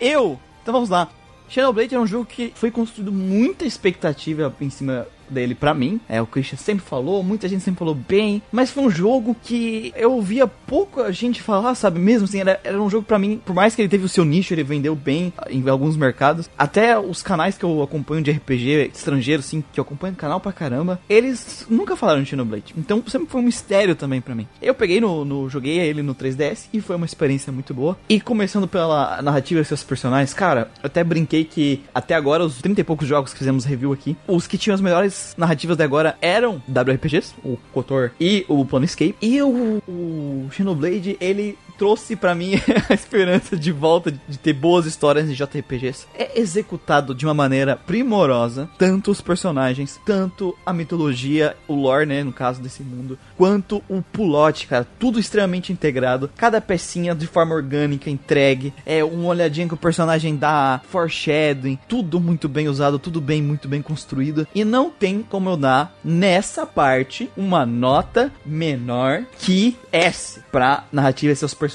[0.00, 1.08] Eu, então vamos lá.
[1.48, 6.00] Xenoblade é um jogo que foi construído muita expectativa em cima dele pra mim.
[6.08, 9.92] É, o Christian sempre falou, muita gente sempre falou bem, mas foi um jogo que
[9.96, 11.98] eu ouvia pouca gente falar, sabe?
[11.98, 14.24] Mesmo assim, era, era um jogo pra mim, por mais que ele teve o seu
[14.24, 16.48] nicho, ele vendeu bem em alguns mercados.
[16.58, 20.52] Até os canais que eu acompanho de RPG estrangeiro, assim, que eu acompanho canal pra
[20.52, 22.74] caramba, eles nunca falaram de Xenoblade.
[22.76, 24.46] Então sempre foi um mistério também pra mim.
[24.60, 27.96] Eu peguei no, no joguei ele no 3DS e foi uma experiência muito boa.
[28.08, 32.60] E começando pela narrativa e seus personagens, cara, eu até brinquei que até agora, os
[32.60, 35.84] 30 e poucos jogos que fizemos review aqui, os que tinham as melhores narrativas de
[35.84, 39.16] agora eram WRPGs, o KOTOR e o Planescape.
[39.20, 42.54] E o, o Xenoblade, ele trouxe pra mim
[42.90, 46.06] a esperança de volta de ter boas histórias em JRPGs.
[46.14, 52.24] É executado de uma maneira primorosa, tanto os personagens, tanto a mitologia, o lore, né,
[52.24, 57.54] no caso desse mundo, quanto o plot, cara, tudo extremamente integrado, cada pecinha de forma
[57.54, 63.20] orgânica entregue, é uma olhadinha que o personagem dá, foreshadowing, tudo muito bem usado, tudo
[63.20, 69.22] bem, muito bem construído, e não tem como eu dar nessa parte uma nota menor
[69.38, 71.67] que S pra narrativa e seus personagens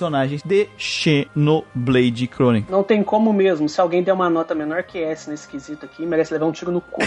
[0.45, 2.71] de Xenoblade Chronicle.
[2.71, 3.67] Não tem como mesmo.
[3.69, 6.71] Se alguém der uma nota menor que S nesse quesito aqui, merece levar um tiro
[6.71, 7.01] no cu.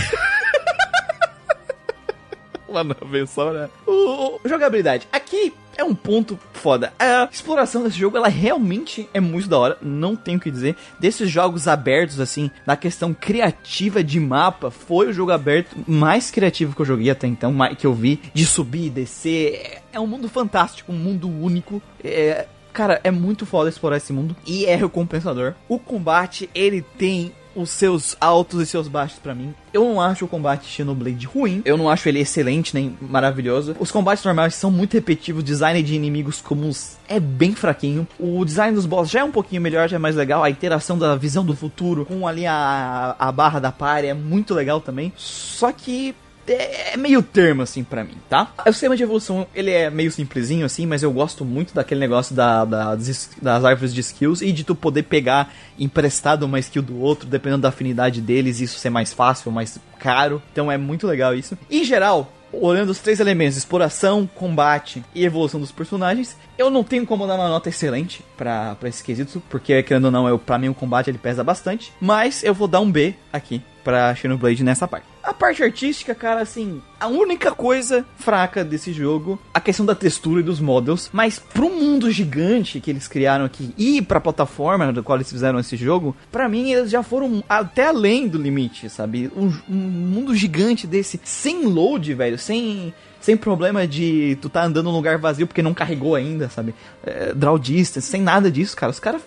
[2.68, 3.68] Mano, veio só, né?
[3.86, 5.08] O, jogabilidade.
[5.10, 6.92] Aqui é um ponto foda.
[6.98, 9.78] A exploração desse jogo, ela realmente é muito da hora.
[9.80, 10.76] Não tenho o que dizer.
[11.00, 16.74] Desses jogos abertos, assim, na questão criativa de mapa, foi o jogo aberto mais criativo
[16.74, 18.20] que eu joguei até então, que eu vi.
[18.34, 19.54] De subir e descer.
[19.54, 21.80] É- É um mundo fantástico, um mundo único.
[22.04, 22.46] É.
[22.76, 25.54] Cara, é muito foda explorar esse mundo e é recompensador.
[25.66, 29.54] O combate, ele tem os seus altos e seus baixos pra mim.
[29.72, 31.62] Eu não acho o combate Xenoblade ruim.
[31.64, 33.74] Eu não acho ele excelente nem maravilhoso.
[33.80, 35.40] Os combates normais são muito repetitivos.
[35.40, 38.06] O design de inimigos comuns é bem fraquinho.
[38.20, 40.44] O design dos boss já é um pouquinho melhor, já é mais legal.
[40.44, 44.52] A interação da visão do futuro com ali a, a barra da party é muito
[44.52, 45.14] legal também.
[45.16, 46.14] Só que
[46.48, 48.52] é é meio termo, assim, pra mim, tá?
[48.66, 52.34] O sistema de evolução, ele é meio simplesinho, assim, mas eu gosto muito daquele negócio
[52.34, 56.82] da, da- das, das árvores de skills e de tu poder pegar emprestado uma skill
[56.82, 60.42] do outro, dependendo da afinidade deles, isso ser mais fácil mais caro.
[60.52, 61.56] Então é muito legal isso.
[61.70, 67.06] Em geral, olhando os três elementos, exploração, combate e evolução dos personagens, eu não tenho
[67.06, 70.68] como dar uma nota excelente pra esse quesito, porque, querendo ou não, eu, pra mim
[70.68, 74.88] o combate ele pesa bastante, mas eu vou dar um B aqui pra Xenoblade nessa
[74.88, 75.06] parte.
[75.22, 80.40] A parte artística, cara, assim, a única coisa fraca desse jogo, a questão da textura
[80.40, 85.04] e dos models, mas pro mundo gigante que eles criaram aqui e pra plataforma do
[85.04, 89.30] qual eles fizeram esse jogo, pra mim eles já foram até além do limite, sabe?
[89.36, 92.92] Um, um mundo gigante desse, sem load, velho, sem
[93.26, 96.72] sem problema de tu tá andando num lugar vazio porque não carregou ainda, sabe?
[97.04, 98.92] É, draw distance, sem nada disso, cara.
[98.92, 99.20] Os caras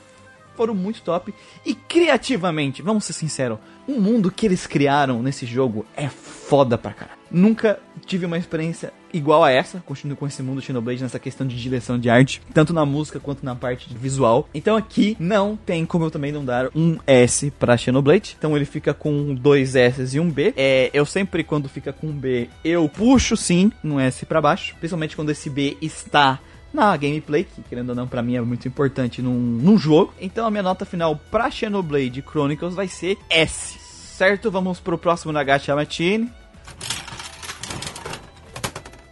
[0.55, 1.33] foram muito top.
[1.65, 6.93] E criativamente, vamos ser sinceros, o mundo que eles criaram nesse jogo é foda pra
[6.93, 7.18] caralho.
[7.31, 11.59] Nunca tive uma experiência igual a essa, continuo com esse mundo Xenoblade nessa questão de
[11.59, 14.47] direção de arte, tanto na música quanto na parte visual.
[14.53, 18.65] Então aqui não tem como eu também não dar um S pra Xenoblade, então ele
[18.65, 20.53] fica com dois S e um B.
[20.55, 24.75] É, eu sempre quando fica com um B, eu puxo sim um S pra baixo,
[24.79, 26.39] principalmente quando esse B está
[26.73, 30.13] na gameplay, que querendo ou não, pra mim é muito importante num, num jogo.
[30.19, 33.77] Então a minha nota final pra Xenoblade Chronicles vai ser S.
[33.79, 34.51] Certo?
[34.51, 36.29] Vamos pro próximo Nagacha Matine.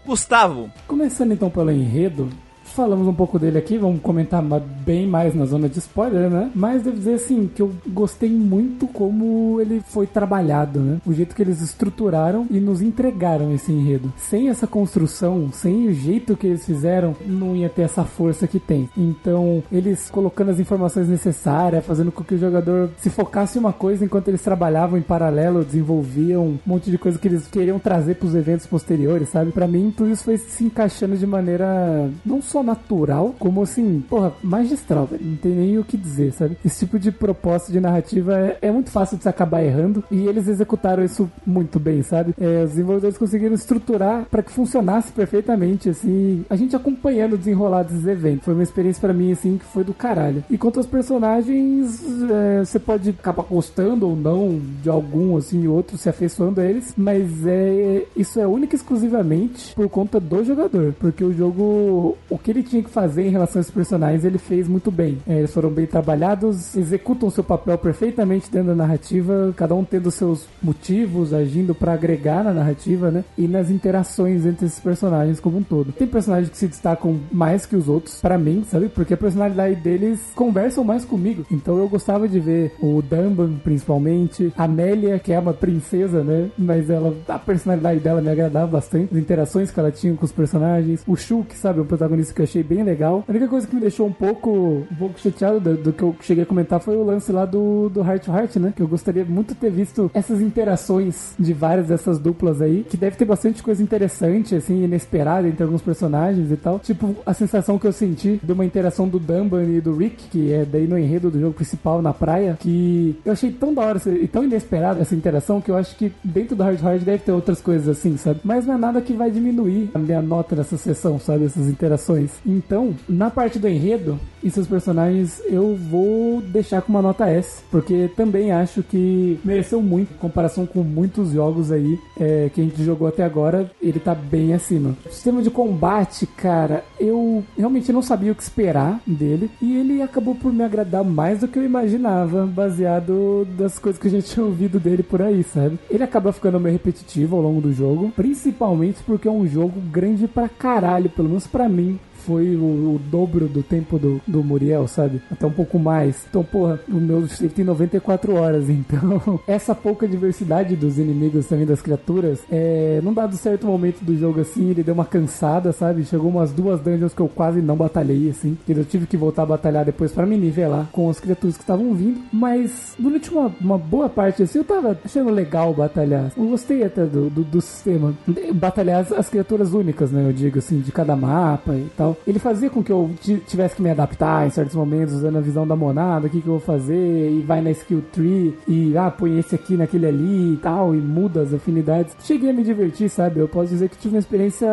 [0.08, 2.30] Gustavo, Começando então pelo enredo,
[2.78, 4.44] falamos um pouco dele aqui, vamos comentar
[4.86, 6.52] bem mais na zona de spoiler, né?
[6.54, 11.02] Mas devo dizer assim que eu gostei muito como ele foi trabalhado, né?
[11.04, 14.14] O jeito que eles estruturaram e nos entregaram esse enredo.
[14.16, 18.60] Sem essa construção, sem o jeito que eles fizeram, não ia ter essa força que
[18.60, 18.88] tem.
[18.96, 23.74] Então, eles colocando as informações necessárias, fazendo com que o jogador se focasse em uma
[23.74, 28.18] coisa enquanto eles trabalhavam em paralelo, desenvolviam um monte de coisa que eles queriam trazer
[28.18, 29.52] para os eventos posteriores, sabe?
[29.52, 34.34] Pra mim, tudo isso foi se encaixando de maneira não só natural, como assim, porra,
[34.44, 35.26] magistral, velho.
[35.26, 36.58] Não tem nem o que dizer, sabe?
[36.64, 40.28] Esse tipo de proposta de narrativa é, é muito fácil de se acabar errando e
[40.28, 42.34] eles executaram isso muito bem, sabe?
[42.40, 47.84] É, os desenvolvedores conseguiram estruturar para que funcionasse perfeitamente, assim, a gente acompanhando o desenrolar
[47.84, 48.46] desses eventos.
[48.46, 50.44] Foi uma experiência para mim, assim, que foi do caralho.
[50.50, 55.98] E quanto aos personagens, é, você pode acabar gostando ou não de algum, assim, outro,
[55.98, 60.94] se afeiçoando a eles, mas é, isso é única e exclusivamente por conta do jogador,
[61.00, 64.26] porque o jogo, o que ele ele tinha que fazer em relação a esses personagens,
[64.26, 65.18] ele fez muito bem.
[65.28, 70.10] É, eles foram bem trabalhados, executam seu papel perfeitamente dentro da narrativa, cada um tendo
[70.12, 73.24] seus motivos, agindo pra agregar na narrativa, né?
[73.38, 75.92] E nas interações entre esses personagens como um todo.
[75.92, 78.90] Tem personagens que se destacam mais que os outros, pra mim, sabe?
[78.90, 81.46] Porque a personalidade deles conversam mais comigo.
[81.52, 86.50] Então eu gostava de ver o Dumban, principalmente, a Amélia, que é uma princesa, né?
[86.58, 90.32] Mas ela, a personalidade dela me agradava bastante, as interações que ela tinha com os
[90.32, 91.04] personagens.
[91.08, 91.80] O Shulk, sabe?
[91.82, 93.24] Um protagonista que eu achei bem legal.
[93.28, 96.16] A única coisa que me deixou um pouco, um pouco chateado do, do que eu
[96.22, 98.74] cheguei a comentar foi o lance lá do, do Heart to Heart, né?
[98.76, 102.96] Que eu gostaria muito de ter visto essas interações de várias dessas duplas aí, que
[102.96, 106.80] deve ter bastante coisa interessante, assim, inesperada entre alguns personagens e tal.
[106.80, 110.54] Tipo, a sensação que eu senti de uma interação do Dumban e do Rick, que
[110.54, 114.00] é daí no enredo do jogo principal na praia, que eu achei tão da hora
[114.06, 117.32] e tão inesperada essa interação que eu acho que dentro do Hard Hard deve ter
[117.32, 118.42] outras coisas assim, sabe?
[118.44, 121.46] Mas não é nada que vai diminuir a minha nota nessa sessão, sabe?
[121.46, 122.27] Essas interações.
[122.46, 127.64] Então, na parte do enredo e seus personagens, eu vou deixar com uma nota S,
[127.72, 132.64] porque também acho que mereceu muito, em comparação com muitos jogos aí é, que a
[132.64, 134.96] gente jogou até agora, ele tá bem acima.
[135.06, 140.02] O sistema de combate, cara, eu realmente não sabia o que esperar dele e ele
[140.02, 144.28] acabou por me agradar mais do que eu imaginava, baseado das coisas que a gente
[144.32, 145.80] tinha ouvido dele por aí, sabe?
[145.90, 150.28] Ele acaba ficando meio repetitivo ao longo do jogo, principalmente porque é um jogo grande
[150.28, 154.86] pra caralho, pelo menos pra mim foi o, o, dobro do tempo do, do Muriel,
[154.86, 155.22] sabe?
[155.32, 156.26] Até um pouco mais.
[156.30, 161.66] Então, porra, o meu save tem 94 horas, então essa pouca diversidade dos inimigos também,
[161.66, 166.04] das criaturas, é, num dado certo momento do jogo, assim, ele deu uma cansada, sabe?
[166.04, 169.44] Chegou umas duas dungeons que eu quase não batalhei, assim, que eu tive que voltar
[169.44, 173.50] a batalhar depois para me nivelar com as criaturas que estavam vindo, mas durante uma,
[173.62, 176.34] uma boa parte, assim, eu tava achando legal batalhar.
[176.36, 178.14] Eu gostei até do, do, do sistema.
[178.54, 180.28] Batalhar as, as criaturas únicas, né?
[180.28, 183.12] Eu digo, assim, de cada mapa e tal ele fazia com que eu
[183.48, 186.48] tivesse que me adaptar em certos momentos, usando a visão da monada, o que, que
[186.48, 190.54] eu vou fazer, e vai na skill tree, e ah, põe esse aqui naquele ali
[190.54, 192.16] e tal, e muda as afinidades.
[192.24, 193.40] Cheguei a me divertir, sabe?
[193.40, 194.68] Eu posso dizer que tive uma experiência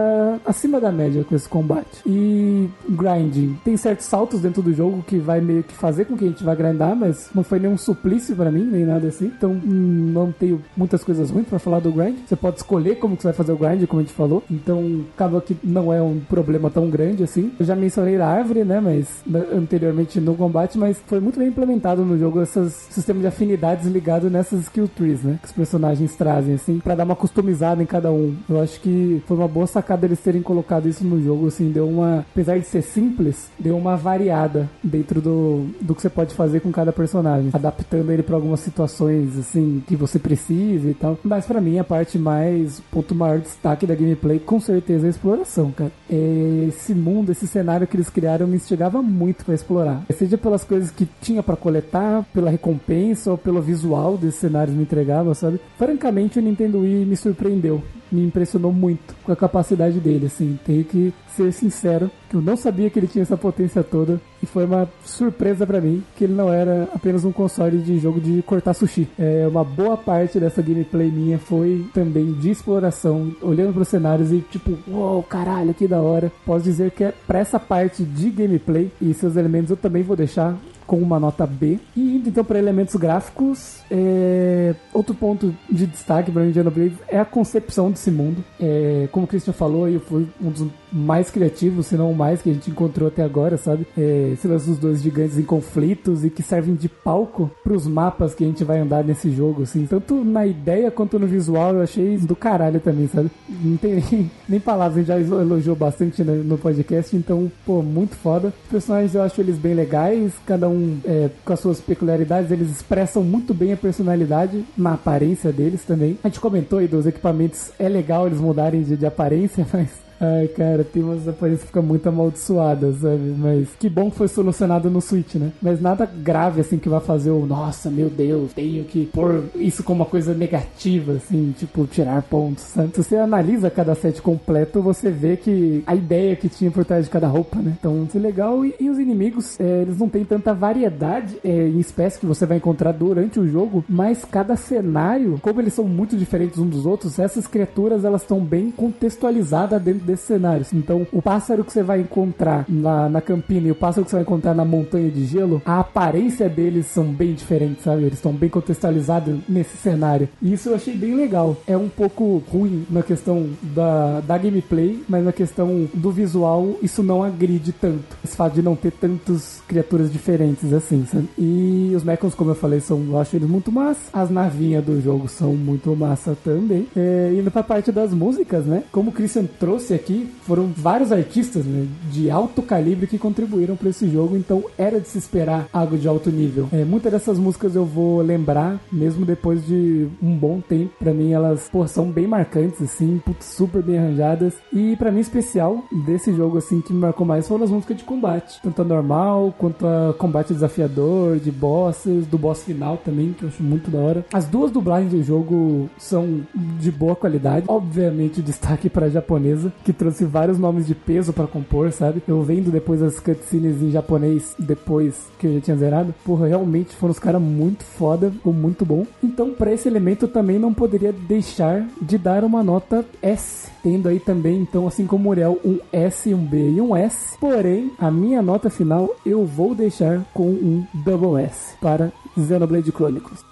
[0.44, 2.02] acima da média com esse combate.
[2.06, 3.58] E grinding.
[3.64, 6.44] Tem certos saltos dentro do jogo que vai meio que fazer com que a gente
[6.44, 9.26] vá grindar, mas não foi nenhum suplício para mim, nem nada assim.
[9.26, 12.16] Então hum, não tenho muitas coisas ruins para falar do grind.
[12.26, 14.42] Você pode escolher como que você vai fazer o grind, como a gente falou.
[14.50, 17.33] Então acaba que não é um problema tão grande assim.
[17.40, 18.80] Eu já mencionei a árvore, né?
[18.80, 19.06] Mas
[19.52, 24.30] anteriormente no combate, mas foi muito bem implementado no jogo esses sistemas de afinidades ligados
[24.30, 25.38] nessas skill trees, né?
[25.40, 28.34] Que os personagens trazem, assim, para dar uma customizada em cada um.
[28.48, 31.88] Eu acho que foi uma boa sacada eles terem colocado isso no jogo, assim, deu
[31.88, 32.26] uma.
[32.32, 36.70] Apesar de ser simples, deu uma variada dentro do, do que você pode fazer com
[36.70, 41.18] cada personagem, adaptando ele para algumas situações, assim, que você precisa e tal.
[41.22, 42.80] Mas para mim, a parte mais.
[42.90, 45.92] ponto maior destaque da gameplay, com certeza, é a exploração, cara.
[46.10, 50.02] É esse mundo, esse cenário que eles criaram me instigava muito para explorar.
[50.16, 54.82] Seja pelas coisas que tinha para coletar, pela recompensa ou pelo visual desses cenários me
[54.82, 55.60] entregava, sabe?
[55.78, 57.82] Francamente, o Nintendo Wii me surpreendeu
[58.14, 60.58] me impressionou muito com a capacidade dele, assim.
[60.64, 64.64] Tenho que ser sincero, eu não sabia que ele tinha essa potência toda e foi
[64.64, 68.74] uma surpresa para mim que ele não era apenas um console de jogo de cortar
[68.74, 69.08] sushi.
[69.18, 74.32] É, uma boa parte dessa gameplay minha foi também de exploração, olhando para os cenários
[74.32, 76.32] e tipo, uou, caralho, que da hora.
[76.44, 80.16] Posso dizer que é para essa parte de gameplay e seus elementos eu também vou
[80.16, 80.56] deixar
[80.86, 81.78] com uma nota B.
[81.96, 84.74] E então para elementos gráficos, é...
[84.92, 88.44] outro ponto de destaque para Indiana Blade é a concepção desse mundo.
[88.60, 89.08] É...
[89.12, 92.50] Como o Christian falou, eu fui um dos mais criativos, se não o mais que
[92.50, 93.86] a gente encontrou até agora, sabe?
[93.96, 94.30] É...
[94.32, 98.34] Esse lance dos dois gigantes em conflitos e que servem de palco para os mapas
[98.34, 99.86] que a gente vai andar nesse jogo, assim.
[99.86, 103.30] Tanto na ideia quanto no visual, eu achei do caralho também, sabe?
[103.48, 108.16] Não tem nem, nem palavras, a gente já elogiou bastante no podcast, então, pô, muito
[108.16, 108.48] foda.
[108.64, 112.50] Os personagens eu acho eles bem legais, cada um um, é, com as suas peculiaridades,
[112.50, 116.18] eles expressam muito bem a personalidade na aparência deles também.
[116.22, 120.48] A gente comentou aí dos equipamentos, é legal eles mudarem de, de aparência, mas Ai,
[120.48, 123.34] cara, tem umas aparências que ficam muito amaldiçoadas, sabe?
[123.36, 125.52] Mas que bom que foi solucionado no Switch, né?
[125.60, 129.82] Mas nada grave, assim, que vai fazer o nossa, meu Deus, tenho que pôr isso
[129.82, 132.90] como uma coisa negativa, assim, tipo, tirar pontos, sabe?
[132.94, 137.04] Se você analisa cada set completo, você vê que a ideia que tinha por trás
[137.04, 137.74] de cada roupa, né?
[137.78, 138.64] Então, isso é legal.
[138.64, 142.46] E, e os inimigos, é, eles não têm tanta variedade é, em espécies que você
[142.46, 146.86] vai encontrar durante o jogo, mas cada cenário, como eles são muito diferentes uns dos
[146.86, 150.73] outros, essas criaturas, elas estão bem contextualizadas dentro desses cenários.
[150.73, 154.17] Então, o pássaro que você vai encontrar na, na campina e o pássaro que você
[154.17, 158.02] vai encontrar na montanha de gelo, a aparência deles são bem diferentes, sabe?
[158.02, 160.28] Eles estão bem contextualizados nesse cenário.
[160.41, 161.57] E isso eu achei bem legal.
[161.67, 167.02] É um pouco ruim na questão da, da gameplay, mas na questão do visual, isso
[167.02, 168.17] não agride tanto.
[168.25, 171.28] Esse fato de não ter tantas criaturas diferentes assim, sabe?
[171.39, 174.01] E os mechans, como eu falei, são, eu acho eles muito massa.
[174.12, 176.86] As navinhas do jogo são muito massa também.
[176.97, 178.84] É, indo pra parte das músicas, né?
[178.93, 180.03] Como o Christian trouxe aqui,
[180.42, 185.08] foram vários artistas né, de alto calibre que contribuíram para esse jogo, então era de
[185.08, 186.68] se esperar algo de alto nível.
[186.73, 190.92] É, muitas dessas músicas eu vou lembrar, mesmo depois de um bom tempo.
[190.99, 194.55] Para mim, elas pô, são bem marcantes, assim, super bem arranjadas.
[194.73, 198.05] E para mim, especial desse jogo, assim, que me marcou mais foram as músicas de
[198.05, 203.44] combate, tanto a normal quanto a combate desafiador, de bosses, do boss final também, que
[203.44, 204.24] eu acho muito da hora.
[204.33, 206.42] As duas dublagens do jogo são
[206.81, 211.92] de boa qualidade, obviamente destaque para japonesa, que trouxe vários nomes de peso para compor,
[211.92, 212.22] sabe?
[212.26, 216.96] Eu vendo depois as cutscenes em japonês, depois que eu já tinha zerado, porra, realmente
[216.96, 219.06] foram os caras muito foda, ficou muito bom.
[219.22, 224.08] Então, para esse elemento eu também não poderia deixar de dar uma nota S, tendo
[224.08, 227.36] aí também, então, assim como o Uriel, um S, um B e um S.
[227.38, 233.44] Porém, a minha nota final eu vou deixar com um Double S para Xenoblade Chronicles.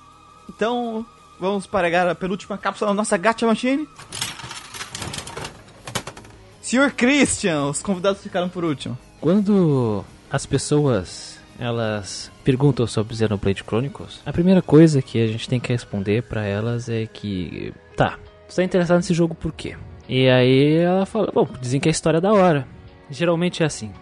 [0.49, 1.05] Então,
[1.39, 3.87] vamos para a penúltima cápsula da nossa Gacha Machine.
[6.63, 8.97] Senhor Christian, os convidados ficaram por último.
[9.21, 15.61] Quando as pessoas elas perguntam sobre Xenoblade Chronicles, a primeira coisa que a gente tem
[15.61, 18.19] que responder para elas é que, tá,
[18.49, 19.77] você tá interessado nesse jogo por quê?
[20.09, 22.67] E aí ela fala, bom, dizem que a história é da hora.
[23.11, 23.93] Geralmente é assim,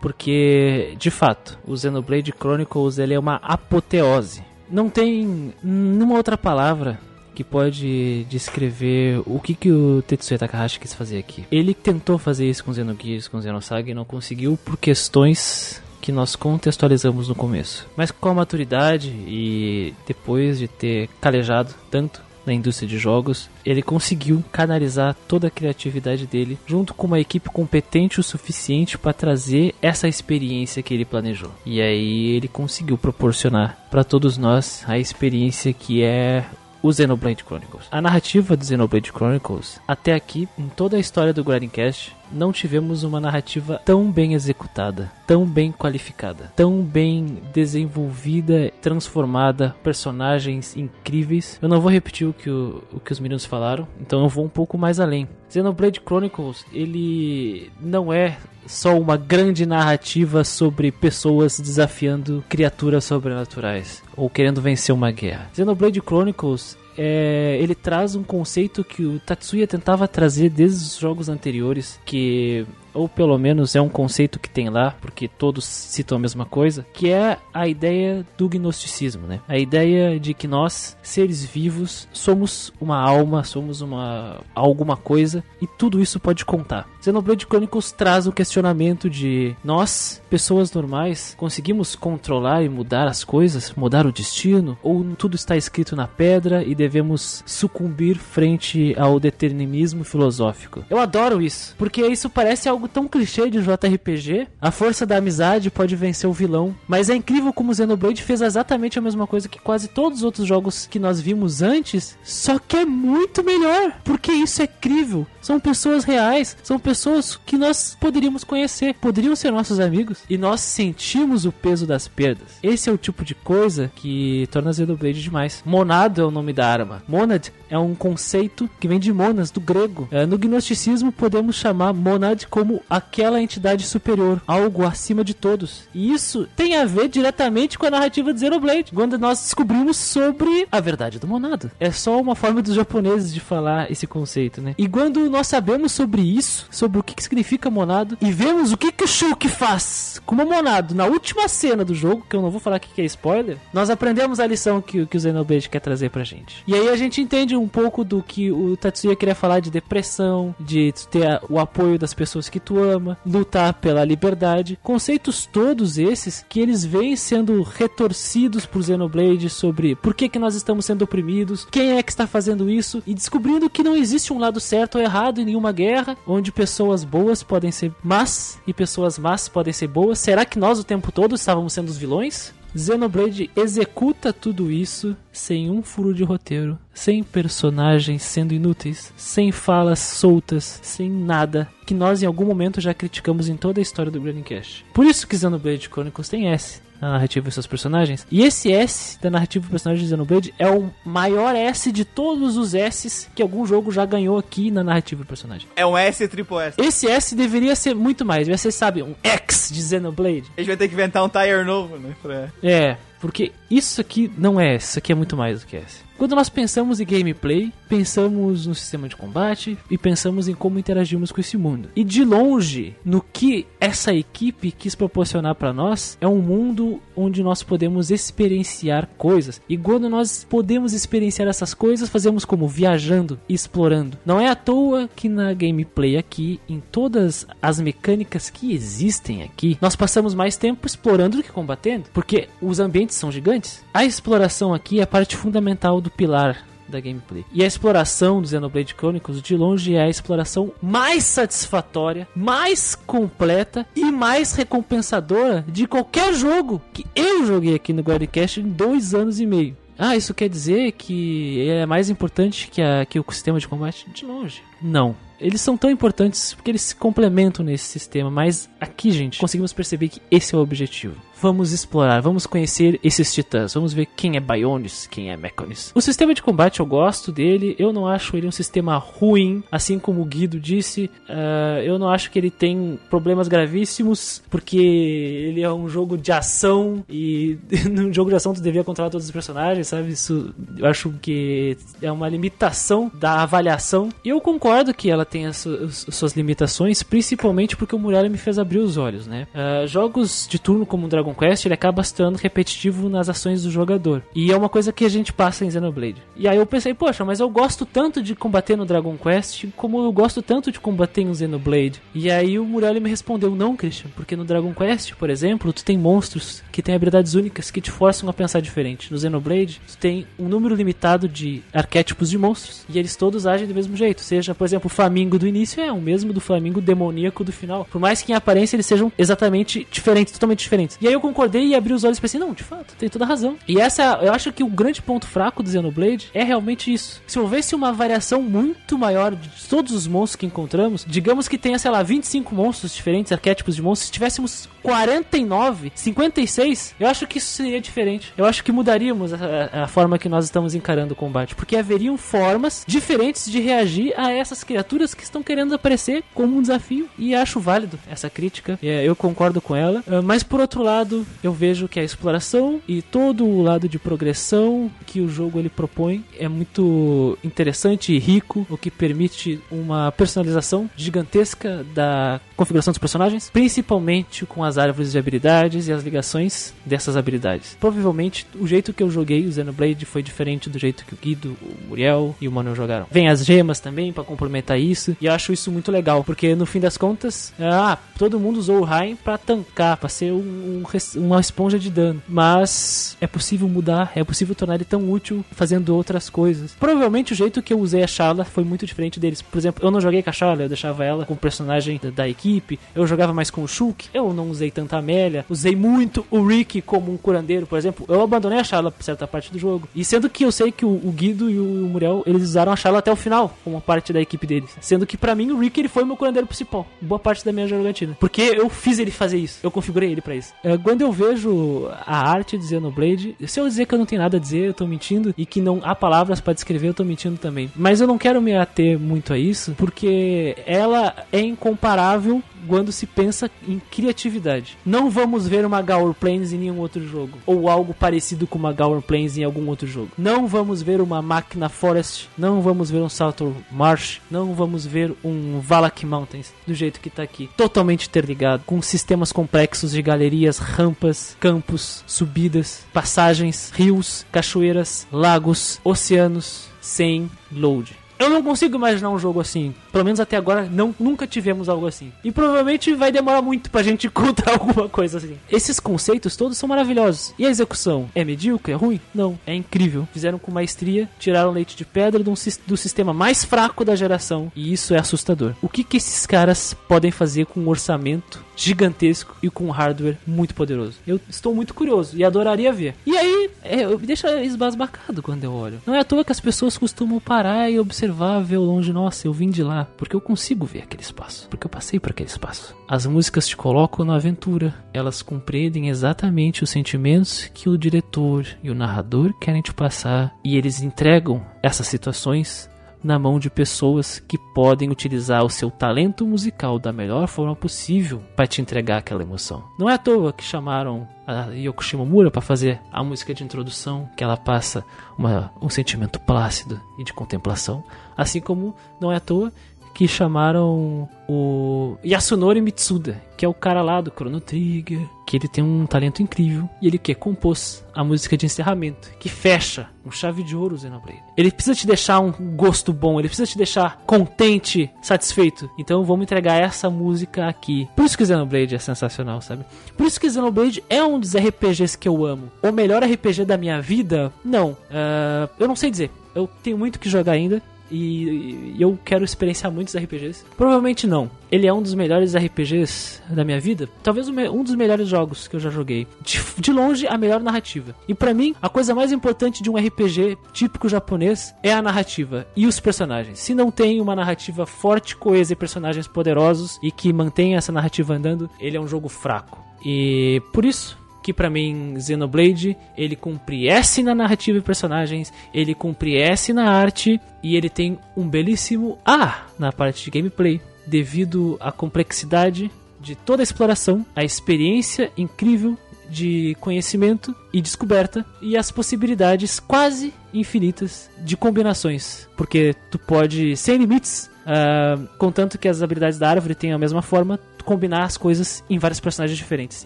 [0.00, 4.44] porque de fato, o Xenoblade Chronicles ele é uma apoteose.
[4.70, 7.00] Não tem nenhuma outra palavra
[7.40, 11.46] que pode descrever o que, que o Tetsuya Takahashi quis fazer aqui.
[11.50, 16.36] Ele tentou fazer isso com Xenogears, com Xenosaga e não conseguiu por questões que nós
[16.36, 17.88] contextualizamos no começo.
[17.96, 23.82] Mas com a maturidade e depois de ter calejado tanto na indústria de jogos, ele
[23.82, 29.74] conseguiu canalizar toda a criatividade dele junto com uma equipe competente o suficiente para trazer
[29.80, 31.50] essa experiência que ele planejou.
[31.64, 36.44] E aí ele conseguiu proporcionar para todos nós a experiência que é
[36.82, 37.86] o Xenoblade Chronicles.
[37.90, 43.02] A narrativa do Xenoblade Chronicles, até aqui, em toda a história do Grindcast, não tivemos
[43.02, 51.58] uma narrativa tão bem executada, tão bem qualificada, tão bem desenvolvida, transformada, personagens incríveis.
[51.60, 54.44] Eu não vou repetir o que, o, o que os meninos falaram, então eu vou
[54.44, 55.28] um pouco mais além.
[55.48, 58.36] Xenoblade Chronicles, ele não é
[58.66, 65.50] só uma grande narrativa sobre pessoas desafiando criaturas sobrenaturais ou querendo vencer uma guerra.
[65.52, 71.30] Xenoblade Chronicles é, ele traz um conceito que o Tatsuya tentava trazer desde os jogos
[71.30, 76.20] anteriores, que ou pelo menos é um conceito que tem lá, porque todos citam a
[76.20, 79.40] mesma coisa, que é a ideia do gnosticismo, né?
[79.48, 85.66] A ideia de que nós, seres vivos, somos uma alma, somos uma alguma coisa e
[85.66, 86.88] tudo isso pode contar.
[87.00, 93.72] Xenoblade Chronicles traz o questionamento de nós, pessoas normais, conseguimos controlar e mudar as coisas,
[93.74, 100.04] mudar o destino, ou tudo está escrito na pedra e devemos sucumbir frente ao determinismo
[100.04, 100.84] filosófico.
[100.90, 104.48] Eu adoro isso, porque isso parece algo tão clichê de JRPG.
[104.60, 108.98] A força da amizade pode vencer o vilão, mas é incrível como Xenoblade fez exatamente
[108.98, 112.76] a mesma coisa que quase todos os outros jogos que nós vimos antes, só que
[112.76, 115.26] é muito melhor, porque isso é crível.
[115.40, 120.60] São pessoas reais, são pessoas que nós poderíamos conhecer, poderiam ser nossos amigos, e nós
[120.60, 122.58] sentimos o peso das perdas.
[122.62, 125.62] Esse é o tipo de coisa que torna Xenoblade demais.
[125.64, 127.02] Monado é o nome da arma.
[127.08, 130.08] Monad é um conceito que vem de monas, do grego.
[130.10, 135.88] É, no gnosticismo podemos chamar monad como aquela entidade superior, algo acima de todos.
[135.94, 140.68] E isso tem a ver diretamente com a narrativa de Xenoblade, quando nós descobrimos sobre
[140.70, 141.70] a verdade do monado.
[141.80, 144.74] É só uma forma dos japoneses de falar esse conceito, né?
[144.76, 148.76] E quando nós sabemos sobre isso, sobre o que, que significa monado, e vemos o
[148.76, 152.42] que, que o Shulk faz com o monado na última cena do jogo, que eu
[152.42, 155.80] não vou falar que é spoiler, nós aprendemos a lição que, que o Xenoblade quer
[155.80, 156.62] trazer pra gente.
[156.66, 160.54] E aí a gente entende um pouco do que o Tatsuya queria falar de depressão,
[160.58, 166.44] de ter o apoio das pessoas que tu ama, lutar pela liberdade, conceitos todos esses
[166.48, 171.66] que eles vêm sendo retorcidos por Xenoblade sobre por que, que nós estamos sendo oprimidos,
[171.70, 175.02] quem é que está fazendo isso, e descobrindo que não existe um lado certo ou
[175.02, 179.88] errado em nenhuma guerra, onde pessoas boas podem ser más e pessoas más podem ser
[179.88, 180.18] boas.
[180.18, 182.52] Será que nós o tempo todo estávamos sendo os vilões?
[182.76, 189.98] Xenoblade executa tudo isso sem um furo de roteiro, sem personagens sendo inúteis, sem falas
[189.98, 194.20] soltas, sem nada que nós em algum momento já criticamos em toda a história do
[194.20, 194.84] Grandcast.
[194.94, 198.26] Por isso que Xenoblade Chronicles tem S na narrativa e seus personagens.
[198.30, 202.56] E esse S da narrativa e personagem de Xenoblade é o maior S de todos
[202.56, 205.68] os S's que algum jogo já ganhou aqui na narrativa e personagem.
[205.74, 206.80] É um S triple S.
[206.80, 210.50] Esse S deveria ser muito mais, devia ser, sabe, um X de Xenoblade.
[210.56, 212.14] A gente vai ter que inventar um tire novo, né?
[212.20, 212.48] Pra...
[212.62, 216.09] É, porque isso aqui não é S, isso aqui é muito mais do que S.
[216.20, 221.32] Quando nós pensamos em gameplay, pensamos no sistema de combate e pensamos em como interagimos
[221.32, 221.88] com esse mundo.
[221.96, 227.42] E de longe, no que essa equipe quis proporcionar para nós, é um mundo onde
[227.42, 229.62] nós podemos experienciar coisas.
[229.66, 234.18] E quando nós podemos experienciar essas coisas, fazemos como viajando e explorando.
[234.22, 239.78] Não é à toa que na gameplay aqui, em todas as mecânicas que existem aqui,
[239.80, 243.82] nós passamos mais tempo explorando do que combatendo, porque os ambientes são gigantes.
[243.94, 247.44] A exploração aqui é parte fundamental do pilar da gameplay.
[247.52, 253.86] E a exploração do Xenoblade Chronicles de longe é a exploração mais satisfatória, mais completa
[253.94, 259.40] e mais recompensadora de qualquer jogo que eu joguei aqui no Guardcast em dois anos
[259.40, 259.76] e meio.
[259.96, 264.08] Ah, isso quer dizer que é mais importante que, a, que o sistema de combate?
[264.10, 264.62] De longe.
[264.80, 265.14] Não.
[265.40, 270.08] Eles são tão importantes porque eles se complementam nesse sistema, mas aqui, gente, conseguimos perceber
[270.08, 271.16] que esse é o objetivo.
[271.40, 275.90] Vamos explorar, vamos conhecer esses titãs, vamos ver quem é Bionis, quem é Mechonis.
[275.94, 279.98] O sistema de combate eu gosto dele, eu não acho ele um sistema ruim, assim
[279.98, 285.62] como o Guido disse, uh, eu não acho que ele tem problemas gravíssimos, porque ele
[285.62, 287.58] é um jogo de ação e
[287.90, 290.10] num jogo de ação tu devia controlar todos os personagens, sabe?
[290.10, 294.10] Isso eu acho que é uma limitação da avaliação.
[294.22, 298.36] E eu concordo que ela tem as, as suas limitações, principalmente porque o Muralha me
[298.36, 299.46] fez abrir os olhos, né?
[299.54, 303.70] Uh, jogos de turno como Dragon Quest, ele acaba se tornando repetitivo nas ações do
[303.70, 304.22] jogador.
[304.34, 306.22] E é uma coisa que a gente passa em Xenoblade.
[306.36, 310.04] E aí eu pensei, poxa, mas eu gosto tanto de combater no Dragon Quest, como
[310.04, 312.02] eu gosto tanto de combater no Xenoblade.
[312.14, 315.84] E aí o Muralha me respondeu, não, Christian, porque no Dragon Quest, por exemplo, tu
[315.84, 319.12] tem monstros que têm habilidades únicas que te forçam a pensar diferente.
[319.12, 323.66] No Xenoblade, tu tem um número limitado de arquétipos de monstros, e eles todos agem
[323.66, 324.20] do mesmo jeito.
[324.20, 324.90] Seja, por exemplo, o
[325.20, 327.84] Flamingo do início é o mesmo do Flamingo demoníaco do final.
[327.90, 330.96] Por mais que em aparência eles sejam exatamente diferentes, totalmente diferentes.
[330.98, 333.26] E aí eu concordei e abri os olhos e pensei, não, de fato, tem toda
[333.26, 333.56] razão.
[333.68, 337.22] E essa, eu acho que o grande ponto fraco do Xenoblade é realmente isso.
[337.26, 341.78] Se houvesse uma variação muito maior de todos os monstros que encontramos, digamos que tenha,
[341.78, 347.36] sei lá, 25 monstros diferentes, arquétipos de monstros, se tivéssemos 49, 56, eu acho que
[347.36, 348.32] isso seria diferente.
[348.38, 352.16] Eu acho que mudaríamos a, a forma que nós estamos encarando o combate, porque haveriam
[352.16, 357.08] formas diferentes de reagir a essas criaturas que estão querendo aparecer como um desafio.
[357.18, 360.02] E acho válido essa crítica, é, eu concordo com ela.
[360.06, 363.98] Ah, Mas por outro lado, eu vejo que a exploração e todo o lado de
[363.98, 370.12] progressão que o jogo ele propõe é muito interessante e rico, o que permite uma
[370.12, 376.74] personalização gigantesca da configuração dos personagens, principalmente com as árvores de habilidades e as ligações
[376.84, 377.76] dessas habilidades.
[377.80, 381.56] Provavelmente o jeito que eu joguei o Xenoblade foi diferente do jeito que o Guido,
[381.62, 383.06] o Muriel e o Manuel jogaram.
[383.10, 386.66] Vem as gemas também pra complementar isso, e eu acho isso muito legal, porque no
[386.66, 390.84] fim das contas, ah, todo mundo usou o Rain pra tancar, pra ser um- um
[391.16, 395.94] uma esponja de dano, mas é possível mudar, é possível tornar ele tão útil fazendo
[395.94, 396.74] outras coisas.
[396.78, 399.40] Provavelmente o jeito que eu usei a Shala foi muito diferente deles.
[399.42, 402.10] Por exemplo, eu não joguei com a Shala, eu deixava ela com o personagem da,
[402.10, 406.26] da equipe, eu jogava mais com o Shulk, eu não usei tanta Amélia, usei muito
[406.30, 408.04] o Rick como um curandeiro, por exemplo.
[408.08, 409.88] Eu abandonei a Shala por certa parte do jogo.
[409.94, 412.76] E sendo que eu sei que o, o Guido e o Muriel, eles usaram a
[412.76, 414.70] Shala até o final, como parte da equipe deles.
[414.90, 417.68] Sendo que pra mim o Rick ele foi meu curandeiro principal, boa parte da minha
[417.68, 418.16] jogatina.
[418.18, 420.52] Porque eu fiz ele fazer isso, eu configurei ele pra isso.
[420.64, 424.20] É, quando eu vejo a arte de Xenoblade, se eu dizer que eu não tenho
[424.20, 427.04] nada a dizer, eu tô mentindo, e que não há palavras pra descrever, eu tô
[427.04, 427.70] mentindo também.
[427.76, 433.04] Mas eu não quero me ater muito a isso, porque ela é incomparável quando se
[433.04, 434.78] pensa em criatividade.
[434.86, 438.72] Não vamos ver uma Gower Plains em nenhum outro jogo, ou algo parecido com uma
[438.72, 440.12] Gower Plains em algum outro jogo.
[440.16, 445.12] Não vamos ver uma Máquina Forest, não vamos ver um Salto Marsh, não vamos ver
[445.24, 447.50] um Valak Mountains do jeito que tá aqui.
[447.56, 456.68] Totalmente interligado, com sistemas complexos de galerias, rampas, campos, subidas, passagens, rios, cachoeiras, lagos, oceanos,
[456.80, 457.99] sem load.
[458.20, 459.74] Eu não consigo imaginar um jogo assim.
[459.90, 462.12] Pelo menos até agora não, nunca tivemos algo assim.
[462.22, 465.36] E provavelmente vai demorar muito pra gente encontrar alguma coisa assim.
[465.50, 467.32] Esses conceitos todos são maravilhosos.
[467.38, 468.08] E a execução?
[468.14, 468.72] É medíocre?
[468.72, 469.00] É ruim?
[469.14, 469.38] Não.
[469.46, 470.06] É incrível.
[470.12, 474.52] Fizeram com maestria, tiraram leite de pedra sis- do sistema mais fraco da geração.
[474.54, 475.54] E isso é assustador.
[475.62, 480.18] O que, que esses caras podem fazer com um orçamento gigantesco e com um hardware
[480.26, 480.98] muito poderoso?
[481.06, 482.94] Eu estou muito curioso e adoraria ver.
[483.06, 483.29] E aí,
[483.62, 485.82] é, me deixa esbasbacado quando eu olho.
[485.86, 489.26] Não é à toa que as pessoas costumam parar e observar, ver ao longe, nossa,
[489.26, 492.28] eu vim de lá, porque eu consigo ver aquele espaço, porque eu passei por aquele
[492.28, 492.74] espaço.
[492.88, 498.70] As músicas te colocam na aventura, elas compreendem exatamente os sentimentos que o diretor e
[498.70, 502.69] o narrador querem te passar, e eles entregam essas situações
[503.02, 508.22] na mão de pessoas que podem utilizar o seu talento musical da melhor forma possível
[508.36, 509.64] para te entregar aquela emoção.
[509.78, 514.08] Não é à toa que chamaram a Yoko Shimomura para fazer a música de introdução,
[514.16, 514.84] que ela passa
[515.16, 517.82] uma- um sentimento plácido e de contemplação,
[518.16, 519.52] assim como não é à toa
[520.00, 525.46] que chamaram o Yasunori Mitsuda, que é o cara lá do Chrono Trigger, que ele
[525.46, 530.10] tem um talento incrível e ele que compôs a música de encerramento, que fecha um
[530.10, 531.22] chave de ouro Xenoblade.
[531.36, 535.68] Ele precisa te deixar um gosto bom, ele precisa te deixar contente, satisfeito.
[535.78, 537.86] Então vamos entregar essa música aqui.
[537.94, 539.66] Por isso que Xenoblade é sensacional, sabe?
[539.98, 542.50] Por isso que Xenoblade é um dos RPGs que eu amo.
[542.62, 544.32] O melhor RPG da minha vida?
[544.42, 544.74] Não.
[544.90, 546.10] Ah, eu não sei dizer.
[546.34, 547.62] Eu tenho muito que jogar ainda.
[547.90, 550.44] E, eu quero experienciar muitos RPGs.
[550.56, 551.30] Provavelmente não.
[551.50, 553.88] Ele é um dos melhores RPGs da minha vida.
[554.02, 556.06] Talvez um dos melhores jogos que eu já joguei.
[556.22, 557.94] De, de longe, a melhor narrativa.
[558.06, 562.46] E pra mim, a coisa mais importante de um RPG típico japonês é a narrativa
[562.54, 563.38] e os personagens.
[563.40, 568.14] Se não tem uma narrativa forte, coesa e personagens poderosos e que mantém essa narrativa
[568.14, 569.58] andando, ele é um jogo fraco.
[569.84, 570.99] E por isso,
[571.30, 576.68] que pra mim Xenoblade ele cumpre S na narrativa e personagens, ele cumpre S na
[576.68, 582.68] arte e ele tem um belíssimo A na parte de gameplay, devido à complexidade
[583.00, 585.78] de toda a exploração, a experiência incrível
[586.08, 593.78] de conhecimento e descoberta e as possibilidades quase infinitas de combinações, porque tu pode sem
[593.78, 598.64] limites, ah, contanto que as habilidades da árvore tenham a mesma forma, combinar as coisas
[598.68, 599.84] em vários personagens diferentes.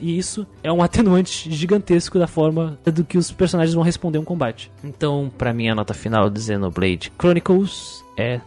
[0.00, 4.24] E isso é um atenuante gigantesco da forma do que os personagens vão responder um
[4.24, 4.72] combate.
[4.82, 8.40] Então, pra mim a nota final de Xenoblade Chronicles é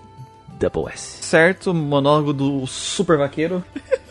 [0.60, 1.24] Double S.
[1.24, 3.64] Certo, monólogo do super vaqueiro.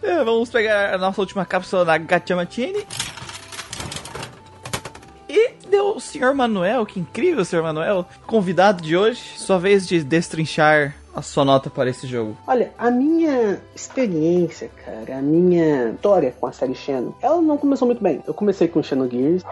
[0.00, 1.96] É, Vamos pegar a nossa última cápsula da.
[1.96, 2.86] E
[5.68, 9.20] deu o senhor Manuel, que incrível, senhor Manuel, convidado de hoje.
[9.36, 12.36] Sua vez de destrinchar a sua nota para esse jogo.
[12.46, 17.86] Olha, a minha experiência, cara, a minha história com a série Xeno, ela não começou
[17.86, 18.22] muito bem.
[18.24, 19.42] Eu comecei com Xenogears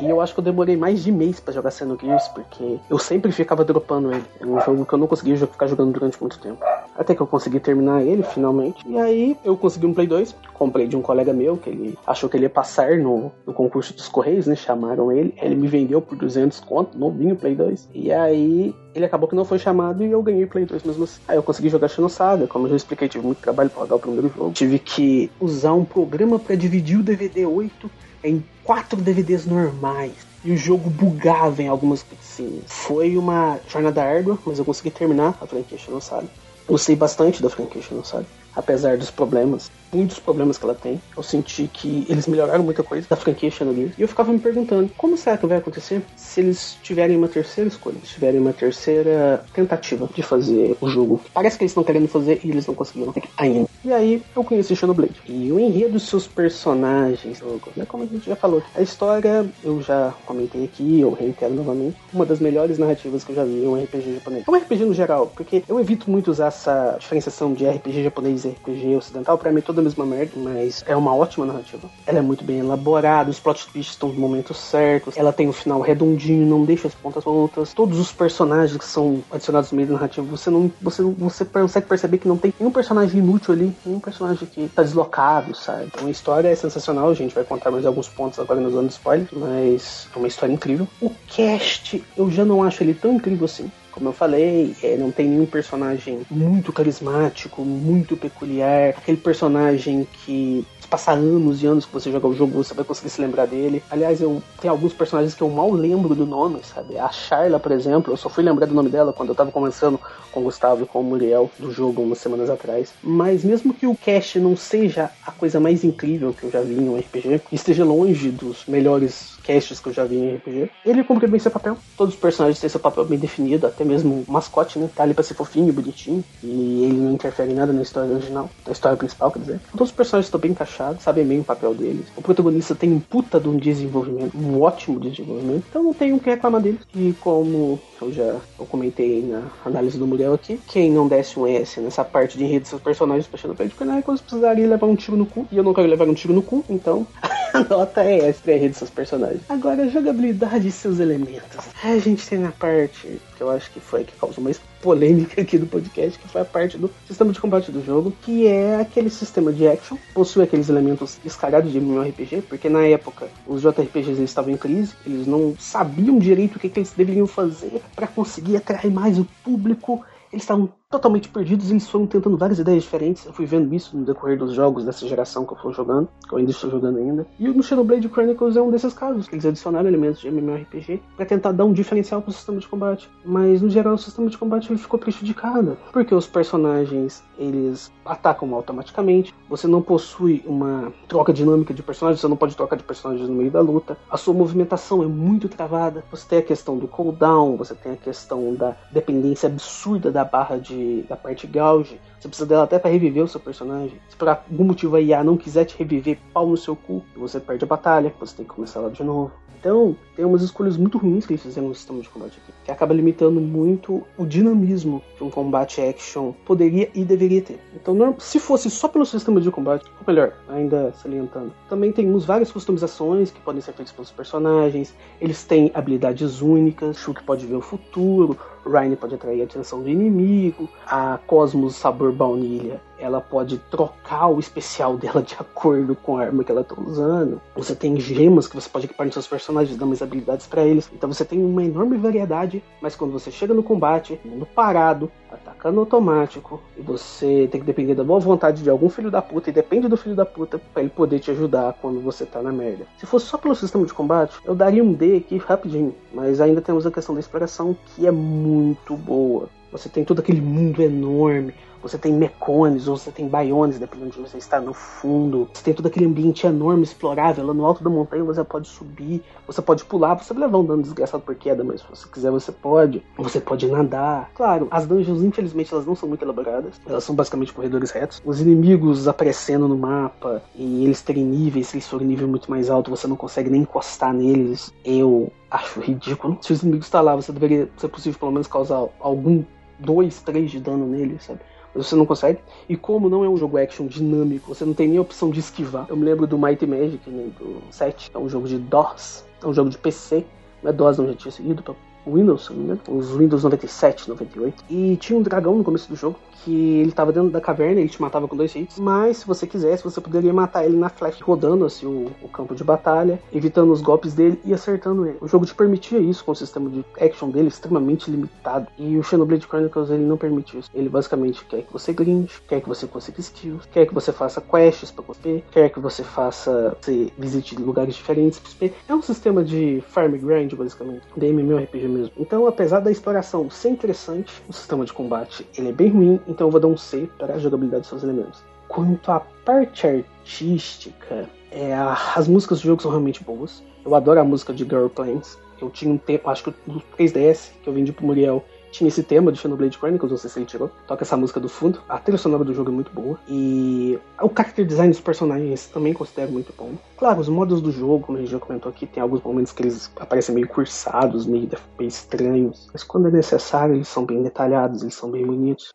[0.00, 3.32] e eu acho que eu demorei mais de mês pra jogar Xenogears, porque eu sempre
[3.32, 4.24] ficava dropando ele.
[4.40, 6.62] É um jogo que eu não conseguia ficar jogando durante muito tempo.
[6.96, 8.86] Até que eu consegui terminar ele, finalmente.
[8.88, 12.28] E aí, eu consegui um Play 2, comprei de um colega meu, que ele achou
[12.28, 14.54] que ele ia passar no, no concurso dos Correios, né?
[14.54, 15.34] Chamaram ele.
[15.40, 17.88] Ele me vendeu por 200 conto, novinho Play 2.
[17.94, 21.20] E aí, ele acabou que não foi chamado e eu ganhei Play 2 mesmo assim.
[21.28, 24.00] Aí eu consegui jogar Xenosaga, como eu já expliquei, tive muito trabalho pra rodar o
[24.00, 24.52] primeiro jogo.
[24.52, 27.90] Tive que usar um programa pra dividir o DVD 8
[28.24, 30.14] em quatro DVDs normais.
[30.42, 32.64] E o jogo bugava em algumas cutscenes.
[32.68, 36.28] Foi uma jornada árdua, mas eu consegui terminar a franquia Xenosaga.
[36.66, 38.26] Gostei bastante da franquia Xenosaga,
[38.56, 41.00] apesar dos problemas, muitos problemas que ela tem.
[41.16, 43.92] Eu senti que eles melhoraram muita coisa da franquia Xenogears.
[43.98, 47.68] E eu ficava me perguntando, como será que vai acontecer se eles tiverem uma terceira
[47.68, 47.96] escolha?
[48.02, 51.20] Se tiverem uma terceira tentativa de fazer o jogo.
[51.32, 53.68] Parece que eles estão querendo fazer e eles não conseguiram ainda.
[53.84, 55.20] E aí eu conheci Xenoblade.
[55.26, 59.46] E o enredo dos seus personagens, jogo, né, como a gente já falou, a história
[59.62, 63.64] eu já comentei aqui, eu reitero novamente, uma das melhores narrativas que eu já vi
[63.64, 64.44] em um RPG japonês.
[64.46, 68.45] É um RPG no geral, porque eu evito muito usar essa diferenciação de RPG japonês
[68.46, 71.88] e RPG ocidental, pra mim é toda a mesma merda, mas é uma ótima narrativa.
[72.06, 75.52] Ela é muito bem elaborada, os plot twists estão no momento certo, ela tem um
[75.52, 79.88] final redondinho, não deixa as pontas soltas, todos os personagens que são adicionados no meio
[79.88, 83.74] da narrativa, você não você, você consegue perceber que não tem nenhum personagem inútil ali,
[83.84, 85.86] nenhum personagem que tá deslocado, sabe?
[85.86, 88.94] Então a história é sensacional, a gente vai contar mais alguns pontos agora zona de
[88.94, 90.86] spoiler, mas é uma história incrível.
[91.00, 93.70] O cast, eu já não acho ele tão incrível assim.
[93.96, 98.90] Como eu falei, é, não tem nenhum personagem muito carismático, muito peculiar.
[98.90, 103.08] Aquele personagem que passar anos e anos que você jogar o jogo, você vai conseguir
[103.08, 103.82] se lembrar dele.
[103.90, 106.98] Aliás, eu tenho alguns personagens que eu mal lembro do nome, sabe?
[106.98, 109.98] A Charla, por exemplo, eu só fui lembrar do nome dela quando eu tava conversando
[110.30, 112.92] com o Gustavo e com o Muriel do jogo umas semanas atrás.
[113.02, 116.74] Mas mesmo que o cast não seja a coisa mais incrível que eu já vi
[116.74, 121.04] em um RPG, esteja longe dos melhores casts que eu já vi em RPG, ele
[121.04, 121.76] cumpre bem seu papel.
[121.96, 124.88] Todos os personagens têm seu papel bem definido, até mesmo o mascote, né?
[124.94, 128.50] Tá ali pra ser fofinho, bonitinho, e ele não interfere em nada na história original,
[128.66, 129.60] na história principal, quer dizer.
[129.72, 132.06] Todos os personagens estão bem encaixados sabem bem o papel deles.
[132.16, 135.64] O protagonista tem um puta de um desenvolvimento, um ótimo desenvolvimento.
[135.68, 136.80] Então não tenho o que reclamar deles.
[136.94, 141.46] E como eu já eu comentei na análise do Muriel aqui, quem não desse um
[141.46, 145.16] S nessa parte de enredo dos seus personagens pra Xenoblade Chronicles precisaria levar um tiro
[145.16, 145.46] no cu.
[145.52, 147.06] E eu não quero levar um tiro no cu, então
[147.54, 149.35] a nota é S pra enredo dos seus personagens.
[149.48, 151.66] Agora, a jogabilidade e seus elementos.
[151.82, 155.42] A gente tem a parte que eu acho que foi a que causou mais polêmica
[155.42, 158.80] aqui do podcast, que foi a parte do sistema de combate do jogo, que é
[158.80, 164.22] aquele sistema de action, possui aqueles elementos descarados de MMORPG, porque na época os JRPGs
[164.22, 168.56] estavam em crise, eles não sabiam direito o que, que eles deveriam fazer para conseguir
[168.56, 173.26] atrair mais o público, eles estavam totalmente perdidos, eles foram tentando várias ideias diferentes.
[173.26, 176.32] Eu fui vendo isso no decorrer dos jogos dessa geração que eu fui jogando, que
[176.32, 177.26] eu ainda estou jogando ainda.
[177.38, 181.26] E no Xenoblade Chronicles é um desses casos, que eles adicionaram elementos de MMORPG para
[181.26, 183.10] tentar dar um diferencial pro sistema de combate.
[183.24, 188.54] Mas no geral o sistema de combate ele ficou prejudicado, porque os personagens eles atacam
[188.54, 193.28] automaticamente, você não possui uma troca dinâmica de personagens, você não pode trocar de personagens
[193.28, 193.98] no meio da luta.
[194.08, 196.04] A sua movimentação é muito travada.
[196.10, 200.58] Você tem a questão do cooldown, você tem a questão da dependência absurda da barra
[200.58, 200.75] de
[201.08, 203.98] da parte gauge, você precisa dela até para reviver o seu personagem.
[204.08, 207.38] Se por algum motivo a IA não quiser te reviver, pau no seu cu, você
[207.40, 209.32] perde a batalha, você tem que começar lá de novo.
[209.58, 212.70] Então, tem umas escolhas muito ruins que eles fizeram no sistema de combate aqui, que
[212.70, 217.58] acaba limitando muito o dinamismo que um combate action poderia e deveria ter.
[217.74, 222.52] Então, se fosse só pelo sistema de combate, ou melhor, ainda salientando, também temos várias
[222.52, 227.60] customizações que podem ser feitas pelos personagens, eles têm habilidades únicas, Shulk pode ver o
[227.60, 234.28] futuro, Ryan pode atrair a atenção do inimigo, a Cosmos Sabor Baunilha ela pode trocar
[234.28, 237.40] o especial dela de acordo com a arma que ela está usando.
[237.54, 240.90] Você tem gemas que você pode equipar nos seus personagens, dar mais habilidades para eles.
[240.92, 245.80] Então você tem uma enorme variedade, mas quando você chega no combate, mundo parado, atacando
[245.80, 249.52] automático, e você tem que depender da boa vontade de algum filho da puta, e
[249.52, 252.86] depende do filho da puta para ele poder te ajudar quando você tá na merda.
[252.98, 256.62] Se fosse só pelo sistema de combate, eu daria um D aqui rapidinho, mas ainda
[256.62, 259.48] temos a questão da exploração que é muito boa.
[259.72, 261.52] Você tem todo aquele mundo enorme,
[261.88, 265.48] você tem mecones, ou você tem baiones, dependendo de onde você está no fundo.
[265.52, 267.46] Você tem todo aquele ambiente enorme, explorável.
[267.46, 270.64] Lá no alto da montanha você pode subir, você pode pular, você vai levar um
[270.64, 273.02] dano desgraçado por queda, mas se você quiser você pode.
[273.16, 274.30] Você pode nadar.
[274.34, 276.80] Claro, as dungeons, infelizmente, elas não são muito elaboradas.
[276.86, 278.22] Elas são basicamente corredores retos.
[278.24, 282.70] Os inimigos aparecendo no mapa e eles terem níveis, se eles forem nível muito mais
[282.70, 284.72] alto, você não consegue nem encostar neles.
[284.84, 286.38] Eu acho ridículo.
[286.40, 289.44] Se os inimigos estão lá, você deveria ser possível pelo menos causar algum
[289.78, 291.40] 2, 3 de dano neles, sabe?
[291.76, 292.38] Você não consegue.
[292.68, 295.86] E como não é um jogo action dinâmico, você não tem nem opção de esquivar.
[295.88, 299.46] Eu me lembro do Mighty Magic, né, do 7, é um jogo de DOS, é
[299.46, 300.24] um jogo de PC,
[300.62, 301.74] não é DOS, não já tinha seguido, pra
[302.06, 302.50] Windows,
[302.88, 304.64] os Windows 97, 98.
[304.70, 307.88] E tinha um dragão no começo do jogo, que ele tava dentro da caverna, ele
[307.88, 308.78] te matava com dois hits.
[308.78, 312.54] Mas se você quisesse, você poderia matar ele na flash, rodando assim o, o, campo
[312.54, 315.18] de batalha, evitando os golpes dele e acertando ele.
[315.20, 318.66] O jogo te permitia isso com o sistema de action dele extremamente limitado.
[318.78, 320.70] E o Xenoblade Chronicles ele não permite isso.
[320.74, 324.40] Ele basicamente quer que você grind, quer que você consiga skills, quer que você faça
[324.40, 328.72] quests para XP, quer que você faça, você visite lugares diferentes para XP.
[328.88, 332.12] É um sistema de farm grind basicamente, de MMORPG mesmo.
[332.16, 336.46] Então, apesar da exploração ser interessante, o sistema de combate ele é bem ruim então
[336.46, 338.42] eu vou dar um C para a jogabilidade dos seus elementos.
[338.68, 341.72] Quanto à parte artística, é,
[342.14, 343.62] as músicas do jogo são realmente boas.
[343.84, 345.38] Eu adoro a música de Girl Plains.
[345.60, 349.02] Eu tinha um tempo, acho que no 3DS, que eu vendi pro Muriel, tinha esse
[349.02, 350.70] tema de Xenoblade Chronicles, não sei se ele tirou.
[350.86, 351.80] Toca essa música do fundo.
[351.88, 353.18] A trilha sonora do jogo é muito boa.
[353.26, 356.72] E o character design dos personagens também considero muito bom.
[356.98, 359.62] Claro, os modos do jogo, como a gente já comentou aqui, tem alguns momentos que
[359.62, 361.48] eles aparecem meio cursados, meio,
[361.78, 362.68] meio estranhos.
[362.72, 365.72] Mas quando é necessário, eles são bem detalhados, eles são bem bonitos.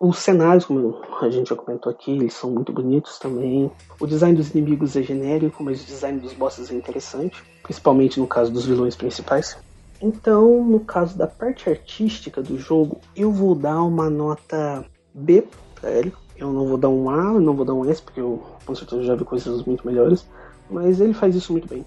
[0.00, 3.70] Os cenários, como a gente já comentou aqui, eles são muito bonitos também.
[3.98, 8.26] O design dos inimigos é genérico, mas o design dos bosses é interessante, principalmente no
[8.26, 9.56] caso dos vilões principais.
[10.02, 15.44] Então, no caso da parte artística do jogo, eu vou dar uma nota B
[15.80, 16.12] pra ele.
[16.36, 18.74] Eu não vou dar um A, eu não vou dar um S, porque eu com
[18.74, 20.26] certeza já vi coisas muito melhores.
[20.68, 21.84] Mas ele faz isso muito bem.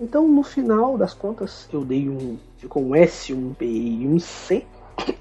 [0.00, 2.36] Então, no final das contas, eu dei um.
[2.58, 4.66] Ficou um S, um B e um C.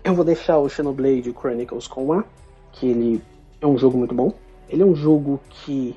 [0.04, 2.24] Eu vou deixar o Xenoblade Chronicles com A,
[2.72, 3.22] que ele
[3.62, 4.34] é um jogo muito bom.
[4.70, 5.96] Ele é um jogo que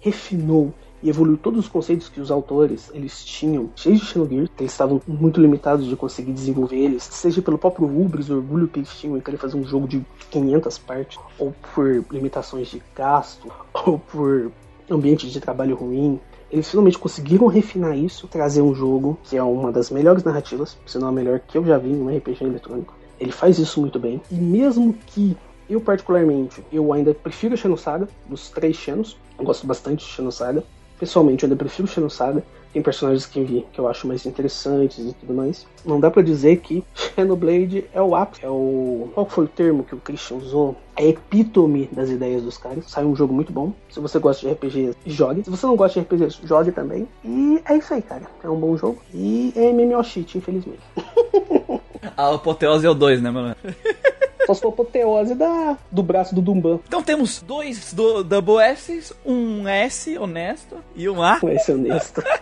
[0.00, 0.72] refinou
[1.02, 5.40] e evoluiu todos os conceitos que os autores eles tinham desde Xenogears, eles estavam muito
[5.40, 9.20] limitados de conseguir desenvolver eles, seja pelo próprio Ubris, o orgulho que eles tinham em
[9.20, 13.50] querer fazer um jogo de 500 partes, ou por limitações de gasto,
[13.86, 14.50] ou por
[14.90, 16.18] ambiente de trabalho ruim,
[16.50, 20.98] eles finalmente conseguiram refinar isso, trazer um jogo que é uma das melhores narrativas, se
[20.98, 22.97] não a melhor que eu já vi em um RPG eletrônico.
[23.20, 24.20] Ele faz isso muito bem.
[24.30, 25.36] E mesmo que
[25.68, 30.10] eu particularmente, eu ainda prefiro a Xeno Saga dos três Xenos, Eu gosto bastante de
[30.10, 30.64] Xenosaga.
[30.98, 32.42] Pessoalmente, eu ainda prefiro Xenosaga.
[32.72, 35.66] Tem personagens que, vi, que eu acho mais interessantes e tudo mais.
[35.84, 38.44] Não dá pra dizer que Xenoblade é o ápice.
[38.44, 39.08] É o.
[39.14, 40.76] Qual foi o termo que o Christian usou?
[40.96, 42.90] É epítome das ideias dos caras.
[42.90, 43.72] Sai um jogo muito bom.
[43.90, 45.44] Se você gosta de RPG, jogue.
[45.44, 47.06] Se você não gosta de RPG, jogue também.
[47.24, 48.22] E é isso aí, cara.
[48.42, 48.98] É um bom jogo.
[49.14, 50.80] E é MMO cheat, infelizmente.
[52.16, 53.56] A apoteose é o 2, né, mano?
[54.46, 56.80] Só se for apoteose da, do braço do Dumban.
[56.86, 61.36] Então temos dois do Double S, um S honesto e um A.
[61.36, 62.22] Vai ser honesto.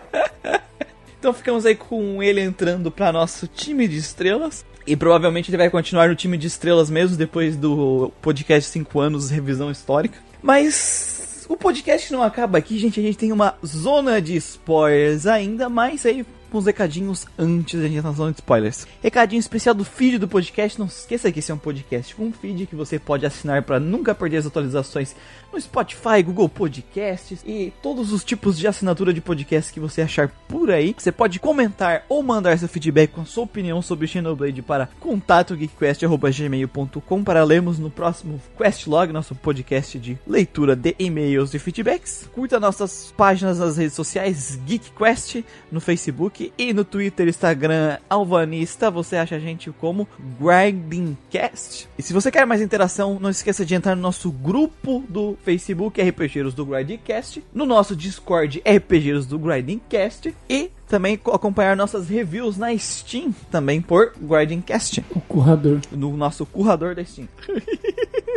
[1.19, 4.63] Então ficamos aí com ele entrando para nosso time de estrelas.
[4.85, 9.29] E provavelmente ele vai continuar no time de estrelas mesmo depois do podcast 5 anos
[9.29, 10.19] revisão histórica.
[10.41, 12.99] Mas o podcast não acaba aqui, gente.
[12.99, 17.97] A gente tem uma zona de spoilers ainda, mas aí os recadinhos antes da gente
[17.97, 18.87] entrar de spoilers.
[19.01, 20.79] Recadinho especial do feed do podcast.
[20.79, 24.13] Não esqueça que esse é um podcast com feed que você pode assinar para nunca
[24.13, 25.15] perder as atualizações
[25.51, 30.29] no Spotify, Google Podcasts e todos os tipos de assinatura de podcast que você achar
[30.47, 30.95] por aí.
[30.97, 37.23] Você pode comentar ou mandar seu feedback com a sua opinião sobre Xenoblade para contatogeekquest.gmail.com
[37.23, 42.29] para lermos no próximo Questlog, nosso podcast de leitura de e-mails e feedbacks.
[42.33, 48.89] Curta nossas páginas nas redes sociais, GeekQuest, no Facebook e no Twitter, Instagram, Alvanista.
[48.91, 50.07] Você acha a gente como
[50.39, 51.87] Grindingcast.
[51.97, 56.01] E se você quer mais interação, não esqueça de entrar no nosso grupo do Facebook
[56.01, 62.57] RPGeiros do Grindcast, no nosso Discord RPGeiros do Grindcast e também co- acompanhar nossas reviews
[62.57, 65.79] na Steam, também por Grindcast, O currador.
[65.91, 67.27] no nosso currador da Steam.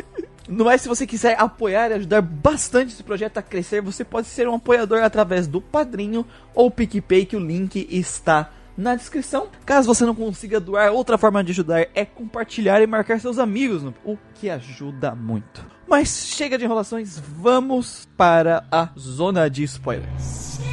[0.51, 4.27] No mais, se você quiser apoiar e ajudar bastante esse projeto a crescer, você pode
[4.27, 9.47] ser um apoiador através do Padrinho ou PicPay, que o link está na descrição.
[9.65, 13.85] Caso você não consiga doar, outra forma de ajudar é compartilhar e marcar seus amigos,
[14.05, 15.65] o que ajuda muito.
[15.87, 20.70] Mas chega de enrolações, vamos para a zona de spoilers.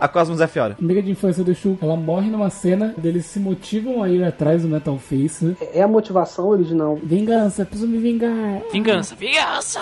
[0.00, 0.58] A Cosmos é F.
[0.58, 0.76] Hora.
[0.80, 4.62] Amiga de infância do Shu, ela morre numa cena, eles se motivam a ir atrás
[4.62, 5.44] do Metal Face.
[5.44, 5.56] né?
[5.74, 6.98] É a motivação original.
[7.02, 8.62] Vingança, preciso me vingar.
[8.72, 9.80] Vingança, vingança!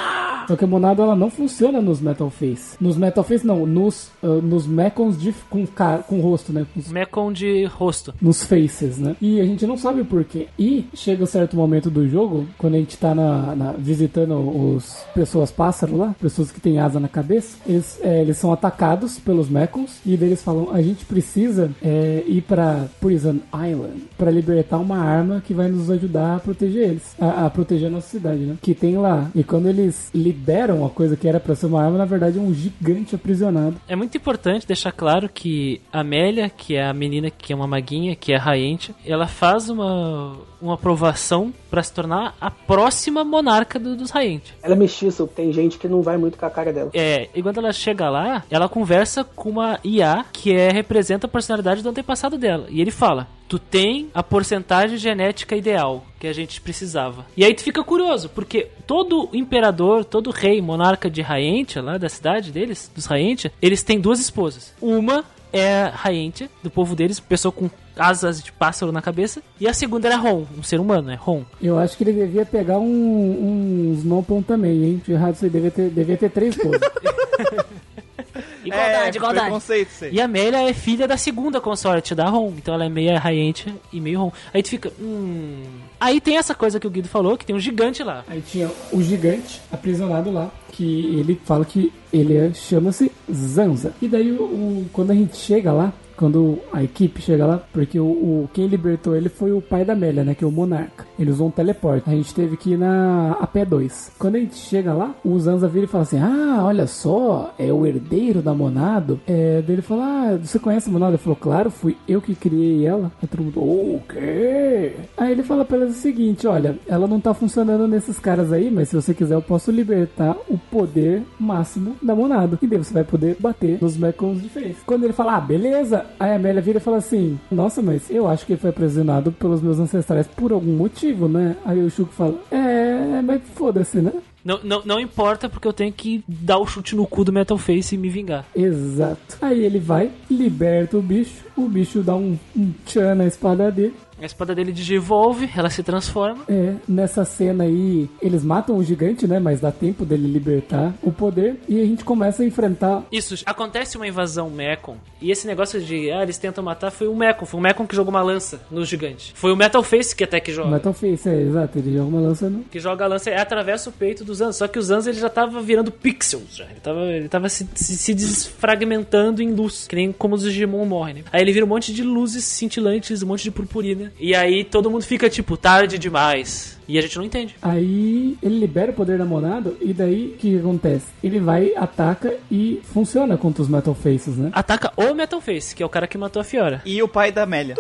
[0.49, 2.77] Só que a monada ela não funciona nos Metal Face.
[2.81, 6.67] Nos Metal Face não, nos, ah, nos Mechons de, com, cara, com rosto, né?
[6.75, 8.13] Nos, Mecon de rosto.
[8.21, 9.15] nos faces, né?
[9.21, 10.49] E a gente não sabe porquê.
[10.59, 14.35] E chega um certo momento do jogo, quando a gente tá na, na- visitando
[14.75, 19.19] os pessoas pássaro lá, pessoas que têm asa na cabeça, eles, é, eles são atacados
[19.19, 24.31] pelos Mechons e daí eles falam: a gente precisa é, ir pra Prison Island pra
[24.31, 28.09] libertar uma arma que vai nos ajudar a proteger eles, a, a proteger a nossa
[28.09, 28.57] cidade, né?
[28.61, 29.31] Que tem lá.
[29.35, 32.41] E quando eles liberam a coisa que era pra ser uma arma, na verdade é
[32.41, 33.77] um gigante aprisionado.
[33.89, 37.67] É muito importante deixar claro que a Amélia, que é a menina que é uma
[37.67, 43.79] maguinha, que é raente, ela faz uma, uma aprovação pra se tornar a próxima monarca
[43.79, 44.53] do- dos raentes.
[44.63, 46.91] Ela é mestiça, tem gente que não vai muito com a cara dela.
[46.95, 51.31] É, e quando ela chega lá, ela conversa com uma IA que é, representa a
[51.31, 52.67] personalidade do antepassado dela.
[52.71, 57.27] E ele fala: Tu tem a porcentagem genética ideal que a gente precisava.
[57.37, 62.09] E aí tu fica curioso, porque todo imperador, todo rei, monarca de Raentia, lá da
[62.09, 64.75] cidade deles, dos Raentia, eles têm duas esposas.
[64.81, 69.73] Uma é Raentia, do povo deles, pessoa com asas de pássaro na cabeça, e a
[69.73, 71.43] segunda era Ron, um ser humano, é Ron.
[71.61, 75.03] Eu acho que ele devia pegar um, Nopon também, hein?
[75.05, 76.81] De errado, você devia ter, devia ter três coisas.
[78.65, 79.47] Igualdade, igualdade.
[79.47, 80.11] Preconceito, sei.
[80.13, 83.73] E a Amélia é filha da segunda consorte da Ron, então ela é meia Raente
[83.93, 84.33] e meio Ron.
[84.53, 85.63] Aí tu fica, hum.
[86.01, 88.25] Aí tem essa coisa que o Guido falou, que tem um gigante lá.
[88.29, 90.85] Aí tinha o gigante aprisionado lá, que
[91.19, 93.93] ele fala que ele é- chama-se Zanza.
[94.03, 97.99] E daí, o, o- quando a gente chega lá, quando a equipe chega lá, porque
[97.99, 101.07] o, o- quem libertou ele foi o pai da Amélia, né, que é o Monarca.
[101.19, 102.09] Ele usou um teleporte.
[102.09, 104.13] A gente teve que ir na a pé 2.
[104.19, 107.73] Quando a gente chega lá, o Zanza vira e fala assim: Ah, olha só, é
[107.73, 109.21] o herdeiro da Monado.
[109.27, 111.13] É, ele fala: Ah, você conhece a Monado?
[111.13, 113.11] Ele falou: Claro, fui eu que criei ela.
[113.23, 114.93] Aí todo mundo: O quê?
[115.17, 118.71] Aí ele fala pra ela o seguinte: Olha, ela não tá funcionando nesses caras aí,
[118.71, 122.59] mas se você quiser, eu posso libertar o poder máximo da Monado.
[122.63, 124.77] E daí você vai poder bater nos Mechons de face.
[124.87, 126.05] Quando ele fala: Ah, beleza.
[126.19, 129.33] Aí a Amélia vira e fala assim: Nossa, mas eu acho que ele foi aprisionado
[129.33, 131.57] pelos meus ancestrais por algum motivo, né?
[131.65, 134.13] Aí o Chuco fala: É, mas foda-se, né?
[134.45, 137.59] Não, não, não importa porque eu tenho que dar o chute no cu do Metal
[137.59, 138.47] Face e me vingar.
[138.55, 139.37] Exato.
[139.43, 143.95] Aí ele vai, liberta o bicho, o bicho dá um, um tchan na espada dele
[144.21, 146.45] A espada dele desenvolve, ela se transforma.
[146.49, 149.39] É, nessa cena aí, eles matam o gigante, né?
[149.39, 153.05] Mas dá tempo dele libertar o poder e a gente começa a enfrentar.
[153.13, 154.97] Isso, acontece uma invasão Mekon.
[155.21, 157.47] E esse negócio de, ah, eles tentam matar, foi o Mekon.
[157.47, 159.33] Foi o Mekon que jogou uma lança no gigante.
[159.35, 160.71] Foi o Metal Face que até que joga.
[160.71, 162.65] Metal Face, é, exato, ele joga uma lança no.
[162.65, 164.57] Que joga a lança e atravessa o peito dos Zans.
[164.57, 166.57] Só que os Zans ele já tava virando pixels.
[166.57, 166.65] Já.
[166.65, 169.87] Ele tava, ele tava se, se, se desfragmentando em luz.
[169.87, 171.25] Que nem como os Digimon morrem, né?
[171.33, 174.08] Aí ele vira um monte de luzes cintilantes, um monte de purpurina.
[174.19, 176.79] E aí todo mundo fica tipo, tarde demais.
[176.89, 177.55] E a gente não entende.
[177.61, 181.07] Aí ele libera o poder da Monado e daí o que acontece?
[181.23, 184.51] Ele vai, ataca e funciona contra os Metal Faces, né?
[184.53, 186.81] Ataca o Metal Face, que é o cara que matou a Fiora.
[186.87, 187.75] E o pai da Amélia.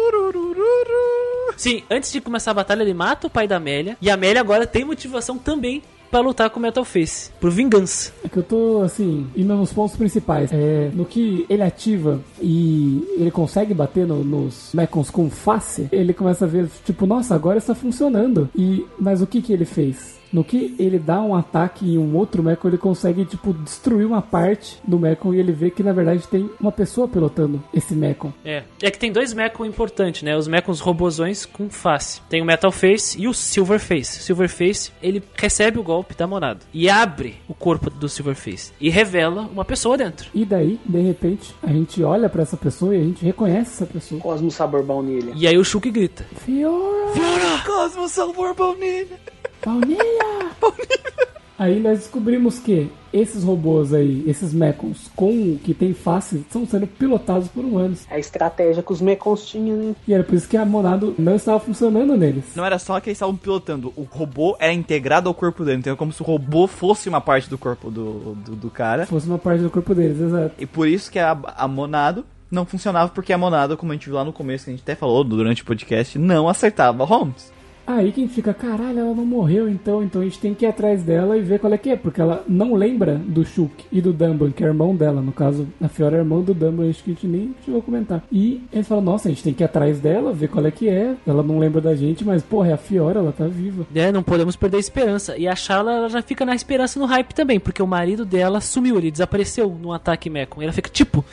[1.56, 3.96] Sim, antes de começar a batalha, ele mata o pai da Amélia.
[4.00, 7.30] E a Amélia agora tem motivação também pra lutar com o Metal Face.
[7.40, 8.12] Por vingança.
[8.24, 10.50] É que eu tô, assim, indo nos pontos principais.
[10.52, 16.12] É, no que ele ativa e ele consegue bater no- nos Mechons com face, ele
[16.12, 18.48] começa a ver, tipo, nossa, agora está funcionando.
[18.56, 20.17] E, mas o que que ele fez?
[20.32, 24.22] No que ele dá um ataque em um outro Mechon, ele consegue, tipo, destruir uma
[24.22, 28.32] parte do Mechon e ele vê que, na verdade, tem uma pessoa pilotando esse Mechon.
[28.44, 28.64] É.
[28.82, 30.36] É que tem dois Mechon importantes, né?
[30.36, 32.20] Os Mechons robozões com face.
[32.28, 34.20] Tem o Metal Face e o Silver Face.
[34.20, 36.66] O Silver Face, ele recebe o golpe da Monado.
[36.72, 38.72] E abre o corpo do Silver Face.
[38.80, 40.30] E revela uma pessoa dentro.
[40.34, 43.86] E daí, de repente, a gente olha pra essa pessoa e a gente reconhece essa
[43.86, 44.20] pessoa.
[44.20, 45.32] Cosmo sabor baunilha.
[45.34, 46.24] E aí o Shulk grita.
[46.44, 47.62] Fiora!
[47.64, 49.18] Cosmo Salvor Baunilha.
[49.68, 50.50] Baunilha!
[51.58, 56.86] Aí nós descobrimos que esses robôs aí, esses Mechons com que tem face, estão sendo
[56.86, 58.06] pilotados por humanos.
[58.08, 59.96] É a estratégia que os Mecons tinham, né?
[60.06, 62.44] E era por isso que a Monado não estava funcionando neles.
[62.54, 65.94] Não era só que eles estavam pilotando, o robô era integrado ao corpo dele, então
[65.94, 69.04] é como se o robô fosse uma parte do corpo do, do, do cara.
[69.06, 70.54] Fosse uma parte do corpo deles, exato.
[70.58, 74.06] E por isso que a, a Monado não funcionava, porque a Monado, como a gente
[74.06, 77.57] viu lá no começo, que a gente até falou durante o podcast, não acertava Holmes.
[77.88, 81.02] Aí quem fica, caralho, ela não morreu então, então a gente tem que ir atrás
[81.02, 84.12] dela e ver qual é que é, porque ela não lembra do Shulk e do
[84.12, 87.12] Dumban, que é irmão dela, no caso, a Fiora é irmão do Dumban, acho que
[87.12, 88.22] a gente nem chegou a comentar.
[88.30, 90.86] E eles falam, nossa, a gente tem que ir atrás dela, ver qual é que
[90.86, 93.86] é, ela não lembra da gente, mas porra, é a Fiora, ela tá viva.
[93.94, 95.38] É, não podemos perder a esperança.
[95.38, 98.60] E a Charla ela já fica na esperança no hype também, porque o marido dela
[98.60, 100.60] sumiu, ele desapareceu num ataque Mekon.
[100.60, 101.24] Ela fica tipo.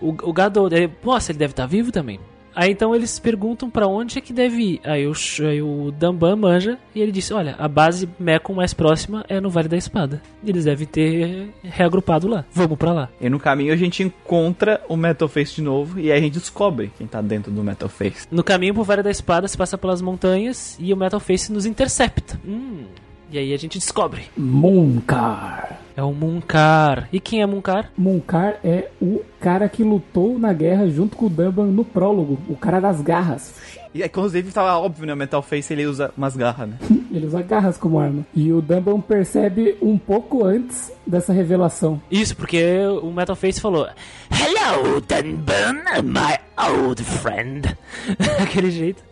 [0.00, 2.20] O, o Gadol, ele, nossa, ele deve estar vivo também.
[2.54, 4.80] Aí então eles perguntam pra onde é que deve ir.
[4.84, 5.12] Aí o,
[5.48, 9.50] aí o Damban manja e ele disse: Olha, a base Mekon mais próxima é no
[9.50, 10.22] Vale da Espada.
[10.42, 12.44] E eles devem ter reagrupado lá.
[12.52, 13.08] Vamos pra lá.
[13.20, 16.38] E no caminho a gente encontra o Metal Face de novo e aí a gente
[16.38, 18.26] descobre quem tá dentro do Metal Face.
[18.30, 21.66] No caminho pro Vale da Espada se passa pelas montanhas e o Metal Face nos
[21.66, 22.40] intercepta.
[22.46, 22.84] Hum.
[23.32, 24.24] E aí a gente descobre.
[24.36, 25.80] Munkar.
[25.96, 27.08] É o Munkar.
[27.10, 27.90] E quem é Munkar?
[27.96, 32.54] Munkar é o cara que lutou na guerra junto com o Dumban no prólogo, o
[32.54, 33.54] cara das garras.
[33.94, 35.14] E aí, inclusive, tava óbvio, né?
[35.14, 36.76] O Metal Face ele usa umas garras, né?
[37.10, 38.26] Ele usa garras como arma.
[38.34, 42.00] E o Dumban percebe um pouco antes dessa revelação.
[42.10, 42.62] Isso, porque
[43.02, 43.86] o Metal Face falou:
[44.30, 47.76] Hello, Dunban, my old friend.
[48.42, 49.02] Aquele jeito.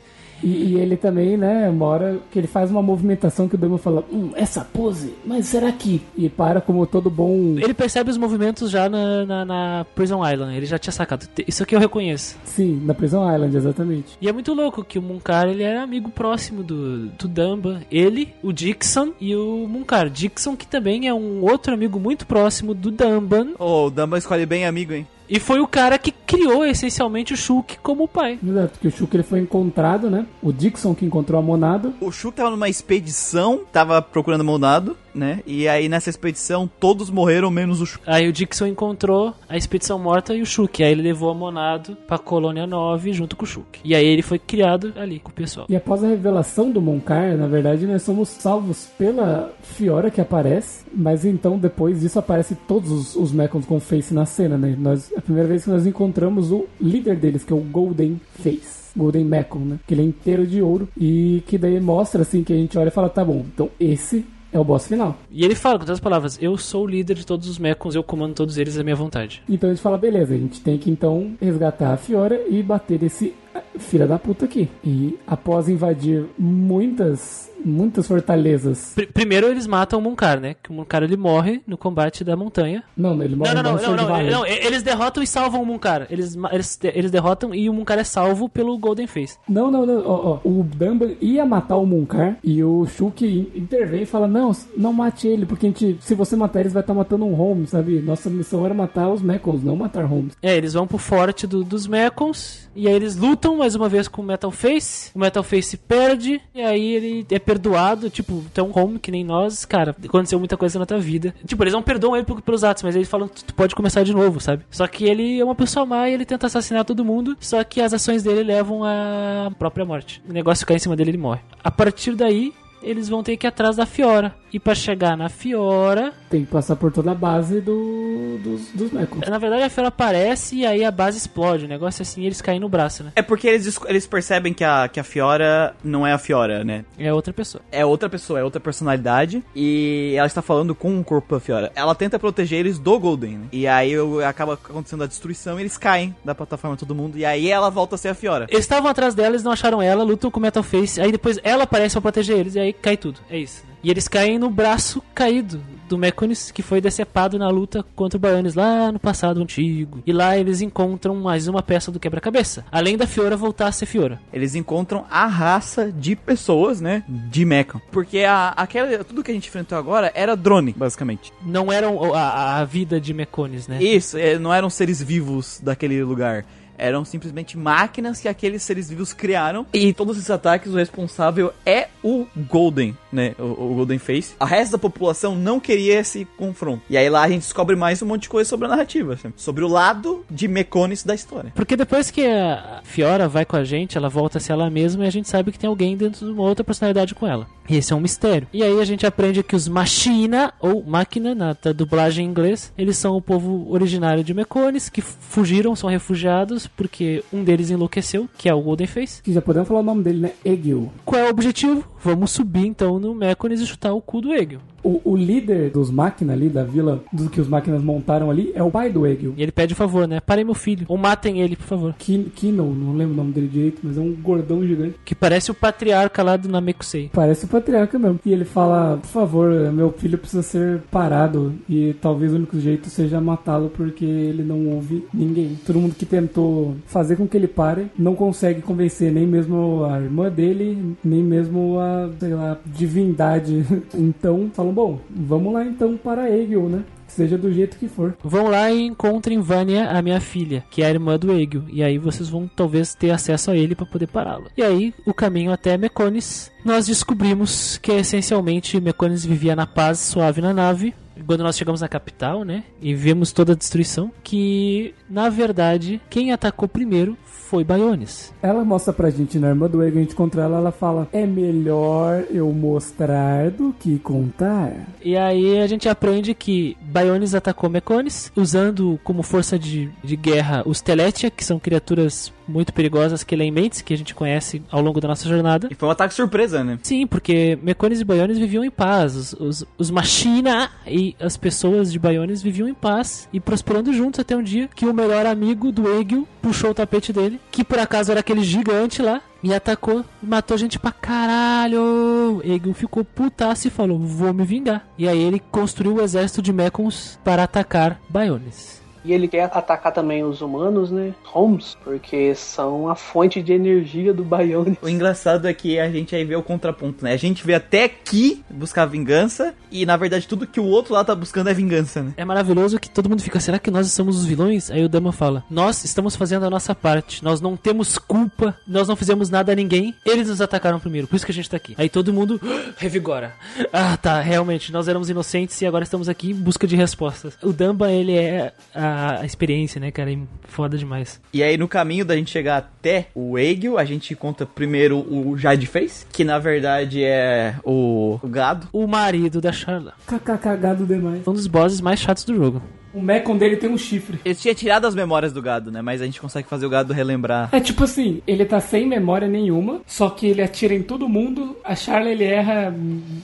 [0.43, 3.79] E, e ele também, né, uma hora que ele faz uma movimentação que o Dumban
[3.79, 6.01] fala, hum, essa pose, mas será que?
[6.17, 7.57] E para como todo bom.
[7.59, 10.57] Ele percebe os movimentos já na, na, na Prison Island.
[10.57, 11.27] Ele já tinha sacado.
[11.47, 12.37] Isso aqui eu reconheço.
[12.45, 14.17] Sim, na Prison Island, exatamente.
[14.21, 17.83] E é muito louco que o Munkar ele era amigo próximo do, do Dumba.
[17.91, 20.09] Ele, o Dixon e o Munkar.
[20.09, 23.55] Dixon que também é um outro amigo muito próximo do Dumban.
[23.59, 25.07] Ô, o Dumba escolhe bem amigo, hein?
[25.31, 28.37] E foi o cara que criou essencialmente o Shulk como pai.
[28.45, 30.27] Exato, porque o Shulk ele foi encontrado, né?
[30.43, 31.95] O Dixon que encontrou a Monado.
[32.01, 35.41] O Shulk tava numa expedição, tava procurando Monado, né?
[35.47, 38.09] E aí nessa expedição todos morreram, menos o Shulk.
[38.09, 40.83] Aí o Dixon encontrou a expedição morta e o Shulk.
[40.83, 43.81] Aí ele levou a Monado pra Colônia 9 junto com o Shulk.
[43.85, 45.67] E aí ele foi criado ali com o pessoal.
[45.69, 50.85] E após a revelação do Monkar, na verdade, nós somos salvos pela Fiora que aparece.
[50.93, 54.75] Mas então, depois disso, aparece todos os, os Mechons com Face na cena, né?
[54.79, 58.81] Nós, a primeira vez que nós encontramos o líder deles, que é o Golden Face.
[58.97, 59.79] Golden Mechon, né?
[59.87, 60.89] Que ele é inteiro de ouro.
[60.97, 64.27] E que daí mostra, assim, que a gente olha e fala, tá bom, então esse
[64.53, 65.17] é o boss final.
[65.31, 68.03] E ele fala com outras palavras: Eu sou o líder de todos os Mechons, eu
[68.03, 69.43] comando todos eles à minha vontade.
[69.49, 73.03] Então a gente fala, beleza, a gente tem que então resgatar a Fiora e bater
[73.03, 74.69] esse ah, filha da puta aqui.
[74.85, 78.93] E após invadir muitas muitas fortalezas.
[78.95, 80.57] Pr- primeiro eles matam o Munkar, né?
[80.63, 82.83] Que o Munkar ele morre no combate da montanha.
[82.97, 86.07] Não, ele morre Não, não, não, não, não, não, Eles derrotam e salvam o Munkar.
[86.09, 89.37] Eles, eles, eles derrotam e o Munkar é salvo pelo Golden Face.
[89.47, 90.03] Não, não, não.
[90.07, 94.27] Ó, ó, O Dumban ia matar o Munkar e o Shulk in- intervém e fala:
[94.27, 97.35] Não, não mate ele, porque a gente, se você matar eles, vai estar matando um
[97.35, 98.01] Holmes, sabe?
[98.01, 100.33] Nossa missão era matar os Mekons, não matar Holmes.
[100.41, 102.71] É, eles vão pro forte do- dos Mekons.
[102.75, 105.11] E aí eles lutam mais uma vez com o Metal Face.
[105.15, 106.41] O Metal Face perde.
[106.55, 108.11] E aí ele é perdoado.
[108.11, 109.65] Tipo, tão home que nem nós.
[109.65, 111.35] Cara, aconteceu muita coisa na tua vida.
[111.47, 114.13] Tipo, eles não perdoam ele pelos atos, mas eles falam que tu pode começar de
[114.13, 114.65] novo, sabe?
[114.71, 117.37] Só que ele é uma pessoa má e ele tenta assassinar todo mundo.
[117.41, 120.23] Só que as ações dele levam à própria morte.
[120.29, 121.41] O negócio cai em cima dele ele morre.
[121.63, 122.53] A partir daí.
[122.83, 124.35] Eles vão ter que ir atrás da Fiora.
[124.53, 128.91] E pra chegar na Fiora, Tem que passar por toda a base do, dos, dos
[128.91, 129.29] Mekons.
[129.29, 131.67] na verdade a Fiora aparece e aí a base explode.
[131.67, 133.13] O negócio é assim, eles caem no braço, né?
[133.15, 136.85] É porque eles, eles percebem que a, que a Fiora não é a Fiora, né?
[136.99, 137.63] É outra pessoa.
[137.71, 139.43] É outra pessoa, é outra personalidade.
[139.55, 141.71] E ela está falando com o corpo da Fiora.
[141.75, 143.47] Ela tenta proteger eles do Golden, né?
[143.53, 143.93] E aí
[144.27, 147.17] acaba acontecendo a destruição e eles caem da plataforma todo mundo.
[147.17, 148.47] E aí ela volta a ser a Fiora.
[148.49, 151.39] Eles estavam atrás dela, eles não acharam ela, lutam com o Metal Face, aí depois
[151.45, 153.21] ela aparece pra proteger eles, e aí cai tudo.
[153.31, 153.65] É isso.
[153.67, 153.75] né?
[153.83, 158.21] E eles caem no braço caído do Mechonis, que foi decepado na luta contra o
[158.21, 160.03] Bionis lá no passado antigo.
[160.07, 162.65] E lá eles encontram mais uma peça do quebra-cabeça.
[162.71, 164.21] Além da Fiora voltar a ser Fiora.
[164.33, 167.03] Eles encontram a raça de pessoas, né?
[167.09, 167.81] De Mecha.
[167.91, 171.33] Porque a, aquela, tudo que a gente enfrentou agora era drone, basicamente.
[171.45, 173.83] Não eram a, a vida de Mechonis, né?
[173.83, 176.45] Isso, é, não eram seres vivos daquele lugar.
[176.81, 179.67] Eram simplesmente máquinas que aqueles seres vivos criaram.
[179.73, 183.35] E todos esses ataques, o responsável é o Golden, né?
[183.39, 184.35] O, o Golden Face.
[184.41, 186.83] A resto da população não queria esse confronto.
[186.89, 189.15] E aí lá a gente descobre mais um monte de coisa sobre a narrativa.
[189.15, 191.53] assim, sobre o lado de Meconis da história.
[191.55, 195.05] Porque depois que a Fiora vai com a gente, ela volta a ser ela mesma
[195.05, 197.47] e a gente sabe que tem alguém dentro de uma outra personalidade com ela.
[197.69, 198.49] E esse é um mistério.
[198.53, 202.97] E aí a gente aprende que os Machina, ou Máquina, na dublagem em inglês, eles
[202.99, 208.49] são o povo originário de Mecones, que fugiram, são refugiados, porque um deles enlouqueceu, que
[208.49, 209.23] é o Golden Face.
[209.23, 210.33] Que já podemos falar o nome dele, né?
[210.45, 210.91] Egil.
[211.05, 211.85] Qual é o objetivo?
[212.03, 214.59] Vamos subir então no Mecones e chutar o cu do Egil.
[214.83, 218.63] O, o líder dos máquinas ali, da vila, do que os máquinas montaram ali, é
[218.63, 219.35] o pai do Egil.
[219.37, 220.21] E ele pede o favor, né?
[220.21, 220.87] Parem meu filho.
[220.89, 221.95] Ou matem ele, por favor.
[221.99, 224.95] Kin- Kino, não lembro o nome dele direito, mas é um gordão gigante.
[225.05, 227.11] Que parece o patriarca lá do Namekusei.
[227.13, 228.19] Parece o patriarca mesmo.
[228.25, 231.53] E ele fala: Por favor, meu filho precisa ser parado.
[231.69, 235.59] E talvez o único jeito seja matá-lo porque ele não ouve ninguém.
[235.67, 240.01] Todo mundo que tentou fazer com que ele pare não consegue convencer nem mesmo a
[240.01, 243.65] irmã dele, nem mesmo a, sei lá, divindade.
[243.95, 246.85] Então, falam: Bom, vamos lá então para Egil, né?
[247.07, 248.17] Seja do jeito que for.
[248.23, 251.65] Vão lá e encontrem Vânia, a minha filha, que é a irmã do Egil.
[251.69, 254.47] E aí vocês vão talvez ter acesso a ele para poder pará-lo.
[254.57, 260.41] E aí, o caminho até Mecones, nós descobrimos que essencialmente Mecones vivia na paz suave
[260.41, 260.95] na nave.
[261.27, 262.65] Quando nós chegamos na capital, né?
[262.81, 264.11] E vimos toda a destruição.
[264.23, 267.17] Que, na verdade, quem atacou primeiro
[267.51, 268.33] foi Baiones.
[268.41, 271.27] Ela mostra pra gente na irmã do Egil, a gente encontra ela, ela fala: É
[271.27, 274.73] melhor eu mostrar do que contar.
[275.03, 280.63] E aí a gente aprende que Baiones atacou Mecones, usando como força de, de guerra
[280.65, 284.81] os Teletia, que são criaturas muito perigosas que leem mentes, que a gente conhece ao
[284.81, 285.69] longo da nossa jornada.
[285.71, 286.79] E foi um ataque surpresa, né?
[286.83, 289.15] Sim, porque Mecones e Baiones viviam em paz.
[289.15, 294.21] Os, os, os Machina e as pessoas de Baiones viviam em paz e prosperando juntos
[294.21, 297.79] até um dia que o melhor amigo do Egil puxou o tapete dele, que por
[297.79, 302.43] acaso era aquele gigante lá, e atacou e matou gente pra caralho.
[302.45, 304.87] Egil ficou putaço e falou: Vou me vingar.
[304.99, 308.80] E aí ele construiu o exército de Mekons para atacar Baiones.
[309.05, 311.15] E ele quer atacar também os humanos, né?
[311.33, 314.79] Homes, porque são a fonte de energia do Bione.
[314.83, 317.13] O engraçado é que a gente aí vê o contraponto, né?
[317.13, 321.05] A gente vê até aqui buscar vingança e na verdade tudo que o outro lá
[321.05, 322.15] tá buscando é vingança, né?
[322.17, 324.71] É maravilhoso que todo mundo fica, será que nós somos os vilões?
[324.71, 328.89] Aí o Dama fala, nós estamos fazendo a nossa parte, nós não temos culpa, nós
[328.89, 331.57] não fizemos nada a ninguém, eles nos atacaram primeiro, por isso que a gente tá
[331.57, 331.75] aqui.
[331.79, 332.41] Aí todo mundo
[332.77, 333.35] revigora.
[333.73, 337.39] Ah, tá, realmente, nós éramos inocentes e agora estamos aqui em busca de respostas.
[337.43, 340.13] O Damba, ele é a, a experiência, né, cara?
[340.13, 341.21] É foda demais.
[341.33, 345.37] E aí no caminho da gente chegar até o Egil, a gente encontra primeiro o
[345.37, 348.69] Jade Face, que na verdade é o, o gado.
[348.73, 349.95] O marido da Charla.
[350.07, 351.27] Cacá cagado demais.
[351.27, 352.63] Um dos bosses mais chatos do jogo.
[352.93, 354.19] O Mecon dele tem um chifre.
[354.25, 355.81] Eles tinham tirado as memórias do gado, né?
[355.83, 357.49] Mas a gente consegue fazer o gado relembrar.
[357.53, 361.57] É tipo assim, ele tá sem memória nenhuma, só que ele atira em todo mundo,
[361.65, 362.75] a Charla ele erra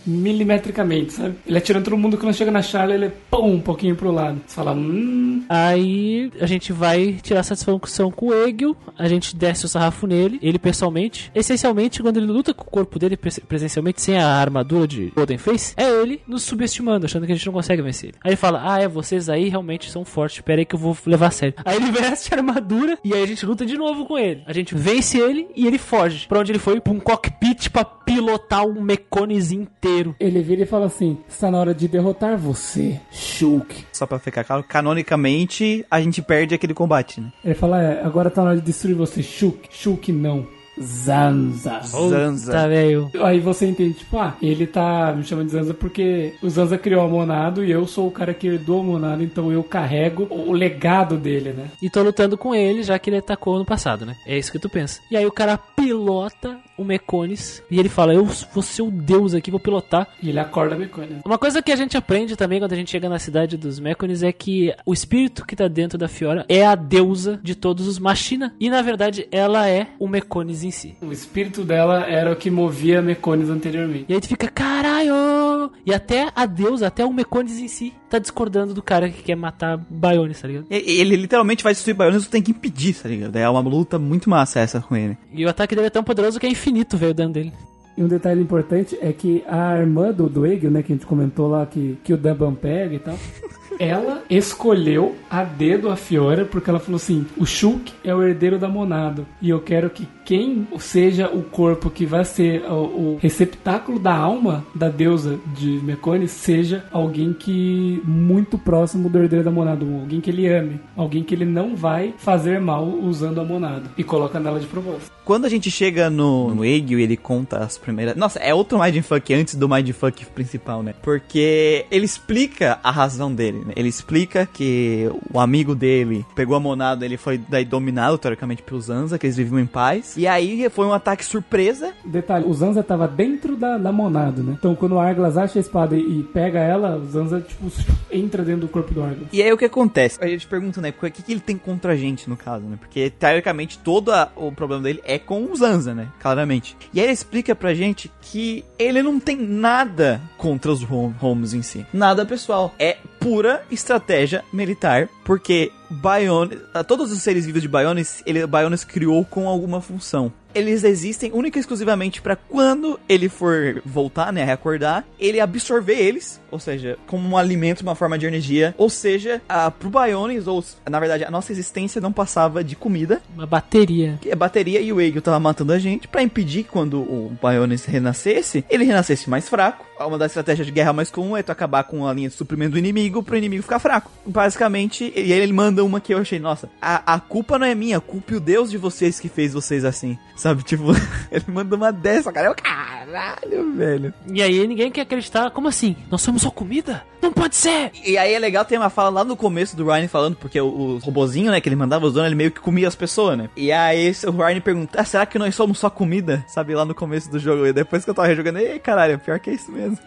[0.07, 1.35] milimetricamente, sabe?
[1.47, 4.41] Ele atira em todo mundo, quando chega na Charla ele pum, um pouquinho pro lado.
[4.47, 5.45] Você fala, hum...
[5.49, 10.39] Aí a gente vai tirar satisfação com o Egil, a gente desce o sarrafo nele,
[10.43, 11.31] ele pessoalmente.
[11.35, 15.39] Essencialmente, quando ele luta com o corpo dele pres- presencialmente, sem a armadura de Golden
[15.39, 18.19] Face, é ele nos subestimando, achando que a gente não consegue vencer ele.
[18.25, 20.97] Aí ele fala: Ah, é, vocês aí realmente são fortes, pera aí que eu vou
[21.07, 21.55] levar a sério.
[21.65, 24.43] Aí ele veste a armadura e aí a gente luta de novo com ele.
[24.47, 26.26] A gente vence ele e ele foge.
[26.28, 26.81] Pra onde ele foi?
[26.81, 30.15] Pra um cockpit pra pilotar um Mecones inteiro.
[30.20, 33.85] Ele vira e fala assim, está na hora de derrotar você, Shulk.
[33.93, 37.33] Só pra ficar claro, canonicamente, a gente perde aquele combate, né?
[37.44, 39.68] Ele fala, é, agora tá na hora de destruir você, Shulk.
[39.70, 40.47] Shulk não.
[40.81, 41.81] Zanza.
[41.83, 42.53] Zanza.
[42.53, 43.11] Tá, velho.
[43.23, 47.05] Aí você entende, tipo, ah, ele tá me chamando de Zanza porque o Zanza criou
[47.05, 50.53] a Monado e eu sou o cara que herdou a Monado, então eu carrego o
[50.53, 51.71] legado dele, né?
[51.81, 54.17] E tô lutando com ele, já que ele atacou no passado, né?
[54.27, 55.01] É isso que tu pensa.
[55.11, 59.35] E aí o cara pilota o Mecones e ele fala: Eu vou ser o deus
[59.35, 60.09] aqui, vou pilotar.
[60.23, 61.23] E ele acorda mecânica.
[61.25, 64.23] Uma coisa que a gente aprende também quando a gente chega na cidade dos Mecones
[64.23, 67.99] é que o espírito que tá dentro da Fiora é a deusa de todos os
[67.99, 68.55] Machina.
[68.61, 70.97] E na verdade ela é o Mecones em si.
[71.01, 74.07] O espírito dela era o que movia Mecones anteriormente.
[74.09, 75.70] E aí tu fica, caralho!
[75.85, 79.36] E até a deusa, até o Mecones em si, tá discordando do cara que quer
[79.36, 80.67] matar Bionis, tá ligado?
[80.70, 83.36] E- Ele literalmente vai destruir Bionis, tu tem que impedir, tá ligado?
[83.36, 85.17] É uma luta muito massa essa com ele.
[85.33, 87.53] E o ataque dele é tão poderoso que é infinito, velho, o dano dele.
[87.97, 91.07] E um detalhe importante é que a irmã do, do Egil, né, que a gente
[91.07, 93.19] comentou lá que, que o Dumban pega e tal,
[93.79, 98.59] ela escolheu a dedo a Fiora porque ela falou assim: o Shulk é o herdeiro
[98.59, 103.19] da Monado e eu quero que quem seja o corpo que vai ser o, o
[103.21, 109.51] receptáculo da alma da deusa de Mecones seja alguém que muito próximo do herdeiro da
[109.51, 113.91] Monado, alguém que ele ame, alguém que ele não vai fazer mal usando a Monado
[113.97, 115.13] e coloca nela de propósito.
[115.25, 118.15] Quando a gente chega no, no Egil, ele conta as primeiras.
[118.15, 120.95] Nossa, é outro Mindfuck antes do Mindfuck principal, né?
[121.03, 123.66] Porque ele explica a razão dele?
[123.75, 128.81] Ele explica que o amigo dele pegou a monada, ele foi daí dominado, teoricamente, pelo
[128.81, 130.17] Zanza, que eles viviam em paz.
[130.17, 131.93] E aí foi um ataque surpresa.
[132.05, 134.55] Detalhe, o Zanza tava dentro da, da Monado, né?
[134.59, 137.70] Então quando o Arglas acha a espada e, pega ela, o Zanza, tipo,
[138.11, 139.28] entra dentro do corpo do Arglas.
[139.33, 140.19] E aí o que acontece?
[140.23, 140.91] A gente pergunta, né?
[140.91, 142.77] O que, que ele tem contra a gente, no caso, né?
[142.78, 146.09] Porque, teoricamente, todo a- o problema dele é com o Zanza, né?
[146.20, 146.77] Claramente.
[146.93, 150.86] E aí ele explica pra gente que ele não tem nada contra os
[151.20, 151.85] Homos em si.
[151.93, 152.75] Nada pessoal.
[152.78, 152.97] É
[153.27, 159.48] pura estratégia militar, porque Bionis, todos os seres vivos de Bionis, ele, Bionis criou com
[159.48, 160.32] alguma função.
[160.55, 166.40] Eles existem única e exclusivamente pra quando ele for voltar, né, recordar, ele absorver eles,
[166.50, 170.65] ou seja, como um alimento, uma forma de energia, ou seja, a, pro Bionis, ou
[170.89, 174.18] na verdade a nossa existência não passava de comida, Uma bateria.
[174.18, 177.36] que a bateria e o Egil tava matando a gente pra impedir que quando o
[177.42, 179.84] Bionis renascesse, ele renascesse mais fraco.
[179.98, 182.73] Uma das estratégias de guerra mais comum é tu acabar com a linha de suprimento
[182.73, 184.10] do inimigo pro inimigo ficar fraco.
[184.26, 187.75] Basicamente, e aí ele manda uma que eu achei, nossa, a, a culpa não é
[187.75, 190.19] minha, a culpa é o Deus de vocês que fez vocês assim.
[190.37, 190.85] Sabe, tipo,
[191.31, 192.49] ele manda uma dessa, cara.
[192.49, 194.15] Eu, caralho, velho.
[194.33, 195.51] E aí ninguém quer acreditar.
[195.51, 195.97] Como assim?
[196.11, 197.05] Nós somos só comida?
[197.21, 197.91] Não pode ser!
[198.05, 200.67] E aí é legal ter uma fala lá no começo do Ryan falando, porque o,
[200.67, 203.49] o robozinho, né, que ele mandava os donos, ele meio que comia as pessoas, né?
[203.57, 206.45] E aí o Ryan pergunta, ah, será que nós somos só comida?
[206.47, 207.67] Sabe, lá no começo do jogo.
[207.67, 209.99] E depois que eu tava jogando, ei, caralho, pior que é isso mesmo.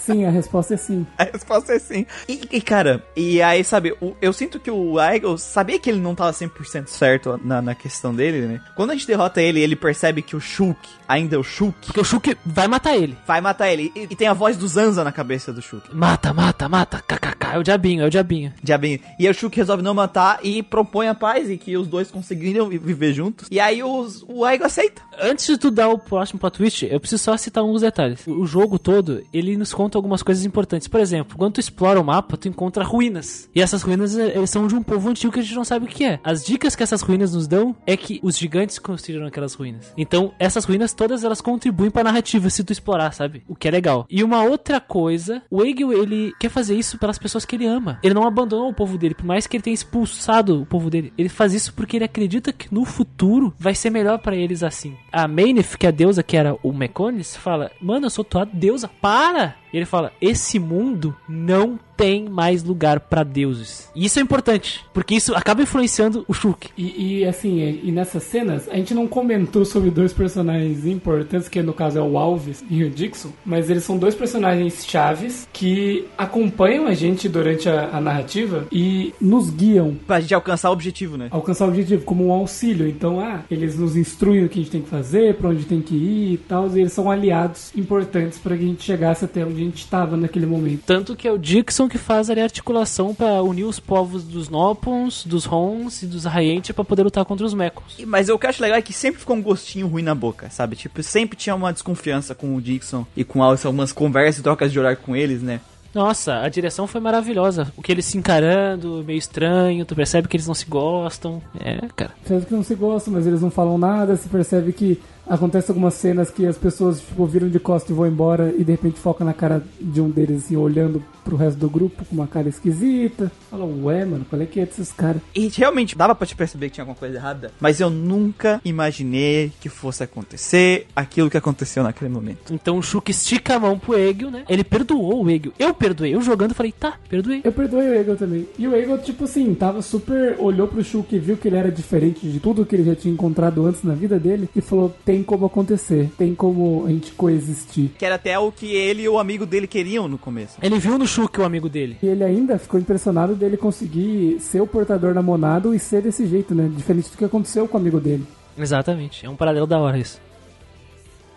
[0.00, 1.06] Sim, a resposta é sim.
[1.16, 2.06] A resposta é sim.
[2.26, 6.14] E, e, cara, e aí, sabe, eu sinto que o Aigo sabia que ele não
[6.14, 8.60] tava 100% certo na, na questão dele, né?
[8.74, 11.74] Quando a gente derrota ele, ele percebe que o Shulk ainda é o Shulk.
[11.84, 13.16] Porque o Shulk vai matar ele.
[13.26, 13.92] Vai matar ele.
[13.94, 15.94] E, e tem a voz do Zanza na cabeça do Shulk.
[15.94, 17.02] Mata, mata, mata.
[17.06, 17.50] KKK.
[17.52, 18.52] É o diabinho, é o diabinho.
[18.62, 18.98] Diabinho.
[19.18, 22.10] E aí o Shulk resolve não matar e propõe a paz e que os dois
[22.10, 23.46] conseguiriam vi- viver juntos.
[23.50, 25.02] E aí os, o Aigo aceita.
[25.20, 28.26] Antes de tu dar o próximo plot twist, eu preciso só citar alguns detalhes.
[28.26, 30.88] O jogo todo, ele nos conta algumas coisas importantes.
[30.88, 33.48] Por exemplo, quando tu explora o mapa, tu encontra ruínas.
[33.54, 35.88] E essas ruínas eles são de um povo antigo que a gente não sabe o
[35.88, 36.20] que é.
[36.24, 39.92] As dicas que essas ruínas nos dão é que os gigantes construíram aquelas ruínas.
[39.96, 43.42] Então, essas ruínas todas elas contribuem pra narrativa se tu explorar, sabe?
[43.48, 44.06] O que é legal.
[44.10, 47.98] E uma outra coisa, o Egil, ele quer fazer isso pelas pessoas que ele ama.
[48.02, 51.12] Ele não abandonou o povo dele, por mais que ele tenha expulsado o povo dele.
[51.16, 54.96] Ele faz isso porque ele acredita que no futuro vai ser melhor pra eles assim.
[55.12, 58.44] A Maineth, que é a deusa que era o Meconis, fala: Mano, eu sou tua
[58.44, 59.56] deusa, para!
[59.72, 63.90] E ele fala: Esse mundo não tem mais lugar pra deuses.
[63.94, 66.70] E isso é importante, porque isso acaba influenciando o Shulk.
[66.76, 71.46] E, e, assim, e, e nessas cenas, a gente não comentou sobre dois personagens importantes,
[71.46, 75.46] que no caso é o Alves e o Dixon, mas eles são dois personagens chaves
[75.52, 80.72] que acompanham a gente durante a, a narrativa e nos guiam Pra gente alcançar o
[80.72, 81.28] objetivo, né?
[81.30, 82.88] alcançar o objetivo como um auxílio.
[82.88, 85.82] Então, ah, eles nos instruem o que a gente tem que fazer, pra onde tem
[85.82, 89.44] que ir e tal, e eles são aliados importantes pra que a gente chegasse até
[89.44, 90.80] onde a gente estava naquele momento.
[90.86, 94.48] Tanto que é o Dixon que faz ali a articulação pra unir os povos dos
[94.48, 97.96] Nopons, dos Hons e dos Arraente pra poder lutar contra os Mekons.
[97.98, 100.14] E- Mas o que eu acho legal é que sempre ficou um gostinho ruim na
[100.14, 100.76] boca, sabe?
[100.76, 104.42] Tipo, sempre tinha uma desconfiança com o Dixon e com o Alice, algumas conversas e
[104.42, 105.60] trocas de olhar com eles, né?
[105.92, 107.72] Nossa, a direção foi maravilhosa.
[107.76, 111.42] O que eles se encarando, meio estranho, tu percebe que eles não se gostam.
[111.58, 112.12] É, cara.
[112.22, 115.94] Percebe que não se gostam, mas eles não falam nada, se percebe que acontece algumas
[115.94, 119.24] cenas que as pessoas tipo, viram de costas e vão embora e de repente foca
[119.24, 123.30] na cara de um deles assim, olhando pro resto do grupo com uma cara esquisita.
[123.50, 125.22] Falam, ué, mano, qual é que é desses caras?
[125.34, 129.52] E realmente dava pra te perceber que tinha alguma coisa errada, mas eu nunca imaginei
[129.60, 132.52] que fosse acontecer aquilo que aconteceu naquele momento.
[132.52, 134.44] Então o Shulk estica a mão pro Egil, né?
[134.48, 135.52] Ele perdoou o Egil.
[135.58, 136.14] Eu perdoei.
[136.14, 137.40] Eu jogando falei, tá, perdoei.
[137.44, 138.48] Eu perdoei o Eagle também.
[138.58, 140.36] E o Eagle, tipo assim, tava super.
[140.38, 143.12] olhou pro Shulk e viu que ele era diferente de tudo que ele já tinha
[143.12, 147.90] encontrado antes na vida dele e falou: tem como acontecer, tem como a gente coexistir.
[147.98, 150.58] Que era até o que ele e o amigo dele queriam no começo.
[150.62, 151.96] Ele viu no Shulk o amigo dele.
[152.02, 156.26] E ele ainda ficou impressionado dele conseguir ser o portador da Monado e ser desse
[156.26, 156.70] jeito, né?
[156.74, 158.26] Diferente do que aconteceu com o amigo dele.
[158.56, 159.24] Exatamente.
[159.24, 160.20] É um paralelo da hora isso.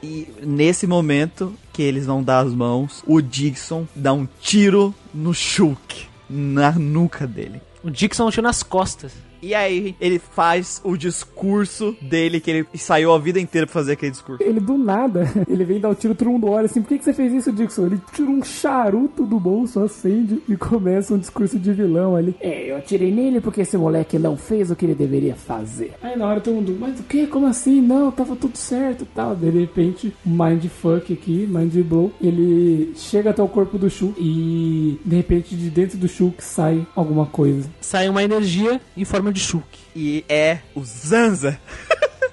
[0.01, 5.33] E nesse momento que eles vão dar as mãos, o Dixon dá um tiro no
[5.33, 7.61] Shulk, na nuca dele.
[7.81, 9.13] O Dixon tirou nas costas.
[9.43, 13.93] E aí ele faz o discurso dele, que ele saiu a vida inteira pra fazer
[13.93, 14.41] aquele discurso.
[14.41, 17.03] Ele do nada, ele vem dar o tiro, todo mundo olha assim, por que, que
[17.03, 17.87] você fez isso, Dixon?
[17.87, 22.33] Ele tira um charuto do bolso, acende e começa um discurso de vilão ali.
[22.39, 25.91] É, eu atirei nele porque esse moleque não fez o que ele deveria fazer.
[26.01, 27.27] Aí na hora todo mundo, mas o que?
[27.27, 27.81] Como assim?
[27.81, 29.35] Não, tava tudo certo e tal.
[29.35, 35.15] De repente, mindfuck aqui, mind blow, ele chega até o corpo do Shulk e de
[35.17, 37.69] repente de dentro do Shulk sai alguma coisa.
[37.81, 39.65] Sai uma energia em forma de Shulk.
[39.95, 41.59] E é o Zanza.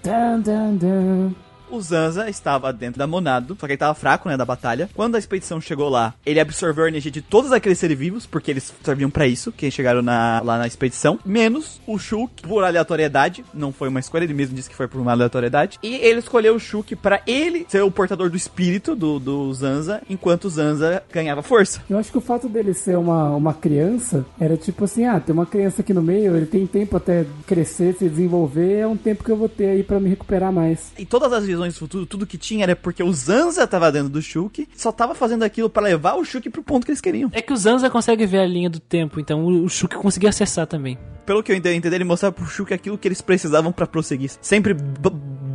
[0.02, 1.34] Dun, dun, dun.
[1.70, 4.88] O Zanza estava dentro da Monado, só que ele estava fraco, né, da batalha.
[4.94, 8.50] Quando a expedição chegou lá, ele absorveu a energia de todos aqueles seres vivos, porque
[8.50, 11.18] eles serviam pra isso, que chegaram na- lá na expedição.
[11.24, 13.44] Menos o Shulk, por aleatoriedade.
[13.54, 15.78] Não foi uma escolha, ele mesmo disse que foi por uma aleatoriedade.
[15.82, 20.02] E ele escolheu o Shulk pra ele ser o portador do espírito do, do Zanza,
[20.08, 21.80] enquanto o Zanza ganhava força.
[21.88, 25.32] Eu acho que o fato dele ser uma, uma criança era tipo assim: ah, tem
[25.32, 29.22] uma criança aqui no meio, ele tem tempo até crescer, se desenvolver, é um tempo
[29.24, 30.92] que eu vou ter aí pra me recuperar mais.
[30.98, 34.08] E todas as visões do futuro, tudo que tinha era porque o Zanza tava dentro
[34.08, 37.30] do Shulk, só tava fazendo aquilo pra levar o Shulk pro ponto que eles queriam.
[37.32, 40.66] É que o Zanza consegue ver a linha do tempo, então o Shulk conseguia acessar
[40.66, 40.98] também.
[41.26, 44.30] pelo que eu entendi, ele mostrava pro Shulk aquilo que eles precisavam pra prosseguir.
[44.40, 44.74] Sempre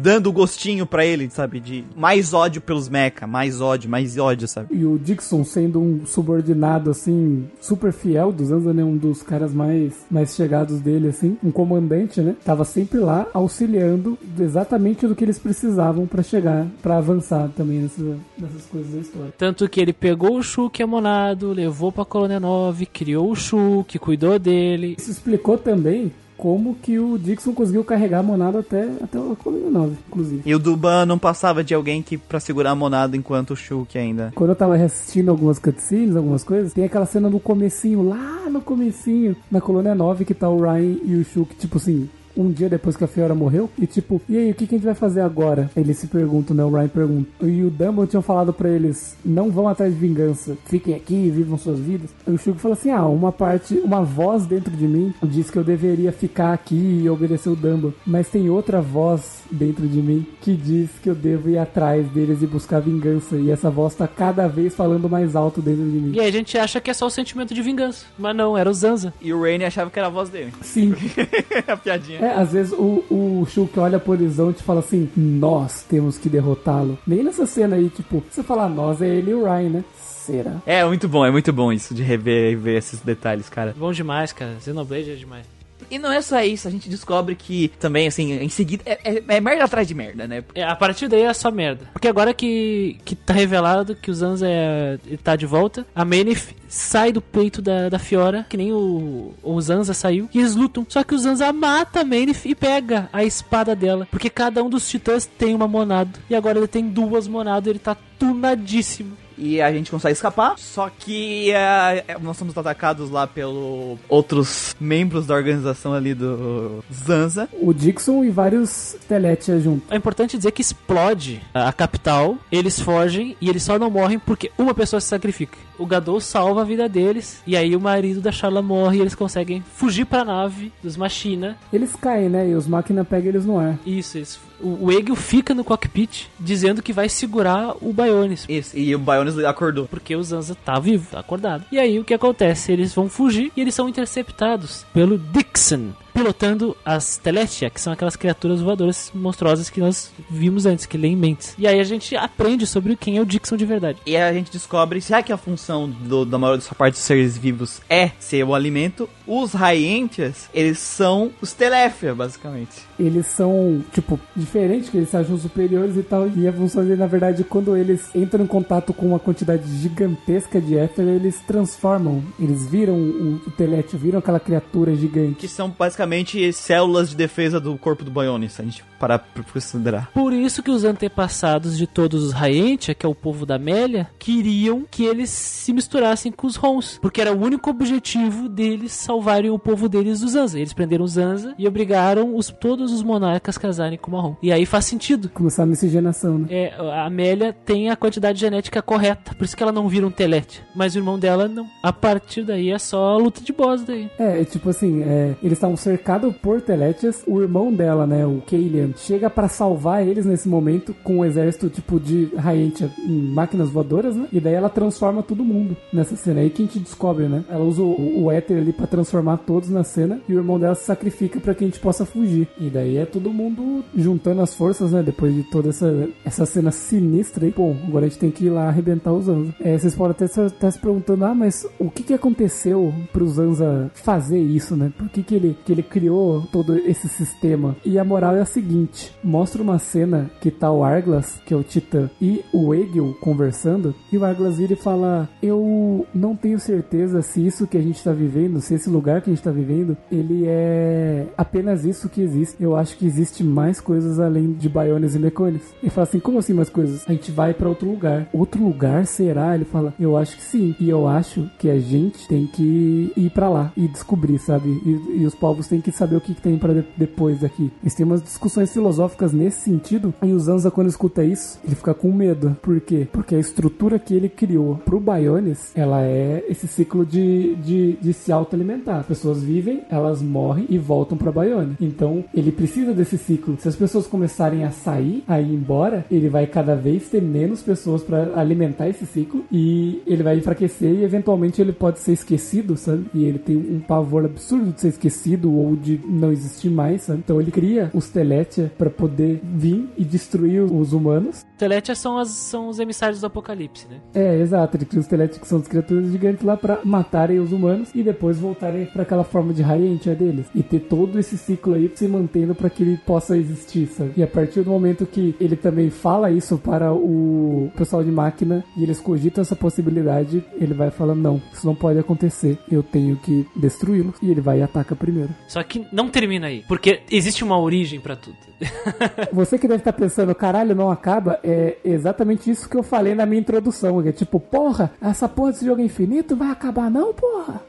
[0.06, 1.60] dando gostinho pra ele, sabe?
[1.60, 4.68] De mais ódio pelos mecha, mais ódio, mais ódio, sabe?
[4.78, 8.84] E o Dixon sendo um subordinado, assim, super fiel do Zanza, né?
[8.84, 11.38] Um dos caras mais, mais chegados dele, assim.
[11.44, 12.36] Um comandante, né?
[12.46, 18.18] Tava sempre lá auxiliando exatamente do que eles precisavam pra chegar, pra avançar também nessa-
[18.38, 19.34] nessas coisas da história.
[19.36, 24.38] Tanto que ele pegou o Shulk amonado, levou pra Colônia 9, criou o Shulk, cuidou
[24.38, 24.96] dele.
[25.00, 29.70] Isso explicou também como que o Dixon conseguiu carregar a Monada até, até a coluna
[29.70, 30.42] 9, inclusive.
[30.46, 33.98] E o Duban não passava de alguém que pra segurar a monada enquanto o Shulk
[33.98, 34.32] ainda.
[34.36, 38.62] Quando eu tava assistindo algumas cutscenes, algumas coisas, tem aquela cena no comecinho, lá no
[38.62, 42.70] comecinho, na colônia 9, que tá o Ryan e o Shulk, tipo assim, um dia
[42.70, 44.96] depois que a Fiora morreu, e tipo, e aí, o que, que a gente vai
[44.96, 45.70] fazer agora?
[45.76, 46.64] Eles se perguntam, né?
[46.64, 47.30] O Ryan pergunta.
[47.42, 51.58] E o Dumbledore tinham falado pra eles, não vão atrás de vingança, fiquem aqui, vivam
[51.58, 52.10] suas vidas.
[52.28, 55.58] E o Shulk falou assim, ah, uma parte, uma voz dentro de mim diz que
[55.58, 60.26] eu deveria ficar aqui e obedecer o Dumbledore, mas tem outra voz dentro de mim
[60.42, 64.08] que diz que eu devo ir atrás deles e buscar vingança, e essa voz tá
[64.08, 66.12] cada vez falando mais alto dentro de mim.
[66.16, 68.06] E aí a gente acha que é só o sentimento de vingança.
[68.18, 69.14] Mas não, era o Zanza.
[69.22, 70.54] E o Rainy achava que era a voz dele.
[70.62, 70.94] Sim.
[71.68, 72.25] a piadinha.
[72.26, 76.28] É, às vezes o, o Shulk olha pro horizonte e fala assim: Nós temos que
[76.28, 76.98] derrotá-lo.
[77.06, 79.84] Nem nessa cena aí, tipo, você fala nós, é ele e o Ryan, né?
[79.96, 80.60] Será?
[80.66, 83.76] É muito bom, é muito bom isso de rever e ver esses detalhes, cara.
[83.78, 84.58] Bom demais, cara.
[84.60, 85.55] Xenoblade é demais.
[85.90, 89.24] E não é só isso, a gente descobre que também, assim, em seguida, é, é-
[89.28, 90.44] é merda atrás de merda, né?
[90.54, 91.88] É, a partir daí é só merda.
[91.94, 96.54] Porque agora que, que tá revelado que o Zanza é, tá de volta, a Manif
[96.68, 100.86] sai do peito da, da Fiora, que nem o, o Zanza saiu, e eles lutam.
[100.90, 104.08] Só que o Zanza mata a Manif e pega a espada dela.
[104.12, 106.20] Porque cada um dos titãs tem uma monado.
[106.30, 109.16] E agora ele tem duas monadas, ele tá tunadíssimo.
[109.38, 110.58] E a gente consegue escapar.
[110.58, 116.84] Só que é, é, nós somos atacados lá pelo outros membros da organização ali do
[116.94, 117.50] Zanza.
[117.62, 119.94] O Dixon e vários Teletia junto.
[119.94, 124.52] É importante dizer que explode a capital, eles fogem e eles só não morrem porque
[124.58, 125.58] uma pessoa se sacrifica.
[125.78, 129.16] O Gadol salva a vida deles e aí o marido da Charla morre e eles
[129.16, 131.58] conseguem fugir pra nave dos Machina.
[131.72, 132.50] Eles caem, né?
[132.50, 133.78] E os máquinas pegam eles no ar.
[133.86, 134.40] Isso, isso.
[134.60, 138.46] O, o Egil fica no cockpit dizendo que vai segurar o Bionis.
[138.48, 139.88] Isso, e o Bionis acordou.
[139.88, 141.66] Porque o Zanza tá vivo, tá acordado.
[141.72, 142.72] E aí o que acontece?
[142.72, 145.92] Eles vão fugir e eles são interceptados pelo Dixon.
[146.16, 151.14] Pilotando as Teletia, que são aquelas criaturas voadoras monstruosas que nós vimos antes, que leem
[151.14, 151.54] mentes.
[151.58, 154.00] E aí a gente aprende sobre quem é o Dixon de verdade.
[154.06, 157.04] E aí a gente descobre, já que a função do, da maior dessa parte dos
[157.04, 162.72] seres vivos é ser o alimento, os Raientias, eles são os Telefia, basicamente.
[162.98, 166.30] Eles são, tipo, diferentes, que eles se acham superiores e tal.
[166.30, 170.62] E a função dele, na verdade, quando eles entram em contato com uma quantidade gigantesca
[170.62, 172.24] de éter, eles transformam.
[172.40, 175.36] Eles viram o, o viram aquela criatura gigante.
[175.36, 176.05] Que são basicamente
[176.54, 180.10] células de defesa do corpo do Bionis, se a gente parar pra considerar.
[180.14, 184.10] Por isso que os antepassados de todos os Raientia, que é o povo da Amélia,
[184.18, 186.98] queriam que eles se misturassem com os Rons.
[187.02, 190.58] Porque era o único objetivo deles salvarem o povo deles do Zanza.
[190.58, 194.36] Eles prenderam o Zanza e obrigaram os, todos os monarcas a casarem com o Marrom.
[194.42, 195.30] E aí faz sentido.
[195.30, 196.48] Começar a miscigenação, né?
[196.50, 200.12] É, a Amélia tem a quantidade genética correta, por isso que ela não vira um
[200.12, 200.64] Telete.
[200.76, 201.68] Mas o irmão dela não.
[201.84, 204.10] A partir daí é só luta de boss daí.
[204.18, 205.95] É, é tipo assim, é, eles estavam cercados
[206.42, 207.24] por Teletias.
[207.28, 211.70] O irmão dela, né, o Kalian, chega pra salvar eles nesse momento com um exército
[211.70, 214.28] tipo de Raientia em máquinas voadoras, né?
[214.32, 216.42] E daí ela transforma todo mundo nessa cena.
[216.42, 217.44] Aí que a gente descobre, né?
[217.50, 220.76] Ela usa o, o éter ali pra transformar todos na cena e o irmão dela
[220.76, 222.48] se sacrifica pra que a gente possa fugir.
[222.60, 225.04] E daí é todo mundo juntando as forças, né?
[225.04, 227.52] Depois de toda essa, essa cena sinistra aí.
[227.52, 229.54] Pô, agora a gente tem que ir lá arrebentar o Zanza.
[229.60, 233.92] É, vocês podem até estar se perguntando, ah, mas o que que aconteceu pro Zanza
[233.94, 234.92] fazer isso, né?
[234.98, 237.76] Por que que ele, que ele criou todo esse sistema?
[237.86, 241.58] E a moral é a seguinte, mostra uma cena que tá o Arglas, que é
[241.58, 246.60] o Titã, e o Egil conversando, e o Arglas vira e fala, eu não tenho
[246.60, 249.52] certeza se isso que a gente tá vivendo, se esse lugar que a gente tá
[249.52, 252.62] vivendo, ele é apenas isso que existe.
[252.62, 255.74] Eu acho que existe mais coisas além de Biones e Mecones.
[255.82, 257.04] Ele fala assim, como assim mais coisas?
[257.08, 258.28] A gente vai pra outro lugar.
[258.34, 259.56] Outro lugar será?
[259.56, 260.76] Ele fala, eu acho que sim.
[260.80, 264.70] E eu acho que a gente tem que ir pra lá e descobrir, sabe?
[264.86, 267.72] E, e os povos têm que saber o que, que tem para de, depois daqui.
[267.82, 270.14] Eles têm umas discussões filosóficas nesse sentido.
[270.24, 272.56] E o Zanza, quando escuta isso, ele fica com medo.
[272.62, 273.08] Por quê?
[273.12, 278.14] Porque a estrutura que ele criou pro Bionis, ela é esse ciclo de, de, de
[278.14, 279.00] se autoalimentar.
[279.00, 281.76] As pessoas vivem, elas morrem e voltam pra Bione.
[281.80, 283.58] Então, ele precisa desse ciclo.
[283.60, 287.62] Se as pessoas começarem a sair, a ir embora, ele vai cada vez ter menos
[287.62, 292.78] pessoas para alimentar esse ciclo e ele vai enfraquecer e eventualmente ele pode ser esquecido,
[292.78, 293.06] sabe?
[293.14, 297.20] E ele tem um pavor absurdo de ser esquecido ou de não existir mais, sabe?
[297.20, 301.46] Então ele cria os Teletia para poder vir e destruir os humanos.
[301.58, 304.02] Teletia são, as, são os emissários do apocalipse, né?
[304.14, 304.76] É, exato.
[304.76, 308.04] Ele cria os Teletia que são as criaturas gigantes lá para matarem os humanos e
[308.04, 310.48] depois voltarem para aquela forma de Raientia deles.
[310.54, 314.14] E ter todo esse ciclo aí se mantendo para que ele possa existir, sabe?
[314.18, 318.64] E a partir do momento que ele também fala isso para o pessoal de máquina
[318.76, 323.16] e eles cogitam essa possibilidade, ele vai falando: não, isso não pode acontecer, eu tenho
[323.18, 324.14] que destruí-lo.
[324.22, 325.30] E ele vai e ataca primeiro.
[325.56, 328.36] Só que não termina aí, porque existe uma origem pra tudo.
[329.32, 333.26] Você que deve estar pensando, caralho, não acaba, é exatamente isso que eu falei na
[333.26, 334.04] minha introdução.
[334.04, 337.64] Que é tipo, porra, essa porra desse jogo é infinito vai acabar não, porra?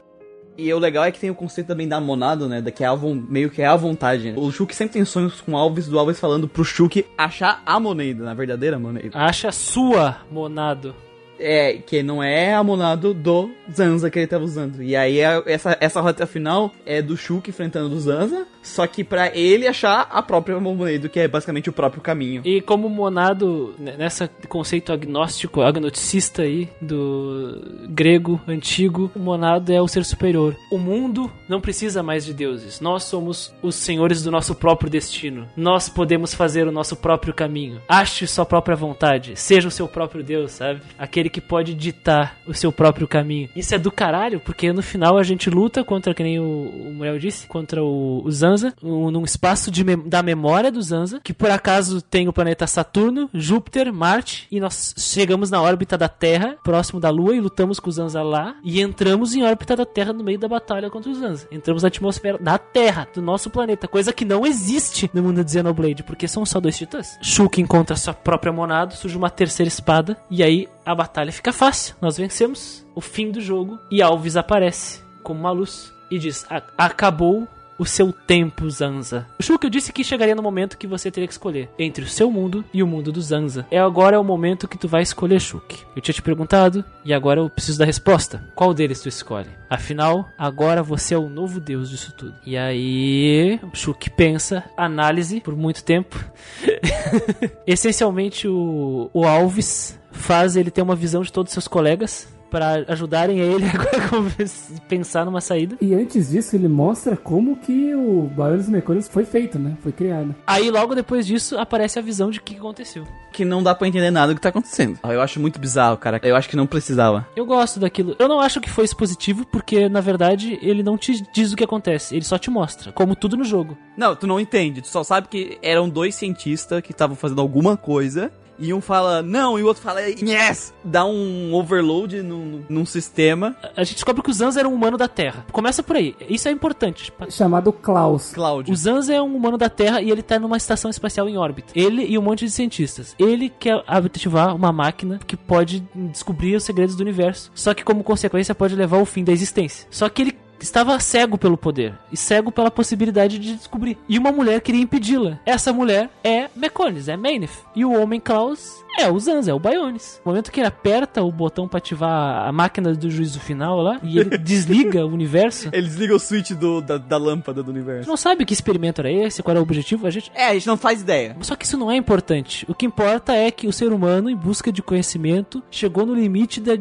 [0.57, 2.61] E o legal é que tem o conceito também da monado, né?
[2.61, 4.31] Da que é a meio que é a vontade.
[4.31, 4.37] Né?
[4.37, 7.79] O Shulk sempre tem sonhos com o Alves, do Alves falando pro Shulk achar a
[7.79, 9.17] moneda, a verdadeira moneda.
[9.17, 10.93] Acha sua, monado.
[11.39, 14.81] É, que não é a monado do Zanza que ele tava usando.
[14.81, 19.03] E aí é- essa, essa rota final é do Shulk enfrentando o Zanza, só que
[19.03, 22.41] pra ele achar a própria moneda, que é basicamente o próprio caminho.
[22.43, 29.87] E como monado, nessa conceito agnóstico, agnoticista aí, do grego antigo, o monado é o
[29.87, 30.55] ser superior.
[30.71, 32.79] O mundo não precisa mais de deuses.
[32.81, 35.47] Nós somos os senhores do nosso próprio destino.
[35.55, 37.81] Nós podemos fazer o nosso próprio caminho.
[37.87, 39.33] Ache sua própria vontade.
[39.35, 40.81] Seja o seu próprio Deus, sabe?
[40.97, 43.49] Aquele que pode ditar o seu próprio caminho.
[43.55, 46.93] Isso é do caralho, porque no final a gente luta contra, que nem o, o
[46.93, 51.33] Muriel disse, contra o, o Zanza, um- num espaço de da memória do Zanza, que
[51.33, 56.57] por acaso tem o planeta Saturno, Júpiter, Marte, e nós chegamos na órbita da Terra,
[56.63, 60.13] próximo da Lua, e lutamos com o Zanza lá, e entramos em órbita da Terra
[60.13, 61.47] no meio da batalha contra o Zanza.
[61.51, 65.51] Entramos na atmosfera da Terra, do nosso planeta, coisa que não existe no mundo de
[65.51, 67.17] Xenoblade, porque são só dois titãs.
[67.21, 71.95] Shulk encontra sua própria monada, surge uma terceira espada, e aí a batalha fica fácil,
[72.01, 72.85] nós vencemos.
[72.95, 77.47] O fim do jogo e Alves aparece como uma luz e diz: "A- acabou
[77.79, 79.27] o seu tempo, Zanza.
[79.37, 82.31] O Shuka disse que chegaria no momento que você teria que escolher entre o seu
[82.31, 83.67] mundo e o mundo do Zanza.
[83.69, 85.77] É agora é o momento que tu vai escolher, Shuk.
[85.95, 88.43] Eu tinha te perguntado e agora eu preciso da resposta.
[88.55, 89.49] Qual deles tu escolhe?
[89.69, 92.33] Afinal, agora você é o novo deus disso tudo.
[92.43, 96.17] E aí, o Shuk pensa, análise por muito tempo.
[97.67, 102.85] Essencialmente, o, o Alves faz ele ter uma visão de todos os seus colegas para
[102.87, 105.77] ajudarem ele a pensar numa saída.
[105.81, 109.77] E antes disso, ele mostra como que o Bionis Mecânicos foi feito, né?
[109.81, 110.35] Foi criado.
[110.45, 113.05] Aí logo depois disso aparece a visão de o que aconteceu.
[113.31, 114.99] Que não dá pra entender nada do que tá acontecendo.
[115.03, 116.19] Eu acho muito bizarro, cara.
[116.23, 117.27] Eu acho que não precisava.
[117.35, 118.15] Eu gosto daquilo.
[118.17, 121.63] Eu não acho que foi expositivo porque na verdade ele não te diz o que
[121.63, 123.77] acontece, ele só te mostra, como tudo no jogo.
[123.95, 124.81] Não, tu não entende.
[124.81, 128.31] Tu só sabe que eram dois cientistas que estavam fazendo alguma coisa.
[128.59, 130.73] E um fala não, e o outro fala yes!
[130.83, 133.55] Dá um overload num, num sistema.
[133.75, 135.45] A gente descobre que o Zanza era um humano da Terra.
[135.51, 136.15] Começa por aí.
[136.27, 137.13] Isso é importante.
[137.29, 138.31] Chamado Klaus.
[138.33, 138.73] Cláudio.
[138.73, 141.71] O Zanza é um humano da Terra e ele tá numa estação espacial em órbita.
[141.75, 143.15] Ele e um monte de cientistas.
[143.19, 147.51] Ele quer ativar uma máquina que pode descobrir os segredos do universo.
[147.53, 149.87] Só que como consequência pode levar ao fim da existência.
[149.89, 153.97] Só que ele estava cego pelo poder e cego pela possibilidade de descobrir.
[154.07, 155.39] E uma mulher queria impedi-la.
[155.45, 157.59] Essa mulher é Meconis, é Mainef.
[157.75, 160.19] E o homem Klaus é o Zanza, é o Bionis.
[160.25, 163.99] No momento que ele aperta o botão pra ativar a máquina do juízo final lá
[164.01, 167.73] e ele desliga o universo, Ele desliga o switch do, da, da lâmpada do a
[167.73, 168.09] gente universo.
[168.09, 170.65] não sabe que experimento era esse, qual era o objetivo, a gente É, a gente
[170.67, 171.35] não faz ideia.
[171.41, 172.65] só que isso não é importante.
[172.67, 176.59] O que importa é que o ser humano, em busca de conhecimento, chegou no limite
[176.59, 176.77] da-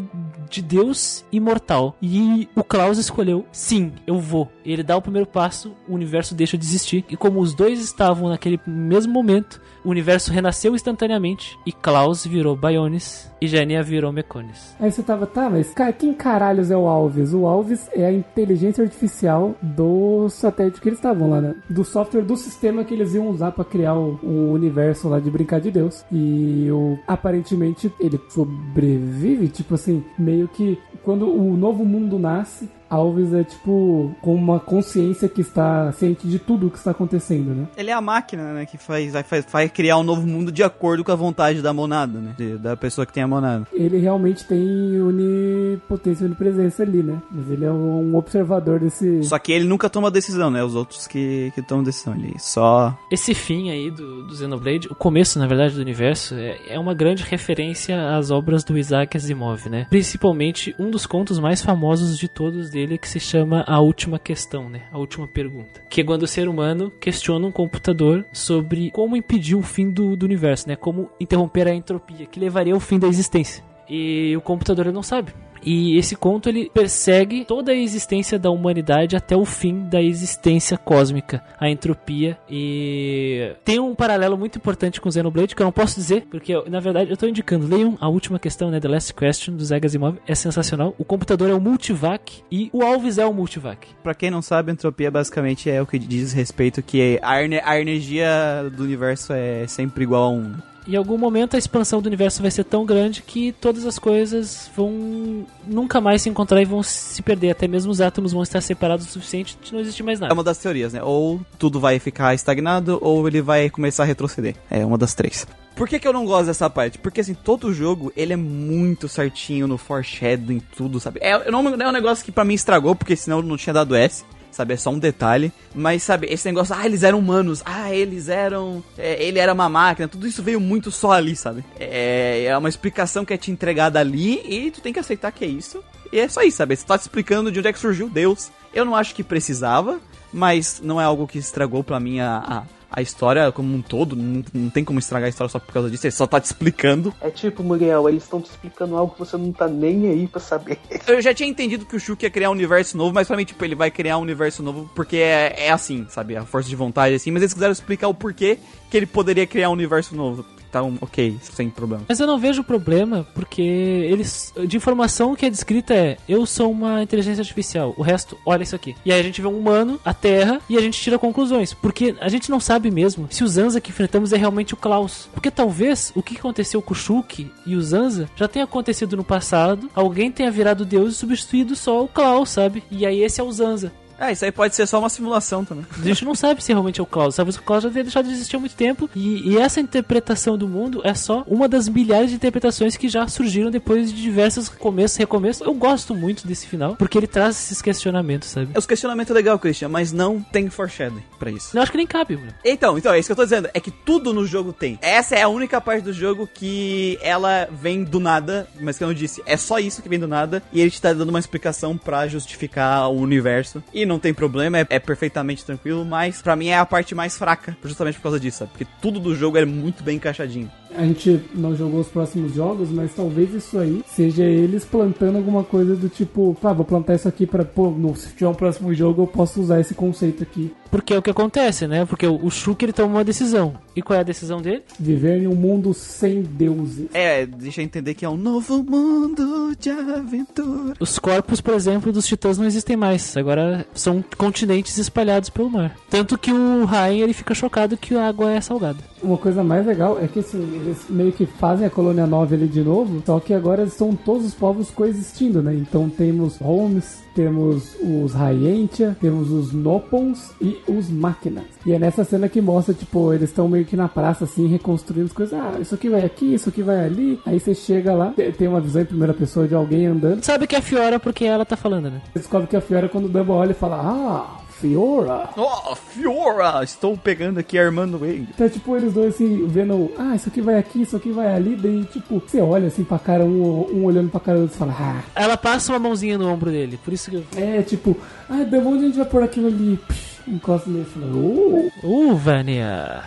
[0.48, 1.96] de Deus imortal.
[2.00, 4.48] E o Klaus escolheu, sim, eu vou.
[4.64, 7.04] Ele dá o primeiro passo, o universo deixa de existir.
[7.10, 11.58] E como os dois estavam naquele mesmo momento, o universo renasceu instantaneamente.
[11.66, 14.76] E Klaus virou Bionis e Jania virou Meconis.
[14.78, 17.34] Aí você tava, tá, mas cara, quem caralhos é o Alves?
[17.34, 21.56] O Alves é a inteligência artificial do satélite que eles estavam lá, né?
[21.68, 25.30] Do software do sistema que eles iam usar pra criar o, o universo lá de
[25.30, 26.04] brincar de Deus.
[26.12, 33.32] E o, aparentemente ele sobrevive, tipo assim, meio que quando o novo mundo nasce, Alves
[33.32, 37.66] é tipo com uma consciência que está ciente de tudo o que está acontecendo, né?
[37.76, 40.62] Ele é a máquina, né, que faz, vai, faz- vai criar um novo mundo de
[40.62, 42.34] acordo com a vontade da monada, né?
[42.36, 43.66] de- da pessoa que tem a monada.
[43.72, 47.20] Ele realmente tem onipotência e onipresença ali, né?
[47.30, 49.22] Mas ele é um observador desse.
[49.24, 50.62] Só que ele nunca toma decisão, né?
[50.62, 52.14] Os outros que, que tomam decisão.
[52.14, 52.96] Ele só.
[53.10, 56.94] Esse fim aí do, do Xenoblade, o começo, na verdade, do universo, é, é uma
[56.94, 59.86] grande referência às obras do Isaac Asimov, né?
[59.90, 64.68] Principalmente um dos contos mais famosos de todos dele, que se chama A Última Questão,
[64.68, 64.82] né?
[64.92, 65.82] A Última Pergunta.
[65.88, 70.14] Que é quando o ser humano questiona um computador sobre como impedir o fim do,
[70.14, 70.76] do universo, né?
[70.76, 73.64] Como interromper a entropia, que levaria ao fim da existência.
[73.88, 75.32] E o computador não sabe.
[75.66, 80.78] E esse conto ele persegue toda a existência da humanidade até o fim da existência
[80.78, 82.38] cósmica, a entropia.
[82.48, 86.78] E tem um paralelo muito importante com Xenoblade que eu não posso dizer, porque na
[86.78, 87.66] verdade eu tô indicando.
[87.66, 88.78] Leiam a última questão, né?
[88.78, 90.18] The Last Question do Zega Asimov.
[90.26, 90.94] É sensacional.
[90.98, 93.88] O computador é o multivac e o Alves é o multivac.
[94.04, 97.32] Pra quem não sabe, entropia basicamente é o que diz respeito que a,
[97.64, 100.75] a energia do universo é sempre igual a 1.
[100.88, 104.70] Em algum momento a expansão do universo vai ser tão grande que todas as coisas
[104.76, 107.50] vão nunca mais se encontrar e vão se perder.
[107.50, 110.34] Até mesmo os átomos vão estar separados o suficiente de não existir mais É nada.
[110.34, 111.02] uma das teorias, né?
[111.02, 114.54] Ou tudo vai ficar estagnado, ou ele vai começar a retroceder.
[114.70, 115.46] É uma das três.
[115.74, 116.98] Por que, que eu não gosto dessa parte?
[116.98, 121.18] Porque, assim, todo jogo, ele é muito certinho no foreshadowing, tudo, sabe?
[121.22, 124.24] É, não, é um negócio que pra mim estragou, porque senão não tinha dado S.
[124.56, 125.52] Sabe, é só um detalhe.
[125.74, 128.82] Mas, sabe, esse negócio, ah, eles eram humanos, ah, eles eram.
[128.96, 131.62] é, ele era uma máquina, tudo isso veio muito só ali, sabe?
[131.78, 135.44] É, é uma explicação que é te entregada ali e tu tem que aceitar que
[135.44, 135.84] é isso.
[136.10, 136.74] E é só isso, sabe?
[136.74, 138.50] Você tá te explicando de onde é que surgiu Deus.
[138.72, 140.00] Eu não acho que precisava,
[140.32, 144.16] mas não é algo que estragou pra mim a, a, história como um todo.
[144.16, 146.06] Não, não tem como estragar a história só por causa disso.
[146.06, 147.12] Ele só tá te explicando.
[147.20, 150.40] É tipo, Muriel, eles estão te explicando algo que você não tá nem aí pra
[150.40, 150.78] saber.
[151.06, 153.44] Eu já tinha entendido que o Shulk ia criar um universo novo, mas pra mim,
[153.44, 156.36] tipo, ele vai criar um universo novo porque é, é assim, sabe?
[156.36, 157.30] A força de vontade, assim.
[157.30, 158.58] Mas eles quiseram explicar o porquê
[158.90, 160.44] que ele poderia criar um universo novo.
[160.76, 162.04] Então, ok, sem problema.
[162.06, 164.52] Mas eu não vejo problema, porque eles.
[164.66, 168.76] De informação que é descrita é: eu sou uma inteligência artificial, o resto, olha isso
[168.76, 168.94] aqui.
[169.04, 171.72] E aí a gente vê um humano, a Terra, e a gente tira conclusões.
[171.72, 175.30] Porque a gente não sabe mesmo se o Zanza que enfrentamos é realmente o Klaus.
[175.32, 179.24] Porque talvez o que aconteceu com o Shulk e o Zanza já tenha acontecido no
[179.24, 182.82] passado, alguém tenha virado Deus e substituído só o Klaus, sabe?
[182.90, 183.92] E aí esse é o Zanza.
[184.18, 185.86] Ah, isso aí pode ser só uma simulação também.
[185.98, 187.36] A gente não sabe se realmente é o Klaus.
[187.36, 189.10] Talvez o Klaus já tenha deixado de existir há muito tempo.
[189.14, 193.28] E, e essa interpretação do mundo é só uma das milhares de interpretações que já
[193.28, 195.66] surgiram depois de diversos começos e recomeços.
[195.66, 198.76] Eu gosto muito desse final, porque ele traz esses questionamentos, sabe?
[198.76, 201.76] Os questionamentos é legal, Christian, mas não tem foreshadowing pra isso.
[201.76, 202.54] Eu acho que nem cabe, mano.
[202.64, 203.68] Então, então, é isso que eu tô dizendo.
[203.74, 204.98] É que tudo no jogo tem.
[205.02, 209.12] Essa é a única parte do jogo que ela vem do nada, mas que eu
[209.12, 211.98] disse, é só isso que vem do nada, e ele te tá dando uma explicação
[211.98, 213.82] pra justificar o universo.
[213.92, 217.36] E não tem problema, é, é perfeitamente tranquilo, mas pra mim é a parte mais
[217.36, 218.70] fraca, justamente por causa disso, sabe?
[218.70, 220.70] Porque tudo do jogo é muito bem encaixadinho.
[220.96, 225.62] A gente não jogou os próximos jogos, mas talvez isso aí seja eles plantando alguma
[225.62, 228.92] coisa do tipo, ah, vou plantar isso aqui pra, pô, no, se tiver um próximo
[228.94, 230.72] jogo eu posso usar esse conceito aqui.
[230.90, 232.04] Porque é o que acontece, né?
[232.04, 233.74] Porque o, o Shulk ele toma uma decisão.
[233.94, 234.82] E qual é a decisão dele?
[234.98, 237.08] Viver em um mundo sem deuses.
[237.12, 240.94] É, deixa eu entender que é um novo mundo de aventura.
[241.00, 243.36] Os corpos, por exemplo, dos titãs não existem mais.
[243.36, 245.96] Agora são continentes espalhados pelo mar.
[246.08, 248.98] Tanto que o Ryan ele fica chocado que a água é salgada.
[249.22, 252.68] Uma coisa mais legal é que assim, eles meio que fazem a colônia 9 ali
[252.68, 255.74] de novo, só que agora estão todos os povos coexistindo, né?
[255.74, 261.64] Então temos Holmes, temos os Raientia, temos os Nopons e os Máquinas.
[261.84, 265.26] E é nessa cena que mostra, tipo, eles estão meio que na praça, assim, reconstruindo
[265.26, 265.58] as coisas.
[265.58, 267.38] Ah, isso aqui vai aqui, isso aqui vai ali.
[267.46, 270.44] Aí você chega lá, te- tem uma visão em primeira pessoa de alguém andando.
[270.44, 272.20] Sabe que é a Fiora porque ela tá falando, né?
[272.32, 275.48] Você descobre que a Fiora, quando o Dumbo olha, fala: Ah, Fiora.
[275.56, 276.82] Oh, Fiora!
[276.84, 278.48] Estou pegando aqui Armando Wade.
[278.54, 281.74] Então, tipo, eles dois assim, vendo, ah, isso aqui vai aqui, isso aqui vai ali,
[281.76, 284.78] daí, tipo, você olha assim pra cara, um, um olhando pra cara do outro e
[284.78, 286.98] fala, ah, Ela passa uma mãozinha no ombro dele.
[287.04, 287.44] Por isso que eu.
[287.56, 288.16] é, tipo,
[288.50, 289.98] ah, da onde a gente vai pôr aquilo ali?
[290.08, 292.06] Psh, encosta nele e fala, oh.
[292.06, 293.22] Uh, Vânia.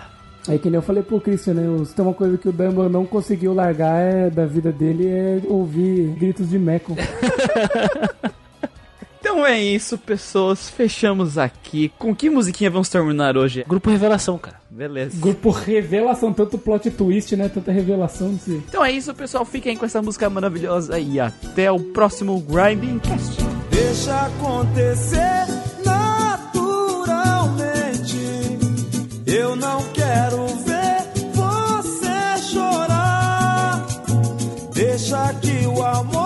[0.47, 2.89] Aí que nem eu falei pro Christian, né, os- tem uma coisa que o Dumbledore
[2.91, 6.95] não conseguiu largar é, da vida dele é ouvir gritos de Meco.
[9.29, 10.71] Então é isso, pessoas.
[10.71, 11.93] Fechamos aqui.
[11.99, 13.63] Com que musiquinha vamos terminar hoje?
[13.67, 14.59] Grupo Revelação, cara.
[14.71, 15.15] Beleza.
[15.21, 18.63] Grupo revelação, tanto plot twist, né, tanta revelação desse...
[18.67, 19.45] Então é isso, pessoal.
[19.45, 23.37] Fiquem com essa música maravilhosa e até o próximo Grinding Cast.
[23.69, 25.45] Deixa acontecer
[25.85, 26.97] naturalmente.
[29.27, 31.03] Eu não quero ver
[31.35, 33.85] você chorar.
[34.73, 36.18] Deixa que o amor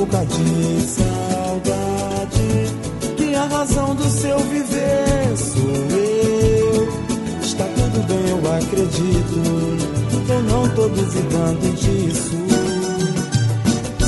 [0.00, 2.48] louca de saudade.
[3.16, 6.88] Que a razão do seu viver sou eu.
[7.42, 9.36] Está tudo bem, eu acredito.
[10.28, 12.36] Eu não tô duvidando disso.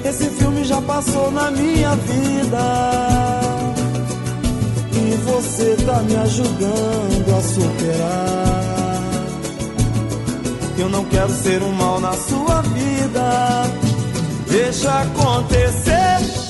[0.05, 2.63] Esse filme já passou na minha vida.
[4.93, 8.76] E você tá me ajudando a superar.
[10.77, 13.63] Eu não quero ser um mal na sua vida.
[14.47, 16.46] Deixa acontecer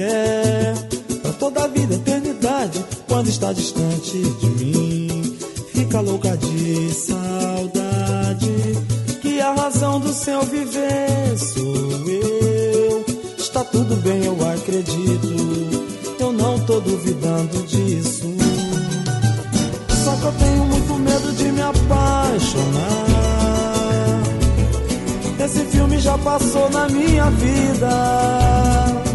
[0.00, 0.74] quer
[1.20, 2.82] pra toda a vida, eternidade.
[3.06, 5.36] Quando está distante de mim,
[5.74, 8.50] fica louca de saudade.
[9.20, 13.04] Que a razão do seu viver sou eu.
[13.36, 15.28] Está tudo bem, eu acredito.
[16.18, 18.24] Eu não tô duvidando disso.
[20.04, 23.10] Só que eu tenho muito medo de me apaixonar.
[25.44, 29.09] Esse filme já passou na minha vida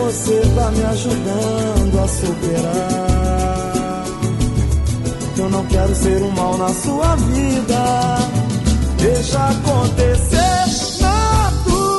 [0.00, 4.04] você tá me ajudando a superar.
[5.36, 8.18] Eu não quero ser um mal na sua vida.
[8.98, 10.66] Deixa acontecer
[11.00, 11.92] naturalmente.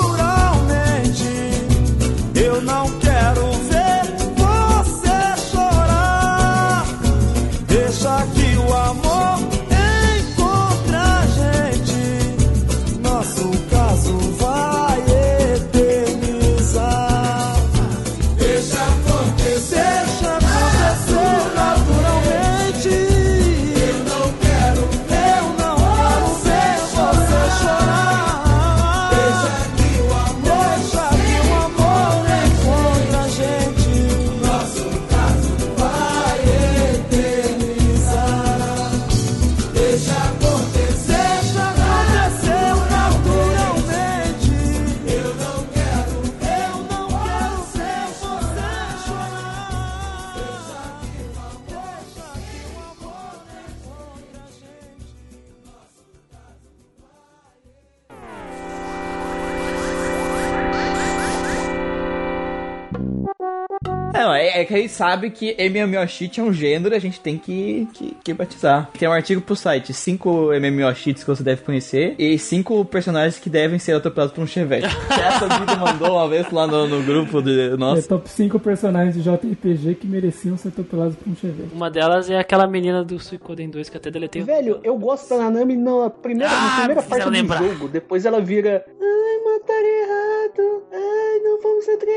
[2.36, 4.04] Eu não quero ver
[4.36, 6.86] você chorar.
[7.68, 9.11] Deixa que o amor.
[64.92, 68.90] Gente sabe que MMOcheat é um gênero e a gente tem que, que, que batizar.
[68.98, 73.50] Tem um artigo pro site, 5 MMOcheats que você deve conhecer e 5 personagens que
[73.50, 74.88] devem ser atropelados por um chevette.
[75.10, 78.08] Essa vida mandou uma vez lá no, no grupo de É nossa.
[78.08, 81.70] top 5 personagens de JRPG que mereciam ser atropelados por um chevette.
[81.74, 84.42] Uma delas é aquela menina do Suicoden 2 que eu até deletei.
[84.44, 87.64] Velho, eu gosto da Nanami na primeira, na Ah, primeira me parte do lembrar.
[87.64, 87.88] jogo.
[87.88, 88.86] Depois ela vira.
[89.02, 90.84] Ai, mataram errado.
[90.92, 92.12] Ai, não vamos entrar.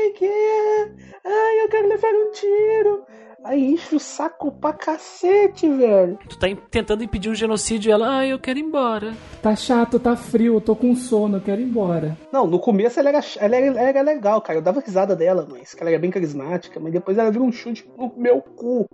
[1.27, 2.64] Ai, eu quero levar um tiro.
[2.65, 3.05] quiero.
[3.45, 6.17] Aí enche o saco pra cacete, velho.
[6.27, 9.13] Tu tá tentando impedir um genocídio e ela, ah, eu quero ir embora.
[9.41, 12.17] Tá chato, tá frio, eu tô com sono, eu quero ir embora.
[12.33, 14.57] Não, no começo ela era, ela era, ela era legal, cara.
[14.59, 16.79] Eu dava risada dela, mas que ela era bem carismática.
[16.79, 18.87] Mas depois ela virou um chute no meu cu.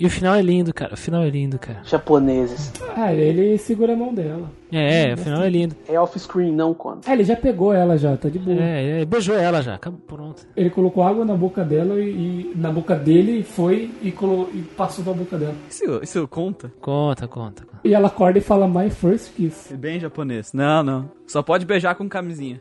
[0.00, 0.94] E o final é lindo, cara.
[0.94, 1.80] O final é lindo, cara.
[1.84, 2.72] Japoneses.
[2.96, 4.50] Ah, ele segura a mão dela.
[4.74, 5.76] É, o final é lindo.
[5.86, 7.02] É off-screen, não quando.
[7.06, 8.56] Ah, ele já pegou ela já, tá de boa.
[8.58, 9.74] É, é, beijou ela já.
[9.74, 10.46] Acabou, pronto.
[10.56, 14.62] Ele colocou água na boca dela e, e- na boca dele foi e, colo- e
[14.62, 15.54] passou na boca dela.
[15.68, 16.72] Isso, isso conta?
[16.80, 17.66] Conta, conta.
[17.84, 19.74] E ela acorda e fala My First Kiss.
[19.74, 20.52] Bem japonês.
[20.52, 21.10] Não, não.
[21.26, 22.60] Só pode beijar com camisinha.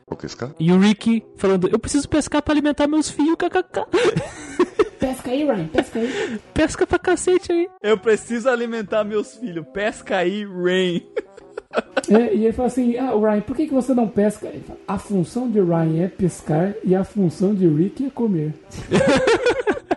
[0.59, 3.85] E o Rick falando, eu preciso pescar pra alimentar meus filhos, kkk.
[4.99, 6.39] Pesca aí, Ryan, pesca aí.
[6.53, 7.67] Pesca pra cacete aí.
[7.81, 9.65] Eu preciso alimentar meus filhos.
[9.73, 11.01] Pesca aí, Rain.
[12.09, 14.47] É, e ele fala assim: Ah, Ryan, por que, que você não pesca?
[14.47, 18.53] Ele fala, a função de Ryan é pescar e a função de Rick é comer.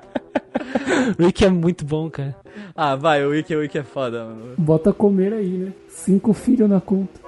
[1.18, 2.36] Rick é muito bom, cara.
[2.74, 4.54] Ah, vai, o Wiki, o Wiki é foda, mano.
[4.58, 5.72] Bota comer aí, né?
[5.88, 7.20] Cinco filhos na conta.